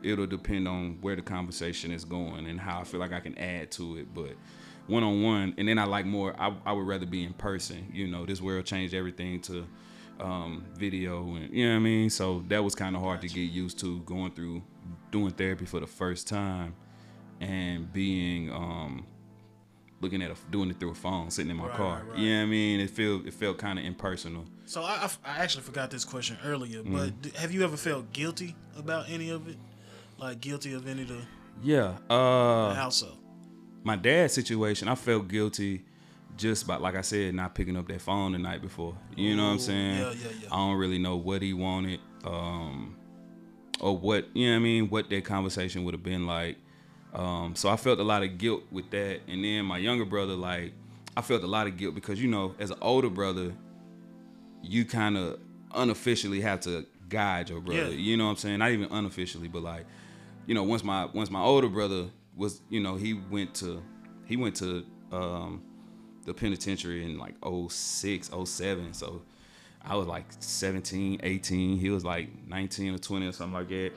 it'll 0.05 0.27
depend 0.27 0.67
on 0.67 0.97
where 1.01 1.15
the 1.15 1.21
conversation 1.21 1.91
is 1.91 2.05
going 2.05 2.47
and 2.47 2.59
how 2.59 2.81
I 2.81 2.83
feel 2.83 2.99
like 2.99 3.13
I 3.13 3.19
can 3.19 3.37
add 3.37 3.71
to 3.71 3.97
it. 3.97 4.13
But 4.13 4.33
one 4.87 5.03
on 5.03 5.23
one, 5.23 5.55
and 5.57 5.67
then 5.67 5.79
I 5.79 5.85
like 5.85 6.05
more. 6.05 6.35
I, 6.39 6.53
I 6.65 6.73
would 6.73 6.87
rather 6.87 7.05
be 7.05 7.23
in 7.23 7.33
person. 7.33 7.89
You 7.91 8.07
know, 8.07 8.25
this 8.25 8.41
world 8.41 8.65
changed 8.65 8.93
everything 8.93 9.41
to 9.41 9.65
um, 10.19 10.65
video, 10.75 11.23
and 11.35 11.51
you 11.51 11.65
know 11.65 11.73
what 11.73 11.79
I 11.79 11.83
mean. 11.83 12.09
So 12.09 12.43
that 12.47 12.63
was 12.63 12.75
kind 12.75 12.95
of 12.95 13.01
hard 13.01 13.21
to 13.21 13.27
get 13.27 13.41
used 13.41 13.79
to 13.79 13.99
going 14.01 14.31
through 14.31 14.61
doing 15.11 15.31
therapy 15.31 15.65
for 15.65 15.79
the 15.79 15.87
first 15.87 16.27
time 16.27 16.75
and 17.41 17.91
being 17.91 18.51
um, 18.51 19.05
looking 20.05 20.21
at 20.21 20.31
a, 20.31 20.35
doing 20.51 20.69
it 20.69 20.79
through 20.79 20.91
a 20.91 20.95
phone, 20.95 21.29
sitting 21.31 21.49
in 21.51 21.57
my 21.57 21.65
Right, 21.67 21.75
car. 21.77 22.03
right. 22.09 22.19
You 22.19 22.29
know 22.29 22.37
what 22.37 22.43
I 22.43 22.45
mean? 22.45 22.79
It 22.79 22.89
felt 22.91 23.25
it 23.25 23.33
felt 23.33 23.57
kind 23.57 23.77
of 23.79 23.83
impersonal. 23.85 24.45
So 24.65 24.81
I, 24.83 25.09
I, 25.25 25.39
actually 25.43 25.63
forgot 25.63 25.89
this 25.91 26.05
question 26.05 26.37
earlier, 26.45 26.81
but 26.83 27.21
d- 27.21 27.31
have 27.35 27.51
you 27.51 27.63
ever 27.63 27.75
felt 27.77 28.13
guilty 28.13 28.55
about 28.77 29.09
any 29.09 29.29
of 29.31 29.47
it? 29.49 29.57
Like 30.17 30.39
guilty 30.39 30.73
of 30.73 30.87
any 30.87 31.01
of 31.01 31.09
the 31.09 31.21
Yeah. 31.61 31.97
Uh, 32.09 32.73
how 32.73 32.89
so? 32.89 33.17
my 33.83 33.95
dad's 33.95 34.33
situation, 34.33 34.87
I 34.87 34.95
felt 34.95 35.27
guilty 35.27 35.83
just 36.37 36.65
by 36.67 36.77
like 36.77 36.95
I 36.95 37.01
said, 37.01 37.33
not 37.35 37.53
picking 37.55 37.75
up 37.77 37.87
that 37.87 38.01
phone 38.01 38.31
the 38.33 38.37
night 38.39 38.61
before. 38.61 38.95
You 39.15 39.35
know 39.35 39.45
what 39.45 39.51
I'm 39.53 39.59
saying? 39.59 39.99
yeah, 39.99 40.11
yeah, 40.11 40.29
yeah. 40.43 40.47
I 40.51 40.55
don't 40.55 40.77
really 40.77 40.99
know 40.99 41.15
what 41.17 41.41
he 41.41 41.53
wanted, 41.53 41.99
um, 42.23 42.95
or 43.79 43.97
what 43.97 44.27
you 44.33 44.47
know 44.47 44.53
what 44.53 44.57
I 44.57 44.63
mean, 44.63 44.89
what 44.89 45.09
that 45.09 45.25
conversation 45.25 45.83
would 45.83 45.93
have 45.93 46.03
been 46.03 46.25
like. 46.25 46.57
Um, 47.15 47.55
so 47.55 47.69
I 47.69 47.77
felt 47.77 47.99
a 47.99 48.03
lot 48.03 48.23
of 48.23 48.37
guilt 48.37 48.63
with 48.71 48.89
that. 48.91 49.21
And 49.27 49.43
then 49.43 49.65
my 49.65 49.77
younger 49.77 50.05
brother, 50.05 50.33
like, 50.33 50.73
I 51.17 51.21
felt 51.21 51.43
a 51.43 51.47
lot 51.47 51.65
of 51.65 51.77
guilt 51.77 51.95
because 51.95 52.21
you 52.21 52.27
know, 52.27 52.55
as 52.59 52.71
an 52.71 52.77
older 52.81 53.09
brother, 53.09 53.53
you 54.61 54.83
kind 54.85 55.17
of 55.17 55.39
unofficially 55.73 56.41
have 56.41 56.59
to 56.61 56.85
guide 57.07 57.49
your 57.49 57.61
brother. 57.61 57.89
Yeah. 57.89 57.89
You 57.89 58.17
know 58.17 58.25
what 58.25 58.31
I'm 58.31 58.37
saying? 58.37 58.59
Not 58.59 58.71
even 58.71 58.91
unofficially, 58.91 59.47
but 59.47 59.63
like, 59.63 59.85
you 60.45 60.53
know, 60.53 60.63
once 60.63 60.83
my 60.83 61.05
once 61.05 61.31
my 61.31 61.41
older 61.41 61.69
brother 61.69 62.07
was, 62.35 62.61
you 62.69 62.81
know, 62.81 62.95
he 62.95 63.13
went 63.13 63.55
to 63.55 63.81
he 64.25 64.35
went 64.35 64.55
to 64.57 64.85
um, 65.11 65.63
the 66.25 66.33
penitentiary 66.33 67.05
in 67.05 67.17
like 67.17 67.35
06, 67.69 68.31
07. 68.45 68.93
So 68.93 69.21
I 69.83 69.95
was 69.95 70.07
like 70.07 70.25
17, 70.39 71.21
18. 71.23 71.77
He 71.77 71.89
was 71.89 72.03
like 72.03 72.29
19 72.47 72.95
or 72.95 72.97
20 72.97 73.27
or 73.27 73.31
something 73.31 73.53
like 73.53 73.69
that. 73.69 73.91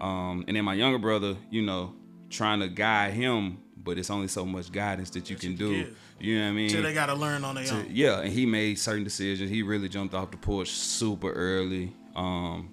Um, 0.00 0.44
and 0.48 0.56
then 0.56 0.64
my 0.64 0.74
younger 0.74 0.98
brother, 0.98 1.36
you 1.50 1.62
know, 1.62 1.94
trying 2.34 2.60
to 2.60 2.68
guide 2.68 3.12
him, 3.14 3.58
but 3.82 3.98
it's 3.98 4.10
only 4.10 4.28
so 4.28 4.44
much 4.44 4.70
guidance 4.72 5.10
that 5.10 5.30
you 5.30 5.36
can 5.36 5.52
you 5.52 5.56
do. 5.56 5.70
give. 5.84 5.96
You 6.20 6.38
know 6.38 6.44
what 6.44 6.50
I 6.50 6.52
mean? 6.52 6.70
So 6.70 6.80
they 6.82 6.94
got 6.94 7.06
to 7.06 7.14
learn 7.14 7.44
on 7.44 7.54
their 7.56 7.72
own. 7.72 7.86
yeah, 7.90 8.20
and 8.20 8.32
he 8.32 8.46
made 8.46 8.78
certain 8.78 9.04
decisions. 9.04 9.50
He 9.50 9.62
really 9.62 9.88
jumped 9.88 10.14
off 10.14 10.30
the 10.30 10.36
porch 10.36 10.70
super 10.70 11.30
early. 11.32 11.92
Um, 12.14 12.70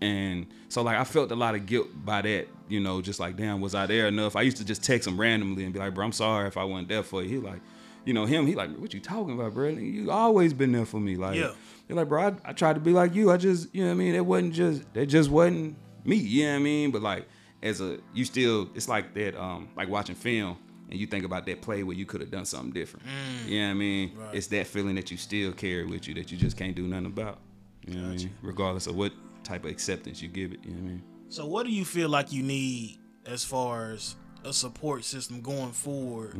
and 0.00 0.46
so 0.68 0.82
like 0.82 0.96
I 0.98 1.04
felt 1.04 1.30
a 1.32 1.36
lot 1.36 1.54
of 1.54 1.66
guilt 1.66 1.88
by 2.04 2.22
that, 2.22 2.48
you 2.68 2.80
know, 2.80 3.00
just 3.00 3.18
like 3.18 3.36
damn, 3.36 3.60
was 3.60 3.74
I 3.74 3.86
there 3.86 4.06
enough? 4.06 4.36
I 4.36 4.42
used 4.42 4.58
to 4.58 4.64
just 4.64 4.84
text 4.84 5.08
him 5.08 5.18
randomly 5.18 5.64
and 5.64 5.72
be 5.72 5.78
like, 5.78 5.94
bro, 5.94 6.04
I'm 6.04 6.12
sorry 6.12 6.46
if 6.48 6.56
I 6.56 6.64
wasn't 6.64 6.88
there 6.88 7.02
for 7.02 7.22
you. 7.22 7.28
He 7.28 7.38
like, 7.38 7.60
you 8.04 8.12
know, 8.14 8.24
him, 8.24 8.46
he 8.46 8.54
like, 8.54 8.74
what 8.76 8.94
you 8.94 9.00
talking 9.00 9.34
about, 9.34 9.54
bro? 9.54 9.68
You 9.68 10.10
always 10.10 10.52
been 10.52 10.70
there 10.72 10.84
for 10.86 11.00
me. 11.00 11.16
Like, 11.16 11.36
Yeah. 11.36 11.50
you're 11.88 11.96
like, 11.96 12.08
bro, 12.08 12.28
I, 12.28 12.50
I 12.50 12.52
tried 12.52 12.74
to 12.74 12.80
be 12.80 12.92
like 12.92 13.14
you. 13.14 13.32
I 13.32 13.36
just, 13.36 13.74
you 13.74 13.82
know 13.82 13.88
what 13.88 13.94
I 13.94 13.98
mean? 13.98 14.14
It 14.14 14.24
wasn't 14.24 14.54
just, 14.54 14.92
that 14.94 15.06
just 15.06 15.28
wasn't 15.30 15.76
me. 16.04 16.16
You 16.16 16.44
know 16.44 16.50
what 16.52 16.56
I 16.56 16.62
mean? 16.62 16.90
But 16.92 17.02
like, 17.02 17.26
as 17.66 17.80
a, 17.80 17.98
you 18.14 18.24
still, 18.24 18.68
it's 18.74 18.88
like 18.88 19.14
that, 19.14 19.40
um, 19.40 19.68
like 19.76 19.88
watching 19.88 20.14
film 20.14 20.56
and 20.90 20.98
you 20.98 21.06
think 21.06 21.24
about 21.24 21.46
that 21.46 21.62
play 21.62 21.82
where 21.82 21.96
you 21.96 22.06
could 22.06 22.20
have 22.20 22.30
done 22.30 22.44
something 22.44 22.72
different. 22.72 23.04
You 23.46 23.60
know 23.60 23.66
what 23.66 23.70
I 23.70 23.74
mean? 23.74 24.12
Right. 24.16 24.34
It's 24.34 24.46
that 24.48 24.66
feeling 24.66 24.94
that 24.94 25.10
you 25.10 25.16
still 25.16 25.52
carry 25.52 25.84
with 25.84 26.06
you 26.06 26.14
that 26.14 26.30
you 26.30 26.38
just 26.38 26.56
can't 26.56 26.76
do 26.76 26.86
nothing 26.86 27.06
about. 27.06 27.38
You 27.86 27.94
know 27.94 28.08
what 28.08 28.14
I 28.14 28.16
mean? 28.16 28.34
Regardless 28.42 28.86
of 28.86 28.96
what 28.96 29.12
type 29.42 29.64
of 29.64 29.70
acceptance 29.70 30.22
you 30.22 30.28
give 30.28 30.52
it. 30.52 30.60
You 30.64 30.70
know 30.70 30.82
what 30.82 30.88
I 30.88 30.92
mean? 30.92 31.02
So 31.28 31.46
what 31.46 31.66
do 31.66 31.72
you 31.72 31.84
feel 31.84 32.08
like 32.08 32.32
you 32.32 32.42
need 32.42 32.98
as 33.26 33.44
far 33.44 33.90
as 33.92 34.14
a 34.44 34.52
support 34.52 35.04
system 35.04 35.40
going 35.40 35.72
forward, 35.72 36.36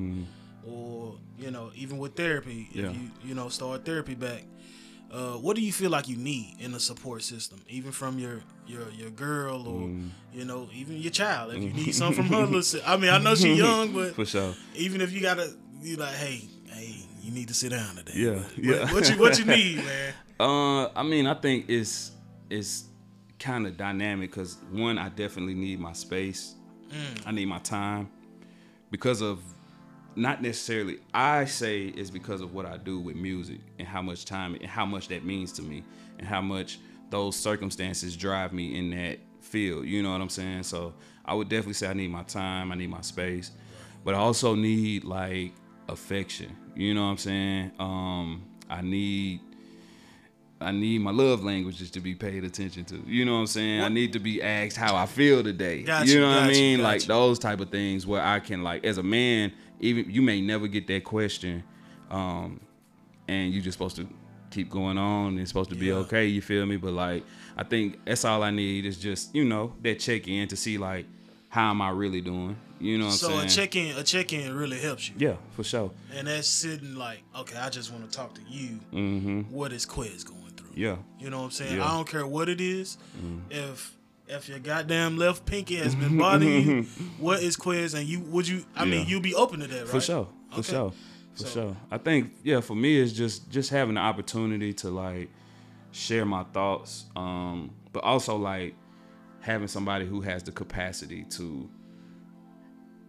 or 0.64 1.18
you 1.38 1.50
know, 1.50 1.70
even 1.74 1.98
with 1.98 2.14
therapy, 2.14 2.68
if. 2.70 2.76
Yeah. 2.76 2.90
you 2.92 3.10
you 3.24 3.34
know 3.34 3.48
start 3.48 3.84
therapy 3.84 4.14
back, 4.14 4.44
uh, 5.12 5.34
what 5.34 5.56
do 5.56 5.62
you 5.62 5.72
feel 5.72 5.90
like 5.90 6.08
you 6.08 6.16
need 6.16 6.56
in 6.58 6.74
a 6.74 6.80
support 6.80 7.22
system, 7.22 7.60
even 7.68 7.92
from 7.92 8.18
your 8.18 8.42
your 8.66 8.90
your 8.90 9.10
girl 9.10 9.66
or 9.68 9.82
Mm. 9.88 10.10
you 10.34 10.44
know 10.44 10.68
even 10.74 10.96
your 10.96 11.12
child? 11.12 11.54
If 11.54 11.62
you 11.62 11.72
need 11.72 11.94
something 12.02 12.24
from 12.24 12.32
her, 12.34 12.46
listen, 12.46 12.80
I 12.86 12.96
mean 12.96 13.10
I 13.10 13.18
know 13.18 13.34
she's 13.34 13.56
young, 13.58 13.92
but 13.92 14.14
For 14.14 14.24
sure. 14.26 14.54
even 14.74 15.00
if 15.00 15.12
you 15.12 15.20
gotta 15.20 15.52
you 15.82 15.96
like, 15.96 16.14
hey, 16.14 16.40
hey, 16.68 16.96
you 17.22 17.30
need 17.32 17.48
to 17.48 17.54
sit 17.54 17.70
down 17.70 17.96
today. 17.96 18.12
Yeah, 18.16 18.34
What- 18.34 18.58
yeah. 18.58 18.92
What, 18.92 19.08
you 19.10 19.18
what 19.18 19.38
you 19.38 19.44
need, 19.44 19.76
man? 19.84 20.14
Uh, 20.40 20.88
I 20.94 21.02
mean, 21.02 21.26
I 21.26 21.34
think 21.34 21.66
it's 21.68 22.12
it's 22.50 22.84
kind 23.38 23.66
of 23.66 23.76
dynamic 23.76 24.30
because 24.30 24.56
one, 24.72 24.98
I 24.98 25.08
definitely 25.10 25.54
need 25.54 25.78
my 25.80 25.92
space. 25.92 26.54
I 27.26 27.32
need 27.32 27.46
my 27.46 27.58
time 27.58 28.08
because 28.90 29.20
of 29.20 29.40
not 30.16 30.42
necessarily. 30.42 30.98
I 31.12 31.44
say 31.44 31.84
it's 31.84 32.10
because 32.10 32.40
of 32.40 32.54
what 32.54 32.66
I 32.66 32.78
do 32.78 32.98
with 32.98 33.16
music 33.16 33.60
and 33.78 33.86
how 33.86 34.02
much 34.02 34.24
time 34.24 34.54
and 34.54 34.66
how 34.66 34.86
much 34.86 35.08
that 35.08 35.24
means 35.24 35.52
to 35.52 35.62
me 35.62 35.84
and 36.18 36.26
how 36.26 36.40
much 36.40 36.78
those 37.10 37.36
circumstances 37.36 38.16
drive 38.16 38.52
me 38.52 38.78
in 38.78 38.90
that 38.90 39.18
field. 39.40 39.86
You 39.86 40.02
know 40.02 40.12
what 40.12 40.20
I'm 40.20 40.28
saying? 40.28 40.64
So 40.64 40.94
I 41.24 41.34
would 41.34 41.48
definitely 41.48 41.74
say 41.74 41.88
I 41.88 41.92
need 41.92 42.10
my 42.10 42.22
time. 42.22 42.72
I 42.72 42.74
need 42.74 42.90
my 42.90 43.02
space, 43.02 43.52
but 44.04 44.14
I 44.14 44.18
also 44.18 44.54
need 44.54 45.04
like 45.04 45.52
affection. 45.88 46.56
You 46.74 46.94
know 46.94 47.04
what 47.04 47.10
I'm 47.10 47.18
saying? 47.18 47.72
Um, 47.78 48.44
I 48.68 48.80
need 48.82 49.40
I 50.60 50.72
need 50.72 51.02
my 51.02 51.10
love 51.10 51.44
languages 51.44 51.90
to 51.92 52.00
be 52.00 52.14
paid 52.14 52.42
attention 52.42 52.84
to. 52.86 53.02
You 53.06 53.26
know 53.26 53.34
what 53.34 53.40
I'm 53.40 53.46
saying? 53.46 53.82
I 53.82 53.88
need 53.88 54.14
to 54.14 54.18
be 54.18 54.40
asked 54.42 54.76
how 54.76 54.96
I 54.96 55.04
feel 55.04 55.42
today. 55.42 55.82
Gotcha, 55.82 56.10
you 56.10 56.20
know 56.20 56.28
what 56.28 56.38
I 56.38 56.46
gotcha, 56.46 56.52
mean? 56.58 56.82
Like 56.82 57.02
those 57.02 57.38
type 57.38 57.60
of 57.60 57.70
things 57.70 58.06
where 58.06 58.22
I 58.22 58.40
can 58.40 58.62
like 58.62 58.84
as 58.84 58.96
a 58.96 59.02
man, 59.02 59.52
even 59.80 60.10
you 60.10 60.22
may 60.22 60.40
never 60.40 60.66
get 60.68 60.86
that 60.88 61.04
question, 61.04 61.62
um, 62.10 62.60
and 63.28 63.52
you're 63.52 63.62
just 63.62 63.76
supposed 63.76 63.96
to 63.96 64.08
keep 64.50 64.70
going 64.70 64.96
on 64.96 65.28
and 65.32 65.40
it's 65.40 65.50
supposed 65.50 65.70
to 65.70 65.76
be 65.76 65.86
Yeah. 65.86 65.94
okay. 65.94 66.26
You 66.26 66.40
feel 66.40 66.64
me? 66.66 66.76
But 66.76 66.92
like 66.92 67.24
I 67.56 67.64
think 67.64 67.98
that's 68.04 68.24
all 68.24 68.42
I 68.42 68.50
need 68.50 68.86
is 68.86 68.96
just 68.98 69.34
you 69.34 69.44
know 69.44 69.74
that 69.82 69.98
check 69.98 70.28
in 70.28 70.48
to 70.48 70.56
see 70.56 70.78
like 70.78 71.04
how 71.48 71.70
am 71.70 71.80
I 71.82 71.90
really 71.90 72.20
doing. 72.20 72.56
You 72.78 72.98
know 72.98 73.06
what 73.06 73.14
So 73.14 73.38
a 73.38 73.46
check 73.46 73.74
in, 73.74 73.96
a 73.96 74.02
check 74.02 74.32
in 74.34 74.54
really 74.54 74.78
helps 74.78 75.08
you, 75.08 75.14
yeah, 75.18 75.36
for 75.52 75.64
sure. 75.64 75.90
and 76.14 76.28
that's 76.28 76.46
sitting 76.46 76.94
like, 76.94 77.22
okay, 77.34 77.56
I 77.56 77.70
just 77.70 77.90
want 77.90 78.04
to 78.10 78.14
talk 78.14 78.34
to 78.34 78.42
you. 78.48 78.78
Mm-hmm. 78.92 79.40
What 79.50 79.72
is 79.72 79.86
Quez 79.86 80.26
going 80.26 80.52
through? 80.56 80.72
Yeah. 80.74 80.96
You 81.18 81.30
know 81.30 81.38
what 81.38 81.44
I'm 81.46 81.50
saying? 81.52 81.72
Yeah. 81.76 81.78
Mm-hmm. 81.84 81.88
I 81.90 81.96
don't 81.96 82.08
care 82.08 82.26
what 82.26 82.50
it 82.50 82.60
is. 82.60 82.98
If 83.50 83.95
if 84.28 84.48
your 84.48 84.58
goddamn 84.58 85.16
left 85.18 85.46
pinky 85.46 85.76
has 85.76 85.94
been 85.94 86.18
bothering 86.18 86.66
you, 86.66 86.82
what 87.18 87.42
is 87.42 87.56
Quez? 87.56 87.94
And 87.94 88.06
you 88.06 88.20
would 88.20 88.46
you? 88.48 88.64
I 88.74 88.84
mean, 88.84 89.06
you'll 89.06 89.20
be 89.20 89.34
open 89.34 89.60
to 89.60 89.66
that, 89.66 89.78
right? 89.80 89.88
For 89.88 90.00
sure. 90.00 90.28
For 90.50 90.58
Okay. 90.60 90.72
sure. 90.72 90.92
For 91.34 91.42
So- 91.44 91.48
sure. 91.48 91.76
I 91.90 91.98
think 91.98 92.32
yeah, 92.42 92.60
for 92.60 92.74
me 92.74 92.98
it's 92.98 93.12
just 93.12 93.50
just 93.50 93.70
having 93.70 93.94
the 93.94 94.00
opportunity 94.00 94.72
to 94.74 94.90
like 94.90 95.30
share 95.92 96.24
my 96.24 96.44
thoughts, 96.44 97.04
um, 97.14 97.70
but 97.92 98.02
also 98.04 98.36
like 98.36 98.74
having 99.40 99.68
somebody 99.68 100.04
who 100.06 100.20
has 100.22 100.42
the 100.42 100.52
capacity 100.52 101.24
to 101.30 101.68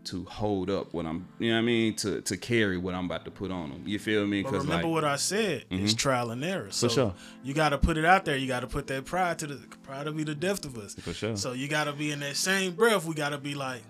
to 0.08 0.26
hold 0.26 0.70
up 0.70 0.93
what 0.93 1.05
I'm, 1.05 1.28
you 1.39 1.49
know 1.49 1.55
what 1.55 1.62
I 1.62 1.66
mean, 1.66 1.95
to 1.95 2.22
to 2.22 2.38
carry 2.38 2.78
what 2.78 2.93
I'm 2.93 3.05
about 3.05 3.26
to 3.26 3.32
put 3.32 3.51
on 3.51 3.70
them. 3.70 3.84
You 3.86 3.99
feel 3.99 4.26
me? 4.26 4.41
Because 4.41 4.64
remember 4.64 4.88
like, 4.88 4.93
what 4.93 5.03
I 5.03 5.16
said. 5.16 5.66
It's 5.70 5.93
mm-hmm. 5.93 5.97
trial 5.97 6.32
and 6.32 6.43
error. 6.43 6.72
So 6.72 6.88
sure. 6.88 7.14
you 7.43 7.53
got 7.53 7.70
to 7.70 7.78
put 7.78 7.97
it 7.97 8.05
out 8.05 8.26
there. 8.26 8.38
You 8.38 8.47
got 8.47 8.62
to 8.62 8.68
put 8.68 8.88
that 8.88 9.05
pride 9.05 9.39
to 9.39 9.47
the 9.47 9.55
pride 9.84 10.05
to 10.05 10.12
be 10.12 10.24
the 10.24 10.36
depth 10.36 10.66
of 10.66 10.78
us. 10.78 10.95
For 10.95 11.14
sure. 11.14 11.36
So 11.36 11.53
you 11.53 11.68
got 11.68 11.86
to 11.86 11.93
be 11.93 12.12
in 12.12 12.20
that 12.22 12.36
same 12.36 12.74
breath. 12.74 13.05
We 13.05 13.16
got 13.16 13.30
to 13.30 13.38
be 13.38 13.55
like, 13.55 13.82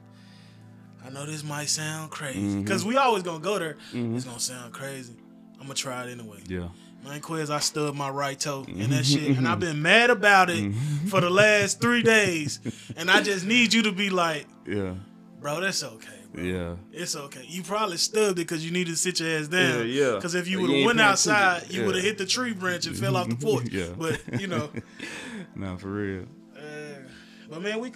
I 1.06 1.10
know 1.10 1.26
this 1.26 1.44
might 1.44 1.70
sound 1.70 2.12
crazy 2.12 2.40
mm-hmm. 2.40 2.62
because 2.64 2.84
we 2.84 2.98
always 2.98 3.24
gonna 3.24 3.40
go 3.40 3.60
there. 3.60 3.78
Mm-hmm. 3.94 4.18
It's 4.18 4.26
gonna 4.26 4.40
sound 4.40 4.74
crazy. 4.74 5.16
I'm 5.54 5.64
gonna 5.64 5.74
try 5.74 6.04
it 6.04 6.12
anyway. 6.12 6.40
yeah, 6.48 6.68
Man, 7.04 7.22
Quez, 7.22 7.50
I 7.50 7.60
stubbed 7.60 7.98
my 7.98 8.10
right 8.10 8.38
toe 8.38 8.66
and 8.68 8.92
that 8.92 9.06
shit, 9.06 9.38
and 9.38 9.48
I've 9.48 9.60
been 9.60 9.82
mad 9.82 10.10
about 10.10 10.50
it 10.50 10.74
for 11.10 11.22
the 11.22 11.30
last 11.30 11.80
three 11.80 12.04
days. 12.04 12.60
And 12.98 13.10
I 13.10 13.22
just 13.22 13.46
need 13.46 13.74
you 13.74 13.84
to 13.84 13.92
be 13.92 14.10
like, 14.10 14.48
yeah, 14.68 14.96
bro, 15.40 15.62
that's 15.62 15.84
okay. 15.84 16.08
Bro. 16.34 16.44
yeah. 16.44 16.76
It's 16.92 17.16
okay. 17.16 17.44
You 17.48 17.64
probably 17.64 17.98
stubbed 17.98 18.32
it 18.40 18.48
because 18.48 18.66
you 18.66 18.72
needed 18.72 18.92
to 18.92 18.98
sit 18.98 19.20
your 19.20 19.30
ass 19.40 19.48
down. 19.48 19.88
Yeah, 19.88 20.06
yeah. 20.10 20.16
Because 20.16 20.36
if 20.36 20.48
you 20.48 20.62
would 20.62 20.70
have 20.72 20.86
went 20.86 21.00
outside, 21.00 21.58
attention. 21.58 21.76
you 21.76 21.82
Yeah. 21.82 21.86
would 21.88 21.96
have 21.96 22.04
hit 22.04 22.18
the 22.18 22.26
tree 22.26 22.54
branch 22.54 22.86
and 22.86 22.98
fell 22.98 23.16
off 23.18 23.30
the 23.30 23.36
porch. 23.36 23.68
Yeah. 23.72 23.88
But 23.98 24.22
you 24.40 24.48
know, 24.48 24.70
No, 25.56 25.78
for 25.78 25.90
real. 25.90 26.26
uh, 26.56 26.62
but 27.50 27.62
man, 27.62 27.80
we, 27.80 27.92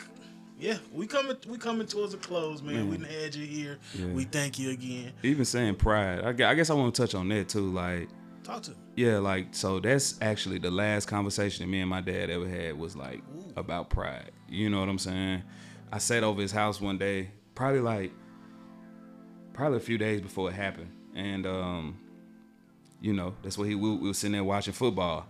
yeah, 0.60 0.78
we 0.94 1.08
coming, 1.08 1.36
we 1.48 1.58
coming 1.58 1.88
towards 1.88 2.14
a 2.14 2.18
close, 2.18 2.62
man. 2.62 2.90
We 2.90 2.98
done 2.98 3.06
had 3.06 3.36
you 3.36 3.46
here. 3.46 3.80
Yeah. 3.94 4.08
We 4.08 4.24
thank 4.26 4.58
you 4.60 4.72
again. 4.72 5.12
Even 5.24 5.46
saying 5.46 5.76
pride, 5.76 6.24
I 6.24 6.54
guess 6.54 6.70
I 6.70 6.74
want 6.74 6.96
to 6.96 7.02
touch 7.02 7.16
on 7.16 7.28
that 7.30 7.50
too. 7.50 7.72
Like, 7.72 8.10
Talk 8.44 8.64
to 8.64 8.72
me. 8.72 8.78
Yeah, 8.96 9.20
like 9.20 9.54
so 9.54 9.80
that's 9.80 10.16
actually 10.20 10.58
the 10.58 10.72
last 10.72 11.08
conversation 11.08 11.64
that 11.66 11.72
me 11.72 11.80
and 11.82 11.90
my 11.90 12.02
dad 12.02 12.30
ever 12.32 12.48
had 12.48 12.78
was 12.78 12.96
like 12.96 13.22
about 13.56 13.90
pride. 13.92 14.32
You 14.50 14.70
know 14.70 14.80
what 14.80 14.90
I'm 14.90 14.98
saying? 14.98 15.44
I 15.92 15.98
sat 15.98 16.24
over 16.24 16.42
his 16.42 16.52
house 16.52 16.80
one 16.80 16.98
day, 16.98 17.32
probably 17.56 17.82
like 17.82 18.12
probably 19.54 19.78
a 19.78 19.82
few 19.82 19.98
days 19.98 20.22
before 20.22 20.50
it 20.50 20.54
happened. 20.54 20.92
And 21.16 21.46
um, 21.46 22.00
you 23.02 23.14
know, 23.14 23.36
that's 23.44 23.58
what 23.58 23.68
he 23.68 23.76
we, 23.76 23.96
we 23.96 24.08
was 24.08 24.18
sitting 24.18 24.34
there 24.34 24.44
watching 24.44 24.74
football. 24.74 25.26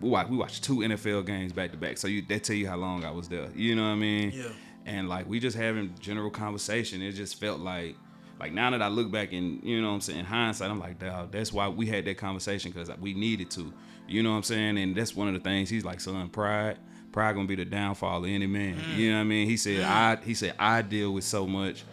We 0.00 0.08
watched 0.08 0.30
we 0.30 0.36
watched 0.36 0.64
two 0.64 0.78
NFL 0.78 1.26
games 1.26 1.52
back 1.52 1.72
to 1.72 1.78
back. 1.78 1.98
So 1.98 2.08
you 2.08 2.22
that 2.28 2.44
tell 2.44 2.56
you 2.56 2.68
how 2.68 2.76
long 2.76 3.04
I 3.04 3.10
was 3.10 3.28
there. 3.28 3.48
You 3.54 3.74
know 3.74 3.82
what 3.82 3.90
I 3.90 3.96
mean? 3.96 4.32
Yeah. 4.34 4.48
And 4.86 5.08
like 5.08 5.28
we 5.28 5.40
just 5.40 5.56
having 5.56 5.94
general 6.00 6.30
conversation. 6.30 7.02
It 7.02 7.12
just 7.12 7.38
felt 7.40 7.60
like 7.60 7.96
like 8.40 8.52
now 8.52 8.70
that 8.70 8.80
I 8.80 8.88
look 8.88 9.10
back 9.10 9.32
and 9.32 9.62
you 9.62 9.80
know 9.80 9.88
what 9.88 9.94
I'm 9.94 10.00
saying, 10.00 10.20
in 10.20 10.24
hindsight, 10.24 10.70
I'm 10.70 10.80
like, 10.80 10.98
dog, 10.98 11.30
that's 11.30 11.52
why 11.52 11.68
we 11.68 11.86
had 11.86 12.06
that 12.06 12.16
conversation 12.16 12.72
because 12.72 12.90
we 12.98 13.14
needed 13.14 13.50
to. 13.52 13.72
You 14.08 14.22
know 14.22 14.30
what 14.30 14.38
I'm 14.38 14.42
saying? 14.42 14.78
And 14.78 14.96
that's 14.96 15.14
one 15.14 15.28
of 15.28 15.34
the 15.34 15.40
things 15.40 15.68
he's 15.68 15.84
like, 15.84 16.00
son, 16.00 16.28
pride, 16.30 16.78
pride 17.12 17.34
gonna 17.34 17.46
be 17.46 17.56
the 17.56 17.64
downfall 17.64 18.24
of 18.24 18.30
any 18.30 18.46
man. 18.46 18.76
You 18.96 19.10
know 19.10 19.16
what 19.16 19.22
I 19.22 19.24
mean? 19.24 19.48
He 19.48 19.56
said 19.56 19.82
I 19.82 20.16
he 20.16 20.34
said 20.34 20.54
I 20.58 20.82
deal 20.82 21.12
with 21.12 21.24
so 21.24 21.46
much 21.46 21.84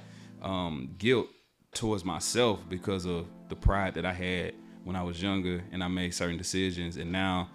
um, 0.42 0.96
guilt 0.98 1.28
towards 1.74 2.06
myself 2.06 2.60
because 2.70 3.06
of 3.06 3.28
the 3.50 3.56
pride 3.56 3.96
that 3.96 4.06
I 4.06 4.14
had 4.14 4.54
when 4.84 4.96
I 4.96 5.04
was 5.04 5.22
younger 5.22 5.64
and 5.72 5.84
I 5.84 5.88
made 5.88 6.14
certain 6.14 6.38
decisions 6.38 6.98
and 6.98 7.12
now 7.12 7.50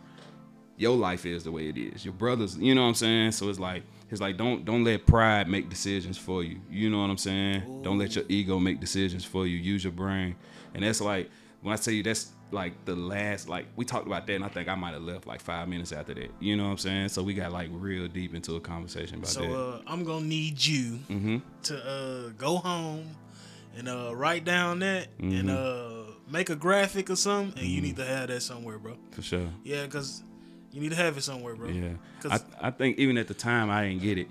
your 0.77 0.97
life 0.97 1.27
is 1.27 1.45
the 1.45 1.53
way 1.53 1.69
it 1.69 1.77
is. 1.79 2.05
Your 2.05 2.15
brothers, 2.15 2.57
you 2.57 2.75
know 2.75 2.83
what 2.83 2.89
I'm 2.89 2.95
saying? 2.95 3.33
So 3.33 3.49
it's 3.49 3.59
like 3.59 3.85
it's 4.11 4.21
like 4.21 4.37
don't 4.37 4.65
don't 4.65 4.85
let 4.85 5.07
pride 5.07 5.49
make 5.49 5.69
decisions 5.69 6.19
for 6.19 6.43
you. 6.43 6.61
You 6.71 6.91
know 6.91 7.01
what 7.01 7.11
I'm 7.11 7.19
saying? 7.19 7.83
Don't 7.83 7.99
let 7.99 8.17
your 8.17 8.25
ego 8.29 8.59
make 8.59 8.81
decisions 8.81 9.25
for 9.25 9.47
you. 9.47 9.57
Use 9.57 9.85
your 9.85 9.93
brain. 9.93 10.37
And 10.75 10.85
that's 10.85 11.01
like 11.01 11.31
when 11.61 11.73
I 11.73 11.77
tell 11.77 11.95
you 11.95 12.03
that's 12.03 12.33
like 12.53 12.85
the 12.85 12.95
last 12.95 13.49
like 13.49 13.67
we 13.77 13.85
talked 13.85 14.07
about 14.07 14.27
that 14.27 14.35
and 14.35 14.45
I 14.45 14.49
think 14.49 14.69
I 14.69 14.75
might 14.75 14.93
have 14.93 15.03
left 15.03 15.27
like 15.27 15.41
five 15.41 15.69
minutes 15.69 15.93
after 15.93 16.15
that. 16.15 16.31
You 16.41 16.57
know 16.57 16.65
what 16.65 16.71
I'm 16.71 16.79
saying? 16.79 17.09
So 17.09 17.23
we 17.23 17.35
got 17.35 17.53
like 17.53 17.69
real 17.73 18.07
deep 18.09 18.35
into 18.35 18.57
a 18.57 18.61
conversation 18.61 19.17
about 19.17 19.29
So 19.29 19.41
that. 19.41 19.53
uh, 19.55 19.81
I'm 19.87 20.05
gonna 20.05 20.25
need 20.27 20.65
you 20.65 20.99
Mm-hmm. 21.09 21.39
to 21.65 21.85
uh, 21.87 22.29
go 22.39 22.57
home 22.57 23.07
and 23.77 23.89
uh, 23.89 24.15
write 24.15 24.45
down 24.45 24.81
that 24.81 25.09
and 25.19 25.33
Mm-hmm. 25.49 25.51
uh, 25.51 26.13
make 26.31 26.51
a 26.51 26.57
graphic 26.57 27.11
or 27.11 27.17
something, 27.17 27.59
and 27.59 27.69
you 27.69 27.81
need 27.81 27.97
to 27.97 28.05
have 28.05 28.29
that 28.29 28.41
somewhere, 28.43 28.79
bro. 28.79 28.97
for 29.11 29.23
sure. 29.23 29.49
Yeah, 29.65 29.85
because 29.85 30.23
you 30.73 30.81
need 30.81 30.91
to 30.91 30.97
have 30.97 31.17
it 31.19 31.23
somewhere, 31.23 31.55
bro. 31.55 31.69
Yeah. 31.69 31.89
'Cause- 32.21 32.43
I, 32.61 32.69
I 32.69 32.71
think 32.71 32.99
even 32.99 33.19
at 33.19 33.29
the 33.29 33.35
time 33.35 33.69
I 33.71 33.89
didn't 33.89 34.03
get 34.03 34.19
it. 34.19 34.29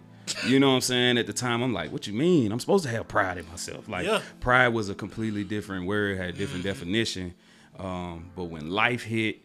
You 0.47 0.59
know 0.59 0.69
what 0.69 0.75
I'm 0.75 0.81
saying? 0.81 1.17
At 1.17 1.27
the 1.27 1.33
time 1.33 1.61
I'm 1.61 1.73
like, 1.73 1.91
what 1.91 2.07
you 2.07 2.13
mean? 2.13 2.51
I'm 2.51 2.59
supposed 2.59 2.83
to 2.85 2.89
have 2.91 3.07
pride 3.07 3.37
in 3.37 3.47
myself. 3.49 3.89
Like 3.89 4.05
Yeah. 4.05 4.21
pride 4.39 4.69
was 4.69 4.89
a 4.89 4.95
completely 4.95 5.43
different 5.43 5.85
word, 5.87 6.17
had 6.17 6.29
a 6.29 6.33
different 6.33 6.63
definition. 6.63 7.33
Um, 7.79 8.31
but 8.35 8.45
when 8.45 8.69
life 8.69 9.03
hit 9.03 9.39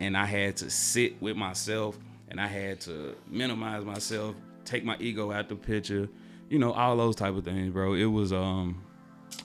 and 0.00 0.16
I 0.16 0.24
had 0.26 0.56
to 0.58 0.70
sit 0.70 1.20
with 1.20 1.36
myself 1.36 1.98
and 2.28 2.40
I 2.40 2.46
had 2.46 2.80
to 2.82 3.16
minimize 3.28 3.84
myself, 3.84 4.34
take 4.64 4.84
my 4.84 4.96
ego 4.98 5.32
out 5.32 5.48
the 5.48 5.56
picture, 5.56 6.08
you 6.48 6.58
know, 6.58 6.72
all 6.72 6.96
those 6.96 7.16
type 7.16 7.34
of 7.36 7.44
things, 7.44 7.72
bro. 7.72 7.94
It 7.94 8.04
was 8.06 8.32
um 8.32 8.82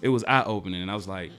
it 0.02 0.10
was 0.10 0.24
eye 0.26 0.44
opening 0.44 0.82
and 0.82 0.92
I 0.92 0.96
was 0.96 1.08
like 1.08 1.32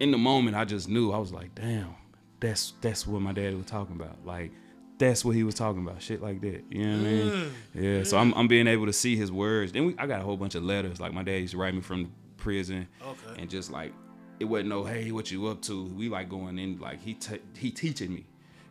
in 0.00 0.10
the 0.10 0.18
moment 0.18 0.56
I 0.56 0.64
just 0.64 0.88
knew 0.88 1.12
I 1.12 1.18
was 1.18 1.32
like, 1.32 1.54
damn, 1.54 1.94
that's 2.40 2.74
that's 2.80 3.06
what 3.06 3.22
my 3.22 3.32
daddy 3.32 3.54
was 3.54 3.66
talking 3.66 3.94
about. 3.96 4.24
Like 4.26 4.50
that's 4.98 5.24
what 5.24 5.34
he 5.34 5.42
was 5.44 5.54
talking 5.54 5.82
about, 5.86 6.00
shit 6.02 6.22
like 6.22 6.40
that. 6.42 6.62
You 6.70 6.84
know 6.86 6.96
what 6.98 7.06
I 7.06 7.10
mean? 7.10 7.50
Yeah. 7.74 8.02
So 8.04 8.18
I'm 8.18 8.32
I'm 8.34 8.48
being 8.48 8.66
able 8.66 8.86
to 8.86 8.92
see 8.92 9.16
his 9.16 9.30
words. 9.32 9.72
Then 9.72 9.86
we, 9.86 9.94
I 9.98 10.06
got 10.06 10.20
a 10.20 10.24
whole 10.24 10.36
bunch 10.36 10.54
of 10.54 10.62
letters. 10.62 11.00
Like 11.00 11.12
my 11.12 11.22
dad 11.22 11.36
used 11.40 11.52
to 11.52 11.58
write 11.58 11.74
me 11.74 11.80
from 11.80 12.12
prison, 12.36 12.86
Okay. 13.02 13.40
and 13.40 13.48
just 13.50 13.70
like 13.70 13.92
it 14.40 14.44
wasn't 14.44 14.68
no 14.68 14.84
hey 14.84 15.10
what 15.10 15.30
you 15.30 15.46
up 15.46 15.62
to. 15.62 15.84
We 15.84 16.08
like 16.08 16.28
going 16.28 16.58
in 16.58 16.78
like 16.78 17.00
he 17.02 17.14
t- 17.14 17.40
he 17.56 17.70
teaching 17.70 18.12
me. 18.12 18.24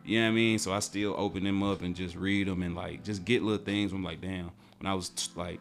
You 0.04 0.20
know 0.20 0.26
what 0.26 0.32
I 0.32 0.34
mean? 0.34 0.58
So 0.58 0.72
I 0.72 0.80
still 0.80 1.14
open 1.16 1.44
them 1.44 1.62
up 1.62 1.82
and 1.82 1.96
just 1.96 2.14
read 2.14 2.46
them 2.46 2.62
and 2.62 2.74
like 2.74 3.04
just 3.04 3.24
get 3.24 3.42
little 3.42 3.64
things. 3.64 3.92
I'm 3.92 4.04
like, 4.04 4.20
damn. 4.20 4.50
When 4.78 4.86
I 4.86 4.94
was 4.94 5.08
t- 5.10 5.30
like 5.34 5.60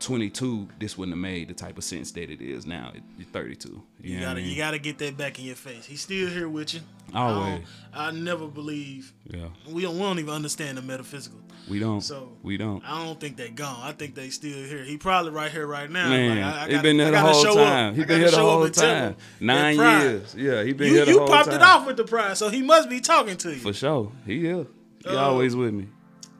22, 0.00 0.68
this 0.78 0.98
wouldn't 0.98 1.14
have 1.16 1.20
made 1.22 1.48
the 1.48 1.54
type 1.54 1.78
of 1.78 1.84
sense 1.84 2.10
that 2.12 2.30
it 2.30 2.40
is 2.42 2.66
now. 2.66 2.92
You're 3.16 3.26
32. 3.28 3.68
You, 3.68 3.80
You 4.02 4.14
what 4.14 4.22
I 4.22 4.24
gotta, 4.26 4.40
mean? 4.40 4.50
you 4.50 4.56
gotta 4.56 4.78
get 4.78 4.98
that 4.98 5.16
back 5.16 5.38
in 5.38 5.46
your 5.46 5.54
face. 5.54 5.86
He's 5.86 6.02
still 6.02 6.28
here 6.28 6.48
with 6.48 6.74
you. 6.74 6.80
Always. 7.14 7.62
I, 7.92 8.08
I 8.08 8.10
never 8.10 8.46
believe 8.48 9.12
yeah. 9.24 9.46
we 9.70 9.82
don't. 9.82 9.94
We 9.94 10.00
don't 10.02 10.18
even 10.18 10.34
understand 10.34 10.78
the 10.78 10.82
metaphysical. 10.82 11.38
We 11.70 11.78
don't. 11.78 12.00
So 12.02 12.32
we 12.42 12.56
don't. 12.58 12.82
I 12.84 13.04
don't 13.04 13.18
think 13.18 13.36
they 13.36 13.48
gone. 13.48 13.78
I 13.82 13.92
think 13.92 14.14
they 14.14 14.28
still 14.30 14.66
here. 14.68 14.84
He 14.84 14.98
probably 14.98 15.30
right 15.30 15.50
here 15.50 15.66
right 15.66 15.88
now. 15.90 16.08
Man, 16.10 16.36
Like, 16.40 16.44
I, 16.54 16.62
I 16.62 16.64
he 16.66 16.70
gotta- 16.72 16.82
been 16.82 16.96
there 16.98 17.10
the 17.12 17.20
whole 17.20 17.44
time. 17.54 17.90
Up. 17.92 17.96
He 17.96 18.04
been 18.04 18.20
here 18.20 18.30
the 18.30 18.36
whole 18.38 18.64
and 18.64 18.74
tell 18.74 18.94
him 18.94 19.14
time. 19.14 19.16
Nine 19.40 19.76
years. 19.76 20.34
Yeah, 20.36 20.62
he 20.64 20.72
been 20.74 20.88
You, 20.88 20.94
here 20.96 21.04
the 21.06 21.10
you 21.12 21.18
whole 21.20 21.28
popped 21.28 21.46
time. 21.46 21.54
it 21.60 21.62
off 21.62 21.86
with 21.86 21.96
the 21.96 22.04
prize, 22.04 22.38
so 22.38 22.48
he 22.50 22.60
must 22.62 22.90
be 22.90 23.00
talking 23.00 23.36
to 23.38 23.50
you. 23.50 23.56
For 23.60 23.72
sure. 23.72 24.12
He 24.26 24.46
is. 24.46 24.66
He 25.04 25.08
Uh, 25.10 25.16
always 25.16 25.54
with 25.56 25.72
me. 25.72 25.86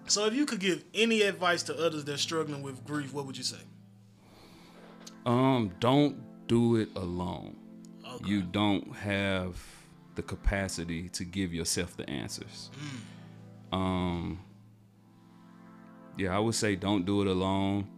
So 0.06 0.26
if 0.26 0.34
you 0.34 0.46
could 0.46 0.60
give 0.60 0.84
any 0.94 1.22
advice 1.22 1.62
to 1.64 1.78
others 1.78 2.04
that's 2.04 2.22
struggling 2.22 2.62
with 2.62 2.84
grief, 2.84 3.12
what 3.12 3.26
would 3.26 3.36
you 3.36 3.44
say? 3.44 3.60
Um, 5.26 5.72
don't 5.80 6.16
do 6.46 6.76
it 6.76 6.90
alone. 6.96 7.56
Okay. 8.06 8.28
You 8.28 8.42
don't 8.42 8.94
have 8.96 9.56
the 10.14 10.22
capacity 10.22 11.08
to 11.10 11.24
give 11.24 11.52
yourself 11.52 11.96
the 11.96 12.08
answers. 12.08 12.70
Mm. 13.72 13.76
Um, 13.76 14.40
yeah, 16.16 16.36
I 16.36 16.38
would 16.38 16.54
say 16.54 16.76
don't 16.76 17.04
do 17.04 17.22
it 17.22 17.26
alone 17.26 17.88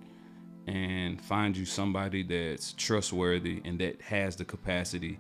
and 0.67 1.21
find 1.21 1.57
you 1.57 1.65
somebody 1.65 2.23
that's 2.23 2.73
trustworthy 2.73 3.61
and 3.65 3.79
that 3.81 4.01
has 4.03 4.37
the 4.37 4.45
capacity 4.45 5.19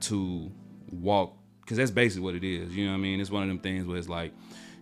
to 0.00 0.50
walk 0.90 1.36
because 1.60 1.76
that's 1.76 1.90
basically 1.90 2.24
what 2.24 2.34
it 2.34 2.44
is. 2.44 2.74
You 2.74 2.86
know 2.86 2.92
what 2.92 2.98
I 2.98 3.00
mean? 3.00 3.20
It's 3.20 3.30
one 3.30 3.42
of 3.42 3.48
them 3.48 3.58
things 3.58 3.86
where 3.86 3.96
it's 3.96 4.08
like, 4.08 4.32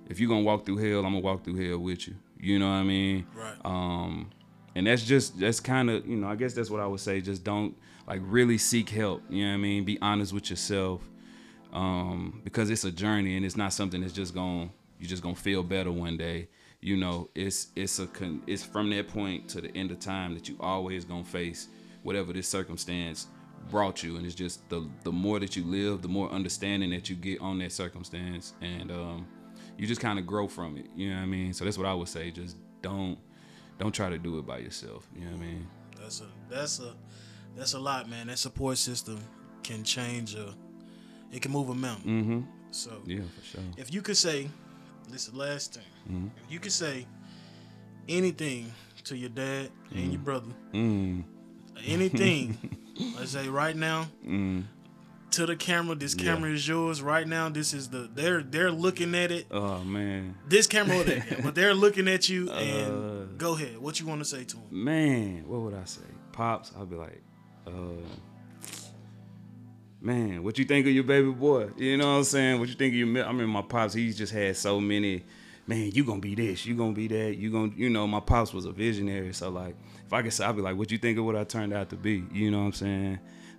if 0.09 0.19
you're 0.21 0.29
gonna 0.29 0.43
walk 0.43 0.65
through 0.67 0.79
hell, 0.79 0.99
I'm 1.01 1.13
gonna 1.13 1.21
walk 1.21 1.45
through 1.45 1.57
hell 1.69 1.79
with 1.79 2.09
you. 2.09 2.15
You 2.41 2.59
know 2.59 2.67
what 2.69 2.75
I 2.75 2.83
mean? 2.85 3.27
Right. 3.35 3.57
Um, 3.65 4.31
and 4.75 4.87
that's 4.87 5.03
just 5.05 5.39
that's 5.39 5.61
kind 5.61 5.91
of 5.91 6.07
you 6.07 6.17
know 6.17 6.29
I 6.29 6.37
guess 6.37 6.55
that's 6.55 6.71
what 6.71 6.81
I 6.81 6.87
would 6.87 7.01
say. 7.01 7.21
Just 7.21 7.45
don't 7.45 7.77
like 8.07 8.21
really 8.25 8.59
seek 8.59 8.89
help. 8.91 9.23
You 9.29 9.45
know 9.45 9.51
what 9.53 9.55
I 9.55 9.59
mean? 9.59 9.85
Be 9.85 9.99
honest 10.01 10.33
with 10.33 10.51
yourself. 10.51 11.03
um, 11.73 12.41
because 12.45 12.71
it's 12.71 12.85
a 12.85 12.91
journey 12.91 13.37
and 13.37 13.45
it's 13.45 13.57
not 13.57 13.73
something 13.73 14.01
that's 14.01 14.13
just 14.13 14.35
gonna 14.35 14.71
you're 14.99 15.09
just 15.09 15.23
gonna 15.23 15.35
feel 15.35 15.63
better 15.63 15.93
one 15.93 16.17
day. 16.17 16.49
You 16.81 16.97
know, 16.97 17.29
it's 17.35 17.69
it's 17.77 17.99
a 17.99 18.07
con- 18.07 18.43
it's 18.47 18.65
from 18.65 18.91
that 18.91 19.09
point 19.09 19.49
to 19.51 19.61
the 19.61 19.75
end 19.77 19.91
of 19.91 19.99
time 20.01 20.35
that 20.35 20.49
you 20.49 20.57
always 20.61 21.05
gonna 21.05 21.25
face 21.25 21.69
whatever 22.03 22.33
this 22.33 22.49
circumstance 22.49 23.27
brought 23.71 24.03
you, 24.03 24.17
and 24.17 24.25
it's 24.25 24.35
just 24.35 24.67
the 24.71 24.89
the 25.05 25.13
more 25.13 25.39
that 25.41 25.57
you 25.57 25.65
live, 25.65 26.03
the 26.03 26.09
more 26.09 26.31
understanding 26.31 26.91
that 26.91 27.11
you 27.11 27.17
get 27.17 27.41
on 27.41 27.59
that 27.59 27.73
circumstance, 27.73 28.55
and 28.63 28.91
um, 28.91 29.27
you 29.79 29.87
just 29.87 30.01
kind 30.01 30.19
of 30.19 30.27
grow 30.27 30.47
from 30.49 30.77
it. 30.77 30.87
You 30.97 31.11
know 31.11 31.17
what 31.17 31.23
I 31.23 31.27
mean? 31.27 31.53
So 31.55 31.65
that's 31.65 31.79
what 31.79 31.87
I 31.87 31.95
would 31.95 32.09
say. 32.09 32.31
Just 32.31 32.57
don't 32.83 33.19
don't 33.79 33.93
try 33.95 34.11
to 34.11 34.19
do 34.19 34.39
it 34.39 34.47
by 34.47 34.59
yourself. 34.59 35.09
You 35.15 35.25
know 35.25 35.31
what 35.37 35.43
I 35.43 35.47
mean? 35.47 35.67
That's 36.01 36.21
a 36.21 36.27
that's 36.51 36.81
a 36.81 36.95
that's 37.57 37.73
a 37.75 37.79
lot, 37.79 38.09
man. 38.11 38.27
That 38.27 38.39
support 38.39 38.77
system 38.79 39.19
can 39.63 39.85
change 39.85 40.35
a 40.35 40.55
it 41.33 41.41
can 41.43 41.53
move 41.53 41.69
a 41.71 41.75
mountain. 41.75 42.23
Mm-hmm. 42.23 42.41
So 42.71 42.91
Yeah, 43.07 43.21
for 43.39 43.45
sure. 43.45 43.63
if 43.77 43.93
you 43.95 44.03
could 44.03 44.17
say 44.17 44.49
this 45.11 45.27
is 45.27 45.33
the 45.33 45.39
last 45.39 45.75
thing. 45.75 45.85
Mhm. 46.11 46.31
If 46.45 46.53
you 46.53 46.59
could 46.61 46.73
say 46.73 47.07
anything 48.09 48.73
to 49.05 49.17
your 49.17 49.29
dad 49.31 49.71
and 49.95 50.13
your 50.13 50.21
brother, 50.21 50.53
Mm. 50.73 51.25
anything, 51.87 52.59
let's 53.19 53.33
say 53.33 53.49
right 53.49 53.77
now, 53.77 54.07
Mm. 54.27 54.65
To 55.33 55.47
the 55.47 55.57
camera, 55.57 55.95
this 55.95 56.15
Yeah. 56.15 56.25
camera 56.35 56.51
is 56.53 56.67
yours 56.67 57.03
right 57.03 57.27
now. 57.27 57.49
This 57.49 57.75
is 57.75 57.89
the 57.91 58.09
they're 58.15 58.43
they're 58.43 58.71
looking 58.71 59.15
at 59.15 59.31
it. 59.31 59.47
Oh 59.51 59.85
man. 59.85 60.37
This 60.49 60.67
camera, 60.67 61.05
that, 61.05 61.43
but 61.43 61.55
they're 61.55 61.75
looking 61.75 62.09
at 62.09 62.29
you. 62.29 62.51
And 62.51 62.93
Uh. 62.93 63.25
go 63.37 63.55
ahead. 63.55 63.79
What 63.79 64.01
you 64.01 64.07
want 64.07 64.21
to 64.21 64.25
say 64.25 64.45
to 64.45 64.57
them? 64.57 64.65
Man, 64.71 65.45
what 65.47 65.61
would 65.61 65.75
I 65.75 65.85
say? 65.85 66.03
Pops, 66.33 66.73
I'd 66.81 66.89
be 66.89 66.97
like, 66.97 67.21
uh, 67.67 67.71
man, 70.01 70.43
what 70.43 70.59
you 70.59 70.65
think 70.65 70.87
of 70.87 70.93
your 70.93 71.05
baby 71.05 71.31
boy? 71.31 71.69
You 71.77 71.97
know 71.97 72.07
what 72.13 72.19
I'm 72.19 72.25
saying? 72.25 72.61
What 72.61 72.69
you 72.69 72.75
think 72.75 72.93
of 72.95 72.99
your? 72.99 73.25
I 73.25 73.33
mean, 73.33 73.49
my 73.49 73.63
pops, 73.63 73.95
he's 73.95 74.17
just 74.17 74.33
had 74.33 74.57
so 74.57 74.81
many. 74.81 75.25
Man, 75.67 75.91
you 75.93 76.03
gonna 76.05 76.21
be 76.21 76.35
this, 76.35 76.65
you 76.65 76.75
gonna 76.75 76.93
be 76.95 77.09
that, 77.09 77.37
you 77.37 77.51
gonna, 77.51 77.73
you 77.77 77.91
know, 77.91 78.07
my 78.07 78.21
pops 78.21 78.55
was 78.55 78.65
a 78.65 78.73
visionary. 78.73 79.35
So 79.35 79.51
like, 79.51 79.77
if 80.07 80.13
I 80.15 80.23
could 80.23 80.33
say, 80.33 80.45
I'd 80.47 80.57
be 80.57 80.63
like, 80.63 80.79
what 80.79 80.91
you 80.91 80.97
think 80.97 81.19
of 81.19 81.27
what 81.27 81.37
I 81.37 81.45
turned 81.45 81.75
out 81.75 81.91
to 81.91 81.97
be? 81.97 82.25
You 82.33 82.51
know 82.51 82.61
what 82.61 82.65
I'm 82.67 82.73
saying? 82.73 83.19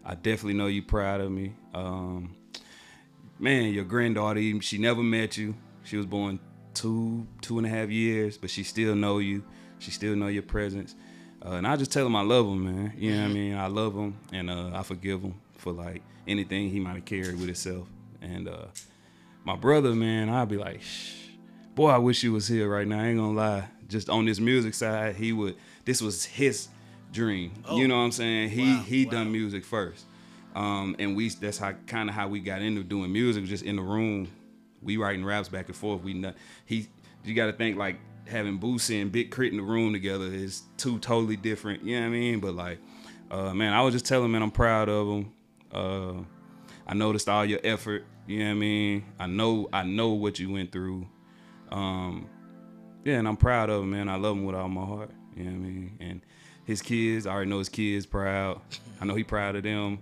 I 0.10 0.16
definitely 0.16 0.56
know 0.56 0.66
you're 0.66 0.84
proud 0.84 1.22
of 1.22 1.30
me. 1.30 1.54
Um, 1.72 2.36
man, 3.38 3.72
your 3.72 3.84
granddaughter, 3.84 4.42
she 4.60 4.80
never 4.80 5.04
met 5.04 5.38
you. 5.38 5.54
She 5.84 5.98
was 5.98 6.08
born 6.08 6.40
two, 6.74 7.28
two 7.42 7.60
and 7.60 7.68
a 7.68 7.70
half 7.70 7.90
years, 7.90 8.36
but 8.36 8.50
she 8.50 8.64
still 8.64 8.96
know 8.96 9.20
you. 9.20 9.44
She 9.78 9.92
still 9.92 10.16
know 10.16 10.26
your 10.26 10.42
presence. 10.42 10.96
Uh, 11.46 11.52
and 11.52 11.68
I 11.68 11.76
just 11.76 11.92
tell 11.92 12.08
him 12.08 12.16
I 12.16 12.24
love 12.24 12.48
him, 12.48 12.66
man. 12.66 12.94
You 12.98 13.12
know 13.12 13.22
what 13.22 13.30
I 13.30 13.34
mean? 13.34 13.56
I 13.56 13.68
love 13.68 13.94
him, 13.94 14.18
and 14.34 14.50
uh, 14.50 14.72
I 14.74 14.82
forgive 14.82 15.22
him 15.22 15.36
for 15.58 15.72
like 15.74 16.02
anything 16.28 16.72
he 16.72 16.80
might 16.80 16.96
have 16.96 17.06
carried 17.06 17.36
with 17.36 17.46
himself. 17.46 17.88
And 18.20 18.50
uh, 18.50 18.66
my 19.44 19.58
brother, 19.58 19.94
man, 19.94 20.30
I'd 20.30 20.50
be 20.50 20.58
like, 20.58 20.82
boy, 21.76 21.92
I 21.92 22.00
wish 22.00 22.20
he 22.20 22.30
was 22.30 22.48
here 22.48 22.68
right 22.68 22.88
now. 22.88 23.00
I 23.00 23.10
ain't 23.10 23.20
gonna 23.20 23.38
lie. 23.38 23.68
Just 23.88 24.10
on 24.10 24.26
this 24.26 24.40
music 24.40 24.74
side, 24.74 25.18
he 25.18 25.34
would. 25.34 25.56
This 25.86 26.02
was 26.02 26.26
his 26.26 26.70
dream. 27.12 27.52
Oh. 27.68 27.78
You 27.78 27.88
know 27.88 27.98
what 27.98 28.04
I'm 28.04 28.12
saying? 28.12 28.50
He 28.50 28.74
Wow, 28.74 28.82
he 28.82 29.06
wow. 29.06 29.12
done 29.12 29.32
music 29.32 29.66
first, 29.66 30.06
um, 30.56 30.96
and 31.00 31.16
we. 31.16 31.30
That's 31.30 31.58
how 31.58 31.74
kind 31.88 32.10
of 32.10 32.16
how 32.16 32.28
we 32.28 32.40
got 32.40 32.62
into 32.62 32.84
doing 32.84 33.12
music. 33.12 33.46
Just 33.46 33.64
in 33.64 33.76
the 33.76 33.82
room, 33.82 34.28
we 34.82 34.98
writing 34.98 35.26
raps 35.26 35.50
back 35.50 35.68
and 35.68 35.76
forth. 35.76 36.04
We 36.04 36.14
not, 36.14 36.36
he. 36.66 36.88
You 37.24 37.34
got 37.34 37.48
to 37.48 37.54
think 37.54 37.78
like 37.78 37.98
having 38.28 38.60
Boosie 38.60 39.02
and 39.02 39.12
Big 39.12 39.32
K.R.I.T. 39.32 39.52
in 39.52 39.58
the 39.58 39.64
room 39.64 39.92
together 39.92 40.26
is 40.26 40.64
two 40.78 41.00
totally 41.00 41.36
different. 41.36 41.84
You 41.84 41.96
know 41.96 42.02
what 42.02 42.16
I 42.16 42.20
mean? 42.20 42.40
But 42.40 42.56
like, 42.56 42.80
uh, 43.32 43.54
man, 43.54 43.74
I 43.74 43.82
was 43.82 43.94
just 43.94 44.06
telling 44.06 44.32
man 44.32 44.42
I'm 44.42 44.52
proud 44.52 44.88
of 44.90 45.08
him. 45.08 45.32
Uh, 45.72 46.14
I 46.88 46.94
noticed 46.94 47.28
all 47.30 47.46
your 47.46 47.60
effort. 47.64 48.06
You 48.26 48.40
know 48.40 48.46
what 48.46 48.52
I 48.52 48.56
mean? 48.56 49.06
I 49.20 49.28
know 49.28 49.70
I 49.74 49.84
know 49.84 50.10
what 50.10 50.40
you 50.40 50.52
went 50.52 50.72
through. 50.72 51.08
Um, 51.72 52.30
yeah, 53.04 53.16
and 53.16 53.28
I'm 53.28 53.38
proud 53.38 53.70
of 53.70 53.84
him, 53.84 53.92
man. 53.92 54.10
I 54.10 54.16
love 54.16 54.38
him 54.38 54.46
with 54.46 54.56
all 54.56 54.70
my 54.70 54.86
heart. 54.86 55.12
You 55.36 55.44
know 55.46 55.52
what 55.52 55.58
I 55.58 55.60
mean? 55.60 55.98
And 56.00 56.22
his 56.70 56.84
kids, 56.84 57.26
I 57.26 57.32
already 57.32 57.50
know 57.50 57.58
his 57.58 57.68
kids 57.70 58.06
proud. 58.06 58.62
I 59.02 59.06
know 59.06 59.16
he 59.16 59.24
proud 59.24 59.56
of 59.56 59.64
them. 59.64 59.98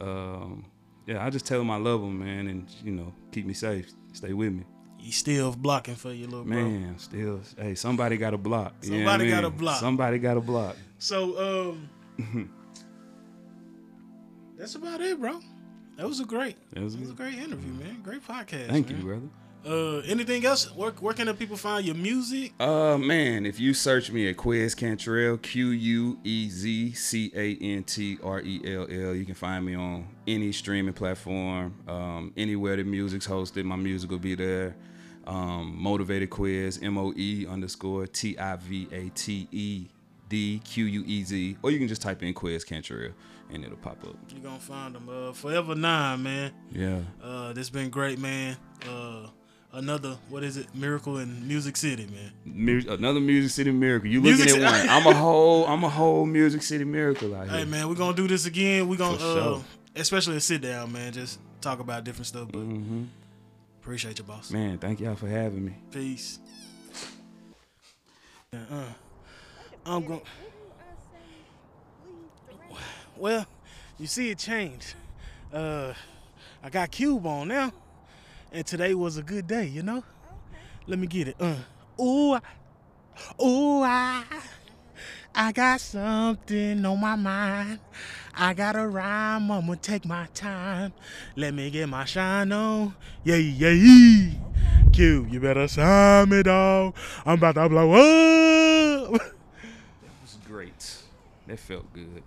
Um, 0.00 0.64
yeah, 1.06 1.24
I 1.24 1.30
just 1.30 1.46
tell 1.46 1.60
him 1.60 1.70
I 1.70 1.76
love 1.76 2.02
him, 2.02 2.18
man, 2.18 2.48
and 2.48 2.66
you 2.82 2.90
know, 2.90 3.14
keep 3.30 3.46
me 3.46 3.54
safe, 3.54 3.92
stay 4.12 4.32
with 4.32 4.52
me, 4.52 4.64
He 4.98 5.12
still 5.12 5.52
blocking 5.52 5.94
for 5.94 6.12
you, 6.12 6.26
little 6.26 6.44
bro. 6.44 6.56
man. 6.56 6.98
Still, 6.98 7.40
hey, 7.56 7.76
somebody 7.76 8.16
got 8.16 8.34
a 8.34 8.38
block. 8.38 8.74
you 8.82 8.90
know 8.90 8.96
Somebody 8.96 9.32
I 9.32 9.36
got 9.36 9.44
a 9.44 9.50
block. 9.50 9.78
Somebody 9.80 10.18
got 10.18 10.36
a 10.36 10.40
block. 10.40 10.76
So 10.98 11.68
um, 11.68 11.88
that's 14.58 14.74
about 14.74 15.00
it, 15.00 15.20
bro. 15.20 15.40
That 15.96 16.06
was 16.08 16.18
a 16.20 16.24
great. 16.24 16.56
That 16.72 16.82
was 16.82 16.94
That 16.94 17.02
was 17.02 17.10
a 17.10 17.14
great 17.14 17.34
interview, 17.38 17.72
man. 17.72 18.00
Great 18.02 18.26
podcast. 18.26 18.68
Thank 18.68 18.90
you, 18.90 18.96
brother. 18.96 19.28
Uh, 19.64 19.98
anything 20.06 20.44
else? 20.44 20.72
Where, 20.76 20.92
where 20.92 21.12
can 21.14 21.26
the 21.26 21.34
people 21.34 21.56
find 21.56 21.84
your 21.84 21.96
music? 21.96 22.52
Uh 22.60 22.96
man, 22.98 23.44
if 23.44 23.58
you 23.58 23.74
search 23.74 24.10
me 24.12 24.28
at 24.28 24.36
Quez 24.36 24.76
Cantrell, 24.76 25.38
Q 25.38 25.68
U 25.70 26.18
E 26.22 26.48
Z 26.48 26.92
C 26.92 27.32
A 27.34 27.56
N 27.60 27.82
T 27.82 28.18
R 28.22 28.40
E 28.40 28.60
L 28.64 28.82
L, 28.82 29.14
you 29.14 29.24
can 29.24 29.34
find 29.34 29.64
me 29.66 29.74
on 29.74 30.06
any 30.26 30.52
streaming 30.52 30.94
platform, 30.94 31.74
um, 31.88 32.32
anywhere 32.36 32.76
the 32.76 32.84
music's 32.84 33.26
hosted. 33.26 33.64
My 33.64 33.76
music 33.76 34.10
will 34.10 34.18
be 34.18 34.34
there. 34.36 34.76
Um, 35.26 35.74
Motivated 35.76 36.30
Quez, 36.30 36.80
M 36.80 36.96
O 36.96 37.12
E 37.16 37.46
underscore 37.48 38.06
T 38.06 38.38
I 38.38 38.54
V 38.56 38.86
A 38.92 39.08
T 39.10 39.48
E 39.50 39.86
D 40.28 40.60
Q 40.64 40.84
U 40.84 41.04
E 41.06 41.24
Z, 41.24 41.56
or 41.62 41.72
you 41.72 41.78
can 41.78 41.88
just 41.88 42.02
type 42.02 42.22
in 42.22 42.34
Quez 42.34 42.64
Cantrell 42.64 43.12
and 43.52 43.64
it'll 43.64 43.76
pop 43.78 44.02
up. 44.04 44.16
You're 44.32 44.42
gonna 44.42 44.58
find 44.58 44.94
them. 44.94 45.08
Uh, 45.08 45.32
Forever 45.32 45.74
Nine, 45.74 46.22
man. 46.22 46.52
Yeah. 46.72 47.00
Uh, 47.22 47.48
this 47.48 47.68
has 47.68 47.70
been 47.70 47.90
great, 47.90 48.18
man. 48.18 48.56
Uh, 48.88 49.28
another 49.76 50.16
what 50.28 50.42
is 50.42 50.56
it? 50.56 50.66
Miracle 50.74 51.18
in 51.18 51.46
Music 51.46 51.76
City, 51.76 52.06
man. 52.06 52.32
Mu- 52.44 52.82
another 52.88 53.20
Music 53.20 53.50
City 53.50 53.70
miracle. 53.70 54.08
You 54.08 54.20
Music 54.20 54.46
looking 54.46 54.64
at 54.64 54.70
one. 54.70 54.88
I'm 54.88 55.06
a 55.06 55.14
whole 55.22 55.66
I'm 55.66 55.84
a 55.84 55.88
whole 55.88 56.26
Music 56.26 56.62
City 56.62 56.84
miracle 56.84 57.34
out 57.34 57.48
here. 57.48 57.58
Hey, 57.58 57.64
man, 57.64 57.88
we're 57.88 57.94
gonna 57.94 58.16
do 58.16 58.26
this 58.26 58.46
again. 58.46 58.88
We're 58.88 58.96
gonna, 58.96 59.18
uh, 59.22 59.62
especially 59.94 60.36
a 60.36 60.40
sit 60.40 60.62
down, 60.62 60.92
man. 60.92 61.12
Just 61.12 61.38
talk 61.60 61.78
about 61.78 62.04
different 62.04 62.26
stuff. 62.26 62.48
But 62.50 62.60
hmm 62.60 63.04
appreciate 63.80 64.18
you, 64.18 64.24
boss. 64.24 64.50
Man, 64.50 64.78
thank 64.78 64.98
y'all 64.98 65.14
for 65.14 65.28
having 65.28 65.64
me. 65.64 65.74
Peace. 65.92 66.40
Uh, 68.52 68.86
I'm 69.84 70.04
going. 70.04 70.22
Well, 73.16 73.46
you 73.98 74.06
see, 74.06 74.30
it 74.30 74.38
changed. 74.38 74.94
Uh, 75.52 75.94
I 76.62 76.70
got 76.70 76.90
Cube 76.90 77.24
on 77.26 77.48
now, 77.48 77.72
and 78.56 78.66
today 78.66 78.94
was 78.94 79.18
a 79.18 79.22
good 79.22 79.46
day. 79.46 79.66
You 79.66 79.82
know. 79.82 80.02
Let 80.86 80.98
me 80.98 81.06
get 81.06 81.28
it. 81.28 81.36
Uh, 81.38 81.56
ooh, 82.00 82.34
I- 82.34 83.42
ooh, 83.42 83.82
I, 83.82 84.24
I 85.34 85.52
got 85.52 85.80
something 85.80 86.84
on 86.84 87.00
my 87.00 87.16
mind. 87.16 87.80
I 88.34 88.54
got 88.54 88.76
a 88.76 88.86
rhyme. 88.86 89.50
I'ma 89.50 89.74
take 89.82 90.06
my 90.06 90.28
time. 90.32 90.92
Let 91.34 91.52
me 91.54 91.70
get 91.70 91.88
my 91.88 92.04
shine 92.04 92.52
on. 92.52 92.94
Yeah, 93.24 93.36
yeah. 93.36 94.32
Q, 94.92 95.26
you 95.28 95.40
better 95.40 95.68
sign 95.68 96.28
me, 96.28 96.42
dog. 96.42 96.94
I'm 97.26 97.34
about 97.34 97.56
to 97.56 97.68
blow 97.68 97.92
up. 97.92 99.12
That 99.12 99.32
was 100.22 100.38
great. 100.46 100.98
That 101.46 101.58
felt 101.58 101.92
good. 101.92 102.22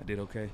I 0.00 0.04
did 0.04 0.18
okay. 0.18 0.50